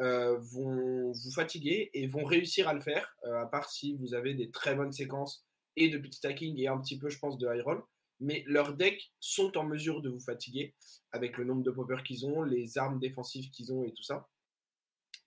euh, 0.00 0.38
vont 0.38 1.12
vous 1.12 1.32
fatiguer 1.32 1.90
et 1.94 2.06
vont 2.08 2.24
réussir 2.24 2.68
à 2.68 2.74
le 2.74 2.80
faire, 2.80 3.16
à 3.24 3.46
part 3.46 3.70
si 3.70 3.94
vous 3.94 4.14
avez 4.14 4.34
des 4.34 4.50
très 4.50 4.74
bonnes 4.74 4.92
séquences 4.92 5.44
et 5.76 5.88
de 5.88 5.98
petit 5.98 6.18
stacking 6.18 6.58
et 6.58 6.68
un 6.68 6.78
petit 6.78 6.98
peu, 6.98 7.08
je 7.08 7.18
pense, 7.18 7.38
de 7.38 7.46
high 7.46 7.62
roll. 7.62 7.82
Mais 8.20 8.44
leurs 8.46 8.74
decks 8.74 9.12
sont 9.18 9.56
en 9.56 9.64
mesure 9.64 10.02
de 10.02 10.10
vous 10.10 10.20
fatiguer 10.20 10.74
avec 11.12 11.38
le 11.38 11.44
nombre 11.44 11.62
de 11.62 11.70
poppers 11.70 12.02
qu'ils 12.02 12.26
ont, 12.26 12.42
les 12.42 12.76
armes 12.76 12.98
défensives 12.98 13.50
qu'ils 13.50 13.72
ont 13.72 13.84
et 13.84 13.92
tout 13.92 14.02
ça. 14.02 14.28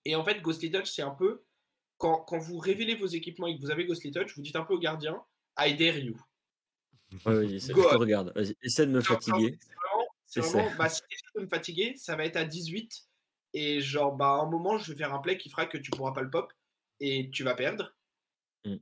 Et 0.05 0.15
en 0.15 0.23
fait, 0.23 0.41
Ghostly 0.41 0.71
Touch, 0.71 0.91
c'est 0.91 1.01
un 1.01 1.11
peu 1.11 1.43
quand, 1.97 2.37
vous 2.37 2.57
révélez 2.57 2.95
vos 2.95 3.07
équipements 3.07 3.47
et 3.47 3.55
que 3.55 3.61
vous 3.61 3.71
avez 3.71 3.85
Ghostly 3.85 4.11
Touch, 4.11 4.35
vous 4.35 4.41
dites 4.41 4.55
un 4.55 4.63
peu 4.63 4.73
au 4.73 4.79
gardien 4.79 5.23
I 5.57 5.75
dare 5.75 5.97
you. 5.97 6.17
Oui, 7.25 7.59
je 7.59 7.67
te 7.67 7.95
regarde. 7.95 8.33
Essaie 8.63 8.87
de 8.87 8.91
me 8.91 9.01
fatiguer. 9.01 9.59
C'est 10.25 10.41
vraiment, 10.41 10.71
bah, 10.77 10.89
si 10.89 11.01
tu 11.07 11.15
essaies 11.15 11.39
de 11.39 11.41
me 11.41 11.47
fatiguer, 11.47 11.95
ça 11.95 12.15
va 12.15 12.25
être 12.25 12.37
à 12.37 12.43
18. 12.43 13.07
Et 13.53 13.81
genre, 13.81 14.15
bah, 14.15 14.29
à 14.29 14.41
un 14.41 14.49
moment, 14.49 14.79
je 14.79 14.91
vais 14.91 14.97
faire 14.97 15.13
un 15.13 15.19
play 15.19 15.37
qui 15.37 15.49
fera 15.49 15.67
que 15.67 15.77
tu 15.77 15.91
pourras 15.91 16.11
pas 16.11 16.23
le 16.23 16.31
pop 16.31 16.51
et 16.99 17.29
tu 17.29 17.43
vas 17.43 17.53
perdre. 17.53 17.95
Mm. 18.65 18.77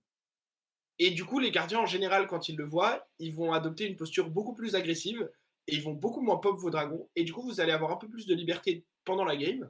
Et 1.00 1.12
du 1.12 1.26
coup, 1.26 1.40
les 1.40 1.52
gardiens, 1.52 1.80
en 1.80 1.86
général, 1.86 2.28
quand 2.28 2.48
ils 2.48 2.56
le 2.56 2.64
voient, 2.64 3.06
ils 3.20 3.36
vont 3.36 3.52
adopter 3.52 3.86
une 3.86 3.98
posture 3.98 4.30
beaucoup 4.30 4.54
plus 4.54 4.76
agressive 4.76 5.30
et 5.68 5.76
ils 5.76 5.84
vont 5.84 5.94
beaucoup 5.94 6.22
moins 6.22 6.38
pop 6.38 6.58
vos 6.58 6.70
dragons. 6.70 7.10
Et 7.16 7.26
du 7.26 7.34
coup, 7.34 7.42
vous 7.42 7.60
allez 7.60 7.74
avoir 7.74 7.92
un 7.92 7.98
peu 7.98 8.08
plus 8.08 8.26
de 8.26 8.34
liberté 8.34 8.86
pendant 9.04 9.26
la 9.26 9.36
game. 9.36 9.70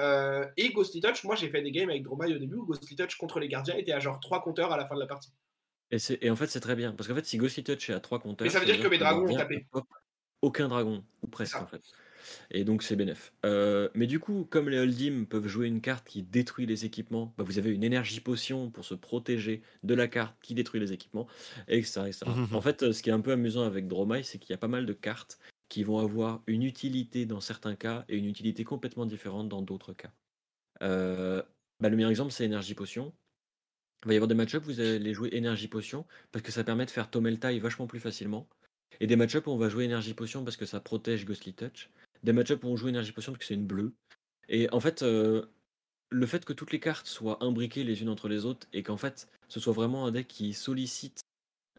Euh, 0.00 0.46
et 0.56 0.72
Ghostly 0.72 1.00
Touch, 1.00 1.24
moi 1.24 1.36
j'ai 1.36 1.48
fait 1.48 1.62
des 1.62 1.70
games 1.70 1.90
avec 1.90 2.02
Dromai 2.02 2.34
au 2.34 2.38
début 2.38 2.56
où 2.56 2.66
Ghostly 2.66 2.96
Touch 2.96 3.16
contre 3.16 3.38
les 3.38 3.48
gardiens 3.48 3.76
était 3.76 3.92
à 3.92 4.00
genre 4.00 4.18
3 4.20 4.42
compteurs 4.42 4.72
à 4.72 4.76
la 4.76 4.86
fin 4.86 4.94
de 4.94 5.00
la 5.00 5.06
partie. 5.06 5.30
Et, 5.90 5.98
et 6.22 6.30
en 6.30 6.36
fait 6.36 6.46
c'est 6.46 6.60
très 6.60 6.76
bien, 6.76 6.92
parce 6.92 7.08
qu'en 7.08 7.14
fait 7.14 7.26
si 7.26 7.36
Ghostly 7.36 7.62
Touch 7.62 7.90
est 7.90 7.94
à 7.94 8.00
3 8.00 8.20
compteurs... 8.20 8.46
Mais 8.46 8.50
ça 8.50 8.60
veut 8.60 8.66
dire, 8.66 8.80
que 8.80 8.88
mes 8.88 8.98
dragons 8.98 9.28
ont 9.28 9.36
tapé. 9.36 9.66
Aucun 10.42 10.68
dragon, 10.68 11.04
ou 11.22 11.26
presque 11.26 11.56
en 11.56 11.66
fait. 11.66 11.82
Et 12.50 12.64
donc 12.64 12.82
c'est 12.82 12.96
bénef. 12.96 13.32
Euh, 13.44 13.88
mais 13.94 14.06
du 14.06 14.18
coup, 14.20 14.46
comme 14.48 14.68
les 14.68 14.78
Holdim 14.78 15.24
peuvent 15.28 15.46
jouer 15.46 15.66
une 15.66 15.80
carte 15.80 16.06
qui 16.06 16.22
détruit 16.22 16.66
les 16.66 16.84
équipements, 16.84 17.34
bah, 17.36 17.44
vous 17.44 17.58
avez 17.58 17.70
une 17.70 17.84
énergie 17.84 18.20
potion 18.20 18.70
pour 18.70 18.84
se 18.84 18.94
protéger 18.94 19.62
de 19.82 19.94
la 19.94 20.08
carte 20.08 20.36
qui 20.42 20.54
détruit 20.54 20.80
les 20.80 20.92
équipements, 20.92 21.26
etc. 21.68 22.02
en 22.52 22.60
fait, 22.60 22.92
ce 22.92 23.02
qui 23.02 23.10
est 23.10 23.12
un 23.12 23.20
peu 23.20 23.32
amusant 23.32 23.64
avec 23.64 23.88
Dromai, 23.88 24.22
c'est 24.22 24.38
qu'il 24.38 24.50
y 24.50 24.54
a 24.54 24.58
pas 24.58 24.68
mal 24.68 24.86
de 24.86 24.92
cartes 24.92 25.38
qui 25.70 25.84
vont 25.84 26.00
avoir 26.00 26.42
une 26.46 26.64
utilité 26.64 27.24
dans 27.24 27.40
certains 27.40 27.76
cas 27.76 28.04
et 28.08 28.18
une 28.18 28.26
utilité 28.26 28.64
complètement 28.64 29.06
différente 29.06 29.48
dans 29.48 29.62
d'autres 29.62 29.94
cas. 29.94 30.10
Euh, 30.82 31.42
bah, 31.78 31.88
le 31.88 31.96
meilleur 31.96 32.10
exemple, 32.10 32.32
c'est 32.32 32.44
Énergie 32.44 32.74
Potion. 32.74 33.14
Il 34.04 34.08
va 34.08 34.14
y 34.14 34.16
avoir 34.16 34.28
des 34.28 34.34
match-ups 34.34 34.66
où 34.66 34.70
vous 34.72 34.80
allez 34.80 35.14
jouer 35.14 35.30
Énergie 35.32 35.68
Potion 35.68 36.04
parce 36.32 36.42
que 36.42 36.50
ça 36.50 36.64
permet 36.64 36.86
de 36.86 36.90
faire 36.90 37.08
Tomeltai 37.08 37.58
vachement 37.60 37.86
plus 37.86 38.00
facilement. 38.00 38.48
Et 38.98 39.06
des 39.06 39.16
match-ups 39.16 39.46
où 39.46 39.50
on 39.50 39.56
va 39.56 39.68
jouer 39.68 39.84
Énergie 39.84 40.12
Potion 40.12 40.42
parce 40.42 40.56
que 40.56 40.66
ça 40.66 40.80
protège 40.80 41.24
Ghostly 41.24 41.54
Touch. 41.54 41.88
Des 42.24 42.32
match-ups 42.32 42.62
où 42.64 42.66
on 42.66 42.76
joue 42.76 42.88
Énergie 42.88 43.12
Potion 43.12 43.32
parce 43.32 43.40
que 43.40 43.46
c'est 43.46 43.54
une 43.54 43.66
bleue. 43.66 43.92
Et 44.48 44.68
en 44.72 44.80
fait, 44.80 45.02
euh, 45.02 45.46
le 46.08 46.26
fait 46.26 46.44
que 46.44 46.52
toutes 46.52 46.72
les 46.72 46.80
cartes 46.80 47.06
soient 47.06 47.42
imbriquées 47.44 47.84
les 47.84 48.02
unes 48.02 48.08
entre 48.08 48.28
les 48.28 48.44
autres 48.44 48.66
et 48.72 48.82
qu'en 48.82 48.96
fait, 48.96 49.28
ce 49.46 49.60
soit 49.60 49.72
vraiment 49.72 50.06
un 50.06 50.10
deck 50.10 50.26
qui 50.26 50.52
sollicite 50.52 51.20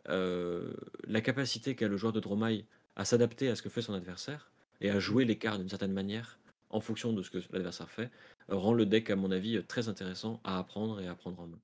euh, 0.08 0.72
la 1.04 1.20
capacité 1.20 1.76
qu'a 1.76 1.90
le 1.90 1.98
joueur 1.98 2.14
de 2.14 2.22
Dromai 2.22 2.66
à 2.96 3.06
s'adapter 3.06 3.50
à 3.50 3.56
ce 3.56 3.62
que 3.62 3.70
fait 3.70 3.82
son 3.82 3.94
adversaire 3.94 4.52
et 4.82 4.90
à 4.90 5.00
jouer 5.00 5.26
les 5.26 5.38
cartes 5.38 5.60
d'une 5.60 5.70
certaine 5.70 5.94
manière 5.94 6.40
en 6.72 6.80
fonction 6.80 7.14
de 7.14 7.22
ce 7.22 7.30
que 7.30 7.40
l'adversaire 7.52 7.90
fait, 7.90 8.10
euh, 8.50 8.56
rend 8.56 8.74
le 8.74 8.86
deck, 8.86 9.10
à 9.10 9.16
mon 9.16 9.32
avis, 9.32 9.58
euh, 9.58 9.64
très 9.64 9.90
intéressant 9.90 10.40
à 10.44 10.58
apprendre 10.58 11.02
et 11.02 11.08
à 11.08 11.16
prendre 11.16 11.40
en 11.40 11.48
main. 11.48 11.60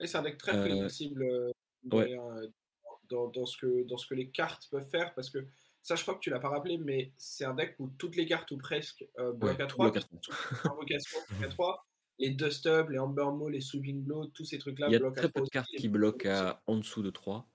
Et 0.00 0.06
c'est 0.06 0.18
un 0.18 0.22
deck 0.22 0.36
très 0.36 0.60
flexible 0.60 1.24
dans, 1.84 2.02
ce 3.46 3.56
que, 3.56 3.86
dans 3.86 3.96
ce 3.96 4.06
que 4.06 4.14
les 4.14 4.30
cartes 4.30 4.68
peuvent 4.70 4.88
faire, 4.88 5.14
parce 5.14 5.30
que 5.30 5.46
ça, 5.80 5.94
je 5.94 6.02
crois 6.02 6.14
que 6.14 6.20
tu 6.20 6.30
l'as 6.30 6.40
pas 6.40 6.48
rappelé, 6.48 6.78
mais 6.78 7.12
c'est 7.16 7.44
un 7.44 7.54
deck 7.54 7.76
où 7.78 7.88
toutes 7.98 8.16
les 8.16 8.26
cartes, 8.26 8.50
ou 8.50 8.58
presque, 8.58 9.04
bloquent 9.34 9.62
à 9.62 9.66
3, 9.66 9.96
à 9.96 11.48
3. 11.48 11.86
Les 12.18 12.30
Dust 12.30 12.66
Up, 12.66 12.88
les 12.90 12.98
Amber 12.98 13.24
Maw, 13.32 13.48
les 13.48 13.60
Sweeping 13.60 14.02
Blow, 14.04 14.26
tous 14.26 14.44
ces 14.44 14.58
trucs-là 14.58 14.88
bloquent 14.90 15.06
à 15.06 15.10
3. 15.10 15.10
Il 15.10 15.16
y 15.16 15.18
a 15.18 15.28
très 15.28 15.32
peu 15.32 15.40
de 15.44 15.48
cartes 15.48 15.70
qui 15.76 15.88
bloquent 15.88 16.28
à 16.28 16.62
en 16.66 16.76
dessous 16.76 17.02
de 17.02 17.10
3. 17.10 17.48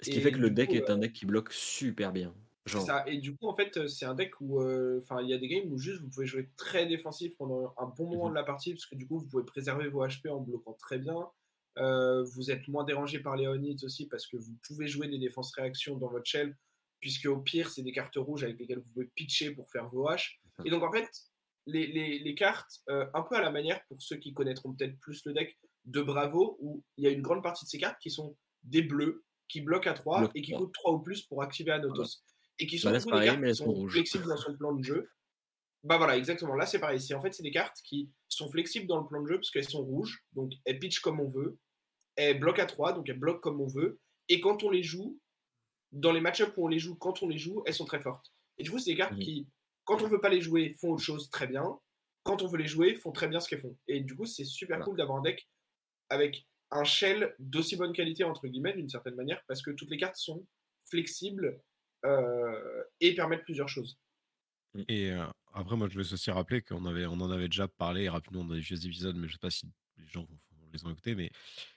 Ce 0.00 0.10
qui 0.10 0.20
fait 0.20 0.32
que 0.32 0.38
le 0.38 0.50
deck 0.50 0.72
est 0.72 0.90
un 0.90 0.98
deck 0.98 1.12
qui 1.12 1.26
bloque 1.26 1.52
super 1.52 2.12
bien. 2.12 2.34
Ça. 2.66 3.04
Et 3.06 3.18
du 3.18 3.36
coup, 3.36 3.46
en 3.46 3.54
fait, 3.54 3.86
c'est 3.86 4.06
un 4.06 4.14
deck 4.14 4.40
où 4.40 4.60
enfin 4.98 5.22
il 5.22 5.28
y 5.28 5.32
a 5.32 5.38
des 5.38 5.46
games 5.46 5.72
où 5.72 5.78
juste 5.78 6.02
vous 6.02 6.08
pouvez 6.08 6.26
jouer 6.26 6.50
très 6.56 6.86
défensif 6.86 7.36
pendant 7.36 7.72
un 7.78 7.86
bon 7.86 8.08
moment 8.10 8.26
mmh 8.26 8.30
de 8.30 8.34
la 8.34 8.42
partie, 8.42 8.74
parce 8.74 8.86
que 8.86 8.96
du 8.96 9.06
coup, 9.06 9.20
vous 9.20 9.28
pouvez 9.28 9.44
préserver 9.44 9.88
vos 9.88 10.04
HP 10.04 10.28
en 10.28 10.40
bloquant 10.40 10.74
très 10.74 10.98
bien. 10.98 11.28
vous 11.76 12.50
êtes 12.50 12.66
moins 12.68 12.84
dérangé 12.84 13.20
par 13.20 13.36
les 13.36 13.46
Onites 13.46 13.84
aussi, 13.84 14.08
parce 14.08 14.26
que 14.26 14.36
vous 14.36 14.52
pouvez 14.66 14.88
jouer 14.88 15.08
des 15.08 15.18
défenses 15.18 15.52
réactions 15.54 15.96
dans 15.96 16.08
votre 16.08 16.26
shell, 16.26 16.56
puisque 17.00 17.26
au 17.26 17.38
pire, 17.38 17.70
c'est 17.70 17.82
des 17.82 17.92
cartes 17.92 18.16
rouges 18.16 18.42
avec 18.42 18.58
lesquelles 18.58 18.80
vous 18.80 18.92
pouvez 18.94 19.10
pitcher 19.14 19.52
pour 19.52 19.70
faire 19.70 19.88
vos 19.88 20.08
H. 20.08 20.38
Et 20.64 20.70
donc, 20.70 20.82
en 20.82 20.90
fait, 20.90 21.08
les, 21.66 21.86
les, 21.86 22.18
les 22.18 22.34
cartes, 22.34 22.82
un 22.88 23.22
peu 23.22 23.36
à 23.36 23.42
la 23.42 23.50
manière, 23.50 23.80
pour 23.88 24.02
ceux 24.02 24.16
qui 24.16 24.34
connaîtront 24.34 24.72
peut-être 24.72 24.98
plus 24.98 25.24
le 25.24 25.32
deck, 25.32 25.56
de 25.84 26.02
Bravo, 26.02 26.56
où 26.60 26.82
il 26.96 27.04
y 27.04 27.06
a 27.06 27.10
une 27.10 27.22
grande 27.22 27.44
partie 27.44 27.64
de 27.64 27.70
ces 27.70 27.78
cartes 27.78 28.00
qui 28.00 28.10
sont 28.10 28.36
des 28.64 28.82
bleus, 28.82 29.24
qui 29.48 29.60
bloquent 29.60 29.88
à 29.90 29.94
3 29.94 30.30
et 30.34 30.42
qui 30.42 30.52
coûtent 30.52 30.72
3 30.74 30.92
ou 30.92 30.98
plus 31.00 31.22
pour 31.22 31.42
activer 31.42 31.72
Anotos. 31.72 32.22
Et 32.58 32.66
qui 32.66 32.78
sont, 32.78 32.90
bah 32.90 32.98
des 32.98 33.04
cartes 33.26 33.44
qui 33.44 33.54
sont 33.54 33.88
flexibles 33.88 34.26
dans 34.26 34.36
son 34.36 34.56
plan 34.56 34.72
de 34.74 34.82
jeu. 34.82 35.10
Bah 35.84 35.98
voilà, 35.98 36.16
exactement. 36.16 36.54
Là, 36.54 36.66
c'est 36.66 36.78
pareil. 36.80 36.98
En 37.14 37.20
fait, 37.22 37.32
c'est 37.32 37.42
des 37.42 37.50
cartes 37.50 37.76
qui 37.84 38.10
sont 38.28 38.50
flexibles 38.50 38.86
dans 38.86 39.00
le 39.00 39.06
plan 39.06 39.22
de 39.22 39.28
jeu 39.28 39.36
parce 39.36 39.50
qu'elles 39.50 39.68
sont 39.68 39.84
rouges, 39.84 40.24
donc 40.32 40.52
elles 40.64 40.78
pitch 40.78 41.00
comme 41.00 41.20
on 41.20 41.28
veut. 41.28 41.58
Elles 42.16 42.40
bloquent 42.40 42.62
à 42.62 42.66
3, 42.66 42.94
donc 42.94 43.08
elles 43.08 43.18
bloquent 43.18 43.40
comme 43.40 43.60
on 43.60 43.66
veut. 43.68 44.00
Et 44.28 44.40
quand 44.40 44.62
on 44.64 44.70
les 44.70 44.82
joue, 44.82 45.20
dans 45.92 46.12
les 46.12 46.20
match-ups 46.20 46.52
où 46.56 46.64
on 46.64 46.68
les 46.68 46.78
joue, 46.78 46.96
quand 46.96 47.22
on 47.22 47.28
les 47.28 47.38
joue, 47.38 47.62
elles 47.66 47.74
sont 47.74 47.84
très 47.84 48.00
fortes. 48.00 48.32
Et 48.58 48.64
du 48.64 48.70
coup, 48.70 48.78
c'est 48.78 48.90
des 48.90 48.96
cartes 48.96 49.12
Mhm. 49.12 49.20
qui, 49.20 49.48
quand 49.84 50.02
on 50.02 50.08
veut 50.08 50.20
pas 50.20 50.30
les 50.30 50.40
jouer, 50.40 50.74
font 50.80 50.92
autre 50.94 51.02
chose 51.02 51.30
très 51.30 51.46
bien. 51.46 51.78
Quand 52.24 52.42
on 52.42 52.48
veut 52.48 52.58
les 52.58 52.66
jouer, 52.66 52.94
font 52.94 53.12
très 53.12 53.28
bien 53.28 53.38
ce 53.38 53.48
qu'elles 53.48 53.60
font. 53.60 53.76
Et 53.86 54.00
du 54.00 54.16
coup, 54.16 54.24
c'est 54.26 54.44
super 54.44 54.78
Voilà. 54.78 54.84
cool 54.86 54.96
d'avoir 54.96 55.18
un 55.18 55.22
deck 55.22 55.48
avec 56.08 56.46
un 56.70 56.84
shell 56.84 57.34
d'aussi 57.38 57.76
bonne 57.76 57.92
qualité, 57.92 58.24
entre 58.24 58.48
guillemets, 58.48 58.74
d'une 58.74 58.88
certaine 58.88 59.14
manière, 59.14 59.42
parce 59.48 59.62
que 59.62 59.70
toutes 59.70 59.90
les 59.90 59.96
cartes 59.98 60.16
sont 60.16 60.46
flexibles 60.90 61.60
euh, 62.04 62.82
et 63.00 63.14
permettent 63.14 63.44
plusieurs 63.44 63.68
choses. 63.68 63.98
Et 64.88 65.10
euh, 65.10 65.26
après, 65.54 65.76
moi, 65.76 65.88
je 65.88 65.94
veux 65.98 66.12
aussi 66.12 66.30
rappeler 66.30 66.62
qu'on 66.62 66.84
avait, 66.86 67.06
on 67.06 67.14
en 67.14 67.30
avait 67.30 67.48
déjà 67.48 67.68
parlé 67.68 68.08
rapidement 68.08 68.44
dans 68.44 68.54
les 68.54 68.60
vieux 68.60 68.84
épisodes, 68.84 69.16
mais 69.16 69.26
je 69.28 69.32
sais 69.34 69.38
pas 69.38 69.50
si 69.50 69.70
les 69.96 70.06
gens 70.06 70.24
vont- 70.24 70.38
les 70.72 70.84
ont 70.84 70.90
écoutés, 70.90 71.14
mais 71.14 71.30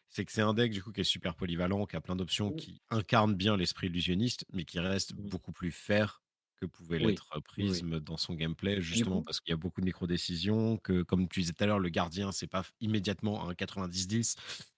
c'est 0.10 0.26
que 0.26 0.32
c'est 0.32 0.42
un 0.42 0.54
deck 0.54 0.72
du 0.72 0.84
coup 0.84 0.92
qui 0.92 1.02
est 1.02 1.04
super 1.06 1.36
polyvalent, 1.36 1.86
qui 1.86 1.96
a 1.96 2.02
plein 2.02 2.16
d'options, 2.16 2.52
Mm. 2.52 2.56
qui 2.58 2.82
incarne 2.90 3.36
bien 3.36 3.56
l'esprit 3.58 3.88
illusionniste, 3.88 4.46
mais 4.52 4.66
qui 4.66 4.80
reste 4.80 5.14
Mm. 5.14 5.30
beaucoup 5.30 5.54
plus 5.54 5.72
fair 5.72 6.24
que 6.60 6.66
pouvait 6.66 6.98
Oui, 6.98 7.08
l'être 7.08 7.30
oui, 7.36 7.42
Prism 7.42 8.00
dans 8.00 8.18
son 8.18 8.34
gameplay, 8.34 8.82
justement 8.82 9.22
parce 9.22 9.40
qu'il 9.40 9.52
y 9.52 9.54
a 9.54 9.58
beaucoup 9.58 9.82
de 9.82 9.86
micro-décisions, 9.86 10.78
que 10.78 11.02
comme 11.04 11.28
tu 11.28 11.40
disais 11.42 11.54
tout 11.54 11.64
à 11.64 11.68
l'heure, 11.68 11.80
le 11.80 11.90
gardien, 11.90 12.32
c'est 12.32 12.48
pas 12.48 12.64
immédiatement 12.82 13.48
un 13.48 13.54
90-10 13.54 14.36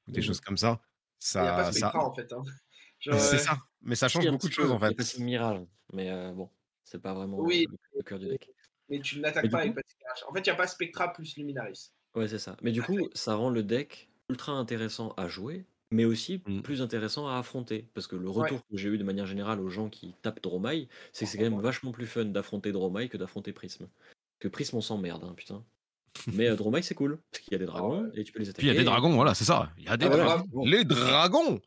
ou 0.08 0.12
des 0.12 0.22
choses 0.22 0.42
comme 0.42 0.58
ça. 0.58 0.80
Il 1.36 1.42
n'y 1.42 1.48
a 1.48 1.54
pas 1.54 1.72
Ça, 1.72 1.92
ça... 1.92 1.98
En 1.98 2.14
fait. 2.14 2.32
hein. 2.34 2.44
C'est 3.00 3.12
euh, 3.12 3.38
ça, 3.38 3.58
mais 3.82 3.96
ça 3.96 4.08
change 4.08 4.28
un 4.28 4.32
beaucoup 4.32 4.48
de 4.48 4.54
choses 4.54 4.72
en 4.72 4.78
il 4.78 4.88
fait. 4.88 4.96
Passing 4.96 5.26
Mirage, 5.26 5.62
mais 5.92 6.12
euh, 6.12 6.32
bon, 6.34 6.50
c'est 6.84 7.02
pas 7.02 7.14
vraiment 7.14 7.40
Oui. 7.40 7.66
le, 7.96 8.04
cœur 8.04 8.20
du 8.20 8.28
deck. 8.28 8.48
mais 8.90 9.00
tu 9.00 9.20
n'attaques 9.20 9.50
pas 9.50 9.64
coup- 9.64 9.72
avec. 9.72 9.86
En 10.28 10.34
fait, 10.34 10.40
il 10.40 10.44
n'y 10.44 10.50
a 10.50 10.56
pas 10.56 10.68
Spectra 10.68 11.12
plus 11.12 11.36
Luminaris. 11.36 11.92
Ouais, 12.14 12.28
c'est 12.28 12.38
ça. 12.40 12.58
Mais 12.62 12.72
du 12.72 12.82
coup, 12.84 13.10
ça 13.14 13.36
rend 13.36 13.50
le 13.50 13.64
deck 13.64 14.10
ultra 14.30 14.52
intéressant 14.54 15.14
à 15.18 15.28
jouer, 15.28 15.66
mais 15.92 16.06
aussi 16.06 16.46
Mm. 16.48 16.62
plus 16.64 16.82
intéressant 16.82 17.28
à 17.28 17.38
affronter. 17.38 17.90
Parce 17.94 18.08
que 18.08 18.16
le 18.16 18.30
retour 18.30 18.62
que 18.68 18.78
j'ai 18.78 18.90
eu 18.90 18.98
de 18.98 19.04
manière 19.04 19.26
générale 19.28 19.60
aux 19.60 19.70
gens 19.70 19.90
qui 19.90 20.16
tapent 20.22 20.42
Dromai, 20.44 20.88
c'est 21.14 21.26
que 21.26 21.32
c'est 21.32 21.38
quand 21.38 21.50
même 21.50 21.60
vachement 21.62 21.92
plus 21.92 22.08
fun 22.08 22.26
d'affronter 22.26 22.72
Dromai 22.72 23.10
que 23.10 23.18
d'affronter 23.18 23.54
Prism. 23.54 23.88
Que 24.40 24.48
Prism, 24.50 24.78
on 24.78 24.82
s'emmerde, 24.82 25.24
hein, 25.24 25.34
putain. 25.36 25.66
Mais 26.34 26.48
euh, 26.50 26.56
Dromai, 26.56 26.82
c'est 26.82 26.94
cool, 26.96 27.20
parce 27.32 27.44
qu'il 27.44 27.54
y 27.54 27.56
a 27.56 27.60
des 27.60 27.66
dragons 27.66 28.10
et 28.14 28.24
tu 28.24 28.32
peux 28.32 28.40
les 28.40 28.50
attaquer. 28.50 28.60
Puis 28.60 28.68
il 28.68 28.74
y 28.74 28.76
a 28.76 28.80
des 28.80 28.86
dragons, 28.86 29.14
voilà, 29.16 29.34
c'est 29.34 29.46
ça. 29.46 29.70
Il 29.78 29.86
y 29.86 29.88
a 29.88 29.98
des 29.98 30.06
Ah, 30.06 30.10
voilà. 30.10 30.24
dragons. 30.26 30.66
Les 30.66 30.84
dragons 30.84 31.60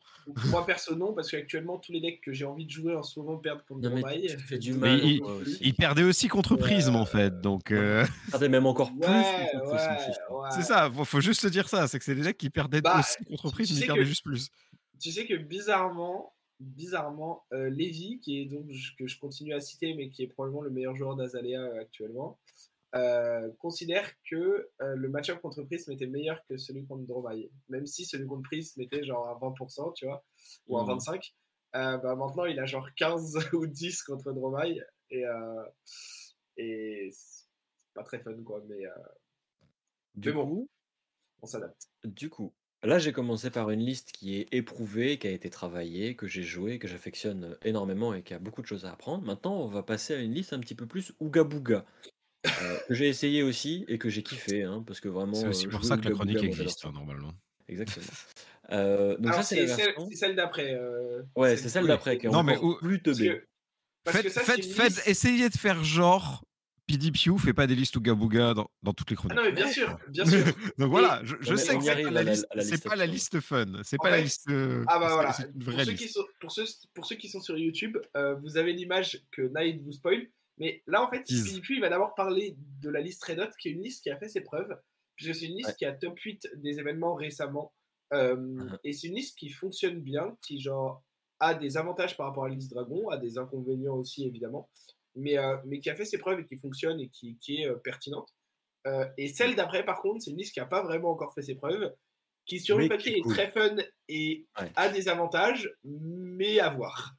Moi, 0.45 0.65
perso, 0.65 0.95
non, 0.95 1.13
parce 1.13 1.29
qu'actuellement, 1.29 1.77
tous 1.77 1.91
les 1.91 1.99
decks 2.01 2.21
que 2.21 2.31
j'ai 2.33 2.45
envie 2.45 2.65
de 2.65 2.71
jouer 2.71 2.95
en 2.95 3.03
ce 3.03 3.19
moment 3.19 3.37
perdent 3.37 3.63
contre 3.67 3.81
Non, 3.81 3.93
mais 3.95 4.01
Dromai. 4.01 4.27
tu 4.27 4.37
fais 4.39 4.57
du 4.57 4.73
mal, 4.73 5.03
il- 5.03 5.19
toi 5.19 5.35
aussi. 5.35 5.57
Il 5.61 5.73
perdait 5.75 6.03
aussi 6.03 6.27
contre. 6.27 6.55
Prism 6.55 6.95
en 6.95 7.05
fait, 7.05 7.41
donc 7.41 7.71
euh, 7.71 8.05
Ah, 8.33 8.47
même 8.47 8.65
encore 8.65 8.89
plus. 8.91 9.01
Ouais, 9.01 9.49
contre 9.51 9.65
ouais, 9.73 10.41
ouais. 10.41 10.49
c'est 10.51 10.61
ça. 10.63 10.89
Faut, 10.91 11.05
faut 11.05 11.21
juste 11.21 11.41
se 11.41 11.47
dire 11.47 11.67
ça, 11.69 11.87
c'est 11.87 11.99
que 11.99 12.05
c'est 12.05 12.15
des 12.15 12.21
decks 12.23 12.37
qui 12.37 12.49
perdaient 12.49 12.81
Bah, 12.81 12.99
aussi 13.01 13.23
contre 13.25 13.49
tu 13.49 13.53
Prism, 13.55 13.73
mais 13.73 13.79
sais 13.79 13.85
ils 13.85 13.87
perdaient 13.87 14.01
que- 14.01 14.07
juste 14.07 14.23
plus. 14.23 14.49
Tu 14.99 15.11
sais 15.11 15.25
que 15.27 15.35
bizarrement, 15.35 16.33
bizarrement, 16.59 17.43
euh, 17.53 17.69
Lévi, 17.69 18.19
qui 18.19 18.39
est 18.41 18.45
donc 18.45 18.65
que 18.97 19.07
je 19.07 19.19
continue 19.19 19.53
à 19.53 19.59
citer, 19.59 19.93
mais 19.93 20.09
qui 20.09 20.23
est 20.23 20.27
probablement 20.27 20.61
le 20.61 20.69
meilleur 20.69 20.95
joueur 20.95 21.15
d'Azalea 21.15 21.55
euh, 21.59 21.81
actuellement, 21.81 22.39
euh, 22.95 23.51
considère 23.59 24.09
que 24.29 24.69
euh, 24.81 24.95
le 24.95 25.09
match-up 25.09 25.41
contre 25.41 25.63
Prism 25.63 25.91
était 25.91 26.07
meilleur 26.07 26.39
que 26.49 26.57
celui 26.57 26.85
contre 26.85 27.05
Dromai. 27.07 27.51
Même 27.69 27.85
si 27.85 28.05
celui 28.05 28.25
contre 28.27 28.43
Prism 28.43 28.81
était 28.81 29.03
genre 29.03 29.27
à 29.29 29.35
20%, 29.39 29.91
tu 29.93 30.05
vois, 30.05 30.25
ou 30.67 30.77
à 30.77 30.83
Mhm. 30.83 30.85
25%. 30.85 31.33
euh, 31.75 31.97
bah, 31.97 32.15
maintenant, 32.15 32.45
il 32.45 32.59
a 32.59 32.65
genre 32.65 32.89
15 32.95 33.35
ou 33.53 33.67
10 33.67 34.03
contre 34.03 34.31
Dromai. 34.33 34.79
Et, 35.11 35.23
et 36.57 37.09
c'est 37.11 37.45
pas 37.93 38.03
très 38.03 38.19
fun, 38.19 38.41
quoi, 38.43 38.63
mais 38.67 38.83
Du 40.15 40.29
Mais 40.29 40.33
bon. 40.33 40.51
coup, 40.51 40.69
on 41.41 41.47
s'adapte. 41.47 41.89
Du 42.03 42.29
coup, 42.29 42.53
là 42.83 42.99
j'ai 42.99 43.11
commencé 43.11 43.49
par 43.51 43.69
une 43.71 43.79
liste 43.79 44.11
qui 44.11 44.35
est 44.39 44.47
éprouvée, 44.53 45.17
qui 45.17 45.27
a 45.27 45.31
été 45.31 45.49
travaillée, 45.49 46.15
que 46.15 46.27
j'ai 46.27 46.43
joué, 46.43 46.77
que 46.79 46.87
j'affectionne 46.87 47.57
énormément 47.63 48.13
et 48.13 48.23
qui 48.23 48.33
a 48.33 48.39
beaucoup 48.39 48.61
de 48.61 48.67
choses 48.67 48.85
à 48.85 48.91
apprendre. 48.93 49.23
Maintenant, 49.25 49.55
on 49.59 49.67
va 49.67 49.81
passer 49.83 50.13
à 50.13 50.19
une 50.19 50.33
liste 50.33 50.53
un 50.53 50.59
petit 50.59 50.75
peu 50.75 50.87
plus 50.87 51.13
Ouga 51.19 51.43
Booga, 51.43 51.85
euh, 52.61 52.77
que 52.87 52.93
j'ai 52.93 53.07
essayé 53.07 53.43
aussi 53.43 53.85
et 53.87 53.97
que 53.97 54.09
j'ai 54.09 54.23
kiffé, 54.23 54.63
hein, 54.63 54.83
parce 54.85 54.99
que 54.99 55.07
vraiment. 55.09 55.33
C'est 55.35 55.47
aussi 55.47 55.67
euh, 55.67 55.69
pour 55.69 55.79
jouer 55.81 55.89
ça 55.89 55.97
que 55.97 56.05
la 56.05 56.11
chronique 56.11 56.43
existe, 56.43 56.85
hein, 56.85 56.91
normalement. 56.93 57.33
Exactement. 57.67 58.05
Euh, 58.71 59.15
donc 59.17 59.27
Alors, 59.27 59.35
ça 59.37 59.43
c'est 59.43 59.67
celle, 59.67 59.85
version. 59.85 60.07
c'est 60.09 60.15
celle 60.17 60.35
d'après. 60.35 60.73
euh, 60.73 61.21
Ouais, 61.35 61.55
c'est 61.57 61.69
celle 61.69 61.87
d'après 61.87 62.17
qui 62.17 62.25
est 62.27 62.29
Non, 62.29 62.43
mais 62.43 62.57
encore 62.57 62.69
où- 62.69 62.77
plus 62.77 62.99
parce 64.03 64.17
que 64.21 64.29
Faites, 64.29 64.31
ça, 64.31 64.41
faites, 64.41 65.07
essayez 65.07 65.49
de 65.49 65.57
faire 65.57 65.83
genre 65.83 66.43
PDPU 66.87 67.39
fait 67.39 67.53
pas 67.53 67.65
des 67.65 67.73
listes 67.73 67.95
Ouga 67.95 68.13
Booga 68.13 68.53
dans, 68.53 68.69
dans 68.83 68.93
toutes 68.93 69.09
les 69.09 69.15
Ah 69.15 69.19
chroniques. 69.19 69.37
non, 69.37 69.43
mais 69.45 69.51
bien 69.51 69.67
sûr, 69.67 69.97
bien 70.09 70.23
sûr. 70.25 70.43
Donc 70.77 70.91
voilà, 70.91 71.21
je, 71.23 71.55
sais 71.55 71.75
que 71.75 71.83
c'est 71.83 72.03
pas 72.03 72.11
la 72.11 72.21
liste, 72.23 72.45
à 72.51 72.55
la 72.55 72.63
c'est 72.63 72.71
liste 72.71 72.83
pas 72.87 72.95
la 72.95 73.03
option. 73.05 73.13
liste 73.13 73.39
fun, 73.39 73.65
c'est 73.83 73.97
pas 73.97 74.11
la 74.11 74.21
liste. 74.21 74.47
Ah 74.87 74.99
bah 74.99 75.09
voilà, 75.13 75.33
pour 75.63 75.81
ceux, 75.81 75.93
qui 75.93 76.07
sont, 76.09 76.25
pour, 76.39 76.51
ceux, 76.51 76.65
pour 76.93 77.05
ceux 77.07 77.15
qui 77.15 77.27
sont 77.29 77.41
sur 77.41 77.57
YouTube, 77.57 77.97
euh, 78.15 78.35
vous 78.35 78.57
avez 78.57 78.73
l'image 78.73 79.23
que 79.31 79.41
Naïd 79.41 79.81
vous 79.81 79.93
spoil. 79.93 80.27
Mais 80.57 80.83
là, 80.87 81.03
en 81.03 81.09
fait, 81.09 81.23
il 81.29 81.81
va 81.81 81.89
d'abord 81.89 82.15
parler 82.15 82.55
de 82.81 82.89
la 82.89 83.01
liste 83.01 83.23
Red 83.25 83.39
Hot, 83.39 83.49
qui 83.59 83.69
est 83.69 83.71
une 83.71 83.83
liste 83.83 84.03
qui 84.03 84.09
a 84.09 84.17
fait 84.17 84.29
ses 84.29 84.41
preuves, 84.41 84.77
puisque 85.15 85.35
c'est 85.35 85.45
une 85.47 85.55
liste 85.57 85.69
Ouais. 85.69 85.75
qui 85.77 85.85
a 85.85 85.93
top 85.93 86.17
8 86.19 86.47
des 86.55 86.79
événements 86.79 87.15
récemment. 87.15 87.73
Euh, 88.13 88.35
Mhm. 88.37 88.77
Et 88.83 88.93
c'est 88.93 89.07
une 89.07 89.15
liste 89.15 89.37
qui 89.37 89.49
fonctionne 89.49 89.99
bien, 90.01 90.37
qui 90.41 90.59
genre 90.61 91.03
a 91.39 91.53
des 91.55 91.75
avantages 91.77 92.15
par 92.17 92.27
rapport 92.27 92.45
à 92.45 92.49
la 92.49 92.55
liste 92.55 92.71
Dragon, 92.71 93.09
a 93.09 93.17
des 93.17 93.37
inconvénients 93.37 93.95
aussi, 93.95 94.25
évidemment, 94.25 94.69
mais, 95.15 95.37
euh, 95.37 95.57
mais 95.65 95.79
qui 95.81 95.89
a 95.89 95.95
fait 95.95 96.05
ses 96.05 96.17
preuves 96.17 96.39
et 96.39 96.45
qui 96.45 96.55
fonctionne 96.57 96.99
et 97.01 97.09
qui, 97.09 97.37
qui 97.39 97.61
est 97.61 97.67
euh, 97.67 97.75
pertinente. 97.75 98.29
Et 99.17 99.29
celle 99.29 99.55
d'après, 99.55 99.83
par 99.83 99.99
contre, 100.01 100.21
c'est 100.23 100.29
une 100.31 100.37
liste 100.37 100.53
qui 100.53 100.59
n'a 100.59 100.67
pas 100.67 100.83
vraiment 100.83 101.09
encore 101.11 101.33
fait 101.33 101.41
ses 101.41 101.55
preuves, 101.55 101.93
qui 102.45 102.59
sur 102.59 102.77
Mais 102.77 102.83
le 102.83 102.89
papier 102.89 103.13
est 103.15 103.17
est, 103.17 103.21
cool. 103.21 103.33
très 103.33 103.49
fun 103.51 103.75
et 104.07 104.45
Ouais. 104.61 104.71
a 104.75 104.89
des 104.89 105.09
avantages, 105.09 105.73
mais 105.83 106.59
à 106.59 106.69
voir. 106.69 107.15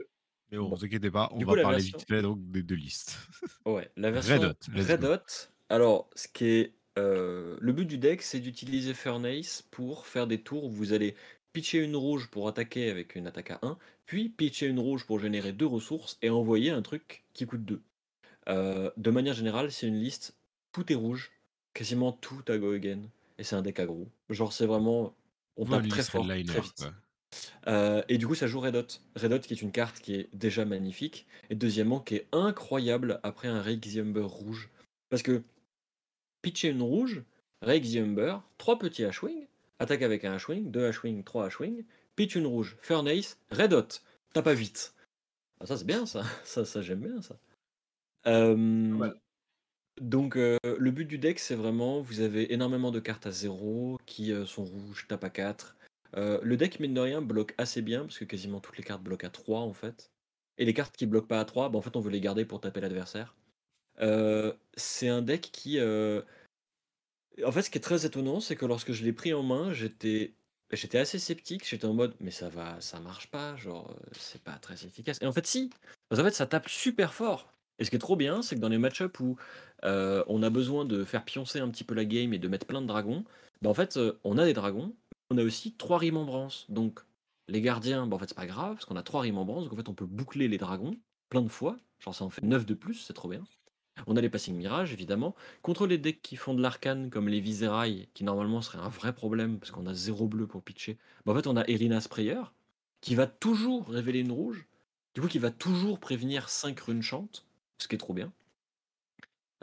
Mais 0.51 0.59
bon, 0.59 0.69
Bon. 0.69 0.77
vous 0.77 0.85
inquiétez 0.85 1.11
pas, 1.11 1.29
on 1.33 1.39
Du 1.39 1.45
va 1.45 1.55
coup, 1.55 1.63
parler 1.63 1.79
version- 1.79 1.99
vite 1.99 2.09
fait 2.09 2.23
donc 2.23 2.39
des 2.51 2.63
deux 2.63 2.75
listes. 2.77 3.19
Ouais, 3.67 3.91
la 3.97 4.11
version 4.11 4.37
Red 4.41 5.05
Hot, 5.05 5.09
Red. 5.09 5.21
Alors, 5.69 6.09
ce 6.15 6.29
qui 6.29 6.45
est 6.47 6.73
euh, 6.99 7.57
le 7.61 7.73
but 7.73 7.85
du 7.85 7.99
deck, 7.99 8.23
c'est 8.23 8.41
d'utiliser 8.41 8.95
Furnace 8.95 9.63
pour 9.71 10.07
faire 10.07 10.27
des 10.27 10.41
tours 10.41 10.65
où 10.65 10.71
vous 10.71 10.93
allez 10.93 11.15
pitcher 11.53 11.79
une 11.83 11.97
rouge 11.97 12.29
pour 12.31 12.49
attaquer 12.49 12.91
avec 12.91 13.17
une 13.17 13.27
attaque 13.27 13.51
à 13.51 13.59
1, 13.63 13.77
puis 14.07 14.29
pitcher 14.29 14.67
une 14.67 14.79
rouge 14.79 15.05
pour 15.05 15.19
générer 15.19 15.53
deux 15.53 15.67
ressources 15.67 16.17
et 16.23 16.31
envoyer 16.31 16.71
un 16.71 16.83
truc 16.83 17.25
qui 17.33 17.45
coûte 17.47 17.65
2. 17.65 17.83
de 18.47 19.11
manière 19.11 19.35
générale, 19.35 19.73
c'est 19.73 19.87
une 19.89 19.99
liste, 20.01 20.37
tout 20.73 20.91
est 20.93 20.97
rouge, 20.97 21.33
quasiment 21.75 22.13
tout 22.13 22.43
à 22.49 22.57
go 22.59 22.73
again, 22.73 23.01
et 23.39 23.43
c'est 23.45 23.57
un 23.57 23.63
deck 23.63 23.81
aggro. 23.81 24.09
Genre, 24.31 24.53
c'est 24.53 24.67
vraiment. 24.67 25.15
On 25.57 25.65
tape 25.65 25.89
très 25.89 26.03
fort, 26.03 26.27
très 26.27 26.43
vite. 26.43 26.75
quoi. 26.79 26.93
Euh, 27.67 28.03
et 28.09 28.19
du 28.19 28.27
coup, 28.27 28.35
ça 28.35 28.47
joue 28.47 28.61
Red 28.61 28.77
Hot. 28.77 28.87
Red 29.17 29.33
Hot, 29.33 29.39
qui 29.41 29.55
est 29.55 29.63
une 29.63 29.73
carte 29.73 30.01
qui 30.01 30.15
est 30.15 30.29
déjà 30.33 30.65
magnifique, 30.65 31.27
et 31.51 31.55
deuxièmement, 31.55 32.01
qui 32.01 32.17
est 32.17 32.27
incroyable 32.33 33.21
après 33.23 33.49
un 33.49 33.61
Rake 33.61 33.81
the 33.81 33.99
Umber 33.99 34.23
rouge. 34.23 34.71
Parce 35.09 35.23
que 35.23 35.43
pitcher 36.43 36.69
une 36.69 36.83
rouge, 36.83 37.23
Rake 37.63 37.85
the 37.85 37.97
Umber, 37.97 38.39
trois 38.59 38.79
petits 38.79 39.03
H-Wing, 39.03 39.47
attaque 39.79 40.03
avec 40.03 40.25
un 40.25 40.37
H-Wing, 40.37 40.71
deux 40.71 40.89
H-Wing, 40.91 41.25
trois 41.25 41.49
H-Wing, 41.49 41.85
pitch 42.15 42.35
une 42.35 42.47
rouge, 42.47 42.77
Furnace, 42.81 43.39
Red 43.51 43.73
Hot, 43.73 43.89
tape 44.33 44.47
à 44.47 44.53
8. 44.53 44.95
Ah, 45.61 45.67
ça, 45.67 45.77
c'est 45.77 45.87
bien, 45.87 46.07
ça. 46.07 46.23
Ça, 46.45 46.65
ça 46.65 46.83
j'aime 46.83 47.01
bien, 47.01 47.23
ça. 47.23 47.39
Euh, 48.27 49.11
donc, 50.01 50.37
euh, 50.37 50.59
le 50.65 50.91
but 50.91 51.07
du 51.07 51.19
deck, 51.19 51.39
c'est 51.39 51.55
vraiment, 51.55 52.01
vous 52.01 52.21
avez 52.21 52.53
énormément 52.53 52.91
de 52.91 53.01
cartes 53.01 53.27
à 53.27 53.31
0 53.31 53.99
qui 54.05 54.33
euh, 54.33 54.45
sont 54.45 54.65
rouges, 54.65 55.07
tape 55.09 55.25
à 55.25 55.31
4. 55.31 55.77
Euh, 56.17 56.41
le 56.43 56.57
deck, 56.57 56.81
mine 56.81 56.95
de 56.95 57.01
rien, 57.01 57.21
bloque 57.21 57.55
assez 57.59 57.83
bien, 57.83 58.03
parce 58.03 58.19
que 58.19 58.25
quasiment 58.25 58.61
toutes 58.61 58.79
les 58.79 58.85
cartes 58.85 59.03
bloquent 59.03 59.27
à 59.27 59.31
3, 59.31 59.61
en 59.61 59.73
fait. 59.73 60.11
Et 60.59 60.65
les 60.65 60.75
cartes 60.75 60.97
qui 60.97 61.07
bloquent 61.07 61.27
pas 61.27 61.41
à 61.41 61.45
3, 61.45 61.69
bah, 61.69 61.79
en 61.79 61.83
fait, 61.83 61.97
on 61.97 62.01
veut 62.01 62.11
les 62.11 62.21
garder 62.21 62.45
pour 62.45 62.61
taper 62.61 62.81
l'adversaire. 62.81 63.35
Euh, 64.01 64.53
c'est 64.77 65.09
un 65.09 65.23
deck 65.23 65.51
qui... 65.53 65.79
euh, 65.79 66.23
En 67.45 67.53
fait, 67.53 67.63
ce 67.63 67.71
qui 67.71 67.79
est 67.79 67.83
très 67.83 68.07
étonnant, 68.07 68.41
c'est 68.41 68.57
que 68.57 68.67
lorsque 68.67 68.93
je 68.93 69.05
l'ai 69.05 69.13
pris 69.13 69.35
en 69.35 69.43
main, 69.43 69.73
j'étais... 69.73 70.35
J'étais 70.73 70.99
assez 70.99 71.21
sceptique, 71.21 71.65
j'étais 71.65 71.85
en 71.85 71.95
mode 71.95 72.17
mais 72.19 72.33
ça 72.33 72.49
va, 72.49 72.81
ça 72.81 72.99
marche 72.99 73.31
pas, 73.31 73.55
genre 73.55 73.95
c'est 74.11 74.43
pas 74.43 74.59
très 74.59 74.85
efficace. 74.85 75.17
Et 75.21 75.27
en 75.27 75.31
fait 75.33 75.47
si, 75.47 75.71
parce 76.09 76.21
qu'en 76.21 76.27
fait 76.27 76.35
ça 76.35 76.45
tape 76.45 76.69
super 76.69 77.15
fort. 77.15 77.55
Et 77.79 77.85
ce 77.85 77.91
qui 77.91 77.95
est 77.95 78.01
trop 78.01 78.17
bien, 78.17 78.43
c'est 78.43 78.57
que 78.57 78.61
dans 78.61 78.69
les 78.69 78.77
match-up 78.79 79.21
où 79.21 79.37
on 79.85 80.43
a 80.43 80.51
besoin 80.51 80.85
de 80.85 81.05
faire 81.05 81.25
pioncer 81.25 81.61
un 81.61 81.71
petit 81.71 81.85
peu 81.85 81.95
la 81.95 82.05
game 82.05 82.35
et 82.35 82.41
de 82.41 82.49
mettre 82.49 82.67
plein 82.67 82.83
de 82.83 82.89
dragons, 82.89 83.25
bah 83.63 83.71
en 83.71 83.75
fait 83.75 83.97
on 84.25 84.39
a 84.39 84.45
des 84.45 84.55
dragons, 84.55 84.93
on 85.31 85.39
a 85.39 85.45
aussi 85.45 85.73
trois 85.75 85.99
remembrances. 85.99 86.67
Donc 86.69 87.01
les 87.49 87.61
gardiens, 87.61 88.07
bah 88.07 88.17
en 88.17 88.19
fait 88.19 88.29
c'est 88.29 88.37
pas 88.37 88.47
grave, 88.47 88.75
parce 88.75 88.85
qu'on 88.85 88.97
a 88.97 89.03
trois 89.03 89.23
remembrances, 89.23 89.65
donc 89.65 89.73
en 89.73 89.77
fait 89.77 89.89
on 89.89 89.95
peut 89.95 90.07
boucler 90.07 90.49
les 90.49 90.59
dragons 90.59 90.97
plein 91.29 91.43
de 91.43 91.49
fois, 91.49 91.79
genre 91.99 92.15
ça 92.15 92.25
en 92.25 92.31
fait 92.31 92.43
9 92.43 92.67
de 92.67 92.75
plus, 92.75 92.95
c'est 92.95 93.13
trop 93.13 93.29
bien. 93.29 93.45
On 94.07 94.17
a 94.17 94.21
les 94.21 94.29
passing 94.29 94.55
mirage 94.55 94.93
évidemment. 94.93 95.35
Contre 95.63 95.87
les 95.87 95.99
decks 95.99 96.21
qui 96.23 96.37
font 96.37 96.55
de 96.55 96.63
l'arcane 96.63 97.11
comme 97.11 97.29
les 97.29 97.41
Viserailles, 97.41 98.09
qui 98.15 98.25
normalement 98.25 98.61
serait 98.63 98.79
un 98.79 98.89
vrai 98.89 99.15
problème 99.15 99.59
parce 99.59 99.71
qu'on 99.71 99.87
a 99.87 99.95
zéro 99.95 100.29
bleu 100.29 100.47
pour 100.47 100.63
pitcher, 100.63 100.99
bah 101.25 101.33
en 101.33 101.37
fait 101.37 101.47
on 101.47 101.57
a 101.57 101.67
Erina 101.67 102.01
Sprayer 102.01 102.43
qui 103.01 103.15
va 103.15 103.27
toujours 103.27 103.89
révéler 103.89 104.21
une 104.21 104.33
rouge, 104.33 104.67
du 105.15 105.21
coup 105.21 105.29
qui 105.29 105.39
va 105.39 105.51
toujours 105.51 105.99
prévenir 106.01 106.49
5 106.49 106.79
runes 106.81 107.03
chantes, 107.03 107.47
ce 107.79 107.89
qui 107.89 107.95
est 107.95 107.99
trop 107.99 108.15
bien. 108.15 108.33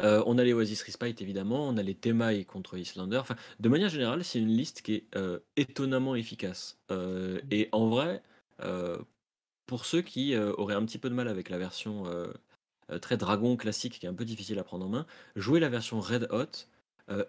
Euh, 0.02 0.24
on 0.26 0.38
a 0.38 0.44
les 0.44 0.54
Oasis 0.54 0.82
Respite 0.82 1.22
évidemment, 1.22 1.68
on 1.68 1.78
a 1.78 1.84
les 1.84 1.96
Temailles 1.96 2.46
contre 2.46 2.78
Islander. 2.78 3.18
Enfin, 3.18 3.36
de 3.60 3.70
manière 3.70 3.90
générale, 3.90 4.24
c'est 4.24 4.40
une 4.40 4.56
liste 4.56 4.82
qui 4.82 4.96
est 4.96 5.16
euh, 5.16 5.40
étonnamment 5.56 6.16
efficace. 6.16 6.80
Euh, 6.92 7.40
et 7.52 7.70
en 7.72 7.88
vrai, 7.90 8.24
pour 9.66 9.86
ceux 9.86 10.02
qui 10.02 10.38
auraient 10.38 10.76
un 10.76 10.86
petit 10.86 10.98
peu 10.98 11.10
de 11.10 11.16
mal 11.16 11.28
avec 11.28 11.50
la 11.50 11.58
version 11.58 12.06
très 13.02 13.18
dragon 13.18 13.58
classique, 13.58 14.00
qui 14.00 14.06
est 14.06 14.10
un 14.10 14.14
peu 14.14 14.24
difficile 14.24 14.58
à 14.60 14.64
prendre 14.64 14.86
en 14.86 14.90
main, 14.90 15.06
jouer 15.36 15.60
la 15.60 15.68
version 15.68 16.00
Red 16.00 16.30
Hot 16.32 16.68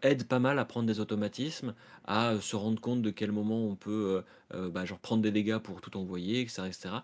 aide 0.03 0.29
pas 0.29 0.39
mal 0.39 0.61
à 0.61 0.65
prendre 0.65 0.87
des 0.87 1.01
automatismes, 1.01 1.75
à 2.05 2.35
se 2.41 2.55
rendre 2.55 2.81
compte 2.81 3.03
de 3.03 3.11
quel 3.11 3.33
moment 3.33 3.67
on 3.67 3.75
peut 3.75 4.23
bah, 4.53 4.85
genre 4.85 5.01
prendre 5.01 5.23
des 5.23 5.33
dégâts 5.33 5.59
pour 5.59 5.81
tout 5.81 5.97
envoyer, 5.97 6.41
etc. 6.41 6.63
etc. 6.67 6.95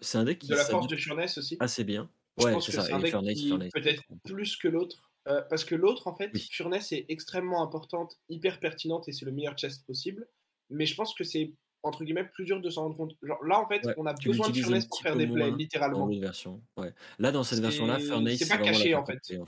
C'est 0.00 0.18
un 0.18 0.24
deck 0.24 0.38
qui 0.38 0.48
De 0.48 0.54
la 0.54 0.64
force 0.64 0.86
de 0.86 0.96
Furnace 0.96 1.38
aussi. 1.38 1.56
assez 1.58 1.82
bien. 1.82 2.08
Je 2.38 2.44
Ouais, 2.44 2.52
pense 2.52 2.66
c'est 2.66 2.72
que 2.72 2.76
ça. 2.76 2.84
c'est 2.84 2.92
un 2.92 3.00
Et 3.00 3.34
deck 3.34 3.72
peut-être 3.72 4.02
plus 4.24 4.56
que 4.56 4.68
l'autre. 4.68 5.10
euh, 5.28 5.40
parce 5.50 5.64
que 5.64 5.74
l'autre, 5.74 6.06
en 6.06 6.14
fait, 6.14 6.30
Oui. 6.34 6.46
Furnace 6.52 6.92
est 6.92 7.06
extrêmement 7.08 7.62
importante, 7.62 8.16
hyper 8.28 8.60
pertinente 8.60 9.08
et 9.08 9.12
c'est 9.12 9.24
le 9.24 9.32
meilleur 9.32 9.56
chest 9.56 9.84
possible. 9.86 10.28
Mais 10.70 10.86
je 10.86 10.94
pense 10.94 11.14
que 11.14 11.24
c'est, 11.24 11.52
entre 11.82 12.04
guillemets, 12.04 12.24
plus 12.24 12.44
dur 12.44 12.60
de 12.60 12.70
s'en 12.70 12.82
rendre 12.84 12.96
compte. 12.96 13.16
Genre, 13.22 13.42
là, 13.44 13.58
en 13.60 13.66
fait, 13.66 13.84
Ouais, 13.86 13.94
on 13.96 14.06
a 14.06 14.12
besoin 14.12 14.50
de 14.50 14.54
Furnace 14.56 14.86
pour 14.86 15.00
faire 15.00 15.16
des 15.16 15.26
plays, 15.26 15.50
dans 15.50 15.56
littéralement. 15.56 16.06
l'autre 16.06 16.20
version. 16.20 16.60
Ouais. 16.76 16.92
Là, 17.18 17.32
dans 17.32 17.42
cette 17.44 17.60
version-là, 17.60 17.98
C'est 17.98 18.06
Furnace, 18.06 18.38
c'est 18.38 18.48
pas 18.48 18.58
caché, 18.58 18.94
en 18.94 19.04
fait. 19.06 19.18
en. 19.38 19.46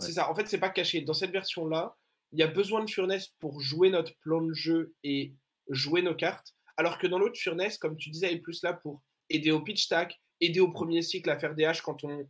C'est 0.00 0.12
ça, 0.12 0.30
en 0.30 0.34
fait, 0.34 0.46
c'est 0.48 0.58
pas 0.58 0.70
caché. 0.70 1.02
Dans 1.02 1.12
cette 1.14 1.30
version-là, 1.32 1.96
il 2.32 2.38
y 2.38 2.42
a 2.42 2.46
besoin 2.46 2.82
de 2.84 2.88
Furnace 2.90 3.28
pour 3.38 3.60
jouer 3.60 3.90
notre 3.90 4.14
plan 4.20 4.40
de 4.40 4.52
jeu 4.54 4.94
et 5.04 5.32
jouer 5.68 6.00
nos 6.02 6.14
cartes. 6.14 6.54
Alors 6.76 6.96
que 6.98 7.06
dans 7.06 7.18
l'autre, 7.18 7.38
Furnace, 7.38 7.76
comme 7.76 7.96
tu 7.96 8.08
disais, 8.10 8.32
est 8.32 8.38
plus 8.38 8.62
là 8.62 8.72
pour 8.72 9.02
aider 9.28 9.50
au 9.50 9.60
pitch 9.60 9.84
stack, 9.84 10.20
aider 10.40 10.60
au 10.60 10.68
premier 10.70 11.02
cycle 11.02 11.30
à 11.30 11.38
faire 11.38 11.54
des 11.54 11.64
haches 11.64 11.82
quand 11.82 12.04
on 12.04 12.26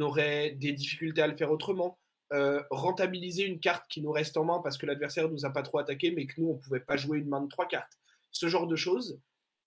aurait 0.00 0.50
des 0.52 0.72
difficultés 0.72 1.22
à 1.22 1.26
le 1.26 1.36
faire 1.36 1.50
autrement, 1.50 1.98
euh, 2.32 2.62
rentabiliser 2.70 3.44
une 3.44 3.58
carte 3.58 3.84
qui 3.88 4.00
nous 4.00 4.12
reste 4.12 4.36
en 4.36 4.44
main 4.44 4.60
parce 4.62 4.78
que 4.78 4.86
l'adversaire 4.86 5.28
nous 5.28 5.44
a 5.44 5.50
pas 5.50 5.62
trop 5.62 5.78
attaqué, 5.78 6.12
mais 6.12 6.26
que 6.26 6.40
nous, 6.40 6.48
on 6.50 6.56
pouvait 6.56 6.80
pas 6.80 6.96
jouer 6.96 7.18
une 7.18 7.28
main 7.28 7.40
de 7.40 7.48
trois 7.48 7.66
cartes. 7.66 7.98
Ce 8.30 8.46
genre 8.48 8.66
de 8.68 8.76
choses. 8.76 9.18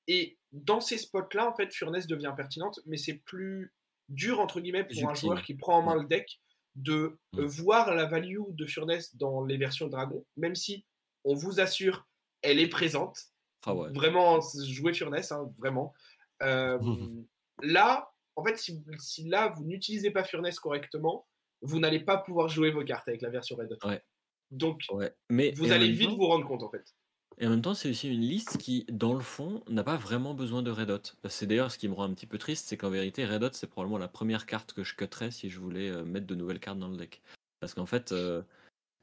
Et 0.08 0.38
dans 0.54 0.80
ces 0.80 0.98
spots-là, 0.98 1.50
en 1.50 1.56
fait, 1.56 1.74
Furnace 1.74 2.08
devient 2.08 2.34
pertinente, 2.36 2.80
mais 2.86 2.98
c'est 2.98 3.16
plus 3.16 3.74
dur, 4.10 4.39
entre 4.39 4.60
guillemets, 4.62 4.86
pour 4.86 5.10
un 5.10 5.14
joueur 5.14 5.41
qui 5.41 5.54
prend 5.56 5.78
en 5.80 5.82
main 5.84 5.96
le 5.96 6.08
deck 6.08 6.39
de 6.76 7.18
Mm. 7.34 7.39
euh, 7.39 7.46
voir 7.46 7.94
la 7.94 8.06
value 8.06 8.39
de 8.50 8.66
Furnace 8.66 9.16
dans 9.16 9.44
les 9.46 9.58
versions 9.58 9.88
Dragon, 9.88 10.26
même 10.38 10.56
si 10.56 10.86
on 11.24 11.36
vous 11.36 11.60
assure, 11.60 12.08
elle 12.41 12.60
est 12.60 12.68
présente. 12.70 13.18
Ah 13.66 13.76
ouais. 13.76 13.89
Vraiment, 13.94 14.39
jouer 14.66 14.94
Furnace, 14.94 15.32
hein, 15.32 15.50
vraiment. 15.58 15.94
Euh, 16.41 16.80
là, 17.64 18.11
en 18.36 18.43
fait, 18.43 18.57
si, 18.57 18.84
si 18.99 19.28
là, 19.28 19.49
vous 19.49 19.64
n'utilisez 19.64 20.11
pas 20.11 20.24
Furnace 20.24 20.59
correctement, 20.59 21.28
vous 21.61 21.80
n'allez 21.80 21.99
pas 21.99 22.18
pouvoir 22.18 22.49
jouer 22.49 22.72
vos 22.72 22.84
cartes 22.84 23.07
avec 23.07 23.22
la 23.22 23.30
version 23.30 23.55
Red 23.55 23.72
Hot. 23.72 23.88
Ouais. 23.88 24.03
Donc, 24.51 24.82
Ouais. 24.91 25.11
Mais 25.30 25.51
vous 25.51 25.72
allez 25.72 25.91
vite 25.91 26.09
temps- 26.09 26.16
vous 26.16 26.28
rendre 26.28 26.47
compte, 26.47 26.64
en 26.64 26.70
fait. 26.70 26.95
Et 27.39 27.47
en 27.47 27.49
même 27.49 27.64
temps, 27.64 27.74
c'est 27.74 27.89
aussi 27.89 28.14
une 28.14 28.22
liste 28.22 28.59
qui, 28.59 28.86
dans 28.91 29.16
le 29.16 29.22
fond, 29.22 29.64
n'a 29.68 29.84
pas 29.84 29.97
vraiment 29.97 30.36
besoin 30.36 30.61
de 30.61 30.70
Red 30.70 30.91
Hot. 30.91 31.01
C'est 31.30 31.47
d'ailleurs 31.47 31.72
ce 31.72 31.80
qui 31.80 31.88
me 31.88 31.95
rend 31.95 32.03
un 32.03 32.14
petit 32.14 32.28
peu 32.28 32.38
triste, 32.38 32.68
c'est 32.68 32.78
qu'en 32.78 32.91
vérité, 32.91 33.26
Red 33.26 33.43
Hot, 33.43 33.49
c'est 33.53 33.66
probablement 33.66 33.97
la 33.97 34.07
première 34.07 34.45
carte 34.45 34.74
que 34.74 34.84
je 34.84 34.93
cutterais 34.95 35.32
si 35.32 35.49
je 35.49 35.59
voulais 35.59 35.89
euh, 35.89 36.03
mettre 36.03 36.28
de 36.28 36.36
nouvelles 36.36 36.59
cartes 36.59 36.78
dans 36.78 36.89
le 36.89 36.97
deck. 36.97 37.24
Parce 37.59 37.74
qu'en 37.74 37.88
fait, 37.88 38.11
euh, 38.11 38.43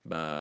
bah, 0.04 0.38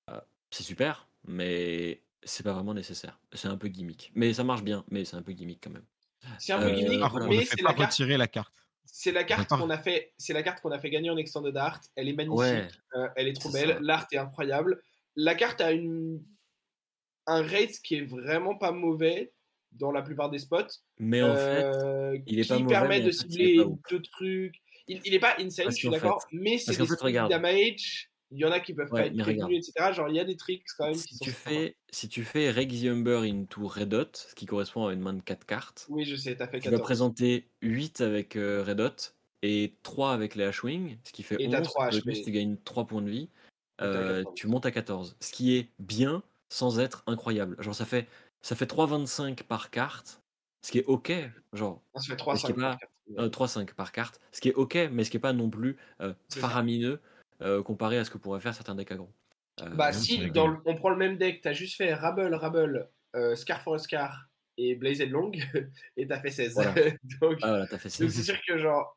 c'est 0.51 0.61
super, 0.63 1.07
mais 1.27 2.03
c'est 2.23 2.43
pas 2.43 2.53
vraiment 2.53 2.75
nécessaire. 2.75 3.19
C'est 3.33 3.47
un 3.47 3.57
peu 3.57 3.69
gimmick. 3.69 4.11
Mais 4.13 4.33
ça 4.33 4.43
marche 4.43 4.63
bien, 4.63 4.85
mais 4.91 5.03
c'est 5.03 5.15
un 5.15 5.23
peu 5.23 5.31
gimmick 5.31 5.59
quand 5.63 5.71
même. 5.71 5.85
C'est 6.37 6.53
un 6.53 6.59
peu 6.59 6.65
Euh, 6.67 6.71
gimmick, 6.71 7.01
mais 7.27 7.37
fait 7.39 7.45
c'est 7.57 7.61
la 7.61 7.73
carte. 7.73 7.91
retirer 7.91 8.17
la 8.17 8.27
carte. 8.27 8.53
C'est 8.85 9.11
la 9.11 9.23
carte 9.23 9.49
qu'on 9.49 9.69
a 9.69 9.77
fait. 9.77 10.13
C'est 10.17 10.33
la 10.33 10.43
carte 10.43 10.61
qu'on 10.61 10.71
a 10.71 10.79
fait 10.79 10.89
gagner 10.89 11.09
en 11.09 11.17
Extended 11.17 11.55
Art. 11.55 11.79
Elle 11.95 12.09
est 12.09 12.13
magnifique. 12.13 12.37
Ouais. 12.39 12.67
euh, 12.95 13.07
elle 13.15 13.27
est 13.27 13.33
trop 13.39 13.49
belle. 13.51 13.77
L'art 13.81 14.07
est 14.11 14.17
incroyable. 14.17 14.81
La 15.15 15.35
carte 15.35 15.61
a 15.61 15.71
une 15.71 16.23
un 17.27 17.43
rate 17.43 17.79
qui 17.83 17.95
est 17.95 18.01
vraiment 18.05 18.55
pas 18.55 18.71
mauvais 18.71 19.31
dans 19.71 19.91
la 19.91 20.01
plupart 20.01 20.29
des 20.31 20.39
spots. 20.39 20.63
Mais 20.97 21.21
en 21.21 21.35
fait, 21.35 21.63
euh, 21.63 22.17
il 22.25 22.39
est 22.39 22.43
qui 22.43 22.49
pas 22.49 22.57
mauvais, 22.59 22.67
permet 22.73 22.99
de 23.01 23.11
fait, 23.11 23.17
cibler 23.17 23.59
deux 23.89 24.01
trucs. 24.01 24.55
Il, 24.87 24.99
il 25.05 25.13
est 25.13 25.19
pas 25.19 25.35
insane, 25.39 25.65
Parce 25.65 25.75
je 25.75 25.79
suis 25.81 25.89
d'accord, 25.89 26.21
fait- 26.23 26.27
mais 26.31 26.57
c'est 26.57 26.75
des 26.75 26.87
fait, 26.87 26.95
regarde. 26.99 27.29
damage. 27.29 28.09
Il 28.31 28.37
y 28.39 28.45
en 28.45 28.51
a 28.51 28.59
qui 28.59 28.73
peuvent 28.73 28.91
Ouais, 28.91 29.01
pas 29.01 29.07
être 29.07 29.17
prévenus, 29.17 29.67
etc. 29.67 29.91
Genre, 29.91 30.07
il 30.09 30.15
y 30.15 30.19
a 30.19 30.23
des 30.25 30.37
tricks 30.37 30.63
quand 30.77 30.85
même 30.85 30.93
qui 30.95 30.99
si 31.01 31.15
sont. 31.17 31.25
tu, 31.25 31.31
sympas. 31.31 31.49
fais, 31.49 31.75
si 31.89 32.09
tu 32.09 32.23
fais 32.23 32.51
Regiumber 32.51 33.21
into 33.23 33.65
Red 33.67 33.93
Hot, 33.93 34.09
ce 34.13 34.35
qui 34.35 34.45
correspond 34.45 34.85
à 34.87 34.93
une 34.93 34.99
main 35.01 35.13
de 35.13 35.21
4 35.21 35.45
cartes, 35.45 35.87
Oui, 35.89 36.05
je 36.05 36.15
sais, 36.15 36.35
t'as 36.35 36.47
fait 36.47 36.59
tu 36.59 36.65
vas 36.69 36.71
14. 36.77 36.83
présenter 36.85 37.47
8 37.63 38.01
avec 38.01 38.35
euh, 38.35 38.63
Red 38.63 38.81
Hot 38.81 39.13
et 39.41 39.73
3 39.83 40.13
avec 40.13 40.35
les 40.35 40.45
H-Wing, 40.47 40.97
ce 41.05 41.11
qui 41.11 41.23
fait 41.23 41.41
Et 41.41 41.49
t'as 41.49 41.59
11. 41.61 41.67
trois 41.67 41.89
De 41.89 41.99
plus, 42.01 42.19
HP. 42.21 42.23
tu 42.25 42.31
gagnes 42.31 42.57
3 42.63 42.85
points 42.85 43.01
de 43.01 43.09
vie. 43.09 43.29
Euh, 43.81 44.17
14. 44.23 44.35
tu 44.35 44.47
montes 44.47 44.65
à 44.65 44.71
14. 44.71 45.15
Ce 45.21 45.31
qui 45.31 45.55
est 45.57 45.69
bien 45.79 46.21
sans 46.49 46.79
être 46.79 47.03
incroyable. 47.07 47.55
Genre, 47.59 47.73
ça 47.75 47.85
fait, 47.85 48.07
ça 48.41 48.55
fait 48.55 48.65
3,25 48.67 49.43
par 49.43 49.69
carte, 49.71 50.21
ce 50.63 50.71
qui 50.71 50.79
est 50.79 50.85
ok. 50.85 51.11
Genre, 51.53 51.81
On 51.93 51.99
se 51.99 52.07
fait 52.07 52.13
Mais 52.13 52.17
3 52.17 52.35
ce 52.35 52.45
qui 52.45 52.51
est 52.51 52.55
5 52.55 52.61
pas- 52.61 52.77
euh, 53.17 53.29
3,5 53.29 53.73
par 53.73 53.91
carte, 53.91 54.19
ce 54.31 54.41
qui 54.41 54.49
est 54.49 54.53
ok, 54.53 54.75
mais 54.91 55.03
ce 55.03 55.09
qui 55.09 55.17
est 55.17 55.21
pas 55.21 55.33
non 55.33 55.49
plus 55.49 55.77
euh, 56.01 56.13
C'est 56.27 56.41
ça. 56.41 56.47
Euh, 57.41 57.63
comparé 57.63 57.97
à 57.97 58.05
ce 58.05 58.09
que 58.09 58.17
pourraient 58.17 58.39
faire 58.39 58.53
certains 58.53 58.75
decks 58.75 58.91
aggro. 58.91 59.09
Euh, 59.61 59.69
Bah 59.69 59.91
si, 59.93 60.17
c'est 60.17 60.29
dans 60.29 60.47
le- 60.47 60.57
on 60.65 60.75
prend 60.75 60.89
le 60.89 60.97
même 60.97 61.17
deck, 61.17 61.41
t'as 61.41 61.53
juste 61.53 61.75
fait 61.75 61.93
Rabble, 61.93 62.33
Rabble, 62.33 62.89
euh, 63.15 63.35
Scar 63.35 63.61
for 63.61 63.75
a 63.75 63.77
Scar 63.79 64.27
et 64.57 64.75
Blazed 64.75 65.09
Long, 65.09 65.31
et 65.97 66.07
t'as 66.07 66.19
fait 66.19 66.31
16. 66.31 66.53
Voilà. 66.53 66.73
donc 67.21 67.39
ah 67.41 67.49
voilà, 67.49 67.67
ça. 67.67 67.89
c'est 67.89 68.09
sûr 68.09 68.37
que 68.47 68.57
genre... 68.57 68.95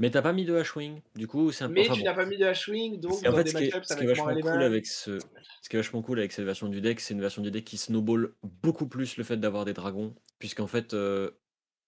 Mais 0.00 0.12
t'as 0.12 0.22
pas 0.22 0.32
mis 0.32 0.44
de 0.44 0.56
H-Wing, 0.56 1.00
du 1.16 1.26
coup, 1.26 1.50
c'est 1.50 1.64
un 1.64 1.68
peu. 1.68 1.74
Mais 1.74 1.80
enfin, 1.82 1.94
tu 1.94 2.00
bon. 2.00 2.06
n'as 2.06 2.14
pas 2.14 2.24
mis 2.24 2.36
de 2.36 2.44
H-Wing, 2.44 3.00
donc 3.00 3.20
dans 3.20 3.34
fait, 3.34 3.44
des 3.44 3.50
ce 3.50 3.56
qui 3.56 3.64
est, 3.64 3.74
matchups 3.74 3.90
est 3.90 3.94
avec 3.94 4.08
vachement 4.08 4.24
Moral 4.26 4.40
cool 4.42 4.62
avec 4.62 4.86
ce, 4.86 5.18
ce 5.18 5.68
qui 5.68 5.74
est 5.74 5.78
vachement 5.80 6.02
cool 6.02 6.20
avec 6.20 6.30
cette 6.30 6.44
version 6.44 6.68
du 6.68 6.80
deck, 6.80 7.00
c'est 7.00 7.14
une 7.14 7.20
version 7.20 7.42
du 7.42 7.50
deck 7.50 7.64
qui 7.64 7.78
snowball 7.78 8.32
beaucoup 8.44 8.86
plus 8.86 9.16
le 9.16 9.24
fait 9.24 9.38
d'avoir 9.38 9.64
des 9.64 9.72
dragons, 9.72 10.14
puisqu'en 10.38 10.68
fait, 10.68 10.94
euh, 10.94 11.32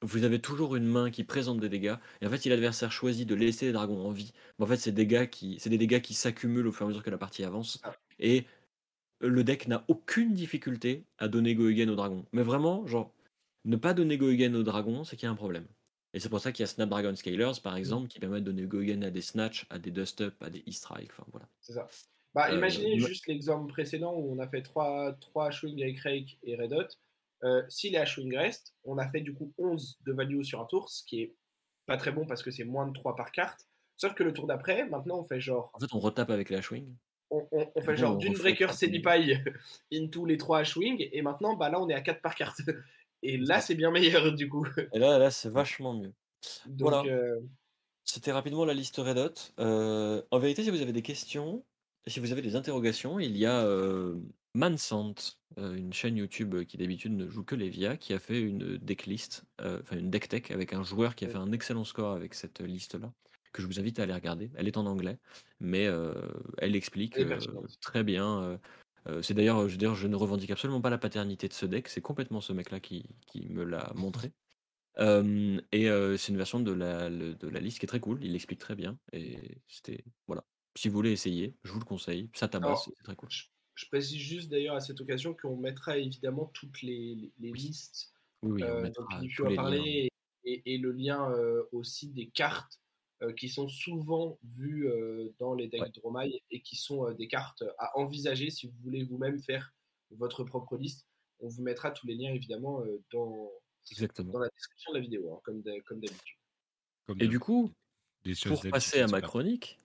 vous 0.03 0.25
avez 0.25 0.41
toujours 0.41 0.77
une 0.77 0.87
main 0.87 1.11
qui 1.11 1.25
présente 1.25 1.61
des 1.61 1.69
dégâts, 1.69 1.97
et 2.21 2.27
en 2.27 2.31
fait, 2.31 2.39
si 2.39 2.49
l'adversaire 2.49 2.91
choisit 2.93 3.29
de 3.29 3.35
laisser 3.35 3.67
les 3.67 3.73
dragons 3.73 4.05
en 4.07 4.11
vie, 4.11 4.33
ben, 4.59 4.65
en 4.65 4.69
fait, 4.69 4.77
c'est 4.77 4.93
des 4.93 5.05
dégâts 5.05 5.29
qui, 5.29 5.59
c'est 5.61 5.71
des 5.71 5.79
dégâts 5.79 6.01
qui 6.01 6.15
s'accumulent 6.15 6.67
au 6.67 6.73
fur 6.73 6.83
et 6.83 6.87
à 6.87 6.89
mesure 6.89 7.03
que 7.03 7.11
la 7.11 7.19
partie 7.19 7.45
avance, 7.45 7.81
Ah. 7.85 7.95
et 8.19 8.45
le 9.21 9.45
deck 9.45 9.69
n'a 9.69 9.85
aucune 9.89 10.33
difficulté 10.33 11.05
à 11.19 11.29
donner 11.29 11.55
Go 11.55 11.67
Again 11.67 11.89
au 11.89 11.95
dragon. 11.97 12.25
Mais 12.33 12.43
vraiment, 12.43 12.87
genre, 12.87 13.13
ne 13.67 13.77
pas 13.77 13.93
donner 13.93 14.17
Go 14.17 14.29
Again 14.29 14.55
au 14.55 14.63
dragon, 14.63 15.05
c'est 15.05 15.17
qu'il 15.17 15.27
y 15.27 15.29
a 15.29 15.33
un 15.33 15.37
problème. 15.37 15.67
Et 16.15 16.19
c'est 16.21 16.31
pour 16.31 16.41
ça 16.41 16.51
qu'il 16.53 16.63
y 16.63 16.65
a 16.65 16.67
Snapdragon 16.67 17.15
Scalers, 17.15 17.61
par 17.63 17.77
exemple, 17.77 18.09
qui 18.09 18.19
permet 18.19 18.41
de 18.41 18.47
donner 18.47 18.63
Go 18.63 18.79
Again 18.81 19.03
à 19.03 19.11
des 19.11 19.21
Snatch, 19.21 19.67
à 19.69 19.79
des 19.79 19.91
Dust 19.91 20.23
Up, 20.23 20.35
à 20.41 20.49
des 20.49 20.65
E-Strike, 20.67 21.11
enfin 21.13 21.25
voilà. 21.31 21.47
C'est 21.61 21.75
ça. 21.75 21.87
Bah, 22.35 22.49
Euh, 22.51 22.57
imaginez 22.57 22.97
ima- 22.97 23.07
juste 23.09 23.27
l'exemple 23.27 23.71
précédent 23.71 24.15
où 24.17 24.33
on 24.33 24.39
a 24.39 24.49
fait 24.49 24.63
3, 24.63 25.13
3 25.21 25.51
H-Wing 25.51 25.83
avec 25.83 25.99
Rake 26.01 26.39
et 26.43 26.57
Red 26.57 26.73
Hot. 26.73 26.87
Euh, 27.45 27.63
si 27.69 27.91
les 27.91 27.99
H-Wing 27.99 28.37
restent, 28.37 28.75
on 28.85 28.99
a 28.99 29.09
fait 29.09 29.21
du 29.21 29.33
coup 29.35 29.53
11 29.59 29.99
de 30.07 30.13
value 30.13 30.43
sur 30.43 30.61
un 30.61 30.67
tour, 30.67 30.89
ce 30.91 31.03
qui 31.05 31.23
est 31.23 31.35
pas 31.87 31.97
très 31.97 32.13
bon 32.13 32.27
parce 32.27 32.43
que 32.43 32.51
c'est 32.51 32.65
moins 32.65 32.87
de 32.87 32.93
3 32.93 33.17
par 33.17 33.33
carte. 33.33 33.67
Sauf 33.97 34.15
que 34.15 34.23
le 34.23 34.33
tour 34.33 34.47
d'après, 34.47 34.87
maintenant 34.89 35.19
on 35.21 35.25
fait 35.25 35.41
genre 35.41 35.71
En 35.75 35.79
fait, 35.81 35.93
on 35.93 35.99
retape 35.99 36.31
avec 36.31 36.51
les 36.51 36.59
H-Wing. 36.59 36.87
on, 37.31 37.47
on- 37.53 37.71
on 37.75 37.81
fait 37.81 37.97
genre 37.97 38.17
d'une 38.17 38.35
breaker 38.35 38.73
Senipie 38.73 39.35
into 39.93 40.25
les 40.27 40.37
3 40.37 40.63
H-Wing 40.63 41.09
et 41.13 41.23
maintenant 41.23 41.55
bah 41.57 41.69
là 41.71 41.81
on 41.81 41.89
est 41.89 41.95
à 41.95 42.01
4 42.01 42.21
par 42.21 42.35
carte. 42.35 42.61
Et 43.23 43.37
là 43.37 43.61
c'est 43.61 43.75
bien 43.75 43.91
meilleur 43.91 44.33
du 44.33 44.49
coup. 44.49 44.67
Et 44.95 44.99
là, 44.99 45.19
là 45.19 45.31
c'est 45.31 45.49
vachement 45.61 45.93
mieux. 45.95 46.13
Donc, 46.67 46.89
Voilà. 46.91 47.03
euh, 47.05 47.39
C'était 48.05 48.33
rapidement 48.33 48.65
la 48.65 48.73
liste 48.75 48.97
Red 48.97 49.19
Hot. 49.19 49.35
Euh, 49.59 50.23
en 50.31 50.39
vérité, 50.39 50.63
si 50.65 50.71
vous 50.71 50.81
avez 50.81 50.93
des 50.95 51.03
questions, 51.03 51.63
si 52.07 52.19
vous 52.21 52.33
avez 52.33 52.41
des 52.41 52.57
interrogations, 52.57 53.21
il 53.21 53.37
y 53.37 53.45
a 53.45 53.63
euh, 53.65 54.17
Mansant, 54.55 55.15
euh, 55.59 55.75
une 55.77 55.93
chaîne 55.93 56.17
YouTube 56.17 56.65
qui 56.65 56.77
d'habitude 56.77 57.13
ne 57.13 57.29
joue 57.29 57.45
que 57.45 57.55
les 57.55 57.69
VIA, 57.71 57.97
qui 57.97 58.13
a 58.15 58.19
fait 58.19 58.41
une 58.41 58.79
decklist, 58.79 59.45
euh, 59.61 59.81
enfin 59.81 59.97
une 59.99 60.11
deck 60.11 60.29
tech 60.29 60.51
avec 60.51 60.73
un 60.73 60.83
joueur 60.83 61.15
qui 61.15 61.25
a 61.25 61.29
fait 61.29 61.39
un 61.39 61.53
excellent 61.53 61.85
score 61.85 62.13
avec 62.15 62.35
cette 62.35 62.61
liste-là, 62.61 63.13
que 63.53 63.63
je 63.63 63.67
vous 63.69 63.79
invite 63.79 64.01
à 64.01 64.03
aller 64.05 64.15
regarder. 64.15 64.51
Elle 64.57 64.67
est 64.67 64.77
en 64.77 64.87
anglais, 64.87 65.19
mais 65.61 65.87
euh, 65.87 66.15
elle 66.59 66.75
explique 66.75 67.21
euh, 67.21 67.39
très 67.81 68.03
bien. 68.05 68.43
euh, 68.43 68.59
euh, 69.09 69.23
c'est 69.23 69.35
d'ailleurs, 69.35 69.67
je 69.69 69.73
veux 69.73 69.79
dire, 69.79 69.95
je 69.95 70.07
ne 70.09 70.17
revendique 70.17 70.51
absolument 70.51 70.81
pas 70.81 70.91
la 70.91 70.99
paternité 70.99 71.49
de 71.49 71.53
ce 71.55 71.67
deck, 71.67 71.89
c'est 71.89 72.01
complètement 72.03 72.41
ce 72.41 72.53
mec-là 72.53 72.81
qui, 72.81 73.05
qui 73.27 73.49
me 73.49 73.65
l'a 73.65 73.93
montré. 73.95 74.33
Euh, 74.99 75.61
et 75.73 75.89
euh, 75.89 76.17
c'est 76.17 76.33
une 76.33 76.37
version 76.39 76.61
de 76.61 76.73
la, 76.73 77.09
de 77.11 77.49
la 77.49 77.61
liste 77.61 77.79
qui 77.79 77.87
est 77.87 77.89
très 77.89 78.01
cool, 78.01 78.23
il 78.25 78.33
l'explique 78.33 78.59
très 78.59 78.75
bien. 78.75 78.99
Et 79.13 79.63
c'était. 79.69 80.05
Voilà. 80.27 80.45
Si 80.77 80.89
vous 80.89 80.95
voulez 80.95 81.13
essayer, 81.13 81.57
je 81.65 81.73
vous 81.73 81.79
le 81.79 81.85
conseille. 81.85 82.31
Ça 82.35 82.49
tabasse, 82.49 82.91
c'est 82.97 83.05
très 83.05 83.17
cool. 83.17 83.31
je, 83.31 83.45
je 83.81 83.87
précise 83.89 84.19
juste 84.19 84.51
d'ailleurs 84.51 84.75
à 84.77 84.81
cette 84.81 85.01
occasion 85.01 85.35
qu'on 85.35 85.57
mettra 85.57 85.97
évidemment 85.97 86.47
toutes 86.53 86.83
les, 86.83 87.15
les- 87.15 87.33
les 87.39 87.51
Oui. 87.53 87.59
listes 87.59 88.13
Oui, 88.43 88.53
oui, 88.53 88.63
on 88.65 88.67
euh, 88.85 88.91
dont 88.91 89.27
tu 89.29 89.47
as 89.47 89.55
parlé 89.55 90.11
et, 90.45 90.53
et- 90.53 90.75
et 90.75 90.79
le 90.79 90.93
lien 90.93 91.31
euh, 91.33 91.63
aussi 91.73 92.09
des 92.09 92.27
cartes 92.29 92.79
euh, 93.23 93.33
qui 93.33 93.49
sont 93.49 93.69
souvent 93.69 94.39
vues 94.45 94.89
euh, 94.89 95.31
dans 95.39 95.55
les 95.55 95.69
decks 95.69 95.81
Ouais. 95.83 95.91
Dromai 95.97 96.43
et 96.51 96.61
qui 96.61 96.77
sont 96.77 97.07
euh, 97.07 97.15
des 97.15 97.27
cartes 97.29 97.65
à 97.79 97.97
envisager 97.99 98.51
si 98.51 98.67
vous 98.67 98.75
voulez 98.83 99.05
vous-même 99.05 99.41
faire 99.41 99.73
votre 100.11 100.45
propre 100.45 100.77
liste. 100.77 101.07
On 101.41 101.49
vous 101.49 101.63
mettra 101.63 101.91
tous 101.91 102.07
les 102.07 102.15
liens 102.15 102.33
évidemment 102.35 102.81
euh, 102.83 103.03
dans, 103.13 103.51
Exactement. 103.91 104.33
dans 104.33 104.39
la 104.41 104.49
description 104.51 104.93
de 104.93 104.99
la 104.99 105.03
vidéo, 105.03 105.33
hein, 105.35 105.41
comme 105.43 105.63
d'hab- 105.63 105.83
comme 105.85 106.01
d'habitude. 106.01 106.37
Comme 107.07 107.21
Et 107.21 107.29
du 107.29 107.39
coup, 107.41 107.71
pour 108.47 108.63
passer 108.71 109.01
à 109.01 109.07
ma 109.07 109.21
chronique, 109.23 109.79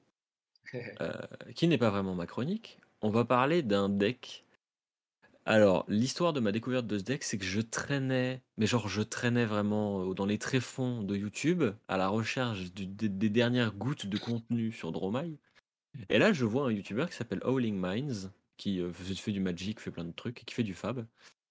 euh, 1.01 1.11
qui 1.55 1.67
n'est 1.67 1.77
pas 1.77 1.89
vraiment 1.91 2.15
ma 2.15 2.25
chronique, 2.25 2.79
on 3.01 3.09
va 3.09 3.25
parler 3.25 3.61
d'un 3.61 3.89
deck 3.89 4.45
Alors, 5.45 5.85
l'histoire 5.87 6.33
de 6.33 6.39
ma 6.39 6.51
découverte 6.51 6.87
de 6.87 6.97
ce 6.97 7.03
deck, 7.03 7.23
c'est 7.23 7.37
que 7.37 7.45
je 7.45 7.61
traînais, 7.61 8.41
mais 8.57 8.65
genre 8.65 8.87
je 8.87 9.01
traînais 9.01 9.45
vraiment 9.45 10.01
euh, 10.01 10.13
dans 10.13 10.25
les 10.25 10.37
tréfonds 10.37 11.03
de 11.03 11.15
YouTube 11.15 11.63
à 11.87 11.97
la 11.97 12.07
recherche 12.07 12.73
des, 12.73 13.29
dernières 13.29 13.73
gouttes 13.73 14.05
de 14.07 14.17
contenu 14.17 14.71
sur 14.71 14.91
Dromai. 14.91 15.37
Et 16.09 16.17
là, 16.17 16.33
je 16.33 16.45
vois 16.45 16.65
un 16.65 16.71
YouTuber 16.71 17.05
qui 17.09 17.15
s'appelle 17.15 17.41
Howling 17.43 17.77
Minds, 17.77 18.31
qui 18.57 18.81
euh, 18.81 18.91
fait, 18.91 19.31
du 19.31 19.39
Magic, 19.39 19.79
fait 19.79 19.91
plein 19.91 20.05
de 20.05 20.11
trucs, 20.11 20.43
qui 20.45 20.55
fait 20.55 20.63
du 20.63 20.73
Fab, 20.73 21.05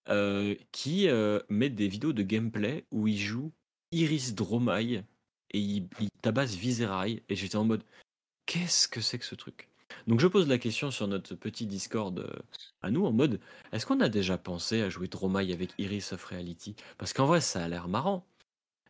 euh, 0.08 0.54
qui 0.72 1.08
met 1.48 1.70
des 1.70 1.88
vidéos 1.88 2.12
de 2.12 2.22
gameplay 2.22 2.84
où 2.90 3.06
il 3.06 3.18
joue 3.18 3.52
Iris 3.92 4.34
Dromai 4.34 5.04
et 5.50 5.58
il, 5.58 5.88
il 6.00 6.10
tabasse 6.20 6.54
Viserai. 6.54 7.22
Et 7.28 7.36
j'étais 7.36 7.56
en 7.56 7.64
mode, 7.64 7.84
qu'est-ce 8.46 8.88
que 8.88 9.00
c'est 9.00 9.18
que 9.18 9.24
ce 9.24 9.34
truc? 9.34 9.68
Donc 10.06 10.20
je 10.20 10.26
pose 10.26 10.48
la 10.48 10.58
question 10.58 10.90
sur 10.90 11.08
notre 11.08 11.34
petit 11.34 11.66
Discord 11.66 12.18
euh, 12.18 12.28
à 12.82 12.90
nous, 12.90 13.04
en 13.06 13.12
mode, 13.12 13.40
est-ce 13.72 13.86
qu'on 13.86 14.00
a 14.00 14.08
déjà 14.08 14.36
pensé 14.38 14.82
à 14.82 14.88
jouer 14.90 15.08
Dromai 15.08 15.52
avec 15.52 15.70
Iris 15.78 16.12
of 16.12 16.24
Reality? 16.24 16.76
Parce 16.98 17.12
qu'en 17.12 17.26
vrai, 17.26 17.40
ça 17.40 17.64
a 17.64 17.68
l'air 17.68 17.88
marrant. 17.88 18.26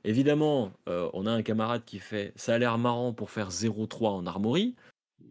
Évidemment, 0.05 0.73
euh, 0.89 1.11
on 1.15 1.27
a 1.27 1.33
un 1.33 1.43
camarade 1.43 1.85
qui 1.85 1.99
fait 1.99 2.33
ça 2.37 2.55
a 2.55 2.59
l'air 2.59 2.79
marrant 2.79 3.13
pour 3.15 3.31
faire 3.31 3.51
0-3 3.51 4.11
en 4.13 4.27
armory. 4.27 4.75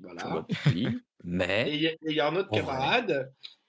Voilà. 0.02 0.46
Et 0.76 0.88
mais 1.24 1.76
il 1.76 1.82
y, 1.82 1.88
a- 1.88 1.92
et 1.94 1.98
il 2.08 2.16
y 2.16 2.20
a 2.20 2.28
un 2.28 2.36
autre 2.36 2.50
vrai. 2.62 2.76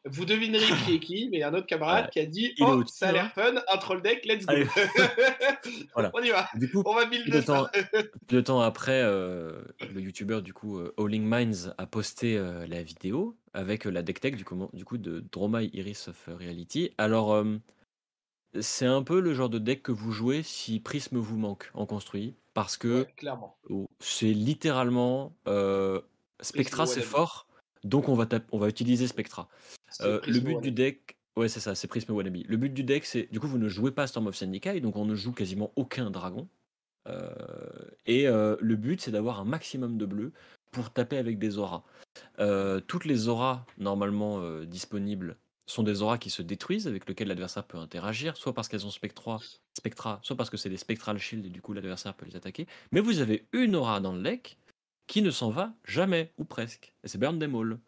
Vous 0.06 0.24
devinerez 0.24 0.66
qui 0.84 0.94
est 0.96 1.00
qui, 1.00 1.28
mais 1.30 1.38
il 1.38 1.40
y 1.40 1.42
a 1.42 1.48
un 1.48 1.54
autre 1.54 1.66
camarade 1.66 2.04
Ouais. 2.04 2.10
qui 2.10 2.20
a 2.20 2.26
dit 2.26 2.54
Oh, 2.60 2.82
ça 2.86 3.08
a 3.08 3.12
l'air 3.12 3.32
fun, 3.32 3.54
un 3.72 3.76
troll 3.78 4.02
deck, 4.02 4.24
let's 4.26 4.44
go. 4.46 4.54
Voilà. 5.94 6.10
On 6.14 6.22
y 6.22 6.30
va, 6.30 6.48
du 6.54 6.70
coup, 6.70 6.82
on 6.84 6.94
va 6.94 7.06
build 7.06 7.26
le 7.32 7.42
temps, 7.42 7.66
le 8.30 8.42
temps 8.44 8.60
après, 8.60 9.00
euh, 9.02 9.62
le 9.92 10.00
youtubeur 10.00 10.42
du 10.42 10.52
coup, 10.52 10.78
euh, 10.78 10.92
Howling 10.98 11.24
Minds 11.24 11.74
a 11.78 11.86
posté 11.86 12.36
euh, 12.36 12.66
la 12.66 12.82
vidéo 12.82 13.36
avec 13.54 13.86
euh, 13.86 13.90
la 13.90 14.02
deck 14.02 14.20
tech 14.20 14.34
du, 14.36 14.44
comment- 14.44 14.70
du 14.72 14.84
coup 14.84 14.98
de 14.98 15.24
Dromai 15.32 15.70
Iris 15.72 16.08
of 16.08 16.28
Reality. 16.28 16.90
Alors, 16.98 17.32
euh, 17.32 17.56
c'est 18.60 18.86
un 18.86 19.02
peu 19.02 19.20
le 19.20 19.32
genre 19.34 19.48
de 19.48 19.58
deck 19.58 19.82
que 19.82 19.92
vous 19.92 20.12
jouez 20.12 20.42
si 20.42 20.80
Prisme 20.80 21.18
vous 21.18 21.38
manque 21.38 21.70
en 21.74 21.86
construit, 21.86 22.34
parce 22.52 22.76
que 22.76 23.02
Ouais, 23.04 23.30
oh, 23.70 23.88
c'est 24.00 24.26
littéralement 24.32 25.34
euh, 25.48 26.00
Spectra, 26.40 26.86
c'est 26.86 27.00
fort, 27.00 27.46
donc 27.84 28.08
on 28.08 28.14
va, 28.14 28.26
on 28.52 28.58
va 28.58 28.68
utiliser 28.68 29.06
Spectra. 29.06 29.48
Euh, 30.00 30.20
le 30.26 30.40
but 30.40 30.60
du 30.60 30.72
deck, 30.72 31.16
ouais, 31.36 31.48
c'est 31.48 31.60
ça, 31.60 31.74
c'est 31.74 31.88
Prism 31.88 32.12
Wannabe. 32.12 32.42
Le 32.46 32.56
but 32.56 32.72
du 32.72 32.84
deck, 32.84 33.04
c'est 33.04 33.28
du 33.30 33.40
coup, 33.40 33.46
vous 33.46 33.58
ne 33.58 33.68
jouez 33.68 33.92
pas 33.92 34.06
Storm 34.06 34.26
of 34.26 34.36
Zendikar, 34.36 34.80
donc 34.80 34.96
on 34.96 35.04
ne 35.04 35.14
joue 35.14 35.32
quasiment 35.32 35.72
aucun 35.76 36.10
dragon. 36.10 36.48
Euh, 37.06 37.30
et 38.06 38.26
euh, 38.26 38.56
le 38.60 38.76
but, 38.76 39.00
c'est 39.00 39.10
d'avoir 39.10 39.40
un 39.40 39.44
maximum 39.44 39.98
de 39.98 40.06
bleu 40.06 40.32
pour 40.72 40.90
taper 40.90 41.18
avec 41.18 41.38
des 41.38 41.58
auras. 41.58 41.82
Toutes 42.86 43.04
les 43.04 43.28
auras 43.28 43.64
normalement 43.78 44.60
disponibles 44.64 45.36
sont 45.66 45.82
des 45.82 46.02
auras 46.02 46.18
qui 46.18 46.30
se 46.30 46.42
détruisent, 46.42 46.86
avec 46.86 47.08
lesquelles 47.08 47.28
l'adversaire 47.28 47.64
peut 47.64 47.78
interagir, 47.78 48.36
soit 48.36 48.52
parce 48.52 48.68
qu'elles 48.68 48.86
ont 48.86 48.90
spectra, 48.90 49.38
spectra, 49.76 50.20
soit 50.22 50.36
parce 50.36 50.50
que 50.50 50.56
c'est 50.56 50.68
des 50.68 50.76
spectral 50.76 51.18
shield 51.18 51.46
et 51.46 51.48
du 51.48 51.62
coup 51.62 51.72
l'adversaire 51.72 52.14
peut 52.14 52.26
les 52.26 52.36
attaquer. 52.36 52.66
Mais 52.92 53.00
vous 53.00 53.20
avez 53.20 53.46
une 53.52 53.76
aura 53.76 54.00
dans 54.00 54.12
le 54.12 54.22
deck 54.22 54.58
qui 55.06 55.22
ne 55.22 55.30
s'en 55.30 55.50
va 55.50 55.74
jamais, 55.84 56.32
ou 56.38 56.44
presque. 56.44 56.94
Et 57.02 57.08
c'est 57.08 57.18
Burn 57.18 57.38
Them 57.38 57.54
All. 57.54 57.78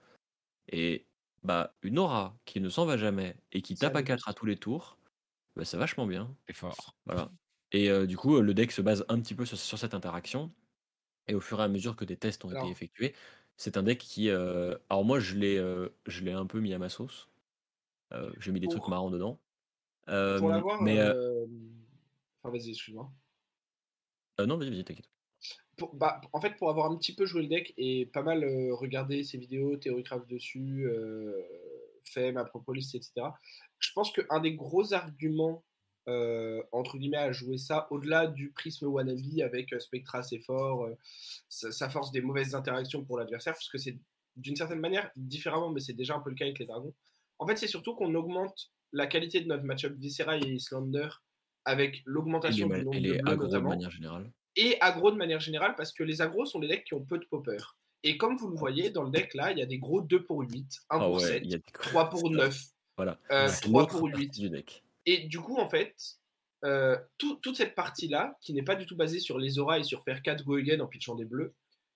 Et 0.70 1.05
bah, 1.46 1.74
une 1.82 1.98
aura 1.98 2.36
qui 2.44 2.60
ne 2.60 2.68
s'en 2.68 2.84
va 2.84 2.96
jamais 2.96 3.36
et 3.52 3.62
qui 3.62 3.74
tape 3.76 3.96
à 3.96 4.00
le 4.00 4.06
4 4.06 4.28
à 4.28 4.34
tous 4.34 4.46
les 4.46 4.56
tours, 4.56 4.98
bah, 5.56 5.64
c'est 5.64 5.76
vachement 5.78 6.06
bien. 6.06 6.34
C'est 6.46 6.52
fort. 6.54 6.94
Voilà. 7.06 7.30
Et 7.72 7.90
euh, 7.90 8.06
du 8.06 8.16
coup, 8.16 8.36
euh, 8.36 8.42
le 8.42 8.54
deck 8.54 8.72
se 8.72 8.82
base 8.82 9.04
un 9.08 9.20
petit 9.20 9.34
peu 9.34 9.44
sur, 9.46 9.56
sur 9.58 9.78
cette 9.78 9.94
interaction. 9.94 10.52
Et 11.28 11.34
au 11.34 11.40
fur 11.40 11.60
et 11.60 11.64
à 11.64 11.68
mesure 11.68 11.96
que 11.96 12.04
des 12.04 12.16
tests 12.16 12.44
ont 12.44 12.50
Alors- 12.50 12.62
été 12.64 12.70
effectués, 12.72 13.14
c'est 13.56 13.76
un 13.76 13.82
deck 13.82 13.98
qui. 13.98 14.28
euh, 14.30 14.76
Alors, 14.90 15.04
moi, 15.04 15.18
je 15.20 15.34
l'ai 15.36 15.56
euh, 15.58 15.88
je 16.06 16.22
l'ai 16.24 16.32
un 16.32 16.46
peu 16.46 16.60
mis 16.60 16.72
à 16.74 16.78
ma 16.78 16.88
sauce. 16.88 17.28
Euh, 18.12 18.30
J'ai 18.38 18.52
mis 18.52 18.60
des 18.60 18.68
trucs 18.68 18.86
marrants 18.88 19.10
dedans. 19.10 19.40
Euh, 20.08 20.38
Pour 20.38 20.48
l'avoir. 20.50 20.82
mais. 20.82 20.98
euh, 21.00 21.12
euh, 21.14 21.46
Enfin, 22.42 22.56
vas-y, 22.56 22.70
excuse-moi. 22.70 23.10
euh, 24.40 24.46
non, 24.46 24.56
vas-y, 24.56 24.70
vas-y, 24.70 24.84
t'inquiète. 24.84 25.10
Pour- 25.76 25.94
bah, 25.94 26.20
en 26.32 26.40
fait, 26.40 26.56
pour 26.56 26.70
avoir 26.70 26.90
un 26.90 26.96
petit 26.96 27.14
peu 27.14 27.26
joué 27.26 27.42
le 27.42 27.48
deck 27.48 27.74
et 27.76 28.06
pas 28.06 28.22
mal 28.22 28.44
euh, 28.44 28.74
regardé 28.74 29.24
ses 29.24 29.38
vidéos, 29.38 29.76
Theorycraft 29.76 30.28
dessus, 30.28 30.86
euh, 30.86 31.42
propre 32.48 32.72
liste, 32.72 32.94
etc., 32.94 33.12
je 33.78 33.92
pense 33.94 34.10
qu'un 34.10 34.40
des 34.40 34.54
gros 34.54 34.94
arguments, 34.94 35.64
euh, 36.08 36.62
entre 36.72 36.96
guillemets, 36.96 37.18
à 37.18 37.32
jouer 37.32 37.58
ça, 37.58 37.88
au-delà 37.90 38.26
du 38.26 38.52
prisme 38.52 38.86
wannabe 38.86 39.18
avec 39.42 39.72
euh, 39.72 39.78
Spectra 39.78 40.18
assez 40.18 40.38
fort, 40.38 40.88
ça, 41.48 41.70
ça 41.72 41.90
force 41.90 42.10
des 42.10 42.22
mauvaises 42.22 42.54
interactions 42.54 43.04
pour 43.04 43.18
l'adversaire, 43.18 43.52
parce 43.52 43.68
que 43.68 43.76
c'est 43.76 43.98
d'une 44.36 44.56
certaine 44.56 44.80
manière 44.80 45.10
différemment, 45.16 45.70
mais 45.70 45.80
c'est 45.80 45.94
déjà 45.94 46.14
un 46.14 46.20
peu 46.20 46.30
le 46.30 46.36
cas 46.36 46.44
avec 46.44 46.58
les 46.58 46.66
dragons. 46.66 46.94
En 47.38 47.46
fait, 47.46 47.56
c'est 47.56 47.66
surtout 47.66 47.94
qu'on 47.94 48.14
augmente 48.14 48.70
la 48.92 49.06
qualité 49.06 49.40
de 49.40 49.46
notre 49.46 49.64
match-up 49.64 49.94
Viscera 49.94 50.38
et 50.38 50.40
Islander 50.40 51.08
avec 51.64 52.02
l'augmentation 52.06 52.68
du 52.68 52.84
nombre 52.84 53.00
de 53.00 53.12
bleus 53.12 53.36
de 53.36 53.42
notamment 53.42 53.70
manière 53.70 53.90
générale. 53.90 54.30
Et 54.56 54.80
aggro 54.80 55.10
de 55.10 55.16
manière 55.16 55.40
générale 55.40 55.74
parce 55.76 55.92
que 55.92 56.02
les 56.02 56.20
aggros 56.22 56.46
sont 56.46 56.58
des 56.58 56.68
decks 56.68 56.84
qui 56.84 56.94
ont 56.94 57.04
peu 57.04 57.18
de 57.18 57.24
popper. 57.26 57.58
Et 58.02 58.16
comme 58.16 58.36
vous 58.36 58.48
le 58.48 58.56
voyez, 58.56 58.90
dans 58.90 59.02
le 59.02 59.10
deck 59.10 59.34
là, 59.34 59.52
il 59.52 59.58
y 59.58 59.62
a 59.62 59.66
des 59.66 59.78
gros 59.78 60.00
2 60.00 60.24
pour 60.24 60.40
8, 60.42 60.80
1 60.90 60.96
Ah 60.96 60.98
pour 61.00 61.14
ouais, 61.16 61.20
7, 61.26 61.42
il 61.44 61.50
y 61.50 61.54
a 61.54 61.58
des- 61.58 61.64
3 61.72 62.08
pour 62.10 62.30
9, 62.30 62.56
Voilà. 62.96 63.18
euh, 63.30 63.48
C'est 63.48 63.62
3 63.62 63.82
l'autre 63.82 63.98
pour 63.98 64.08
partie 64.10 64.24
8. 64.26 64.40
du 64.40 64.50
deck. 64.50 64.84
Et 65.06 65.18
du 65.26 65.40
coup, 65.40 65.56
en 65.56 65.68
fait, 65.68 65.94
euh, 66.64 66.96
tout- 67.18 67.36
toute 67.36 67.56
cette 67.56 67.74
partie-là, 67.74 68.36
qui 68.40 68.52
n'est 68.54 68.62
pas 68.62 68.76
du 68.76 68.86
tout 68.86 68.96
basée 68.96 69.18
sur 69.20 69.38
les 69.38 69.58
auras 69.58 69.78
et 69.78 69.84
sur 69.84 70.02
faire 70.04 70.22
4 70.22 70.44
go 70.44 70.56
again 70.56 70.80
en 70.80 70.86
pitchant 70.86 71.14
des 71.14 71.24
bleus, 71.24 71.54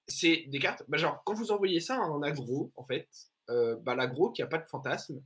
c'est 0.09 0.45
des 0.49 0.59
cartes. 0.59 0.83
Bah, 0.89 0.99
genre, 0.99 1.23
quand 1.25 1.35
vous 1.35 1.53
envoyez 1.53 1.81
ça 1.81 1.99
en 2.01 2.23
aggro, 2.23 2.73
en 2.77 2.83
fait, 2.85 3.09
euh, 3.49 3.77
bah, 3.77 3.95
l'aggro 3.95 4.31
qui 4.31 4.43
a 4.43 4.47
pas 4.47 4.59
de 4.59 4.69
fantasme, 4.69 5.23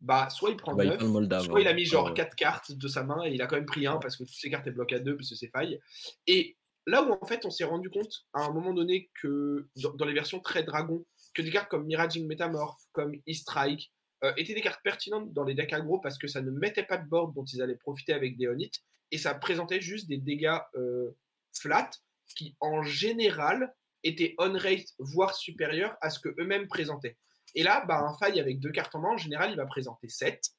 bah, 0.00 0.28
soit 0.30 0.50
il 0.50 0.56
prend 0.56 0.74
Bah, 0.74 0.84
il 0.84 0.90
9, 0.90 0.98
prend 0.98 1.06
le 1.06 1.12
Moldave, 1.12 1.44
soit 1.44 1.60
il 1.60 1.66
a 1.66 1.70
hein. 1.70 1.74
mis 1.74 1.84
genre 1.84 2.06
Ah 2.06 2.10
ouais. 2.10 2.16
4 2.16 2.34
cartes 2.36 2.72
de 2.72 2.88
sa 2.88 3.04
main 3.04 3.24
et 3.24 3.32
il 3.34 3.40
a 3.42 3.46
quand 3.46 3.56
même 3.56 3.66
pris 3.66 3.86
un 3.86 3.96
parce 3.96 4.16
que 4.16 4.24
toutes 4.24 4.34
ses 4.34 4.50
cartes 4.50 4.66
elles 4.66 4.74
bloquent 4.74 4.96
à 4.96 5.00
2 5.00 5.16
parce 5.16 5.30
que 5.30 5.34
c'est 5.36 5.48
faille. 5.48 5.80
Et 6.26 6.56
là 6.86 7.02
où 7.02 7.12
en 7.12 7.26
fait 7.26 7.44
on 7.44 7.50
s'est 7.50 7.64
rendu 7.64 7.90
compte 7.90 8.26
à 8.32 8.44
un 8.44 8.52
moment 8.52 8.72
donné 8.72 9.10
que 9.20 9.68
dans, 9.76 9.92
dans 9.94 10.04
les 10.04 10.14
versions 10.14 10.40
très 10.40 10.62
dragon, 10.62 11.04
que 11.34 11.42
des 11.42 11.50
cartes 11.50 11.68
comme 11.68 11.86
Miraging 11.86 12.26
Metamorph, 12.26 12.80
comme 12.92 13.14
E-Strike, 13.28 13.92
euh, 14.24 14.32
étaient 14.36 14.54
des 14.54 14.60
cartes 14.62 14.82
pertinentes 14.82 15.32
dans 15.32 15.44
les 15.44 15.54
decks 15.54 15.72
aggro 15.72 15.98
parce 15.98 16.16
que 16.16 16.28
ça 16.28 16.40
ne 16.40 16.50
mettait 16.50 16.84
pas 16.84 16.96
de 16.96 17.06
board 17.06 17.34
dont 17.34 17.44
ils 17.44 17.60
allaient 17.60 17.76
profiter 17.76 18.12
avec 18.12 18.36
des 18.36 18.48
Onit 18.48 18.70
et 19.10 19.18
ça 19.18 19.34
présentait 19.34 19.80
juste 19.80 20.08
des 20.08 20.16
dégâts 20.18 20.58
euh, 20.76 21.10
flat 21.52 21.90
qui 22.34 22.56
en 22.60 22.82
général 22.82 23.74
étaient 24.02 24.34
on-rate 24.38 24.94
voire 24.98 25.34
supérieurs 25.34 25.96
à 26.00 26.10
ce 26.10 26.20
que 26.20 26.34
eux-mêmes 26.38 26.68
présentaient. 26.68 27.16
Et 27.54 27.62
là, 27.62 27.84
bah, 27.86 28.00
un 28.00 28.14
faille 28.14 28.40
avec 28.40 28.60
deux 28.60 28.72
cartes 28.72 28.94
en 28.94 29.00
main, 29.00 29.10
en 29.10 29.16
général, 29.16 29.50
il 29.50 29.56
va 29.56 29.66
présenter 29.66 30.08
7. 30.08 30.50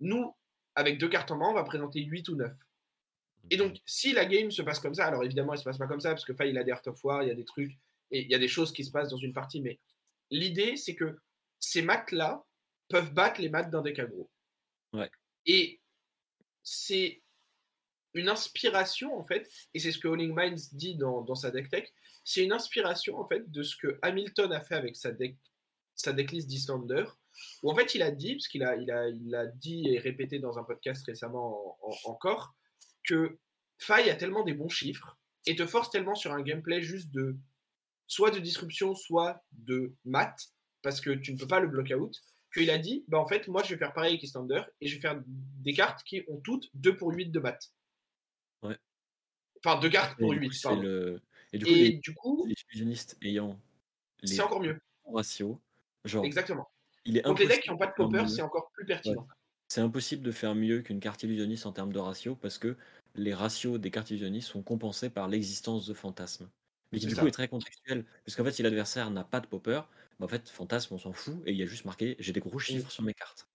Nous, 0.00 0.34
avec 0.74 0.98
deux 0.98 1.08
cartes 1.08 1.30
en 1.30 1.36
main, 1.36 1.48
on 1.48 1.54
va 1.54 1.64
présenter 1.64 2.02
8 2.02 2.28
ou 2.28 2.36
9. 2.36 2.52
Et 3.50 3.56
donc, 3.56 3.76
si 3.86 4.12
la 4.12 4.24
game 4.24 4.50
se 4.50 4.62
passe 4.62 4.78
comme 4.78 4.94
ça, 4.94 5.06
alors 5.06 5.24
évidemment, 5.24 5.52
elle 5.52 5.58
se 5.58 5.64
passe 5.64 5.78
pas 5.78 5.86
comme 5.86 6.00
ça, 6.00 6.10
parce 6.10 6.24
que 6.24 6.34
Faye, 6.34 6.50
il 6.50 6.58
a 6.58 6.64
des 6.64 6.72
Art 6.72 6.82
of 6.86 7.02
War, 7.04 7.22
il 7.22 7.28
y 7.28 7.32
a 7.32 7.34
des 7.34 7.44
trucs, 7.44 7.72
et 8.10 8.22
il 8.22 8.30
y 8.30 8.34
a 8.34 8.38
des 8.38 8.48
choses 8.48 8.72
qui 8.72 8.84
se 8.84 8.90
passent 8.90 9.08
dans 9.08 9.16
une 9.16 9.32
partie, 9.32 9.60
mais 9.60 9.78
l'idée, 10.30 10.76
c'est 10.76 10.94
que 10.94 11.18
ces 11.58 11.82
maths-là 11.82 12.44
peuvent 12.88 13.12
battre 13.12 13.40
les 13.40 13.48
maths 13.48 13.70
d'un 13.70 13.82
deck 13.82 13.98
aggro. 13.98 14.30
Ouais. 14.92 15.10
Et 15.46 15.80
c'est 16.62 17.22
une 18.14 18.28
inspiration, 18.28 19.18
en 19.18 19.24
fait, 19.24 19.50
et 19.74 19.80
c'est 19.80 19.90
ce 19.90 19.98
que 19.98 20.08
Howling 20.08 20.34
Minds 20.34 20.68
dit 20.72 20.94
dans, 20.96 21.22
dans 21.22 21.34
sa 21.34 21.50
deck 21.50 21.68
tech, 21.70 21.88
c'est 22.24 22.44
une 22.44 22.52
inspiration, 22.52 23.18
en 23.18 23.26
fait, 23.26 23.50
de 23.50 23.62
ce 23.62 23.76
que 23.76 23.98
Hamilton 24.02 24.52
a 24.52 24.60
fait 24.60 24.76
avec 24.76 24.96
sa 24.96 25.10
deck, 25.10 25.36
sa 26.02 26.12
decklist 26.12 26.48
d'Islander, 26.48 27.04
où 27.62 27.70
en 27.70 27.74
fait, 27.74 27.94
il 27.94 28.02
a 28.02 28.10
dit, 28.10 28.34
parce 28.34 28.48
qu'il 28.48 28.62
a, 28.62 28.76
il 28.76 28.90
a, 28.90 29.08
il 29.08 29.34
a 29.34 29.46
dit 29.46 29.88
et 29.88 29.98
répété 29.98 30.38
dans 30.38 30.58
un 30.58 30.64
podcast 30.64 31.04
récemment 31.06 31.78
en- 31.82 31.88
en- 31.90 32.10
encore, 32.10 32.54
que 33.04 33.38
Faille 33.78 34.10
a 34.10 34.14
tellement 34.14 34.44
des 34.44 34.54
bons 34.54 34.68
chiffres 34.68 35.18
et 35.46 35.56
te 35.56 35.66
force 35.66 35.90
tellement 35.90 36.14
sur 36.14 36.32
un 36.32 36.42
gameplay 36.42 36.82
juste 36.82 37.10
de 37.10 37.36
soit 38.06 38.30
de 38.30 38.38
disruption, 38.38 38.94
soit 38.94 39.42
de 39.52 39.94
maths, 40.04 40.52
parce 40.82 41.00
que 41.00 41.10
tu 41.10 41.32
ne 41.32 41.38
peux 41.38 41.46
pas 41.46 41.60
le 41.60 41.68
block 41.68 41.90
out, 41.96 42.20
qu'il 42.52 42.70
a 42.70 42.78
dit, 42.78 43.04
bah 43.08 43.18
en 43.18 43.26
fait, 43.26 43.48
moi 43.48 43.62
je 43.62 43.70
vais 43.70 43.78
faire 43.78 43.94
pareil 43.94 44.10
avec 44.12 44.22
Islander 44.22 44.62
et 44.80 44.86
je 44.88 44.96
vais 44.96 45.00
faire 45.00 45.22
des 45.26 45.72
cartes 45.72 46.02
qui 46.04 46.22
ont 46.28 46.38
toutes 46.40 46.68
2 46.74 46.96
pour 46.96 47.12
8 47.12 47.26
de 47.30 47.40
maths. 47.40 47.72
Ouais. 48.62 48.76
Enfin, 49.64 49.80
deux 49.80 49.88
cartes 49.88 50.12
Et 50.20 50.22
pour 50.22 50.32
du 50.34 50.40
8, 50.40 50.48
coup, 50.62 50.80
le... 50.82 51.22
Et 51.54 51.58
du 51.58 51.64
coup, 51.64 51.70
Et 51.70 51.74
les, 51.74 51.92
du 51.98 52.14
coup, 52.14 52.46
les 52.46 52.54
fusionnistes 52.68 53.16
ayant 53.22 53.58
les 54.20 54.28
c'est 54.34 54.42
encore 54.42 54.60
mieux. 54.60 54.78
Genre, 56.04 56.24
Exactement. 56.24 56.68
il 57.04 57.18
est 57.18 57.22
Donc 57.22 57.38
les 57.38 57.46
decks 57.46 57.62
qui 57.62 57.70
n'ont 57.70 57.76
pas 57.78 57.86
de 57.86 57.92
popper, 57.94 58.26
c'est 58.28 58.42
encore 58.42 58.70
plus 58.72 58.84
pertinent. 58.86 59.26
C'est 59.68 59.80
impossible 59.80 60.22
de 60.22 60.32
faire 60.32 60.54
mieux 60.54 60.82
qu'une 60.82 61.00
carte 61.00 61.22
illusionniste 61.22 61.66
en 61.66 61.72
termes 61.72 61.92
de 61.92 61.98
ratio 61.98 62.36
parce 62.36 62.58
que 62.58 62.76
les 63.14 63.34
ratios 63.34 63.80
des 63.80 63.90
cartes 63.90 64.10
illusionnistes 64.10 64.48
sont 64.48 64.62
compensés 64.62 65.10
par 65.10 65.28
l'existence 65.28 65.86
de 65.86 65.94
fantasmes. 65.94 66.50
Mais 66.92 66.98
qui 66.98 67.06
du 67.06 67.14
ça. 67.14 67.22
coup 67.22 67.26
est 67.28 67.30
très 67.32 67.48
contextuel. 67.48 68.04
Parce 68.24 68.36
qu'en 68.36 68.44
fait, 68.44 68.52
si 68.52 68.62
l'adversaire 68.62 69.10
n'a 69.10 69.24
pas 69.24 69.40
de 69.40 69.46
popper, 69.46 69.80
bah, 70.18 70.26
en 70.26 70.28
fait, 70.28 70.48
fantasme, 70.50 70.94
on 70.94 70.98
s'en 70.98 71.12
fout 71.12 71.42
et 71.46 71.52
il 71.52 71.56
y 71.58 71.62
a 71.62 71.66
juste 71.66 71.84
marqué 71.86 72.16
j'ai 72.18 72.32
des 72.32 72.40
gros 72.40 72.58
chiffres 72.58 72.90
sur 72.90 73.02
mes 73.02 73.14
cartes. 73.14 73.48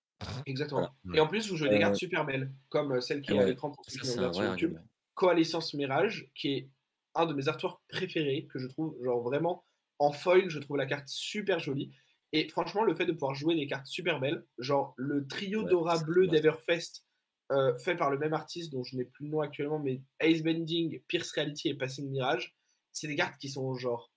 Exactement. 0.45 0.89
Voilà. 1.03 1.17
Et 1.17 1.19
en 1.19 1.27
plus, 1.27 1.49
vous 1.49 1.55
jouez 1.57 1.69
des 1.69 1.75
Euh, 1.75 1.79
cartes 1.79 1.95
super 1.95 2.25
belles, 2.25 2.51
comme 2.69 2.93
euh, 2.93 3.01
celle 3.01 3.21
qui 3.21 3.35
est 3.35 3.39
à 3.39 3.43
ouais, 3.43 3.45
l'écran 3.45 3.71
pour 3.71 3.85
ceux 3.87 3.99
qui 3.99 4.07
sur 4.07 4.21
YouTube. 4.21 4.41
argument. 4.41 4.79
Coalescence 5.13 5.73
Mirage, 5.75 6.31
qui 6.35 6.49
est 6.53 6.69
un 7.15 7.25
de 7.25 7.33
mes 7.33 7.47
artworks 7.47 7.81
préférés, 7.89 8.47
que 8.51 8.59
je 8.59 8.67
trouve 8.67 8.95
genre 9.03 9.21
vraiment 9.21 9.63
en 9.99 10.11
foil, 10.11 10.49
je 10.49 10.59
trouve 10.59 10.77
la 10.77 10.85
carte 10.85 11.07
super 11.07 11.59
jolie. 11.59 11.91
Et 12.33 12.47
franchement, 12.49 12.83
le 12.83 12.93
fait 12.95 13.05
de 13.05 13.13
pouvoir 13.13 13.35
jouer 13.35 13.55
des 13.55 13.67
cartes 13.67 13.87
super 13.87 14.19
belles, 14.19 14.45
genre 14.57 14.93
le 14.97 15.27
trio 15.27 15.63
Ouais, 15.63 15.69
d'aura 15.69 15.97
bleu 15.99 16.27
d'Everfest, 16.27 17.03
euh, 17.51 17.77
fait 17.77 17.95
par 17.95 18.11
le 18.11 18.17
même 18.17 18.33
artiste 18.33 18.71
dont 18.71 18.83
je 18.83 18.95
n'ai 18.97 19.05
plus 19.05 19.25
le 19.25 19.31
nom 19.31 19.41
actuellement, 19.41 19.79
mais 19.79 20.01
Ace 20.19 20.43
Bending, 20.43 21.01
Pierce 21.07 21.31
Reality 21.31 21.69
et 21.69 21.75
Passing 21.75 22.09
Mirage, 22.09 22.55
c'est 22.91 23.07
des 23.07 23.15
cartes 23.15 23.39
qui 23.39 23.49
sont 23.49 23.73
genre 23.75 24.11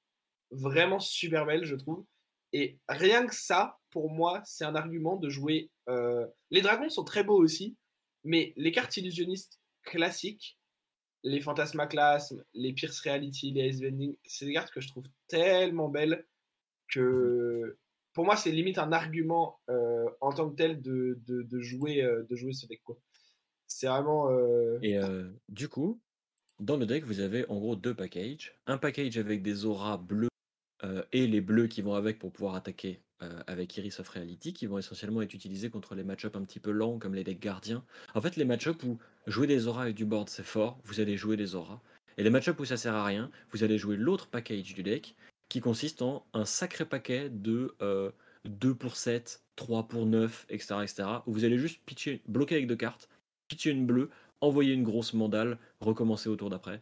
vraiment 0.51 0.99
super 0.99 1.47
belles, 1.47 1.65
je 1.65 1.77
trouve. 1.77 2.05
Et 2.53 2.81
rien 2.89 3.27
que 3.27 3.35
ça, 3.35 3.79
pour 3.91 4.11
moi, 4.11 4.43
c'est 4.45 4.65
un 4.65 4.75
argument 4.75 5.17
de 5.17 5.29
jouer. 5.29 5.71
euh, 5.89 6.27
Les 6.51 6.63
dragons 6.63 6.89
sont 6.89 7.05
très 7.05 7.23
beaux 7.23 7.41
aussi, 7.41 7.77
mais 8.25 8.53
les 8.57 8.73
cartes 8.73 8.97
illusionnistes 8.97 9.61
classiques, 9.85 10.59
les 11.23 11.41
Phantasmaclasmes, 11.41 12.45
les 12.55 12.73
Pierce 12.73 13.01
Reality, 13.01 13.53
les 13.53 13.69
Ace 13.69 13.81
Bending, 13.81 14.17
c'est 14.25 14.47
des 14.47 14.55
cartes 14.55 14.73
que 14.73 14.81
je 14.81 14.89
trouve 14.89 15.07
tellement 15.29 15.89
belles 15.89 16.27
que 16.89 17.79
pour 18.21 18.27
moi, 18.27 18.37
c'est 18.37 18.51
limite 18.51 18.77
un 18.77 18.93
argument 18.93 19.61
euh, 19.71 20.05
en 20.21 20.31
tant 20.31 20.51
que 20.51 20.55
tel 20.55 20.83
de, 20.83 21.19
de, 21.27 21.61
jouer, 21.63 22.03
euh, 22.03 22.23
de 22.29 22.37
jouer 22.37 22.53
ce 22.53 22.67
deck. 22.67 22.83
C'est 23.67 23.87
vraiment. 23.87 24.31
euh, 24.31 24.79
Et 24.83 25.01
du 25.49 25.69
coup, 25.69 26.03
dans 26.59 26.77
le 26.77 26.85
deck, 26.85 27.05
vous 27.05 27.21
avez 27.21 27.49
en 27.49 27.59
gros 27.59 27.77
deux 27.77 27.95
packages. 27.95 28.55
Un 28.67 28.77
package 28.77 29.17
avec 29.17 29.41
des 29.41 29.65
auras 29.65 29.97
bleues 29.97 30.29
et 31.13 31.27
les 31.27 31.41
bleus 31.41 31.67
qui 31.69 31.81
vont 31.81 31.95
avec 31.95 32.19
pour 32.19 32.31
pouvoir 32.31 32.57
attaquer 32.57 33.01
avec 33.47 33.75
Iris 33.79 34.01
of 34.01 34.09
Reality, 34.11 34.53
qui 34.53 34.67
vont 34.67 34.77
essentiellement 34.77 35.23
être 35.23 35.33
utilisés 35.33 35.71
contre 35.71 35.95
les 35.95 36.05
match-ups 36.05 36.37
un 36.37 36.43
petit 36.43 36.61
peu 36.61 36.73
lents 36.73 36.99
comme 36.99 37.15
les 37.15 37.25
decks 37.25 37.41
gardiens. 37.41 37.83
En 38.15 38.21
fait, 38.21 38.37
les 38.37 38.45
match-ups 38.45 38.85
où 38.85 38.99
jouer 39.29 39.47
des 39.47 39.67
auras 39.67 39.85
avec 39.85 39.95
du 39.95 40.05
board 40.05 40.29
c'est 40.29 40.43
fort, 40.43 40.79
vous 40.85 41.01
allez 41.01 41.17
jouer 41.17 41.39
des 41.39 41.55
auras. 41.55 41.81
Et 42.19 42.23
les 42.23 42.29
match-ups 42.29 42.61
où 42.61 42.67
ça 42.67 42.77
sert 42.77 42.95
à 42.95 43.07
rien, 43.07 43.31
vous 43.51 43.65
allez 43.65 43.79
jouer 43.79 43.97
l'autre 43.97 44.29
package 44.29 44.75
du 44.75 44.83
deck 44.83 45.17
qui 45.51 45.61
consiste 45.61 46.01
en 46.01 46.25
un 46.33 46.47
sacré 46.47 46.87
paquet 46.87 47.29
de 47.29 47.75
euh, 47.83 48.11
2 48.47 48.75
pour 48.75 48.97
7, 48.97 49.43
3 49.57 49.89
pour 49.89 50.07
9, 50.07 50.47
etc., 50.49 50.77
etc. 50.83 51.09
Où 51.27 51.33
vous 51.35 51.45
allez 51.45 51.59
juste 51.59 51.83
pitcher, 51.85 52.23
bloquer 52.27 52.55
avec 52.55 52.67
deux 52.67 52.77
cartes, 52.77 53.11
pitcher 53.49 53.71
une 53.71 53.85
bleue, 53.85 54.09
envoyer 54.41 54.73
une 54.73 54.85
grosse 54.85 55.13
mandale, 55.13 55.59
recommencer 55.81 56.31
au 56.31 56.37
tour 56.37 56.49
d'après. 56.49 56.81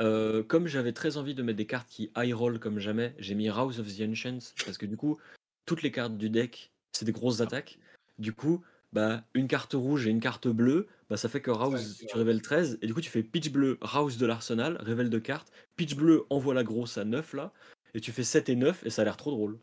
Euh, 0.00 0.42
comme 0.42 0.66
j'avais 0.66 0.92
très 0.92 1.16
envie 1.16 1.34
de 1.34 1.42
mettre 1.42 1.58
des 1.58 1.66
cartes 1.66 1.88
qui 1.88 2.10
high 2.16 2.34
roll 2.34 2.58
comme 2.58 2.78
jamais, 2.78 3.14
j'ai 3.18 3.34
mis 3.34 3.48
Rouse 3.50 3.78
of 3.78 3.86
the 3.86 4.00
Ancients 4.00 4.52
parce 4.64 4.78
que 4.78 4.86
du 4.86 4.96
coup, 4.96 5.18
toutes 5.66 5.82
les 5.82 5.92
cartes 5.92 6.16
du 6.16 6.30
deck, 6.30 6.72
c'est 6.92 7.04
des 7.04 7.12
grosses 7.12 7.40
attaques. 7.40 7.78
Du 8.18 8.32
coup, 8.32 8.62
bah, 8.94 9.24
une 9.34 9.48
carte 9.48 9.74
rouge 9.74 10.06
et 10.06 10.10
une 10.10 10.20
carte 10.20 10.46
bleue, 10.46 10.86
bah, 11.10 11.16
ça 11.16 11.28
fait 11.28 11.40
que 11.40 11.50
Rouse, 11.50 12.04
tu 12.08 12.16
révèles 12.16 12.40
13, 12.40 12.78
et 12.80 12.86
du 12.86 12.94
coup, 12.94 13.00
tu 13.00 13.10
fais 13.10 13.24
pitch 13.24 13.50
bleu, 13.50 13.76
Rouse 13.82 14.18
de 14.18 14.24
l'arsenal, 14.24 14.78
révèle 14.80 15.10
deux 15.10 15.20
cartes, 15.20 15.50
pitch 15.76 15.96
bleu, 15.96 16.24
envoie 16.30 16.54
la 16.54 16.62
grosse 16.62 16.96
à 16.96 17.04
9 17.04 17.34
là, 17.34 17.52
et 17.94 18.00
tu 18.00 18.12
fais 18.12 18.22
7 18.22 18.48
et 18.48 18.56
9, 18.56 18.86
et 18.86 18.90
ça 18.90 19.02
a 19.02 19.04
l'air 19.04 19.16
trop 19.16 19.32
drôle. 19.32 19.58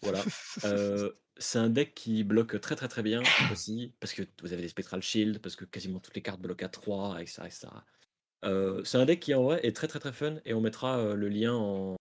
Voilà. 0.00 0.22
Euh, 0.64 1.10
c'est 1.38 1.58
un 1.58 1.70
deck 1.70 1.94
qui 1.94 2.22
bloque 2.22 2.60
très 2.60 2.76
très 2.76 2.86
très 2.86 3.02
bien 3.02 3.22
aussi, 3.50 3.92
parce 3.98 4.12
que 4.12 4.22
vous 4.42 4.52
avez 4.52 4.62
des 4.62 4.68
Spectral 4.68 5.02
Shield, 5.02 5.40
parce 5.40 5.56
que 5.56 5.64
quasiment 5.64 5.98
toutes 5.98 6.14
les 6.14 6.22
cartes 6.22 6.40
bloquent 6.40 6.64
à 6.64 6.68
3, 6.68 7.20
etc. 7.20 7.42
etc. 7.46 7.68
Euh, 8.44 8.84
c'est 8.84 8.98
un 8.98 9.06
deck 9.06 9.18
qui 9.18 9.34
en 9.34 9.42
vrai 9.42 9.58
est 9.66 9.74
très 9.74 9.88
très 9.88 9.98
très 9.98 10.12
fun, 10.12 10.36
et 10.44 10.54
on 10.54 10.60
mettra 10.60 10.98
euh, 10.98 11.16
le 11.16 11.28
lien 11.28 11.54
en, 11.54 11.96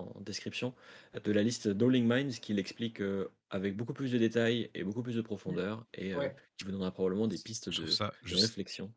en 0.00 0.20
description 0.20 0.74
de 1.22 1.32
la 1.32 1.42
liste 1.42 1.68
d'Alling 1.68 2.06
Minds 2.06 2.40
qui 2.40 2.52
l'explique 2.54 3.00
euh, 3.00 3.28
avec 3.50 3.76
beaucoup 3.76 3.92
plus 3.92 4.10
de 4.12 4.18
détails 4.18 4.70
et 4.74 4.84
beaucoup 4.84 5.02
plus 5.02 5.14
de 5.16 5.20
profondeur, 5.22 5.86
et 5.94 6.14
euh, 6.14 6.18
Ouais. 6.18 6.36
qui 6.56 6.64
vous 6.64 6.72
donnera 6.72 6.90
probablement 6.92 7.26
des 7.28 7.38
pistes 7.38 7.68
de, 7.68 7.86
ça 7.86 8.12
de 8.28 8.34
réflexion. 8.36 8.92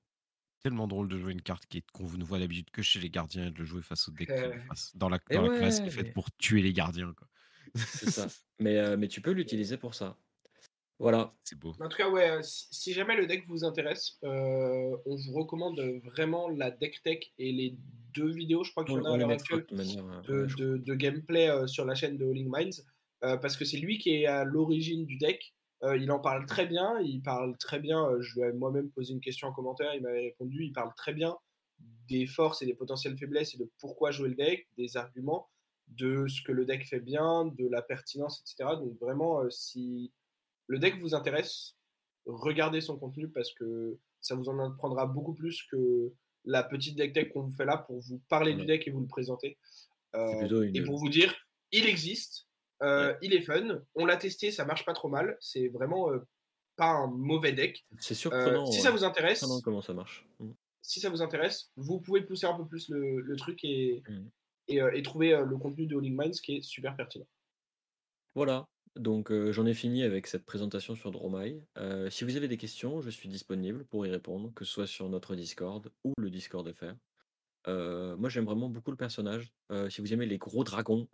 tellement 0.62 0.88
drôle 0.88 1.10
de 1.10 1.18
jouer 1.18 1.34
une 1.34 1.42
carte 1.42 1.66
qui 1.66 1.80
est 1.80 1.92
qu'on 1.92 2.10
ne 2.10 2.24
voit 2.24 2.40
d'habitude 2.40 2.70
que 2.72 2.82
chez 2.82 3.00
les 3.00 3.10
gardiens 3.10 3.48
et 3.48 3.52
de 3.52 3.58
le 3.60 3.66
jouer 3.66 3.82
face 3.82 4.08
au 4.08 4.12
deck 4.12 4.30
Euh. 4.30 4.58
face- 4.70 4.96
dans 4.96 5.10
la, 5.10 5.20
Et 5.30 5.36
dans 5.36 5.42
la 5.50 5.58
classe 5.58 5.80
qui 5.82 5.88
est 5.88 5.92
faite 5.92 6.14
pour 6.14 6.32
tuer 6.38 6.62
les 6.62 6.72
gardiens. 6.74 7.14
quoi. 7.14 7.28
C'est 7.76 8.10
ça. 8.12 8.28
mais, 8.60 8.78
euh, 8.78 8.96
mais 8.98 9.08
tu 9.08 9.20
peux 9.22 9.32
l'utiliser 9.32 9.78
pour 9.78 9.94
ça. 9.96 10.18
Voilà. 11.04 11.34
C'est 11.44 11.60
beau. 11.60 11.74
En 11.82 11.90
tout 11.90 11.98
cas, 11.98 12.10
ouais, 12.10 12.30
euh, 12.30 12.40
si, 12.42 12.94
jamais 12.94 13.18
le 13.18 13.28
deck 13.28 13.46
vous 13.48 13.66
intéresse, 13.66 14.18
euh, 14.24 14.96
on 15.06 15.16
vous 15.16 15.34
recommande 15.34 15.80
vraiment 16.04 16.48
la 16.48 16.72
deck 16.72 17.02
tech 17.04 17.20
et 17.38 17.52
les 17.52 17.76
deux 18.14 18.32
vidéos, 18.32 18.64
je 18.64 18.72
crois 18.72 18.86
qu'il 18.86 18.96
y 18.96 18.98
On, 18.98 19.02
en 19.02 19.12
a 19.12 19.16
à 19.16 19.18
l'heure 19.18 19.30
actuelle, 19.32 19.66
euh, 20.30 20.48
de, 20.58 20.96
gameplay 20.96 21.50
euh, 21.50 21.68
sur 21.68 21.84
la 21.84 21.94
chaîne 21.94 22.18
de 22.18 22.26
Alling 22.26 22.50
Minds, 22.50 22.86
euh, 23.24 23.36
parce 23.36 23.58
que 23.58 23.66
c'est 23.66 23.78
lui 23.78 23.98
qui 23.98 24.12
est 24.12 24.28
à 24.28 24.46
l'origine 24.46 25.06
du 25.06 25.18
deck. 25.18 25.54
Euh, 25.84 25.98
il 25.98 26.10
en 26.10 26.20
parle 26.20 26.46
très 26.46 26.66
bien, 26.66 26.98
il 27.02 27.22
parle 27.22 27.58
très 27.58 27.80
bien, 27.80 28.06
euh, 28.06 28.22
je 28.22 28.36
lui 28.36 28.44
avais 28.44 28.54
moi-même 28.54 28.90
posé 28.90 29.12
une 29.12 29.20
question 29.20 29.50
en 29.50 29.52
commentaire, 29.52 29.94
il 29.94 30.02
m'avait 30.02 30.22
répondu, 30.22 30.64
il 30.64 30.72
parle 30.72 30.94
très 30.96 31.14
bien 31.14 31.36
des 32.08 32.26
forces 32.26 32.62
et 32.62 32.66
des 32.66 32.76
potentielles 32.76 33.18
faiblesses 33.18 33.54
et 33.56 33.58
de 33.58 33.70
pourquoi 33.80 34.12
jouer 34.12 34.30
le 34.30 34.36
deck, 34.36 34.70
des 34.78 34.96
arguments, 34.96 35.50
de 35.90 36.28
ce 36.28 36.42
que 36.42 36.54
le 36.54 36.66
deck 36.66 36.86
fait 36.86 37.02
bien, 37.02 37.46
de 37.46 37.68
la 37.68 37.82
pertinence, 37.82 38.42
etc. 38.42 38.78
Donc 38.80 38.98
vraiment, 39.00 39.42
euh, 39.42 39.50
si 39.50 40.14
le 40.68 40.80
deck 40.80 40.98
vous 41.00 41.14
intéresse, 41.16 41.76
regardez 42.26 42.82
son 42.82 42.98
contenu 42.98 43.30
parce 43.30 43.54
que 43.54 43.98
ça 44.22 44.36
vous 44.36 44.48
en 44.50 44.60
apprendra 44.60 45.06
beaucoup 45.06 45.34
plus 45.34 45.64
que 45.64 46.14
la 46.46 46.64
petite 46.64 46.96
deck 46.98 47.14
tech 47.14 47.30
qu'on 47.32 47.42
vous 47.44 47.52
fait 47.56 47.66
là 47.66 47.78
pour 47.78 48.00
vous 48.02 48.20
parler 48.30 48.54
du 48.54 48.66
deck 48.66 48.88
et 48.88 48.92
vous 48.92 49.02
le 49.02 49.08
présenter. 49.08 49.58
Euh, 50.16 50.70
et 50.74 50.82
pour 50.84 50.98
vous 50.98 51.10
dire, 51.10 51.34
il 51.72 51.86
existe, 51.88 52.48
euh, 52.82 53.16
il 53.22 53.34
est 53.34 53.42
fun, 53.42 53.82
on 53.96 54.06
l'a 54.06 54.18
testé, 54.18 54.52
ça 54.52 54.64
marche 54.66 54.86
pas 54.86 54.94
trop 54.94 55.10
mal, 55.10 55.38
c'est 55.40 55.68
vraiment 55.70 56.12
euh, 56.12 56.20
pas 56.76 56.90
un 56.92 57.08
mauvais 57.08 57.54
deck. 57.54 57.86
C'est 58.00 58.14
Euh, 58.14 58.16
surprenant. 58.18 58.66
si 58.68 58.78
ouais. 58.78 58.84
ça 58.84 58.92
vous 58.92 59.04
intéresse, 59.04 59.44
comment 59.64 59.82
ça 59.82 59.94
marche. 59.94 60.26
Mm. 60.40 60.52
si 60.82 61.00
ça 61.00 61.10
vous 61.10 61.22
intéresse, 61.22 61.72
vous 61.78 62.00
pouvez 62.00 62.22
pousser 62.22 62.46
un 62.46 62.54
peu 62.56 62.66
plus 62.68 62.90
le, 62.90 63.22
le 63.22 63.36
truc 63.36 63.64
et, 63.64 64.04
Mm. 64.08 64.28
et, 64.68 64.78
et 64.94 65.02
trouver 65.04 65.32
le 65.46 65.58
contenu 65.58 65.88
de 65.88 65.98
Alling 65.98 66.16
Minds 66.16 66.40
qui 66.42 66.58
est 66.58 66.62
super 66.62 66.96
pertinent. 66.96 67.28
Voilà. 68.36 68.66
Donc 68.96 69.32
euh, 69.32 69.52
j'en 69.52 69.66
ai 69.66 69.74
fini 69.74 70.04
avec 70.04 70.28
cette 70.28 70.46
présentation 70.46 70.96
sur 70.96 71.12
Dromai. 71.12 71.62
Euh, 71.78 72.10
si 72.10 72.24
vous 72.24 72.38
avez 72.38 72.48
des 72.48 72.58
questions, 72.58 73.02
je 73.02 73.10
suis 73.10 73.30
disponible 73.30 73.86
pour 73.86 74.06
y 74.06 74.10
répondre, 74.10 74.52
que 74.54 74.66
ce 74.66 74.72
soit 74.72 74.88
sur 74.88 75.10
notre 75.10 75.36
Discord 75.36 75.92
ou 76.04 76.14
le 76.18 76.30
Discord 76.30 76.72
FR. 76.72 76.94
Euh, 77.68 78.16
moi 78.18 78.30
j'aime 78.30 78.46
vraiment 78.46 78.70
beaucoup 78.70 78.92
le 78.92 78.98
personnage. 78.98 79.52
Si 79.90 80.02
vous 80.02 80.14
aimez 80.14 80.26
les 80.26 80.38
gros 80.38 80.64
dragons 80.64 81.08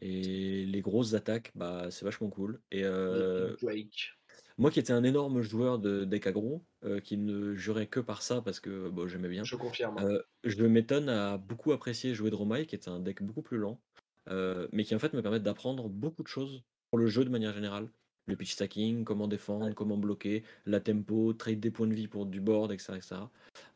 et 0.00 0.66
les 0.66 0.80
grosses 0.80 1.14
attaques, 1.14 1.52
bah 1.54 1.90
c'est 1.90 2.04
vachement 2.04 2.28
cool. 2.28 2.60
Et 2.72 2.82
Drake. 2.82 4.18
moi 4.58 4.70
qui 4.70 4.80
étais 4.80 4.92
un 4.92 5.04
énorme 5.04 5.42
joueur 5.42 5.78
de 5.78 6.04
deck 6.04 6.26
aggro, 6.26 6.64
euh, 6.84 6.98
qui 6.98 7.16
ne 7.16 7.54
jurait 7.54 7.86
que 7.86 8.00
par 8.00 8.22
ça 8.22 8.42
parce 8.42 8.58
que 8.58 8.88
bon, 8.88 9.06
j'aimais 9.06 9.28
bien. 9.28 9.44
Je 9.44 9.54
confirme. 9.54 9.98
Euh, 9.98 10.20
je 10.42 10.64
m'étonne 10.64 11.08
à 11.08 11.38
beaucoup 11.38 11.70
apprécier 11.70 12.12
jouer 12.12 12.30
Dromai, 12.30 12.66
qui 12.66 12.74
est 12.74 12.88
un 12.88 12.98
deck 12.98 13.22
beaucoup 13.22 13.42
plus 13.42 13.58
lent, 13.58 13.80
euh, 14.30 14.66
mais 14.72 14.82
qui 14.82 14.92
en 14.96 14.98
fait 14.98 15.12
me 15.12 15.22
permet 15.22 15.38
d'apprendre 15.38 15.88
beaucoup 15.88 16.24
de 16.24 16.28
choses 16.28 16.64
pour 16.92 16.98
le 16.98 17.06
jeu 17.06 17.24
de 17.24 17.30
manière 17.30 17.54
générale. 17.54 17.88
Le 18.26 18.36
pitch 18.36 18.52
stacking, 18.52 19.02
comment 19.04 19.26
défendre, 19.26 19.66
Ouais. 19.66 19.74
comment 19.74 19.96
bloquer, 19.96 20.44
la 20.66 20.78
tempo, 20.78 21.32
trade 21.32 21.58
des 21.58 21.70
points 21.70 21.86
de 21.88 21.94
vie 21.94 22.06
pour 22.06 22.26
du 22.26 22.40
board, 22.40 22.70
etc. 22.70 22.92
etc. 22.96 23.16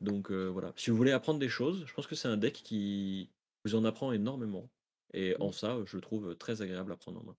Donc 0.03 0.31
euh, 0.31 0.47
voilà, 0.49 0.73
si 0.77 0.91
vous 0.91 0.97
voulez 0.99 1.11
apprendre 1.13 1.41
des 1.41 1.49
choses, 1.49 1.85
je 1.87 1.95
pense 1.95 2.07
que 2.07 2.15
c'est 2.15 2.29
un 2.29 2.37
deck 2.37 2.53
qui 2.63 3.31
vous 3.65 3.75
en 3.75 3.85
apprend 3.85 4.13
énormément. 4.13 4.69
Et 5.15 5.35
en 5.41 5.51
ça, 5.51 5.79
je 5.87 5.97
le 5.97 6.03
trouve 6.03 6.37
très 6.37 6.61
agréable 6.63 6.93
à 6.93 6.97
prendre 6.97 7.21
en 7.23 7.25
main. 7.25 7.37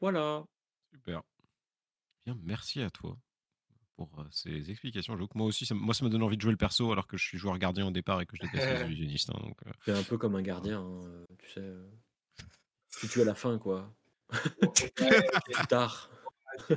Voilà. 0.00 0.44
Super. 0.92 1.22
Bien, 2.26 2.36
merci 2.42 2.82
à 2.82 2.90
toi 2.90 3.16
pour 3.96 4.10
euh, 4.18 4.24
ces 4.32 4.68
explications. 4.70 5.16
Moi 5.34 5.46
aussi, 5.46 5.64
ça, 5.64 5.74
moi, 5.74 5.94
ça 5.94 6.04
me 6.04 6.10
donne 6.10 6.24
envie 6.24 6.36
de 6.36 6.42
jouer 6.42 6.50
le 6.50 6.56
perso 6.58 6.90
alors 6.92 7.06
que 7.06 7.16
je 7.16 7.24
suis 7.24 7.38
joueur 7.38 7.56
gardien 7.56 7.86
au 7.86 7.90
départ 7.92 8.20
et 8.20 8.26
que 8.26 8.36
je 8.36 8.42
déteste 8.42 8.66
les 8.68 8.86
illusionnistes. 8.92 9.30
hein, 9.30 9.38
donc, 9.40 9.56
euh, 9.66 9.70
C'est 9.86 9.92
un 9.92 10.02
peu 10.02 10.18
comme 10.18 10.34
un 10.34 10.42
gardien, 10.42 10.80
hein, 10.82 11.24
tu 11.38 11.48
sais. 11.52 11.60
euh, 11.60 11.86
Tu 13.00 13.08
tues 13.08 13.22
à 13.22 13.24
la 13.24 13.34
fin, 13.34 13.58
quoi. 13.58 13.90
Plus 15.44 15.66
tard. 15.68 16.10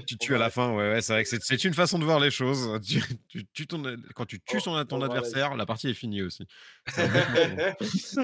tu 0.05 0.17
tues 0.17 0.35
à 0.35 0.37
la 0.37 0.49
fin, 0.49 0.71
ouais, 0.75 0.91
ouais 0.91 1.01
c'est 1.01 1.13
vrai 1.13 1.23
que 1.23 1.29
c'est- 1.29 1.63
une 1.63 1.73
façon 1.73 1.99
de 1.99 2.03
voir 2.03 2.19
les 2.19 2.31
choses. 2.31 2.69
Tu, 3.29 3.45
tu 3.53 3.67
ton, 3.67 3.81
quand 4.15 4.25
tu 4.25 4.41
tues 4.41 4.59
son, 4.59 4.83
ton 4.85 5.01
adversaire, 5.01 5.55
la 5.55 5.65
partie 5.65 5.89
est 5.89 5.93
finie 5.93 6.21
aussi. 6.21 6.45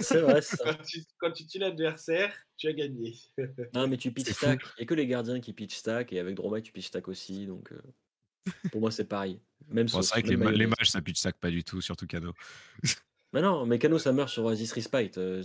C'est 0.02 0.22
vrai, 0.22 0.41
ça. 0.41 0.57
quand, 0.64 0.84
tu, 0.84 1.03
quand 1.18 1.31
tu 1.31 1.45
tues 1.45 1.60
l'adversaire, 1.60 2.34
tu 2.57 2.68
as 2.68 2.73
gagné. 2.73 3.15
Non, 3.73 3.88
mais 3.88 3.97
tu 3.97 4.11
pitch 4.11 4.31
stack. 4.31 4.61
Il 4.77 4.81
n'y 4.81 4.84
a 4.84 4.85
que 4.88 4.93
les 4.95 5.07
gardiens 5.07 5.39
qui 5.39 5.53
pitch 5.53 5.76
stack, 5.76 6.11
et 6.14 6.19
avec 6.19 6.35
Dromai, 6.35 6.61
tu 6.61 6.72
pitch 6.72 6.88
stack 6.88 7.07
aussi. 7.07 7.45
Donc, 7.45 7.72
euh, 7.72 7.81
pour 8.72 8.81
moi, 8.81 8.91
c'est 8.91 9.06
pareil. 9.06 9.39
Même 9.69 9.88
Bon, 9.88 9.93
sauce, 9.93 10.07
c'est 10.07 10.14
vrai 10.15 10.23
que 10.23 10.27
les, 10.30 10.38
ma- 10.38 10.52
les 10.52 10.68
mages, 10.68 10.89
ça 10.89 11.02
pitch 11.02 11.19
sac 11.19 11.38
pas 11.39 11.49
du 11.49 11.64
tout, 11.64 11.81
surtout 11.81 12.07
Cano. 12.07 12.34
Mais 13.34 13.41
non, 13.41 13.65
mais 13.65 13.80
Cano, 13.80 13.97
ça 13.99 14.11
meurt 14.11 14.30
sur 14.30 14.43
Oasis 14.45 14.72
Respite. 14.72 15.18
euh, 15.18 15.43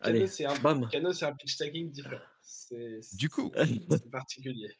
Allez, 0.00 0.20
Cano, 0.20 0.30
c'est 0.30 0.44
un, 0.44 0.58
bam. 0.58 0.88
Cano, 0.88 1.12
c'est 1.12 1.24
un 1.24 1.34
pitch 1.34 1.54
stacking 1.54 1.90
différent. 1.90 2.20
C'est 2.42 3.00
Du 3.14 3.28
coup, 3.28 3.50
c'est 3.90 4.10
particulier. 4.10 4.72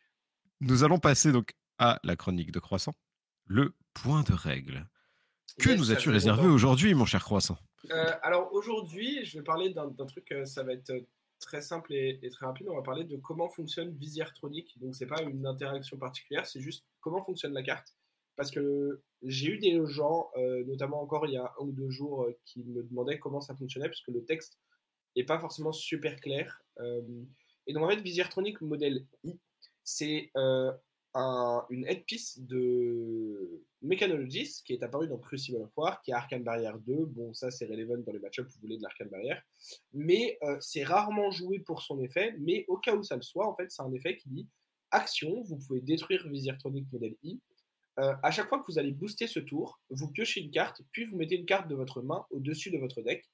nous 0.61 0.85
allons 0.85 0.99
passer 0.99 1.33
donc 1.33 1.53
à 1.79 1.99
la 2.05 2.17
chronique 2.17 2.53
de 2.53 2.59
Croissant, 2.61 2.95
le 3.47 3.75
point 3.95 4.23
de 4.23 4.33
règle. 4.33 4.87
Que 5.59 5.71
Yes, 5.71 5.79
nous 5.79 5.91
as-tu 5.91 6.11
réservé 6.11 6.43
longtemps. 6.43 6.55
aujourd'hui, 6.55 6.95
mon 6.95 7.07
cher 7.07 7.25
Croissant? 7.25 7.57
Euh, 7.91 8.13
alors 8.23 8.53
aujourd'hui, 8.53 9.25
je 9.25 9.39
vais 9.39 9.45
parler 9.45 9.71
d'un 9.71 9.89
d'un 9.89 10.07
truc, 10.07 10.31
euh, 10.33 10.45
ça 10.45 10.63
va 10.63 10.73
être 10.73 10.91
euh, 10.91 11.01
très 11.41 11.61
simple 11.63 11.95
et, 11.95 12.19
et 12.23 12.31
très 12.31 12.47
rapide. 12.47 12.69
On 12.69 12.77
va 12.77 12.83
parler 12.83 13.05
de 13.05 13.17
comment 13.17 13.49
fonctionne 13.49 13.95
Visiertronic. 13.97 14.79
Donc 14.81 14.95
c'est 14.95 15.07
pas 15.07 15.23
une 15.23 15.47
interaction 15.47 15.97
particulière, 15.97 16.47
c'est 16.47 16.61
juste 16.61 16.85
comment 17.01 17.23
fonctionne 17.23 17.53
la 17.55 17.63
carte. 17.63 17.95
Parce 18.37 18.51
que 18.51 19.03
j'ai 19.23 19.49
eu 19.49 19.59
des 19.59 19.81
gens, 19.87 20.29
euh, 20.37 20.63
notamment 20.67 21.01
encore 21.01 21.27
il 21.27 21.33
y 21.33 21.39
a 21.39 21.55
un 21.59 21.63
ou 21.65 21.73
deux 21.73 21.89
jours, 21.91 22.29
qui 22.45 22.63
me 22.65 22.83
demandaient 22.83 23.19
comment 23.19 23.41
ça 23.41 23.55
fonctionnait, 23.57 23.89
puisque 23.89 24.09
le 24.09 24.25
texte 24.25 24.59
est 25.17 25.25
pas 25.25 25.39
forcément 25.39 25.73
super 25.73 26.21
clair. 26.21 26.63
Euh, 26.81 27.03
et 27.67 27.73
donc 27.73 27.85
en 27.85 27.89
fait, 27.89 28.01
Visiertronic 28.01 28.61
modèle 28.61 29.05
I, 29.25 29.39
c'est 29.83 30.31
euh, 30.37 30.73
un- 31.15 31.65
une 31.71 31.87
headpiece 31.87 32.39
de 32.41 33.63
Mechanologist 33.83 34.65
qui 34.67 34.73
est 34.75 34.83
apparu 34.83 35.09
dans 35.09 35.19
Crucible 35.19 35.63
of 35.63 35.71
War, 35.77 36.01
qui 36.03 36.11
est 36.11 36.15
Arcane 36.15 36.43
Barrière 36.43 36.79
2. 36.79 37.07
Bon, 37.07 37.33
ça 37.33 37.51
c'est 37.51 37.67
relevant 37.67 37.97
dans 37.99 38.13
les 38.13 38.19
match-ups, 38.19 38.53
vous 38.55 38.61
voulez 38.61 38.77
de 38.77 38.83
l'Arcane 38.83 39.09
Barrière. 39.09 39.43
Mais 39.93 40.39
euh, 40.43 40.57
c'est 40.61 40.85
rarement 40.85 41.31
joué 41.31 41.61
pour 41.61 41.83
son 41.83 42.01
effet, 42.01 42.35
mais 42.39 42.65
au 42.69 42.77
cas 42.77 42.95
où 42.95 43.03
ça 43.03 43.17
le 43.17 43.23
soit, 43.23 43.47
en 43.49 43.55
fait, 43.55 43.71
c'est 43.71 43.83
un 43.83 43.93
effet 43.93 44.17
qui 44.17 44.29
dit 44.29 44.47
action, 44.91 45.43
vous 45.43 45.57
pouvez 45.59 45.81
détruire 45.81 46.29
Visiertronic 46.29 46.87
modèle 46.93 47.17
I. 47.23 47.41
À 47.99 48.31
chaque 48.31 48.49
fois 48.51 48.59
que 48.59 48.71
vous 48.71 48.79
allez 48.79 48.93
booster 48.93 49.27
ce 49.27 49.41
tour, 49.41 49.81
vous 49.89 50.11
piochez 50.11 50.43
une 50.43 50.51
carte, 50.51 50.83
puis 50.93 51.07
vous 51.07 51.17
mettez 51.17 51.35
une 51.37 51.47
carte 51.47 51.67
de 51.67 51.75
votre 51.75 52.03
main 52.03 52.27
au-dessus 52.31 52.71
de 52.71 52.77
votre 52.77 53.01
deck, 53.01 53.25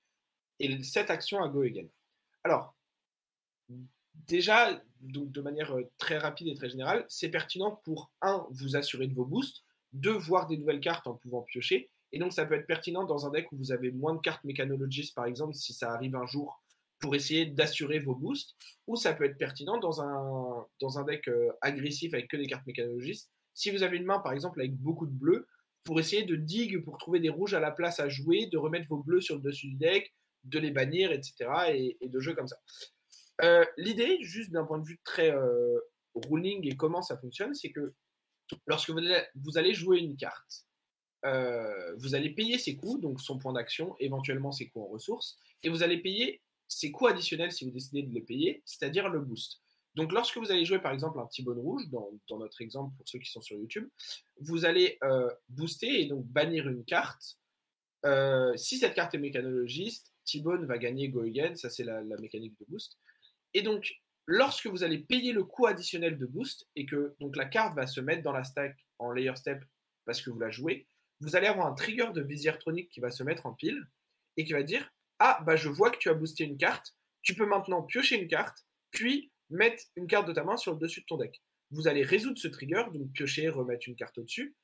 et 0.59 0.83
cette 0.83 1.11
action 1.11 1.43
à 1.43 1.49
go 1.49 1.63
again. 1.63 1.87
Alors, 2.45 2.75
déjà, 4.27 4.81
de 5.01 5.41
manière 5.41 5.77
euh, 5.77 5.91
très 5.99 6.19
rapide 6.19 6.49
et 6.49 6.55
très 6.55 6.71
générale, 6.71 7.05
c'est 7.09 7.31
pertinent 7.31 7.81
pour, 7.85 8.11
un, 8.21 8.47
vous 8.51 8.77
assurer 8.77 9.07
de 9.07 9.15
vos 9.15 9.25
boosts, 9.25 9.65
deux, 9.93 10.13
voir 10.13 10.47
des 10.47 10.57
nouvelles 10.57 10.81
cartes 10.81 11.07
en 11.07 11.15
pouvant 11.15 11.43
piocher, 11.43 11.91
et 12.13 12.19
donc 12.19 12.33
ça 12.33 12.45
peut 12.45 12.55
être 12.55 12.67
pertinent 12.67 13.05
dans 13.05 13.27
un 13.27 13.31
deck 13.31 13.51
où 13.53 13.57
vous 13.57 13.73
avez 13.73 13.91
moins 13.91 14.15
de 14.15 14.21
cartes 14.21 14.45
mécanologistes, 14.45 15.15
par 15.15 15.27
exemple, 15.27 15.55
si 15.55 15.73
ça 15.73 15.93
arrive 15.93 16.17
un 16.17 16.27
jour, 16.27 16.63
pour 16.99 17.17
essayer 17.17 17.47
d'assurer 17.47 17.99
vos 17.99 18.15
boosts, 18.15 18.55
ou 18.87 18.97
ça 18.97 19.13
peut 19.13 19.25
être 19.25 19.39
pertinent 19.39 19.79
dans 19.79 20.01
un, 20.01 21.05
deck 21.05 21.29
euh, 21.29 21.51
agressif 21.61 22.15
avec 22.15 22.29
que 22.29 22.37
des 22.37 22.47
cartes 22.47 22.67
mécanologistes, 22.67 23.31
si 23.55 23.71
vous 23.71 23.83
avez 23.83 23.97
une 23.97 24.05
main, 24.05 24.21
par 24.21 24.33
exemple, 24.33 24.61
avec 24.61 24.75
beaucoup 24.77 25.07
de 25.07 25.13
bleus, 25.13 25.49
pour 25.85 25.99
essayer 25.99 26.23
de 26.23 26.37
dig, 26.37 26.83
pour 26.85 26.99
trouver 26.99 27.19
des 27.19 27.29
rouges 27.29 27.55
à 27.55 27.61
la 27.61 27.73
place 27.73 27.99
à 27.99 28.09
jouer, 28.09 28.47
de 28.47 28.57
remettre 28.57 28.87
vos 28.89 29.03
bleus 29.03 29.21
sur 29.21 29.35
le 29.35 29.43
dessus 29.43 29.69
du 29.69 29.75
deck, 29.75 30.15
de 30.45 30.59
les 30.59 30.71
bannir, 30.71 31.13
etc. 31.13 31.51
Et, 32.01 32.09
de 32.09 32.21
jeux 32.21 32.35
comme 32.35 32.49
ça. 32.49 32.57
Euh, 33.43 33.65
L'idée, 33.77 34.19
juste 34.23 34.51
d'un 34.51 34.65
point 34.65 34.79
de 34.79 34.87
vue 34.87 35.01
très 35.05 35.31
euh, 35.31 35.79
ruling 36.15 36.67
et 36.67 36.77
comment 36.77 37.03
ça 37.03 37.17
fonctionne, 37.17 37.55
c'est 37.55 37.71
que 37.71 37.95
lorsque 38.67 38.91
vous 38.91 38.99
allez, 38.99 39.23
vous 39.37 39.59
allez 39.59 39.75
jouer 39.75 39.99
une 39.99 40.17
carte, 40.17 40.67
euh, 41.25 41.95
vous 41.97 42.15
allez 42.15 42.31
payer 42.31 42.59
ses 42.59 42.77
coûts, 42.77 42.99
donc 42.99 43.21
son 43.21 43.39
point 43.39 43.53
d'action, 43.53 43.97
éventuellement 44.01 44.53
ses 44.53 44.69
coûts 44.69 44.83
en 44.83 44.89
ressources, 44.89 45.39
et 45.63 45.69
vous 45.69 45.83
allez 45.83 45.99
payer 45.99 46.43
ses 46.69 46.91
coûts 46.91 47.07
additionnels 47.07 47.53
si 47.53 47.65
vous 47.65 47.71
décidez 47.71 48.03
de 48.03 48.13
les 48.13 48.23
payer, 48.23 48.63
c'est-à-dire 48.65 49.09
le 49.09 49.21
boost. 49.21 49.61
Donc 49.95 50.13
lorsque 50.13 50.39
vous 50.39 50.51
allez 50.51 50.65
jouer 50.65 50.79
par 50.79 50.93
exemple 50.93 51.21
un 51.21 51.27
T-Bone 51.27 51.59
rouge, 51.59 51.87
dans, 51.91 52.39
notre 52.39 52.63
exemple 52.63 52.97
pour 52.97 53.07
ceux 53.07 53.19
qui 53.19 53.31
sont 53.31 53.43
sur 53.43 53.59
YouTube, 53.59 53.89
vous 54.41 54.65
allez 54.65 54.99
booster 55.51 56.01
et 56.01 56.07
donc 56.07 56.25
bannir 56.25 56.67
une 56.67 56.83
carte. 56.83 57.37
Si 58.57 58.79
cette 58.79 58.95
carte 58.95 59.15
est 59.15 59.19
mécanologiste, 59.19 60.12
T-Bone 60.25 60.67
va 60.67 60.79
gagner 60.79 61.09
Go 61.09 61.23
Again, 61.23 61.55
ça 61.55 61.71
c'est 61.71 61.85
la, 61.85 62.03
mécanique 62.03 62.59
de 62.61 62.67
boost. 62.69 62.99
Et 63.55 63.63
donc, 63.63 63.93
lorsque 64.27 64.67
vous 64.67 64.83
allez 64.83 64.99
payer 64.99 65.33
le 65.33 65.45
coût 65.45 65.67
additionnel 65.67 66.19
de 66.19 66.27
boost 66.27 66.69
et 66.77 66.87
que 66.87 67.15
donc 67.21 67.37
la 67.37 67.45
carte 67.45 67.75
va 67.75 67.87
se 67.87 68.01
mettre 68.01 68.23
dans 68.23 68.33
la 68.33 68.45
stack 68.45 68.77
en 68.99 69.13
layer 69.13 69.35
step 69.37 69.65
parce 70.05 70.23
que 70.23 70.31
vous 70.31 70.39
la 70.39 70.51
jouez, 70.51 70.87
vous 71.21 71.37
allez 71.37 71.47
avoir 71.47 71.67
un 71.67 71.75
trigger 71.75 72.09
de 72.13 72.23
Visiertronic 72.23 72.89
qui 72.89 73.01
va 73.01 73.11
se 73.11 73.23
mettre 73.23 73.47
en 73.47 73.53
pile 73.53 73.87
et 74.37 74.45
qui 74.45 74.53
va 74.53 74.63
dire 74.63 74.93
Ah, 75.19 75.41
bah 75.47 75.57
je 75.57 75.69
vois 75.69 75.91
que 75.91 75.99
tu 75.99 76.09
as 76.09 76.15
boosté 76.15 76.45
une 76.45 76.57
carte, 76.57 76.95
tu 77.23 77.35
peux 77.35 77.47
maintenant 77.47 77.83
piocher 77.83 78.21
une 78.21 78.29
carte, 78.29 78.67
puis 78.91 79.31
mettre 79.51 79.85
une 79.97 80.07
carte 80.07 80.27
de 80.27 80.33
ta 80.33 80.45
main 80.45 80.57
sur 80.57 80.73
le 80.73 80.79
dessus 80.79 81.01
de 81.01 81.07
ton 81.07 81.17
deck. 81.17 81.43
Vous 81.71 81.89
allez 81.89 82.03
résoudre 82.03 82.39
ce 82.39 82.49
trigger, 82.49 82.85
donc 82.93 83.13
piocher, 83.13 83.49
remettre 83.49 83.89
une 83.89 83.97
carte 83.97 84.19
au-dessus, 84.19 84.57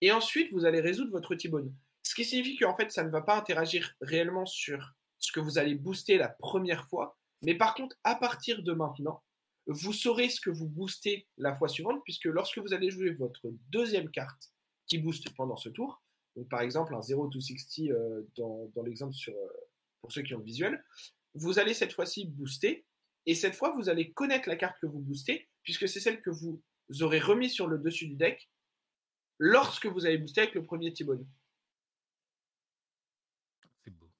et 0.00 0.12
ensuite 0.12 0.52
vous 0.52 0.64
allez 0.64 0.80
résoudre 0.80 1.12
votre 1.12 1.34
T-Bone. 1.34 1.74
Ce 2.02 2.14
qui 2.14 2.24
signifie 2.24 2.58
qu'en 2.58 2.76
fait 2.76 2.90
ça 2.92 3.04
ne 3.04 3.10
va 3.10 3.22
pas 3.22 3.36
interagir 3.36 3.94
réellement 4.00 4.46
sur 4.46 4.94
ce 5.22 5.32
que 5.32 5.40
vous 5.40 5.56
allez 5.58 5.74
booster 5.74 6.18
la 6.18 6.28
première 6.28 6.88
fois, 6.88 7.16
mais 7.42 7.54
par 7.54 7.74
contre, 7.74 7.96
à 8.04 8.16
partir 8.16 8.62
de 8.62 8.72
maintenant, 8.72 9.22
vous 9.66 9.92
saurez 9.92 10.28
ce 10.28 10.40
que 10.40 10.50
vous 10.50 10.68
boostez 10.68 11.28
la 11.38 11.54
fois 11.54 11.68
suivante, 11.68 12.02
puisque 12.04 12.24
lorsque 12.24 12.58
vous 12.58 12.74
allez 12.74 12.90
jouer 12.90 13.10
votre 13.10 13.48
deuxième 13.70 14.10
carte 14.10 14.52
qui 14.86 14.98
booste 14.98 15.30
pendant 15.36 15.56
ce 15.56 15.68
tour, 15.68 16.02
donc 16.36 16.48
par 16.48 16.60
exemple 16.60 16.94
un 16.94 17.02
0 17.02 17.28
to 17.28 17.40
60 17.40 17.90
euh, 17.90 18.22
dans, 18.36 18.82
l'exemple 18.84 19.14
sur, 19.14 19.32
euh, 19.34 19.48
pour 20.00 20.12
ceux 20.12 20.22
qui 20.22 20.34
ont 20.34 20.38
le 20.38 20.44
visuel, 20.44 20.84
vous 21.34 21.58
allez 21.58 21.74
cette 21.74 21.92
fois-ci 21.92 22.26
booster, 22.26 22.84
et 23.26 23.36
cette 23.36 23.54
fois 23.54 23.72
vous 23.76 23.88
allez 23.88 24.12
connaître 24.12 24.48
la 24.48 24.56
carte 24.56 24.78
que 24.80 24.86
vous 24.86 24.98
boostez, 24.98 25.48
puisque 25.62 25.88
c'est 25.88 26.00
celle 26.00 26.20
que 26.20 26.30
vous 26.30 26.60
aurez 27.00 27.20
remis 27.20 27.48
sur 27.48 27.68
le 27.68 27.78
dessus 27.78 28.08
du 28.08 28.16
deck 28.16 28.50
lorsque 29.38 29.86
vous 29.86 30.04
avez 30.04 30.18
boosté 30.18 30.40
avec 30.40 30.54
le 30.54 30.64
premier 30.64 30.92
T-Bone. 30.92 31.24
C'est 33.84 33.90
beau. 33.90 34.10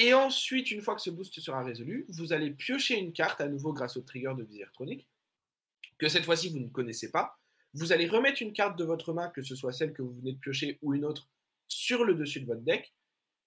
Et 0.00 0.14
ensuite, 0.14 0.70
une 0.70 0.80
fois 0.80 0.94
que 0.94 1.00
ce 1.00 1.10
boost 1.10 1.40
sera 1.40 1.64
résolu, 1.64 2.06
vous 2.08 2.32
allez 2.32 2.52
piocher 2.52 2.96
une 2.96 3.12
carte 3.12 3.40
à 3.40 3.48
nouveau 3.48 3.72
grâce 3.72 3.96
au 3.96 4.00
trigger 4.00 4.32
de 4.38 4.44
Visiertronic, 4.44 5.08
que 5.98 6.08
cette 6.08 6.24
fois-ci 6.24 6.50
vous 6.50 6.60
ne 6.60 6.68
connaissez 6.68 7.10
pas. 7.10 7.36
Vous 7.74 7.90
allez 7.90 8.06
remettre 8.06 8.40
une 8.40 8.52
carte 8.52 8.78
de 8.78 8.84
votre 8.84 9.12
main, 9.12 9.28
que 9.28 9.42
ce 9.42 9.56
soit 9.56 9.72
celle 9.72 9.92
que 9.92 10.02
vous 10.02 10.14
venez 10.14 10.34
de 10.34 10.38
piocher 10.38 10.78
ou 10.82 10.94
une 10.94 11.04
autre, 11.04 11.28
sur 11.66 12.04
le 12.04 12.14
dessus 12.14 12.40
de 12.40 12.46
votre 12.46 12.60
deck. 12.60 12.94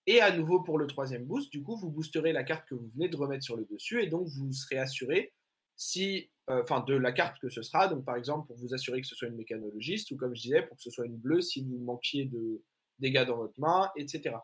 Et 0.07 0.19
à 0.19 0.36
nouveau 0.36 0.61
pour 0.61 0.78
le 0.78 0.88
troisième 0.88 1.23
boost, 1.23 1.49
du 1.53 1.64
coup, 1.64 1.78
vous 1.78 1.90
boosterez 1.90 2.34
la 2.34 2.44
carte 2.44 2.68
que 2.68 2.76
vous 2.76 2.90
venez 2.90 3.07
de 3.07 3.15
remettre 3.15 3.45
sur 3.45 3.56
le 3.56 3.64
dessus 3.64 4.03
et 4.03 4.07
donc 4.07 4.28
vous 4.28 4.52
serez 4.52 4.78
assuré 4.78 5.32
si, 5.78 6.32
euh, 6.49 6.64
de 6.86 6.95
la 6.95 7.14
carte 7.14 7.40
que 7.40 7.48
ce 7.48 7.61
sera. 7.61 7.88
Donc, 7.88 8.03
par 8.03 8.18
exemple, 8.18 8.48
pour 8.48 8.57
vous 8.57 8.73
assurer 8.73 8.99
que 8.99 9.07
ce 9.07 9.15
soit 9.15 9.30
une 9.30 9.38
mécanologiste 9.38 10.11
ou 10.11 10.18
comme 10.18 10.36
je 10.36 10.41
disais, 10.41 10.64
pour 10.64 10.76
que 10.76 10.84
ce 10.84 10.91
soit 10.91 11.06
une 11.06 11.15
bleue 11.15 11.40
si 11.40 11.64
vous 11.64 11.78
manquiez 11.78 12.26
de 12.26 12.61
dégâts 12.99 13.23
dans 13.23 13.38
votre 13.38 13.57
main, 13.57 13.90
etc. 13.95 14.36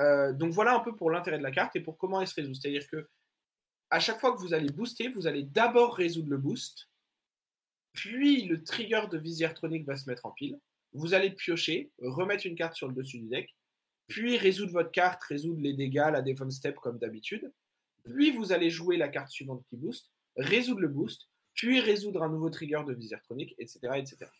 Euh, 0.00 0.32
donc 0.32 0.52
voilà 0.52 0.74
un 0.74 0.80
peu 0.80 0.94
pour 0.94 1.10
l'intérêt 1.10 1.38
de 1.38 1.42
la 1.42 1.50
carte 1.50 1.76
et 1.76 1.80
pour 1.80 1.96
comment 1.96 2.20
elle 2.20 2.26
se 2.26 2.34
résout. 2.34 2.54
C'est-à-dire 2.54 2.88
que 2.88 3.08
à 3.90 4.00
chaque 4.00 4.18
fois 4.18 4.32
que 4.32 4.40
vous 4.40 4.54
allez 4.54 4.70
booster, 4.70 5.08
vous 5.08 5.26
allez 5.26 5.44
d'abord 5.44 5.94
résoudre 5.94 6.30
le 6.30 6.38
boost, 6.38 6.88
puis 7.92 8.42
le 8.42 8.64
trigger 8.64 9.02
de 9.10 9.18
Visiertronic 9.18 9.86
va 9.86 9.96
se 9.96 10.08
mettre 10.08 10.26
en 10.26 10.32
pile. 10.32 10.58
Vous 10.92 11.14
allez 11.14 11.30
piocher, 11.30 11.92
remettre 11.98 12.46
une 12.46 12.56
carte 12.56 12.74
sur 12.74 12.88
le 12.88 12.94
dessus 12.94 13.20
du 13.20 13.28
deck, 13.28 13.54
puis 14.08 14.36
résoudre 14.36 14.72
votre 14.72 14.90
carte, 14.90 15.22
résoudre 15.22 15.60
les 15.60 15.74
dégâts, 15.74 16.10
la 16.10 16.22
defense 16.22 16.56
step 16.56 16.76
comme 16.76 16.98
d'habitude. 16.98 17.52
Puis 18.04 18.32
vous 18.32 18.52
allez 18.52 18.70
jouer 18.70 18.96
la 18.96 19.08
carte 19.08 19.30
suivante 19.30 19.64
qui 19.68 19.76
booste, 19.76 20.10
résoudre 20.36 20.80
le 20.80 20.88
boost, 20.88 21.28
puis 21.54 21.80
résoudre 21.80 22.22
un 22.22 22.28
nouveau 22.28 22.50
trigger 22.50 22.82
de 22.86 22.94
Visiertronic, 22.94 23.54
etc., 23.58 23.78
etc. 23.96 24.30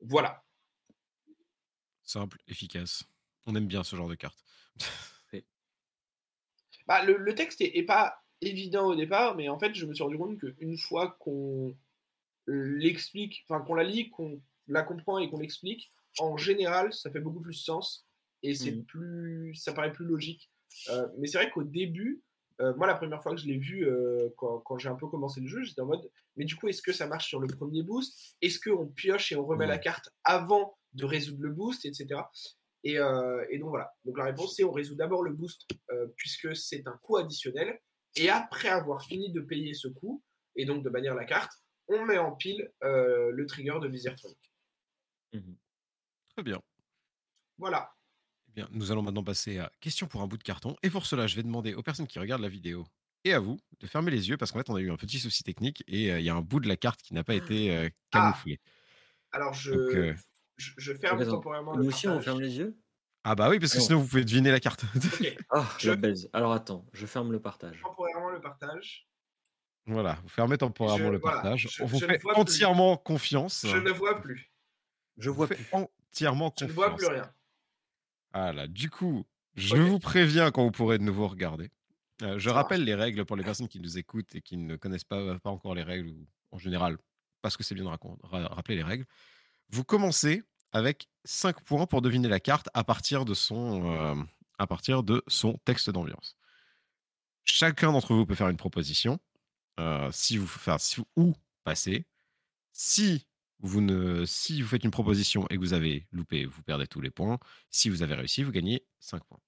Voilà. 0.00 0.43
Simple, 2.04 2.38
efficace. 2.46 3.04
On 3.46 3.54
aime 3.56 3.66
bien 3.66 3.82
ce 3.84 3.96
genre 3.96 4.08
de 4.08 4.14
carte. 4.14 4.42
Bah, 6.86 7.04
le, 7.04 7.16
le 7.16 7.34
texte 7.34 7.60
est, 7.60 7.76
est 7.78 7.84
pas 7.84 8.16
évident 8.40 8.86
au 8.88 8.94
départ, 8.94 9.36
mais 9.36 9.48
en 9.48 9.58
fait, 9.58 9.74
je 9.74 9.86
me 9.86 9.94
suis 9.94 10.02
rendu 10.04 10.18
compte 10.18 10.38
qu'une 10.38 10.76
fois 10.78 11.16
qu'on 11.20 11.76
l'explique, 12.46 13.44
enfin 13.48 13.64
qu'on 13.64 13.74
la 13.74 13.84
lit, 13.84 14.10
qu'on 14.10 14.42
la 14.68 14.82
comprend 14.82 15.18
et 15.18 15.30
qu'on 15.30 15.38
l'explique, 15.38 15.92
en 16.18 16.36
général, 16.36 16.92
ça 16.92 17.10
fait 17.10 17.20
beaucoup 17.20 17.40
plus 17.40 17.54
sens 17.54 18.06
et 18.42 18.54
c'est 18.54 18.72
Mhm. 18.72 18.86
plus, 18.86 19.54
ça 19.56 19.72
paraît 19.74 19.92
plus 19.92 20.06
logique. 20.06 20.50
Euh, 20.90 21.08
mais 21.18 21.28
c'est 21.28 21.38
vrai 21.38 21.50
qu'au 21.50 21.64
début, 21.64 22.22
euh, 22.60 22.74
moi, 22.76 22.86
la 22.86 22.94
première 22.96 23.22
fois 23.22 23.34
que 23.34 23.40
je 23.40 23.46
l'ai 23.46 23.58
vu, 23.58 23.86
euh, 23.88 24.28
quand, 24.36 24.60
quand 24.60 24.78
j'ai 24.78 24.88
un 24.88 24.96
peu 24.96 25.08
commencé 25.08 25.40
le 25.40 25.48
jeu, 25.48 25.64
j'étais 25.64 25.80
en 25.82 25.86
mode, 25.86 26.10
mais 26.36 26.44
du 26.44 26.56
coup, 26.56 26.68
est-ce 26.68 26.82
que 26.82 26.92
ça 26.92 27.06
marche 27.08 27.28
sur 27.28 27.40
le 27.40 27.48
premier 27.48 27.82
boost? 27.82 28.36
Est-ce 28.42 28.60
qu'on 28.60 28.88
pioche 28.88 29.32
et 29.32 29.36
on 29.36 29.46
remet 29.46 29.66
la 29.66 29.78
Ouais. 29.78 29.78
carte 29.78 30.10
avant 30.24 30.78
de 30.94 31.04
résoudre 31.04 31.42
le 31.42 31.50
boost, 31.50 31.84
etc. 31.84 32.20
Et, 32.84 32.98
euh, 32.98 33.44
et 33.50 33.58
donc 33.58 33.70
voilà. 33.70 33.92
Donc 34.04 34.18
la 34.18 34.24
réponse, 34.24 34.56
c'est 34.56 34.64
on 34.64 34.72
résout 34.72 34.94
d'abord 34.94 35.22
le 35.22 35.32
boost 35.32 35.66
euh, 35.90 36.06
puisque 36.16 36.54
c'est 36.54 36.86
un 36.86 36.98
coût 37.02 37.16
additionnel. 37.16 37.80
Et 38.16 38.28
après 38.30 38.68
avoir 38.68 39.04
fini 39.04 39.32
de 39.32 39.40
payer 39.40 39.74
ce 39.74 39.88
coût 39.88 40.22
et 40.56 40.64
donc 40.66 40.84
de 40.84 40.90
bannir 40.90 41.14
la 41.14 41.24
carte, 41.24 41.52
on 41.88 42.04
met 42.04 42.18
en 42.18 42.32
pile 42.32 42.70
euh, 42.82 43.30
le 43.32 43.46
trigger 43.46 43.78
de 43.82 43.88
Visiertronic. 43.88 44.38
Mhm. 45.32 45.56
Très 46.34 46.42
bien. 46.42 46.60
Voilà. 47.58 47.90
Eh 48.48 48.52
bien, 48.52 48.68
nous 48.70 48.92
allons 48.92 49.02
maintenant 49.02 49.24
passer 49.24 49.58
à 49.58 49.70
question 49.80 50.06
pour 50.06 50.20
un 50.22 50.26
bout 50.26 50.38
de 50.38 50.42
carton. 50.42 50.76
Et 50.82 50.90
pour 50.90 51.06
cela, 51.06 51.26
je 51.26 51.36
vais 51.36 51.42
demander 51.42 51.74
aux 51.74 51.82
personnes 51.82 52.06
qui 52.06 52.18
regardent 52.18 52.42
la 52.42 52.48
vidéo 52.48 52.86
et 53.24 53.32
à 53.32 53.40
vous 53.40 53.58
de 53.80 53.86
fermer 53.86 54.10
les 54.10 54.28
yeux 54.28 54.36
parce 54.36 54.52
qu'en 54.52 54.58
fait, 54.58 54.70
on 54.70 54.76
a 54.76 54.80
eu 54.80 54.90
un 54.90 54.96
petit 54.96 55.18
souci 55.18 55.42
technique 55.42 55.82
et 55.86 56.12
euh, 56.12 56.20
il 56.20 56.24
y 56.24 56.30
a 56.30 56.34
un 56.34 56.42
bout 56.42 56.60
de 56.60 56.68
la 56.68 56.76
carte 56.76 57.00
qui 57.02 57.14
n'a 57.14 57.24
pas 57.24 57.34
été 57.34 57.74
euh, 57.74 57.88
camouflé. 58.10 58.60
Alors 59.32 59.54
je, 59.54 59.72
Donc, 59.72 60.16
je, 60.56 60.70
je 60.78 60.92
ferme 60.94 61.20
Attends, 61.20 61.32
temporairement 61.32 61.74
le 61.76 61.82
Nous 61.82 61.88
aussi, 61.88 62.06
on 62.06 62.12
partage. 62.12 62.24
ferme 62.24 62.40
les 62.40 62.56
yeux 62.58 62.76
Ah 63.24 63.34
bah 63.34 63.48
oui, 63.50 63.58
parce 63.58 63.72
que 63.72 63.78
Alors. 63.78 63.86
sinon 63.86 63.98
vous 64.00 64.06
pouvez 64.08 64.24
deviner 64.24 64.50
la 64.50 64.60
carte. 64.60 64.84
Ok, 64.94 65.36
Ah, 65.50 65.68
Je- 65.78 65.90
la 65.90 65.96
baise. 65.96 66.28
Alors 66.32 66.52
attends, 66.52 66.86
je 66.92 67.06
ferme 67.06 67.32
le 67.32 67.40
partage. 67.40 67.80
temporairement 67.82 68.30
le 68.30 68.40
partage. 68.40 69.06
voilà, 69.86 70.18
vous 70.22 70.28
fermez 70.28 70.56
temporairement 70.58 71.06
Je- 71.06 71.12
le 71.12 71.18
voilà, 71.18 71.36
partage. 71.42 71.68
je- 71.70 71.82
on 71.82 71.86
vous 71.86 71.98
je 71.98 72.04
ne 72.06 72.10
fait 72.12 72.18
vois 72.22 72.32
plus. 72.34 72.40
entièrement 72.42 72.96
confiance. 72.96 73.66
Je 73.68 73.76
ne 73.76 73.90
vois 73.90 74.20
plus. 74.20 74.50
Je 75.18 75.28
On 75.28 75.32
vous 75.32 75.36
vois 75.38 75.46
fait 75.48 75.54
plus. 75.56 75.66
entièrement 75.72 76.52
Je 76.58 76.64
ne 76.64 76.70
confiance. 76.70 76.88
vois 76.88 76.96
plus 76.96 77.06
rien. 77.06 77.30
Voilà, 78.32 78.66
du 78.66 78.90
coup, 78.90 79.24
je 79.54 79.74
Ok. 79.76 79.80
vous 79.82 79.98
préviens 79.98 80.50
quand 80.50 80.64
vous 80.64 80.70
pourrez 80.72 80.98
de 80.98 81.04
nouveau 81.04 81.28
regarder. 81.28 81.70
Euh, 82.22 82.38
je 82.38 82.48
Ça 82.48 82.54
rappelle 82.54 82.84
les 82.84 82.94
règles 82.94 83.24
pour 83.24 83.36
les 83.36 83.44
personnes 83.44 83.68
qui 83.68 83.80
nous 83.80 83.98
écoutent 83.98 84.34
et 84.34 84.40
qui 84.40 84.56
ne 84.56 84.76
connaissent 84.76 85.04
pas, 85.04 85.38
pas 85.38 85.50
encore 85.50 85.74
les 85.74 85.82
règles, 85.82 86.08
ou 86.08 86.26
en 86.52 86.58
général, 86.58 86.96
parce 87.42 87.56
que 87.56 87.62
c'est 87.64 87.74
bien 87.74 87.84
de 87.84 87.88
racon- 87.88 88.18
ra- 88.22 88.46
rappeler 88.48 88.76
les 88.76 88.82
règles. 88.82 89.04
Vous 89.70 89.84
commencez 89.84 90.42
avec 90.72 91.08
5 91.24 91.62
points 91.62 91.86
pour 91.86 92.02
deviner 92.02 92.28
la 92.28 92.40
carte 92.40 92.68
à 92.74 92.84
partir 92.84 93.24
de 93.24 93.34
son, 93.34 93.90
euh, 93.92 94.22
à 94.58 94.66
partir 94.66 95.02
de 95.02 95.22
son 95.26 95.58
texte 95.64 95.90
d'ambiance. 95.90 96.36
chacun 97.44 97.92
d'entre 97.92 98.14
vous 98.14 98.26
peut 98.26 98.34
faire 98.34 98.48
une 98.48 98.56
proposition. 98.56 99.18
euh, 99.80 100.10
si 100.12 100.36
vous, 100.38 100.48
ou 101.16 101.34
passer. 101.64 102.06
Si 102.72 103.26
vous, 103.60 103.80
ne, 103.80 104.24
si 104.26 104.62
vous 104.62 104.68
faites 104.68 104.84
une 104.84 104.90
proposition 104.90 105.46
et 105.48 105.54
que 105.56 105.60
vous 105.60 105.72
avez 105.74 106.06
loupé, 106.12 106.44
vous 106.44 106.62
perdez 106.62 106.86
tous 106.86 107.00
les 107.00 107.10
points. 107.10 107.38
Si 107.70 107.88
vous 107.88 108.02
avez 108.02 108.14
réussi, 108.14 108.42
vous 108.42 108.52
gagnez 108.52 108.86
5 109.00 109.24
points. 109.24 109.40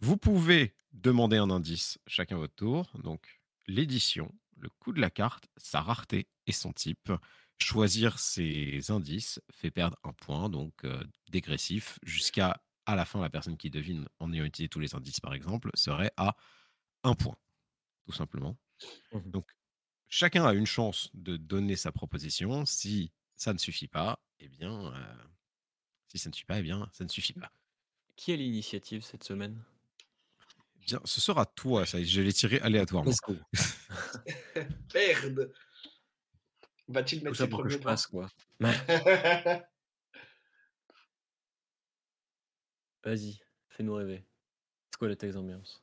Vous 0.00 0.16
pouvez 0.16 0.74
demander 0.92 1.36
un 1.36 1.50
indice 1.50 1.98
chacun 2.06 2.36
votre 2.36 2.54
tour. 2.54 2.90
Donc, 3.02 3.40
l'édition, 3.66 4.34
le 4.56 4.68
coût 4.80 4.92
de 4.92 5.00
la 5.00 5.10
carte, 5.10 5.48
sa 5.56 5.80
rareté 5.80 6.28
et 6.46 6.52
son 6.52 6.72
type. 6.72 7.12
Choisir 7.60 8.18
ces 8.18 8.90
indices 8.90 9.40
fait 9.50 9.70
perdre 9.70 9.96
un 10.04 10.12
point, 10.12 10.48
donc 10.48 10.84
euh, 10.84 11.02
dégressif, 11.30 11.98
jusqu'à 12.02 12.62
à 12.88 12.96
la 12.96 13.04
fin, 13.04 13.20
la 13.20 13.28
personne 13.28 13.58
qui 13.58 13.68
devine 13.68 14.08
en 14.18 14.32
ayant 14.32 14.44
utilisé 14.44 14.70
tous 14.70 14.80
les 14.80 14.94
indices, 14.94 15.20
par 15.20 15.34
exemple, 15.34 15.70
serait 15.74 16.10
à 16.16 16.34
un 17.02 17.14
point, 17.14 17.36
tout 18.06 18.12
simplement. 18.12 18.56
Mhm. 19.12 19.30
Donc, 19.30 19.54
chacun 20.08 20.46
a 20.46 20.54
une 20.54 20.66
chance 20.66 21.10
de 21.12 21.36
donner 21.36 21.76
sa 21.76 21.92
proposition. 21.92 22.64
Si 22.64 23.12
ça 23.36 23.52
ne 23.52 23.58
suffit 23.58 23.88
pas, 23.88 24.18
eh 24.40 24.48
bien, 24.48 24.86
euh, 24.86 25.14
si 26.06 26.18
ça 26.18 26.30
ne 26.30 26.34
suffit 26.34 26.46
pas, 26.46 26.60
eh 26.60 26.62
bien, 26.62 26.88
ça 26.94 27.04
ne 27.04 27.10
suffit 27.10 27.34
pas. 27.34 27.52
Qui 28.16 28.32
a 28.32 28.36
l'initiative 28.36 29.02
cette 29.02 29.22
semaine? 29.22 29.62
Bien, 30.76 31.00
ce 31.04 31.20
sera 31.20 31.44
toi, 31.44 31.84
ça. 31.84 32.02
Je 32.02 32.22
l'ai 32.22 32.32
tiré 32.32 32.58
aléatoirement. 32.60 33.12
Merde 34.94 35.52
Va-t-il 36.88 37.18
Tout 37.20 37.24
mettre 37.26 37.36
ça 37.36 37.44
ses 37.44 37.50
pour 37.50 37.58
que 37.58 37.64
premiers 37.64 37.76
je 37.78 37.82
passe, 37.82 38.06
quoi. 38.06 38.28
Vas-y, 43.04 43.38
fais-nous 43.70 43.94
rêver. 43.94 44.24
C'est 44.90 44.98
quoi 44.98 45.08
le 45.08 45.16
texte 45.16 45.36
ambiance 45.38 45.82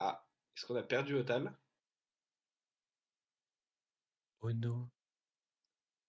Ah, 0.00 0.26
est-ce 0.56 0.66
qu'on 0.66 0.76
a 0.76 0.82
perdu 0.82 1.14
Otal 1.14 1.52
Oh 4.42 4.52
no. 4.52 4.88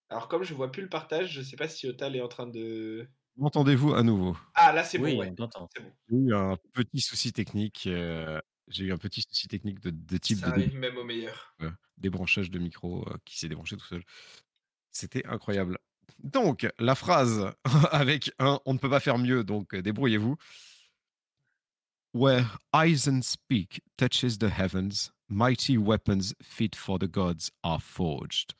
Alors 0.09 0.27
comme 0.27 0.43
je 0.43 0.53
vois 0.53 0.71
plus 0.71 0.81
le 0.83 0.89
partage, 0.89 1.31
je 1.31 1.41
sais 1.41 1.55
pas 1.55 1.67
si 1.67 1.87
Otal 1.87 2.15
est 2.15 2.21
en 2.21 2.27
train 2.27 2.47
de... 2.47 3.07
M'entendez-vous 3.37 3.93
à 3.93 4.03
nouveau 4.03 4.35
Ah 4.55 4.73
là 4.73 4.83
c'est 4.83 4.97
Oui, 4.99 5.13
bon, 5.13 5.19
ouais. 5.21 5.29
on 5.31 5.35
t'entend. 5.35 5.69
C'est 5.75 5.81
bon. 5.83 5.91
J'ai 6.09 6.17
eu 6.17 6.35
un 6.35 6.57
petit 6.73 6.99
souci 6.99 7.31
technique. 7.31 7.87
euh, 7.87 8.39
J'ai 8.71 8.85
eu 8.85 8.93
un 8.93 8.97
petit 8.97 9.21
souci 9.21 9.47
technique 9.47 9.79
de, 9.81 9.89
de 9.91 10.17
type 10.17 10.39
Ça 10.39 10.47
de 10.47 10.51
arrive 10.53 10.75
même 10.77 10.97
au 10.97 11.03
meilleur. 11.03 11.55
euh, 11.61 11.69
débranchage 11.97 12.49
de 12.49 12.59
micro 12.59 13.07
euh, 13.07 13.17
qui 13.25 13.37
s'est 13.37 13.49
débranché 13.49 13.77
tout 13.77 13.85
seul. 13.85 14.03
C'était 14.91 15.25
incroyable. 15.25 15.77
Donc, 16.23 16.67
la 16.79 16.95
phrase 16.95 17.51
avec 17.91 18.31
un 18.39 18.59
on 18.65 18.73
ne 18.73 18.79
peut 18.79 18.89
pas 18.89 18.99
faire 18.99 19.17
mieux, 19.17 19.43
donc 19.43 19.75
débrouillez-vous. 19.75 20.37
Where 22.13 22.57
Eisen 22.73 23.21
speak 23.23 23.81
touches 23.97 24.37
the 24.37 24.49
heavens, 24.49 25.11
mighty 25.29 25.77
weapons 25.77 26.33
fit 26.41 26.71
for 26.75 26.99
the 26.99 27.07
gods 27.07 27.51
are 27.63 27.79
forged. 27.81 28.53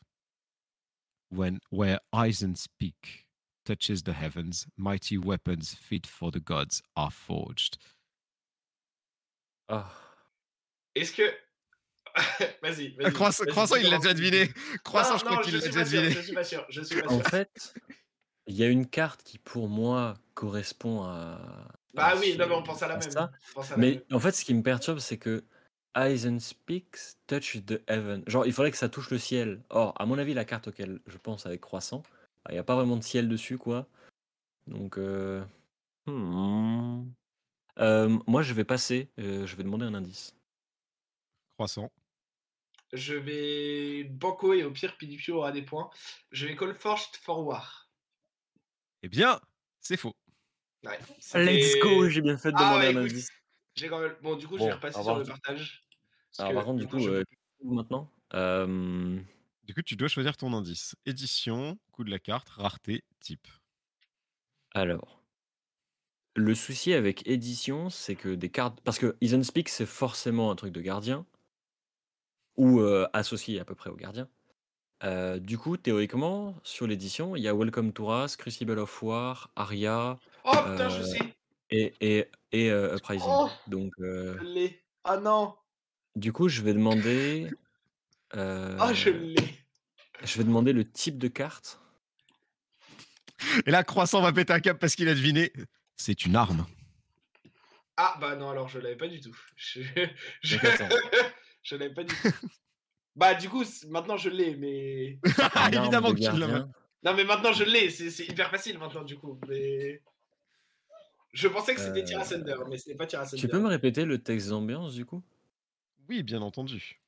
When 1.29 1.59
where 1.69 1.99
Eisen 2.13 2.55
speak 2.55 3.27
touches 3.65 4.03
the 4.03 4.13
heavens, 4.13 4.67
mighty 4.77 5.17
weapons 5.17 5.75
fit 5.75 6.07
for 6.07 6.31
the 6.31 6.39
gods 6.39 6.81
are 6.95 7.11
forged. 7.11 7.77
Ah. 9.71 9.89
Est-ce 10.95 11.13
que... 11.13 11.23
vas-y, 12.61 12.89
vas-y. 12.95 12.95
Ah, 13.05 13.11
Croissant, 13.11 13.43
vas-y, 13.43 13.51
Croissant, 13.53 13.75
il 13.77 13.89
l'a 13.89 13.97
déjà 13.97 14.13
deviné. 14.13 14.51
Croissant, 14.83 15.13
Non, 15.13 15.17
je 15.19 15.25
crois 15.25 15.41
qu'il 15.43 15.53
l'a 15.53 15.59
déjà 15.61 15.85
sûr, 15.85 16.01
deviné. 16.01 16.13
je 16.15 16.19
suis 16.21 16.33
pas 16.33 16.43
sûr, 16.43 16.65
je 16.69 16.81
suis 16.81 17.01
pas 17.01 17.07
En 17.11 17.19
fait, 17.21 17.73
il 18.47 18.55
y 18.55 18.63
a 18.63 18.67
une 18.67 18.87
carte 18.87 19.23
qui 19.23 19.37
pour 19.37 19.67
moi 19.69 20.15
correspond 20.33 21.03
à. 21.03 21.39
Bah 21.93 22.05
à 22.07 22.15
oui, 22.17 22.33
ce- 22.33 22.37
non 22.37 22.47
mais 22.47 22.55
on 22.55 22.63
pense 22.63 22.81
à 22.83 22.87
la 22.87 22.95
à 22.95 22.97
même. 22.99 23.11
ça. 23.11 23.31
On 23.51 23.53
pense 23.55 23.67
à 23.71 23.75
la 23.75 23.77
Mais 23.77 23.91
même. 23.91 24.01
en 24.11 24.19
fait, 24.19 24.31
ce 24.33 24.43
qui 24.45 24.53
me 24.53 24.63
perturbe, 24.63 24.99
c'est 24.99 25.17
que 25.17 25.43
Eisen 25.97 26.39
speaks, 26.39 26.97
touch 27.27 27.57
the 27.65 27.81
heaven. 27.87 28.23
Genre, 28.27 28.45
il 28.45 28.53
faudrait 28.53 28.71
que 28.71 28.77
ça 28.77 28.87
touche 28.89 29.09
le 29.09 29.17
ciel. 29.17 29.61
Or, 29.69 29.93
à 29.99 30.05
mon 30.05 30.17
avis, 30.17 30.33
la 30.33 30.45
carte 30.45 30.67
auquel 30.69 30.99
je 31.07 31.17
pense 31.17 31.45
avec 31.45 31.59
croissant, 31.61 32.03
il 32.49 32.53
n'y 32.53 32.59
a 32.59 32.63
pas 32.63 32.75
vraiment 32.75 32.95
de 32.97 33.03
ciel 33.03 33.27
dessus, 33.27 33.57
quoi. 33.57 33.87
Donc, 34.67 34.97
euh... 34.97 35.43
hmm. 36.05 37.03
Euh, 37.81 38.19
moi, 38.27 38.41
je 38.43 38.53
vais 38.53 38.63
passer. 38.65 39.09
euh, 39.19 39.45
je 39.45 39.55
vais 39.55 39.63
demander 39.63 39.85
un 39.85 39.93
indice. 39.93 40.35
Croissant. 41.55 41.91
Je 42.93 43.13
vais 43.15 44.03
Banco 44.03 44.53
et 44.53 44.63
au 44.63 44.71
pire 44.71 44.97
Pinocchio 44.97 45.37
aura 45.37 45.51
des 45.51 45.61
points. 45.61 45.89
Je 46.31 46.45
vais 46.47 46.55
Call 46.55 46.73
Forged 46.75 47.15
for 47.21 47.45
War. 47.45 47.89
Eh 49.03 49.07
bien, 49.09 49.39
c'est 49.79 49.97
faux. 49.97 50.13
Ouais, 50.83 50.99
c'était- 51.19 52.09
J'ai 52.09 52.21
bien 52.21 52.37
fait 52.37 52.51
de 52.51 52.57
Ah 52.57 52.63
demander 52.65 52.87
ouais, 52.87 52.95
un 52.95 53.01
écoute, 53.03 53.11
indice. 53.11 53.29
j'ai 53.75 53.87
quand 53.87 53.99
même- 53.99 54.15
Bon, 54.21 54.35
du 54.35 54.47
coup, 54.47 54.55
je 54.55 54.59
Bon, 54.59 54.65
vais 54.67 54.73
repasser 54.73 54.99
au 54.99 55.03
sur 55.03 55.11
revoir. 55.15 55.25
le 55.25 55.31
partage. 55.41 55.83
parce 56.31 56.39
Alors, 56.39 56.51
que 56.51 56.55
par 56.55 56.65
contre, 56.65 56.79
du 56.79 56.87
coup, 56.87 56.99
je 56.99 57.09
euh, 57.09 57.23
maintenant. 57.63 58.11
euh, 58.33 59.19
Du 59.63 59.73
coup, 59.75 59.81
tu 59.83 59.95
dois 59.95 60.07
choisir 60.09 60.35
ton 60.35 60.51
indice. 60.53 60.95
Édition, 61.05 61.77
coût 61.91 62.03
de 62.03 62.09
la 62.09 62.19
carte, 62.19 62.49
rareté, 62.49 63.03
type. 63.21 63.47
Alors, 64.73 65.20
le 66.35 66.55
souci 66.55 66.93
avec 66.93 67.27
édition, 67.27 67.89
c'est 67.89 68.15
que 68.15 68.29
des 68.29 68.49
cartes. 68.49 68.79
Parce 68.83 68.99
que 68.99 69.15
Speak, 69.43 69.69
c'est 69.69 69.85
forcément 69.85 70.51
un 70.51 70.55
truc 70.55 70.71
de 70.71 70.81
gardien, 70.81 71.25
ou 72.57 72.79
euh, 72.79 73.07
associé 73.13 73.59
à 73.59 73.65
peu 73.65 73.75
près 73.75 73.89
au 73.89 73.95
gardien. 73.95 74.27
Euh, 75.03 75.39
du 75.39 75.57
coup, 75.57 75.77
théoriquement, 75.77 76.55
sur 76.63 76.85
l'édition, 76.87 77.35
il 77.35 77.41
y 77.41 77.47
a 77.47 77.55
Welcome 77.55 77.91
to 77.91 78.05
Ras, 78.05 78.35
Crucible 78.37 78.77
of 78.77 79.01
War, 79.01 79.51
Aria 79.55 80.19
Oh 80.43 80.51
putain, 80.51 80.89
je 80.89 81.01
euh, 81.01 81.03
sais. 81.03 81.19
et, 81.71 81.93
et, 82.01 82.27
et 82.51 82.71
euh, 82.71 82.95
Uprising. 82.95 83.27
Oh 83.27 83.49
Donc, 83.67 83.91
euh, 83.99 84.37
Je 84.39 84.43
l'ai. 84.45 84.83
Ah 85.03 85.17
non. 85.17 85.55
du 86.15 86.31
coup, 86.31 86.49
je 86.49 86.61
vais 86.61 86.73
demander. 86.73 87.49
euh, 88.35 88.77
Ah, 88.79 88.93
je 88.93 89.09
l'ai. 89.09 89.35
je 90.23 90.37
vais 90.37 90.43
demander 90.43 90.71
le 90.73 90.89
type 90.89 91.17
de 91.17 91.27
carte. 91.27 91.79
Et 93.65 93.71
là, 93.71 93.83
Croissant 93.83 94.21
va 94.21 94.31
péter 94.31 94.53
un 94.53 94.59
cap 94.59 94.77
parce 94.77 94.93
qu'il 94.95 95.09
a 95.09 95.15
deviné. 95.15 95.51
C'est 96.01 96.25
une 96.25 96.35
arme. 96.35 96.65
Ah 97.95 98.17
bah 98.19 98.35
non, 98.35 98.49
alors 98.49 98.67
je 98.67 98.79
l'avais 98.79 98.95
pas 98.95 99.07
du 99.07 99.21
tout. 99.21 99.37
Je, 99.55 99.81
je... 100.41 101.75
L'avais 101.75 101.93
pas 101.93 102.03
du 102.03 102.15
tout. 102.15 102.47
Bah 103.15 103.35
du 103.35 103.47
coup, 103.47 103.63
maintenant 103.87 104.17
je 104.17 104.31
l'ai, 104.31 104.55
mais... 104.55 105.19
Arme 105.53 105.73
Évidemment 105.75 106.09
de 106.09 106.15
que 106.15 106.31
tu 106.31 106.39
l'as. 106.39 106.67
Non 107.03 107.13
mais 107.13 107.23
maintenant 107.23 107.53
je 107.53 107.63
l'ai, 107.65 107.91
c'est 107.91 108.25
hyper 108.25 108.49
facile 108.49 108.79
maintenant 108.79 109.03
du 109.03 109.15
coup. 109.15 109.39
Mais... 109.47 110.01
Je 111.33 111.47
pensais 111.47 111.75
que 111.75 111.81
c'était 111.81 112.01
Euh, 112.01 112.05
Tira 112.05 112.25
Thunder, 112.25 112.55
mais 112.67 112.79
ce 112.79 112.89
n'est 112.89 112.95
pas 112.95 113.05
Tira 113.05 113.25
Thunder. 113.27 113.39
Tu 113.39 113.47
peux 113.47 113.59
me 113.59 113.67
répéter 113.67 114.03
le 114.03 114.17
texte 114.17 114.49
d'ambiance, 114.49 114.95
du 114.95 115.05
coup? 115.05 115.21
Oui, 116.09 116.23
bien 116.23 116.41
entendu. 116.41 116.99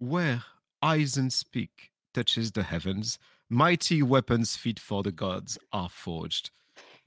Where 0.00 0.62
Eisen 0.82 1.28
speak 1.28 1.92
touches 2.14 2.50
the 2.50 2.62
heavens, 2.62 3.18
mighty 3.50 4.02
weapons 4.02 4.56
fit 4.56 4.78
for 4.78 5.02
the 5.02 5.12
gods 5.12 5.58
are 5.70 5.90
forged. 5.90 6.50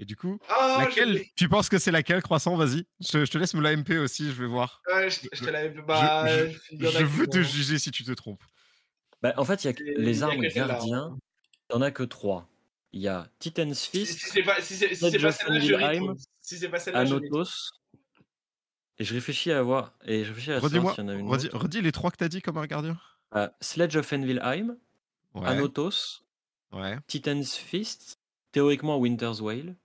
Et 0.02 0.06
du 0.06 0.16
coup, 0.16 0.40
Ah, 0.48 0.78
laquelle. 0.86 1.22
Tu 1.36 1.50
penses 1.50 1.68
que 1.68 1.78
c'est 1.78 1.92
laquelle, 1.92 2.22
Croissant? 2.22 2.56
Vas-y. 2.56 2.86
Je, 3.02 3.26
je 3.26 3.32
te 3.32 3.38
laisse 3.38 3.54
me 3.54 3.62
l'AMP 3.62 3.98
aussi, 4.00 4.28
je 4.28 4.42
vais 4.42 4.48
voir. 4.48 4.82
Ouais, 4.88 5.10
je, 5.10 5.28
je 5.34 5.44
te 5.44 5.50
l'avais... 5.50 5.70
Bah, 5.82 6.26
je, 6.30 6.54
je 6.72 7.04
veux 7.04 7.28
te 7.28 7.38
vont- 7.38 7.44
juger 7.44 7.78
si 7.80 7.92
tu 7.92 8.04
te 8.06 8.12
trompes. 8.14 8.42
Bah, 9.22 9.34
en 9.36 9.44
fait, 9.44 9.64
il 9.64 9.68
y 9.68 9.70
a 9.70 9.74
que- 9.74 9.84
il 9.84 10.00
y 10.02 10.06
les 10.06 10.24
a 10.24 10.28
armes 10.28 10.40
hein. 10.46 10.48
gardiens, 10.56 11.18
il 11.70 11.76
n'y 11.76 11.78
en 11.78 11.82
a 11.82 11.92
que 11.92 12.04
trois. 12.04 12.48
Il 12.94 13.02
y 13.02 13.08
a 13.10 13.30
Titan's 13.40 13.86
Fist, 13.86 14.20
si 14.20 14.30
c'est 14.30 14.42
pas, 14.44 14.62
si 14.62 14.76
c'est, 14.76 14.88
pas. 14.88 14.96
Si 16.42 16.58
celle-là. 16.58 17.00
Anotos. 17.00 17.70
Et 18.98 19.04
je 19.04 19.14
réfléchis 19.14 19.52
à 19.52 19.62
voir. 19.62 19.94
Et 20.06 20.24
je 20.24 20.30
réfléchis 20.30 20.52
à 20.52 20.56
savoir 20.62 20.72
Redis-moi, 20.72 20.94
s'il 20.96 21.04
y 21.04 21.08
en 21.08 21.10
a 21.10 21.14
une 21.16 21.28
redis, 21.30 21.46
autre. 21.48 21.58
redis 21.60 21.82
les 21.82 21.92
trois 21.92 22.10
que 22.12 22.18
t'as 22.18 22.28
dit 22.30 22.42
comme 22.42 22.58
un 22.58 22.66
gardien. 22.66 22.98
Euh, 23.36 23.48
Sledge 23.62 23.96
of 23.98 24.12
Envilheim, 24.14 24.78
Ouais. 25.36 25.46
Anotos, 25.48 26.24
Ouais. 26.72 26.98
Titan's 27.08 27.56
Fist, 27.56 28.20
théoriquement 28.52 28.98
Winter's 28.98 29.42
Whale. 29.42 29.76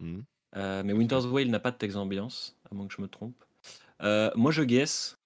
Mhm. 0.00 0.24
Euh, 0.56 0.82
mais 0.84 0.92
Winter's 0.92 1.26
Whale 1.26 1.48
n'a 1.48 1.60
pas 1.60 1.70
de 1.70 1.76
texte 1.76 1.96
ambiance, 1.96 2.56
à 2.70 2.74
moins 2.74 2.86
que 2.86 2.94
je 2.94 3.02
me 3.02 3.08
trompe. 3.08 3.36
Euh, 4.02 4.30
moi, 4.34 4.52
je 4.52 4.62
guess, 4.62 5.18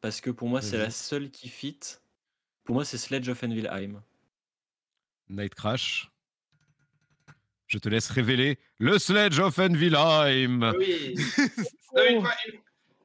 parce 0.00 0.20
que 0.20 0.30
pour 0.30 0.48
moi, 0.48 0.62
c'est 0.62 0.78
la 0.78 0.90
seule 0.90 1.30
qui 1.30 1.48
fit. 1.48 1.78
Pour 2.64 2.74
moi, 2.74 2.84
c'est 2.84 2.98
Sledge 2.98 3.28
of 3.28 3.42
Envilheim. 3.42 4.02
Night 5.28 5.54
Crash. 5.54 6.10
Je 7.66 7.78
te 7.78 7.88
laisse 7.88 8.08
révéler 8.10 8.58
le 8.78 8.98
Sledge 8.98 9.40
of 9.40 9.58
Envilheim. 9.58 10.72
Oui. 10.78 11.16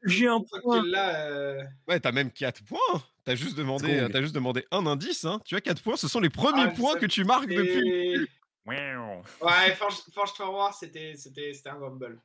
J'ai 0.04 0.28
un 0.28 0.44
l'as, 0.86 1.26
euh, 1.28 1.64
Ouais, 1.88 2.00
t'as 2.00 2.12
même 2.12 2.32
4 2.32 2.64
points. 2.64 3.04
T'as 3.24 3.36
juste 3.36 3.56
demandé, 3.56 4.08
juste 4.22 4.34
demandé 4.34 4.66
un 4.72 4.88
indice. 4.88 5.26
Hein. 5.26 5.40
Tu 5.46 5.56
as 5.56 5.62
4 5.62 5.82
points. 5.84 5.96
Ce 5.96 6.08
sont 6.08 6.20
les 6.20 6.30
premiers 6.30 6.64
Ah, 6.64 6.74
points 6.76 6.96
que 6.96 7.06
tu 7.06 7.24
marques 7.24 7.50
depuis. 7.50 8.28
Ouais, 8.66 9.76
Forge, 9.76 9.96
Forge 10.14 10.32
for 10.34 10.54
War, 10.54 10.74
c'était, 10.74 11.16
c'était, 11.16 11.54
c'était 11.54 11.70
un 11.70 11.80
gamble. 11.80 12.22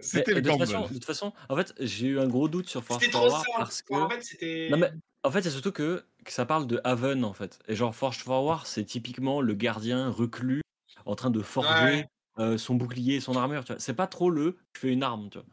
C'était 0.00 0.34
le 0.34 0.40
de, 0.40 0.48
toute 0.50 0.58
gamble. 0.58 0.66
façon, 0.66 0.86
de 0.86 0.92
toute 0.94 1.04
façon, 1.04 1.32
en 1.48 1.56
fait, 1.56 1.74
j'ai 1.80 2.06
eu 2.08 2.20
un 2.20 2.28
gros 2.28 2.48
doute 2.48 2.68
sur 2.68 2.82
Forge 2.84 3.02
C'était 3.02 3.12
for 3.12 3.42
trop 3.42 3.52
parce 3.56 3.82
que. 3.82 3.94
En 3.94 4.08
fait, 4.08 4.22
c'était. 4.22 4.68
Non, 4.70 4.78
mais 4.78 4.90
en 5.22 5.30
fait, 5.30 5.42
c'est 5.42 5.50
surtout 5.50 5.72
que, 5.72 6.04
que 6.24 6.32
ça 6.32 6.46
parle 6.46 6.66
de 6.66 6.80
Haven, 6.84 7.24
en 7.24 7.32
fait. 7.32 7.58
Et 7.68 7.74
genre, 7.74 7.94
Forge 7.94 8.18
for 8.18 8.44
War, 8.44 8.66
c'est 8.66 8.84
typiquement 8.84 9.40
le 9.40 9.54
gardien 9.54 10.08
reclus 10.10 10.62
en 11.04 11.14
train 11.14 11.30
de 11.30 11.42
forger 11.42 11.84
Ouais. 11.84 12.08
euh, 12.38 12.58
son 12.58 12.74
bouclier 12.74 13.16
et 13.16 13.20
son 13.20 13.36
armure, 13.36 13.64
tu 13.64 13.72
vois. 13.72 13.80
C'est 13.80 13.94
pas 13.94 14.06
trop 14.06 14.30
le 14.30 14.58
je 14.74 14.80
fais 14.80 14.92
une 14.92 15.02
arme, 15.02 15.30
tu 15.30 15.38
vois. 15.38 15.46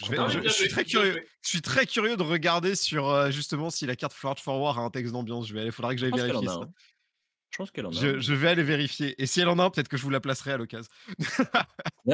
Je, 0.00 0.38
vais- 0.40 0.48
suis 0.48 0.68
très 0.68 0.84
curieux. 0.84 1.24
Je 1.42 1.48
suis 1.48 1.62
très 1.62 1.86
curieux 1.86 2.16
de 2.16 2.22
regarder 2.22 2.74
sur 2.74 3.08
euh, 3.08 3.30
justement 3.30 3.70
si 3.70 3.86
la 3.86 3.94
carte 3.94 4.12
Forge 4.12 4.40
Forward 4.40 4.78
a 4.78 4.82
un 4.82 4.90
texte 4.90 5.12
d'ambiance. 5.12 5.46
Je 5.46 5.54
vais 5.54 5.60
aller, 5.60 5.70
faudra 5.70 5.94
que 5.94 6.00
Je 6.00 6.06
j'aille 6.06 6.18
vérifier 6.18 6.48
ça. 6.48 6.68
Je 7.54 7.58
pense 7.58 7.70
qu'elle 7.70 7.86
en 7.86 7.90
a 7.90 7.92
Je, 7.92 8.16
un. 8.16 8.18
je 8.18 8.34
vais 8.34 8.48
aller 8.48 8.64
vérifier. 8.64 9.14
Et 9.22 9.26
si 9.26 9.40
elle 9.40 9.46
en 9.48 9.56
a 9.60 9.62
un, 9.62 9.70
peut-être 9.70 9.86
que 9.86 9.96
je 9.96 10.02
vous 10.02 10.10
la 10.10 10.18
placerai 10.18 10.50
à 10.54 10.56
l'occasion. 10.56 10.90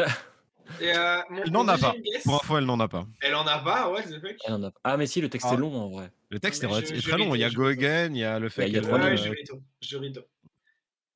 Et, 0.81 0.95
euh, 0.97 1.21
Elle 1.45 1.51
n'en 1.51 1.67
a 1.67 1.79
pas. 1.79 1.95
guess, 1.99 2.23
Pour 2.25 2.37
info, 2.37 2.59
elle 2.59 2.65
n'en 2.65 2.79
a 2.79 2.87
pas. 2.89 3.05
Elle 3.23 3.35
en 3.35 3.47
a 3.47 3.59
pas, 3.59 3.91
ouais, 3.91 4.05
c'est 4.07 4.21
fait. 4.21 4.37
Elle 4.47 4.53
en 4.55 4.63
a- 4.65 4.73
Ah, 4.85 4.97
mais 4.99 5.07
si, 5.07 5.21
le 5.21 5.29
texte 5.31 5.49
Ah. 5.51 5.55
est 5.55 5.57
long 5.57 5.75
en 5.75 5.89
vrai. 5.91 6.13
Le 6.29 6.39
texte 6.39 6.63
est, 6.63 6.69
je- 6.69 6.73
relativement- 6.73 7.01
je 7.01 7.09
très 7.09 7.19
long. 7.19 7.35
Il 7.35 7.41
y 7.41 7.45
a 7.45 7.51
Go 7.51 7.65
Again, 7.65 8.11
il 8.13 8.19
y 8.19 8.25
a 8.25 8.39
le 8.39 8.49
fait 8.51 8.69
Il 8.69 8.75
y 8.75 8.77
a 8.77 8.81
qu'elle. 8.81 8.89
trois 8.89 9.01
Ouais, 9.01 9.13
euh, 9.13 9.17
je 9.17 9.29
rito. 9.31 9.61
Je 9.81 9.97
rito. 9.97 10.21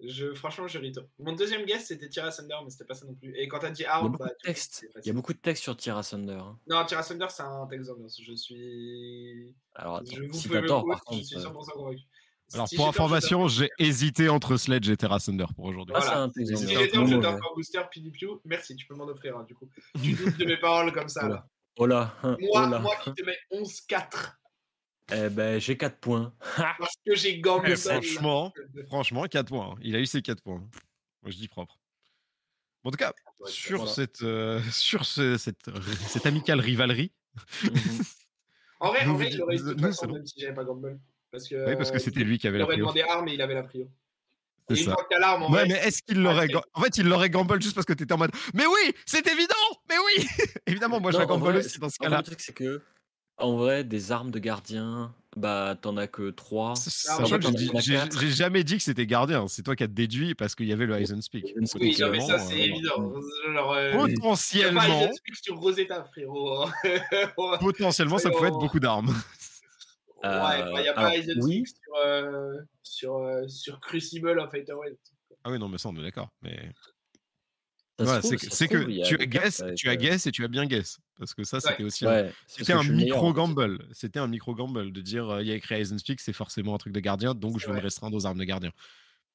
Je, 0.02 0.34
franchement, 0.34 0.66
je 0.66 0.78
rito. 0.78 1.02
Mon 1.20 1.34
deuxième 1.34 1.64
guess, 1.66 1.86
c'était 1.86 2.08
Tira 2.08 2.30
Thunder, 2.32 2.56
mais 2.64 2.70
c'était 2.70 2.84
pas 2.84 2.94
ça 2.94 3.06
non 3.06 3.14
plus. 3.14 3.32
Et 3.36 3.46
quand 3.46 3.60
t'as 3.60 3.70
dit 3.70 3.82
Il 3.82 3.84
y 3.84 3.86
a 3.86 3.94
Hard, 3.94 4.10
beaucoup 4.10 4.24
bah, 4.24 4.30
Il 4.42 4.48
y 4.48 4.50
a 4.50 4.54
facile. 4.54 5.12
beaucoup 5.12 5.32
de 5.34 5.38
textes 5.38 5.62
sur 5.62 5.76
Tira 5.76 6.02
Thunder. 6.02 6.32
hein. 6.32 6.58
Non, 6.66 6.84
Tira 6.84 7.04
Thunder, 7.04 7.26
c'est 7.30 7.42
un 7.44 7.66
texte 7.68 7.88
d'ambiance. 7.90 8.20
Je 8.26 8.34
suis. 8.34 9.54
Alors 9.76 9.96
attends, 9.98 10.10
Je 10.16 10.22
vous 10.24 10.32
si 10.34 10.48
t'as 10.48 10.62
tort, 10.62 10.84
par 10.84 11.00
je 11.12 11.22
suis 11.22 11.36
euh, 11.36 11.40
100% 11.40 11.70
convaincu. 11.74 12.02
Alors, 12.52 12.68
Si 12.68 12.76
pour 12.76 12.86
information, 12.88 13.48
j'ai 13.48 13.70
hésité 13.78 14.28
entre 14.28 14.56
Sledge 14.56 14.88
et 14.90 14.96
Terra 14.96 15.18
Thunder 15.18 15.46
pour 15.56 15.64
aujourd'hui. 15.64 15.94
Ah, 15.96 16.00
Voilà. 16.00 16.14
c'est 16.14 16.20
un 16.20 16.28
texte 16.28 16.56
Si 16.56 16.66
C'est 16.66 16.74
d'ambiance. 16.74 16.82
j'ai 16.84 16.90
tort, 16.90 17.06
je 17.06 17.14
Non, 17.14 17.20
tape 17.22 17.32
mauvais. 17.32 17.44
un 17.50 17.54
booster 17.54 17.80
Pidipiu. 17.90 18.28
Merci, 18.44 18.76
tu 18.76 18.86
peux 18.86 18.94
m'en 18.94 19.04
offrir 19.06 19.36
un 19.38 19.44
du 19.44 19.54
coup. 19.54 19.68
Tu 20.02 20.12
doutes 20.12 20.36
de 20.36 20.44
mes 20.44 20.56
paroles 20.58 20.92
comme 20.92 21.08
ça 21.08 21.28
là. 21.28 21.46
Oh 21.76 21.86
là, 21.86 22.14
Moi, 22.22 22.36
oh 22.40 22.60
là. 22.70 22.78
moi 22.78 22.94
qui 23.02 23.12
te 23.14 23.22
mets 23.24 23.36
11-4 23.50 24.38
Eh 25.12 25.28
ben, 25.30 25.58
j'ai 25.60 25.76
4 25.76 25.98
points. 25.98 26.32
parce 26.78 26.94
que 27.04 27.16
j'ai 27.16 27.40
gambé 27.40 27.70
Eh, 27.72 27.76
ça. 27.76 27.94
franchement, 27.94 28.52
franchement, 28.86 29.24
4 29.24 29.48
points. 29.48 29.72
hein. 29.72 29.78
Il 29.82 29.96
a 29.96 29.98
eu 29.98 30.06
ses 30.06 30.22
4 30.22 30.40
points. 30.42 30.60
Moi, 31.22 31.30
je 31.32 31.36
dis 31.36 31.48
propre. 31.48 31.76
Bon, 32.84 32.88
en 32.88 32.92
tout 32.92 32.98
cas, 32.98 33.12
Ouais, 33.40 33.50
sur, 33.50 33.78
voilà. 33.78 33.92
cette, 33.92 34.22
euh, 34.22 34.60
sur 34.70 35.04
ce- 35.06 35.36
cette, 35.38 35.68
cette 36.08 36.26
amicale 36.26 36.60
rivalerie, 36.60 37.10
Mhm. 37.64 37.72
En 38.80 38.88
vrai, 38.90 39.06
en 39.06 39.14
vrai 39.14 39.40
aurait 39.40 39.54
eu 39.54 39.56
dites- 39.58 39.66
de 39.66 39.72
toute 39.72 39.80
nous, 39.80 39.86
façon, 39.88 40.00
c'est 40.02 40.06
bon. 40.06 40.14
même 40.14 40.26
si 40.26 40.40
j'avais 40.40 40.54
pas 40.54 40.64
gamble. 40.64 41.00
Parce 41.34 41.48
que, 41.48 41.68
oui, 41.68 41.76
parce 41.76 41.90
que 41.90 41.96
euh, 41.96 41.98
c'était 41.98 42.20
lui 42.22 42.38
qui 42.38 42.46
avait 42.46 42.58
il 42.58 42.60
la 42.60 42.64
aurait 42.64 42.74
prio. 42.74 42.84
demandé 42.84 43.02
arme 43.02 43.26
et 43.28 43.34
il 43.34 43.42
avait 43.42 43.54
la 43.54 43.64
prio. 43.64 43.88
C'est 44.70 44.76
ça. 44.76 44.96
l'arme, 45.18 45.42
en 45.42 45.46
Ouais, 45.50 45.64
vrai, 45.64 45.66
mais 45.68 45.74
est-ce 45.88 46.00
qu'il 46.02 46.22
l'aurait. 46.22 46.46
c'est- 46.46 46.52
ga- 46.54 46.62
En 46.74 46.80
fait, 46.80 46.96
il 46.96 47.06
l'aurait 47.08 47.28
gamble 47.28 47.60
juste 47.60 47.74
parce 47.74 47.84
que 47.86 47.92
t'étais 47.92 48.14
en 48.14 48.18
mode. 48.18 48.30
Mais 48.54 48.64
oui, 48.66 48.94
c'est 49.04 49.26
évident 49.26 49.54
Mais 49.90 49.96
oui 49.98 50.26
Évidemment, 50.68 51.00
moi, 51.00 51.10
je 51.10 51.16
Non, 51.16 51.24
la 51.24 51.26
en 51.26 51.36
gamble 51.38 51.50
vrai, 51.50 51.58
aussi 51.58 51.78
dans 51.80 51.88
ce 51.90 51.98
cas-là. 51.98 52.18
le 52.18 52.22
truc, 52.22 52.40
c'est 52.40 52.52
que, 52.54 52.80
en 53.36 53.56
vrai, 53.56 53.82
des 53.84 54.12
armes 54.12 54.30
de 54.30 54.38
gardien, 54.38 55.12
bah, 55.36 55.76
t'en 55.82 55.96
as 55.96 56.06
que 56.06 56.30
3. 56.30 56.74
Ah, 57.08 57.24
j'ai 57.80 58.30
jamais 58.30 58.62
dit 58.64 58.76
que 58.76 58.82
c'était 58.84 59.06
gardien. 59.06 59.48
C'est 59.48 59.62
toi 59.62 59.74
qui 59.76 59.82
as 59.82 59.88
déduit 59.88 60.34
parce 60.36 60.54
qu'il 60.54 60.66
y 60.66 60.72
avait 60.72 60.86
le 60.86 60.96
Aizen 60.98 61.20
Speak. 61.20 61.44
Oui, 61.80 61.96
non, 62.00 62.10
mais 62.10 62.20
ça, 62.20 62.38
c'est 62.38 62.54
euh, 62.54 62.64
évident. 62.64 63.12
Genre, 63.52 63.72
euh, 63.72 63.90
pas 63.92 63.98
Potentiellement, 63.98 64.82
Iron 64.84 65.12
Speak 65.12 65.34
sur 65.42 65.56
Rosetta, 65.56 66.04
frérot. 66.04 66.68
potentiellement, 67.60 68.18
ça 68.18 68.30
pouvait 68.30 68.48
être 68.48 68.58
beaucoup 68.58 68.80
d'armes. 68.80 69.12
il 70.24 70.80
n'y 70.82 70.88
a 70.88 70.92
Euh, 70.92 70.94
pas 70.94 71.12
oui. 71.42 71.64
Sur, 71.66 71.94
euh, 72.04 72.54
sur, 72.82 73.16
euh, 73.18 73.46
sur 73.48 73.80
Crucible 73.80 74.38
of 74.38 74.52
Etherwind. 74.54 74.96
Ah 75.44 75.50
oui, 75.50 75.58
non, 75.58 75.68
mais 75.68 75.78
ça, 75.78 75.88
on 75.90 75.96
est 75.96 76.02
d'accord. 76.02 76.30
Mais 76.42 76.72
voilà, 77.98 78.22
c'est 78.22 78.36
que, 78.66 78.76
a 79.00 79.04
tu 79.04 79.14
as 79.20 79.26
guess, 79.26 79.60
avec, 79.60 79.76
tu 79.76 79.88
as 79.88 79.92
euh, 79.92 79.96
guess 79.96 80.26
et 80.26 80.32
tu 80.32 80.42
as 80.44 80.48
bien 80.48 80.66
guess. 80.66 80.98
Parce 81.18 81.32
que 81.34 81.44
ça, 81.44 81.60
c'était 81.60 81.84
aussi 81.84 82.06
un, 82.06 82.10
Ouais, 82.10 82.32
c'était 82.48 82.72
un 82.72 82.78
que 82.78 82.82
je 82.82 82.86
suis 82.86 82.90
le 82.92 82.96
meilleur, 82.96 83.16
micro 83.16 83.28
en 83.28 83.32
fait. 83.32 83.36
gamble. 83.54 83.88
C'était 83.92 84.18
un 84.18 84.26
micro 84.26 84.54
gamble 84.54 84.90
de 84.92 85.00
dire 85.00 85.28
euh, 85.30 85.42
il 85.42 85.48
y 85.48 85.52
a 85.52 85.54
écrit 85.54 85.76
Aizen 85.76 85.98
Speak, 85.98 86.20
c'est 86.20 86.32
forcément 86.32 86.74
un 86.74 86.78
truc 86.78 86.92
de 86.92 87.00
gardien, 87.00 87.34
donc 87.34 87.58
je 87.60 87.66
vais 87.68 87.72
me 87.74 87.80
restreindre 87.80 88.16
aux 88.16 88.26
armes 88.26 88.38
de 88.38 88.44
gardien. 88.44 88.72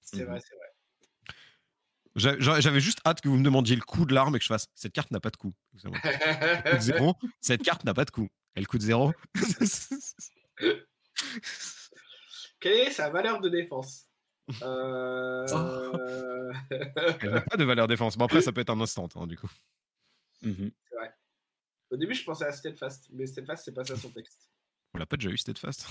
C'est 0.02 0.24
vrai, 0.26 0.42
c'est 0.42 0.56
vrai. 0.56 0.66
J'a- 2.16 2.38
j'a- 2.40 2.60
J'avais 2.60 2.80
juste 2.82 3.00
hâte 3.06 3.22
que 3.22 3.30
vous 3.30 3.38
me 3.38 3.44
demandiez 3.46 3.76
le 3.78 3.82
coût 3.84 4.06
de 4.06 4.14
l'arme 4.16 4.36
et 4.36 4.40
que 4.40 4.44
je 4.44 4.50
fasse 4.50 4.68
cette 4.76 4.92
carte 4.94 5.12
n'a 5.12 5.20
pas 5.22 5.30
de 5.30 5.38
coût. 5.38 5.54
Zéro. 6.80 7.14
Cette 7.40 7.62
carte 7.62 7.86
n'a 7.86 7.94
pas 7.94 8.04
de 8.04 8.10
coût. 8.12 8.28
Elle 8.56 8.68
coûte 8.68 8.82
zéro. 8.82 9.14
Quelle 12.60 12.88
est 12.88 12.92
sa 12.92 13.10
valeur 13.10 13.40
de 13.42 13.50
défense? 13.50 14.06
Euh. 14.62 15.46
Elle 16.72 17.32
n'a 17.32 17.42
pas 17.42 17.58
de 17.58 17.64
valeur 17.64 17.88
défense. 17.88 18.18
Bon, 18.18 18.26
après, 18.26 18.42
ça 18.42 18.52
peut 18.52 18.62
être 18.62 18.72
un 18.72 18.82
instant, 18.82 19.08
hein, 19.16 19.28
du 19.28 19.38
coup. 19.38 19.50
Mhm. 20.42 20.72
Au 21.92 21.98
début, 21.98 22.14
je 22.14 22.24
pensais 22.24 22.46
à 22.46 22.52
Steadfast, 22.52 23.08
mais 23.12 23.26
Steadfast, 23.26 23.66
c'est 23.66 23.72
pas 23.74 23.84
ça 23.84 23.96
son 23.96 24.12
texte. 24.12 24.48
On 24.94 25.00
l'a 25.00 25.08
pas 25.08 25.18
déjà 25.18 25.32
eu, 25.32 25.38
Steadfast? 25.38 25.88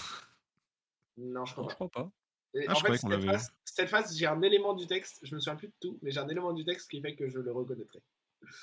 Non, 1.16 1.45
je 1.45 1.53
crois 1.53 1.65
Non, 1.65 1.66
pas. 1.66 1.70
je 1.70 1.74
crois 1.74 1.90
pas. 1.90 2.11
Et 2.55 2.65
Ah, 2.69 2.73
en 2.73 2.74
je 2.77 2.86
fait, 2.86 3.43
Steadfast, 3.65 4.16
j'ai 4.16 4.27
un 4.27 4.40
élément 4.43 4.74
du 4.74 4.86
texte, 4.86 5.19
je 5.23 5.35
me 5.35 5.40
souviens 5.40 5.57
plus 5.57 5.69
de 5.69 5.73
tout, 5.81 5.99
mais 6.03 6.12
j'ai 6.12 6.20
un 6.20 6.28
élément 6.28 6.53
du 6.53 6.65
texte 6.65 6.89
qui 6.89 7.01
fait 7.01 7.16
que 7.16 7.28
je 7.28 7.40
le 7.40 7.51
reconnaîtrai. 7.53 8.01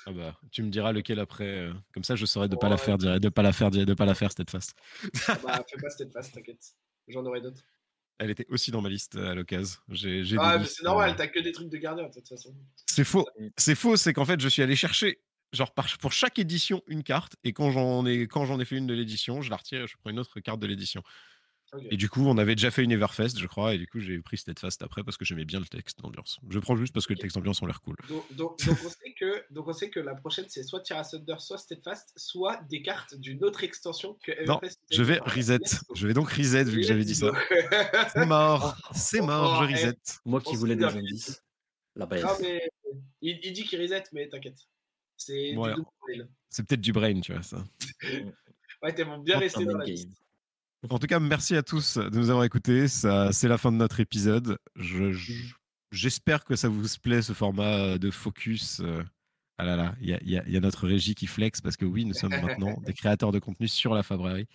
Ah 0.06 0.12
bah, 0.12 0.38
tu 0.50 0.62
me 0.62 0.70
diras 0.70 0.92
lequel 0.92 1.18
après. 1.20 1.44
euh, 1.46 1.72
Comme 1.92 2.04
ça, 2.04 2.16
je 2.16 2.26
saurais 2.26 2.48
de 2.48 2.56
pas 2.56 2.68
la 2.68 2.76
Ouais. 2.76 2.80
faire, 2.82 2.98
direct- 2.98 3.22
de 3.22 3.28
pas 3.28 3.42
la 3.42 3.52
faire, 3.52 3.70
direct- 3.70 3.88
de 3.88 3.94
pas 3.94 4.04
la 4.06 4.14
faire, 4.14 4.30
Steadfast. 4.32 4.74
Ah 5.28 5.38
bah, 5.42 5.64
fais 5.70 5.80
pas 5.80 5.90
Steadfast, 5.90 6.34
t'inquiète. 6.34 6.74
J'en 7.08 7.24
aurai 7.24 7.40
d'autres. 7.40 7.62
Elle 8.18 8.30
était 8.30 8.46
aussi 8.48 8.70
dans 8.70 8.80
ma 8.80 8.88
liste 8.88 9.16
euh, 9.16 9.30
à 9.32 9.34
l'occasion. 9.34 9.78
J'ai, 9.90 10.24
j'ai 10.24 10.36
Ah, 10.40 10.52
des 10.52 10.58
mais 10.58 10.64
listes, 10.64 10.76
c'est 10.78 10.84
normal, 10.84 11.10
euh, 11.10 11.14
t'as 11.16 11.26
que 11.26 11.38
des 11.40 11.52
trucs 11.52 11.68
de 11.68 11.76
gardien, 11.76 12.04
de 12.08 12.12
toute 12.12 12.26
façon. 12.28 12.54
C'est 12.86 13.04
faux. 13.04 13.26
C'est 13.56 13.74
faux, 13.74 13.96
c'est 13.96 14.12
qu'en 14.12 14.24
fait, 14.24 14.40
je 14.40 14.48
suis 14.48 14.62
allé 14.62 14.74
chercher, 14.74 15.20
genre, 15.52 15.72
par- 15.74 15.98
pour 15.98 16.12
chaque 16.12 16.38
édition, 16.38 16.82
une 16.86 17.02
carte. 17.02 17.36
Et 17.44 17.52
quand 17.52 17.70
j'en 17.70 18.06
ai, 18.06 18.22
quand 18.26 18.46
j'en 18.46 18.58
ai 18.58 18.64
fait 18.64 18.76
une 18.76 18.86
de 18.86 18.94
l'édition, 18.94 19.42
je 19.42 19.50
la 19.50 19.56
retire 19.56 19.82
et 19.82 19.86
je 19.86 19.96
prends 19.98 20.10
une 20.10 20.18
autre 20.18 20.40
carte 20.40 20.60
de 20.60 20.66
l'édition. 20.66 21.02
Et 21.90 21.96
du 21.96 22.08
coup, 22.08 22.24
on 22.26 22.38
avait 22.38 22.54
déjà 22.54 22.70
fait 22.70 22.84
une 22.84 22.92
Everfest, 22.92 23.38
je 23.38 23.46
crois. 23.46 23.74
Et 23.74 23.78
du 23.78 23.86
coup, 23.88 23.98
j'ai 24.00 24.18
pris 24.20 24.36
Steadfast 24.38 24.82
après 24.82 25.02
parce 25.02 25.16
que 25.16 25.24
j'aimais 25.24 25.44
bien 25.44 25.58
le 25.58 25.66
texte 25.66 26.00
d'ambiance. 26.00 26.38
Je 26.48 26.58
prends 26.60 26.76
juste 26.76 26.94
parce 26.94 27.06
que 27.06 27.12
le 27.12 27.18
texte 27.18 27.36
d'ambiance 27.36 27.60
ont 27.62 27.66
l'air 27.66 27.80
cool. 27.80 27.96
Donc, 28.08 28.24
donc, 28.34 28.64
donc 28.64 28.78
on 28.84 28.88
sait 28.88 29.12
que, 29.18 29.44
donc 29.52 29.68
on 29.68 29.72
sait 29.72 29.90
que 29.90 30.00
la 30.00 30.14
prochaine, 30.14 30.44
c'est 30.48 30.62
soit 30.62 30.80
Tira 30.80 31.02
Thunder, 31.04 31.34
soit 31.38 31.58
Steadfast, 31.58 32.12
soit 32.16 32.60
des 32.68 32.82
cartes 32.82 33.16
d'une 33.16 33.42
autre 33.44 33.64
extension 33.64 34.14
que 34.22 34.32
Non, 34.46 34.58
Everfest 34.58 34.78
Je 34.90 35.02
vais 35.02 35.18
reset. 35.18 35.58
Je 35.94 36.06
vais 36.06 36.14
donc 36.14 36.30
reset 36.30 36.64
vu 36.64 36.80
que 36.80 36.86
j'avais 36.86 37.04
dit 37.04 37.14
ça. 37.16 37.32
C'est 38.12 38.26
mort. 38.26 38.76
C'est 38.94 39.20
mort, 39.20 39.64
je 39.64 39.72
reset. 39.72 39.96
Moi 40.24 40.40
On 40.44 40.48
qui 40.50 40.56
voulais 40.56 40.76
des 40.76 40.84
indices. 40.84 41.42
La. 41.96 42.06
Non, 42.06 42.28
mais 42.40 42.68
il, 43.22 43.40
il 43.42 43.52
dit 43.52 43.64
qu'il 43.64 43.80
reset, 43.80 44.04
mais 44.12 44.28
t'inquiète. 44.28 44.58
C'est 45.16 45.56
Ouais. 45.56 45.72
peut-être 46.58 46.80
du 46.80 46.92
brain, 46.92 47.20
tu 47.20 47.32
vois 47.32 47.42
ça. 47.42 47.64
Ouais, 48.82 48.94
t'es 48.94 49.06
bon, 49.06 49.18
bien 49.18 49.38
resté 49.38 49.64
dans 49.64 49.78
la 49.78 49.86
game. 49.86 49.94
liste. 49.94 50.10
En 50.90 50.98
tout 50.98 51.06
cas, 51.06 51.18
merci 51.20 51.56
à 51.56 51.62
tous 51.62 51.98
de 51.98 52.16
nous 52.18 52.30
avoir 52.30 52.44
écoutés. 52.44 52.88
Ça, 52.88 53.32
c'est 53.32 53.48
la 53.48 53.58
fin 53.58 53.72
de 53.72 53.76
notre 53.76 54.00
épisode. 54.00 54.58
Je- 54.76 55.12
je- 55.12 55.54
j'espère 55.92 56.44
que 56.44 56.54
ça 56.56 56.68
vous 56.68 56.84
plaît 57.02 57.22
ce 57.22 57.32
format 57.32 57.98
de 57.98 58.10
focus. 58.10 58.80
euh, 58.80 59.02
Ah 59.58 59.64
là 59.64 59.74
là, 59.74 59.94
il 60.02 60.10
y 60.10 60.12
a, 60.12 60.18
il 60.20 60.28
y 60.28 60.36
a- 60.36 60.44
il 60.46 60.52
y 60.52 60.56
a 60.58 60.60
notre 60.60 60.86
régie 60.86 61.14
qui 61.14 61.26
flex 61.26 61.62
parce 61.62 61.78
que 61.78 61.86
oui, 61.86 62.04
nous 62.04 62.12
sommes 62.12 62.30
maintenant 62.42 62.76
des 62.86 62.92
créateurs 62.92 63.32
de 63.32 63.38
contenu 63.38 63.68
sur 63.68 63.94
la 63.94 64.02
Fabrairie. 64.02 64.46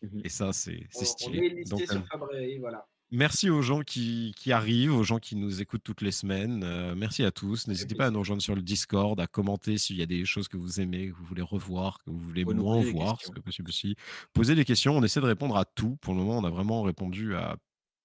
Mhm. 0.00 0.22
Et 0.24 0.30
ça, 0.30 0.50
c'est, 0.54 0.86
c'est 0.90 1.02
on 1.02 1.04
stylé. 1.04 1.46
est 1.46 1.48
listé 1.50 1.70
Donc, 1.70 1.82
euh, 1.82 1.86
sur 1.92 2.06
Fabré, 2.06 2.56
voilà. 2.58 2.86
Merci 3.14 3.48
aux 3.48 3.62
gens 3.62 3.82
qui, 3.82 4.34
qui 4.36 4.50
arrivent, 4.50 4.92
aux 4.92 5.04
gens 5.04 5.20
qui 5.20 5.36
nous 5.36 5.62
écoutent 5.62 5.84
toutes 5.84 6.00
les 6.00 6.10
semaines. 6.10 6.64
Euh, 6.64 6.96
merci 6.96 7.22
à 7.22 7.30
tous. 7.30 7.68
N'hésitez 7.68 7.94
pas 7.94 8.06
à 8.06 8.10
nous 8.10 8.18
rejoindre 8.18 8.42
sur 8.42 8.56
le 8.56 8.60
Discord, 8.60 9.20
à 9.20 9.28
commenter 9.28 9.78
s'il 9.78 9.96
y 9.96 10.02
a 10.02 10.06
des 10.06 10.24
choses 10.24 10.48
que 10.48 10.56
vous 10.56 10.80
aimez, 10.80 11.10
que 11.10 11.14
vous 11.14 11.24
voulez 11.24 11.42
revoir, 11.42 11.98
que 11.98 12.10
vous 12.10 12.18
voulez 12.18 12.44
moins 12.44 12.82
voir, 12.82 13.18
possible 13.44 13.68
aussi. 13.68 13.94
Posez 14.32 14.56
des 14.56 14.64
questions, 14.64 14.96
on 14.96 15.02
essaie 15.04 15.20
de 15.20 15.26
répondre 15.26 15.56
à 15.56 15.64
tout. 15.64 15.96
Pour 16.00 16.14
le 16.14 16.20
moment, 16.20 16.38
on 16.38 16.44
a 16.44 16.50
vraiment 16.50 16.82
répondu 16.82 17.36
à... 17.36 17.56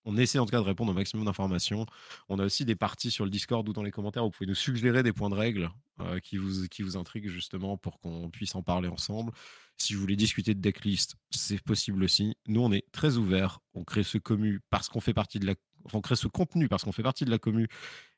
On 0.10 0.18
essaie 0.18 0.40
en 0.40 0.46
tout 0.46 0.52
cas 0.52 0.58
de 0.58 0.66
répondre 0.66 0.92
au 0.92 0.96
maximum 0.96 1.26
d'informations. 1.26 1.86
On 2.30 2.40
a 2.40 2.44
aussi 2.44 2.66
des 2.66 2.76
parties 2.76 3.12
sur 3.12 3.26
le 3.26 3.30
Discord 3.30 3.68
ou 3.70 3.74
dans 3.74 3.84
les 3.84 3.92
commentaires, 3.92 4.24
vous 4.24 4.32
pouvez 4.32 4.48
nous 4.48 4.56
suggérer 4.56 5.04
des 5.04 5.14
points 5.14 5.30
de 5.30 5.36
règle 5.36 5.70
euh, 6.02 6.20
qui, 6.20 6.38
vous, 6.38 6.68
qui 6.68 6.82
vous 6.82 6.98
intriguent 6.98 7.30
justement 7.30 7.78
pour 7.78 8.00
qu'on 8.00 8.32
puisse 8.32 8.56
en 8.56 8.64
parler 8.64 8.88
ensemble. 8.88 9.32
Si 9.78 9.94
vous 9.94 10.02
voulez 10.02 10.16
discuter 10.16 10.56
de 10.56 10.62
decklist, 10.62 11.16
c'est 11.30 11.62
possible 11.62 12.04
aussi. 12.04 12.36
Nous, 12.48 12.60
on 12.60 12.72
est 12.72 12.92
très 12.92 13.18
ouverts. 13.18 13.60
On 13.76 13.84
crée 13.84 14.02
ce 14.02 14.18
commu 14.18 14.62
parce 14.72 14.90
qu'on 14.90 15.00
fait 15.00 15.14
partie 15.14 15.38
de 15.38 15.46
la. 15.46 15.54
Enfin, 15.86 16.00
on 16.00 16.02
crée 16.02 16.16
ce 16.16 16.28
contenu 16.28 16.68
parce 16.68 16.84
qu'on 16.84 16.92
fait 16.92 17.04
partie 17.04 17.24
de 17.24 17.30
la 17.30 17.38
commu 17.38 17.68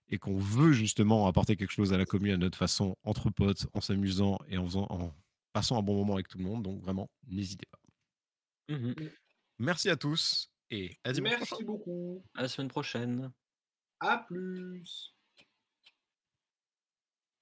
et 0.08 0.18
qu'on 0.18 0.38
veut 0.38 0.72
justement 0.72 1.28
apporter 1.28 1.58
quelque 1.58 1.72
chose 1.72 1.92
à 1.92 1.98
la 1.98 2.06
commu 2.06 2.32
à 2.32 2.38
notre 2.38 2.58
façon, 2.58 2.96
entre 3.04 3.30
potes, 3.30 3.68
en 3.74 3.82
s'amusant 3.82 4.40
et 4.48 4.58
en, 4.58 4.66
faisant, 4.66 4.88
en 4.90 5.14
passant 5.52 5.78
un 5.78 5.84
bon 5.84 5.96
moment 5.96 6.14
avec 6.14 6.30
tout 6.30 6.38
le 6.38 6.46
monde. 6.46 6.64
Donc 6.64 6.82
vraiment, 6.82 7.10
n'hésitez 7.28 7.66
pas. 7.70 8.76
Mhm. 8.76 8.96
Merci 9.60 9.90
à 9.90 9.98
tous 9.98 10.51
et 10.72 10.98
à. 11.04 11.38
Merci 11.40 11.64
beaucoup. 11.64 12.24
À 12.36 12.42
la 12.42 12.48
semaine 12.48 12.70
prochaine. 12.70 13.32
À 14.00 14.18
plus. 14.18 15.14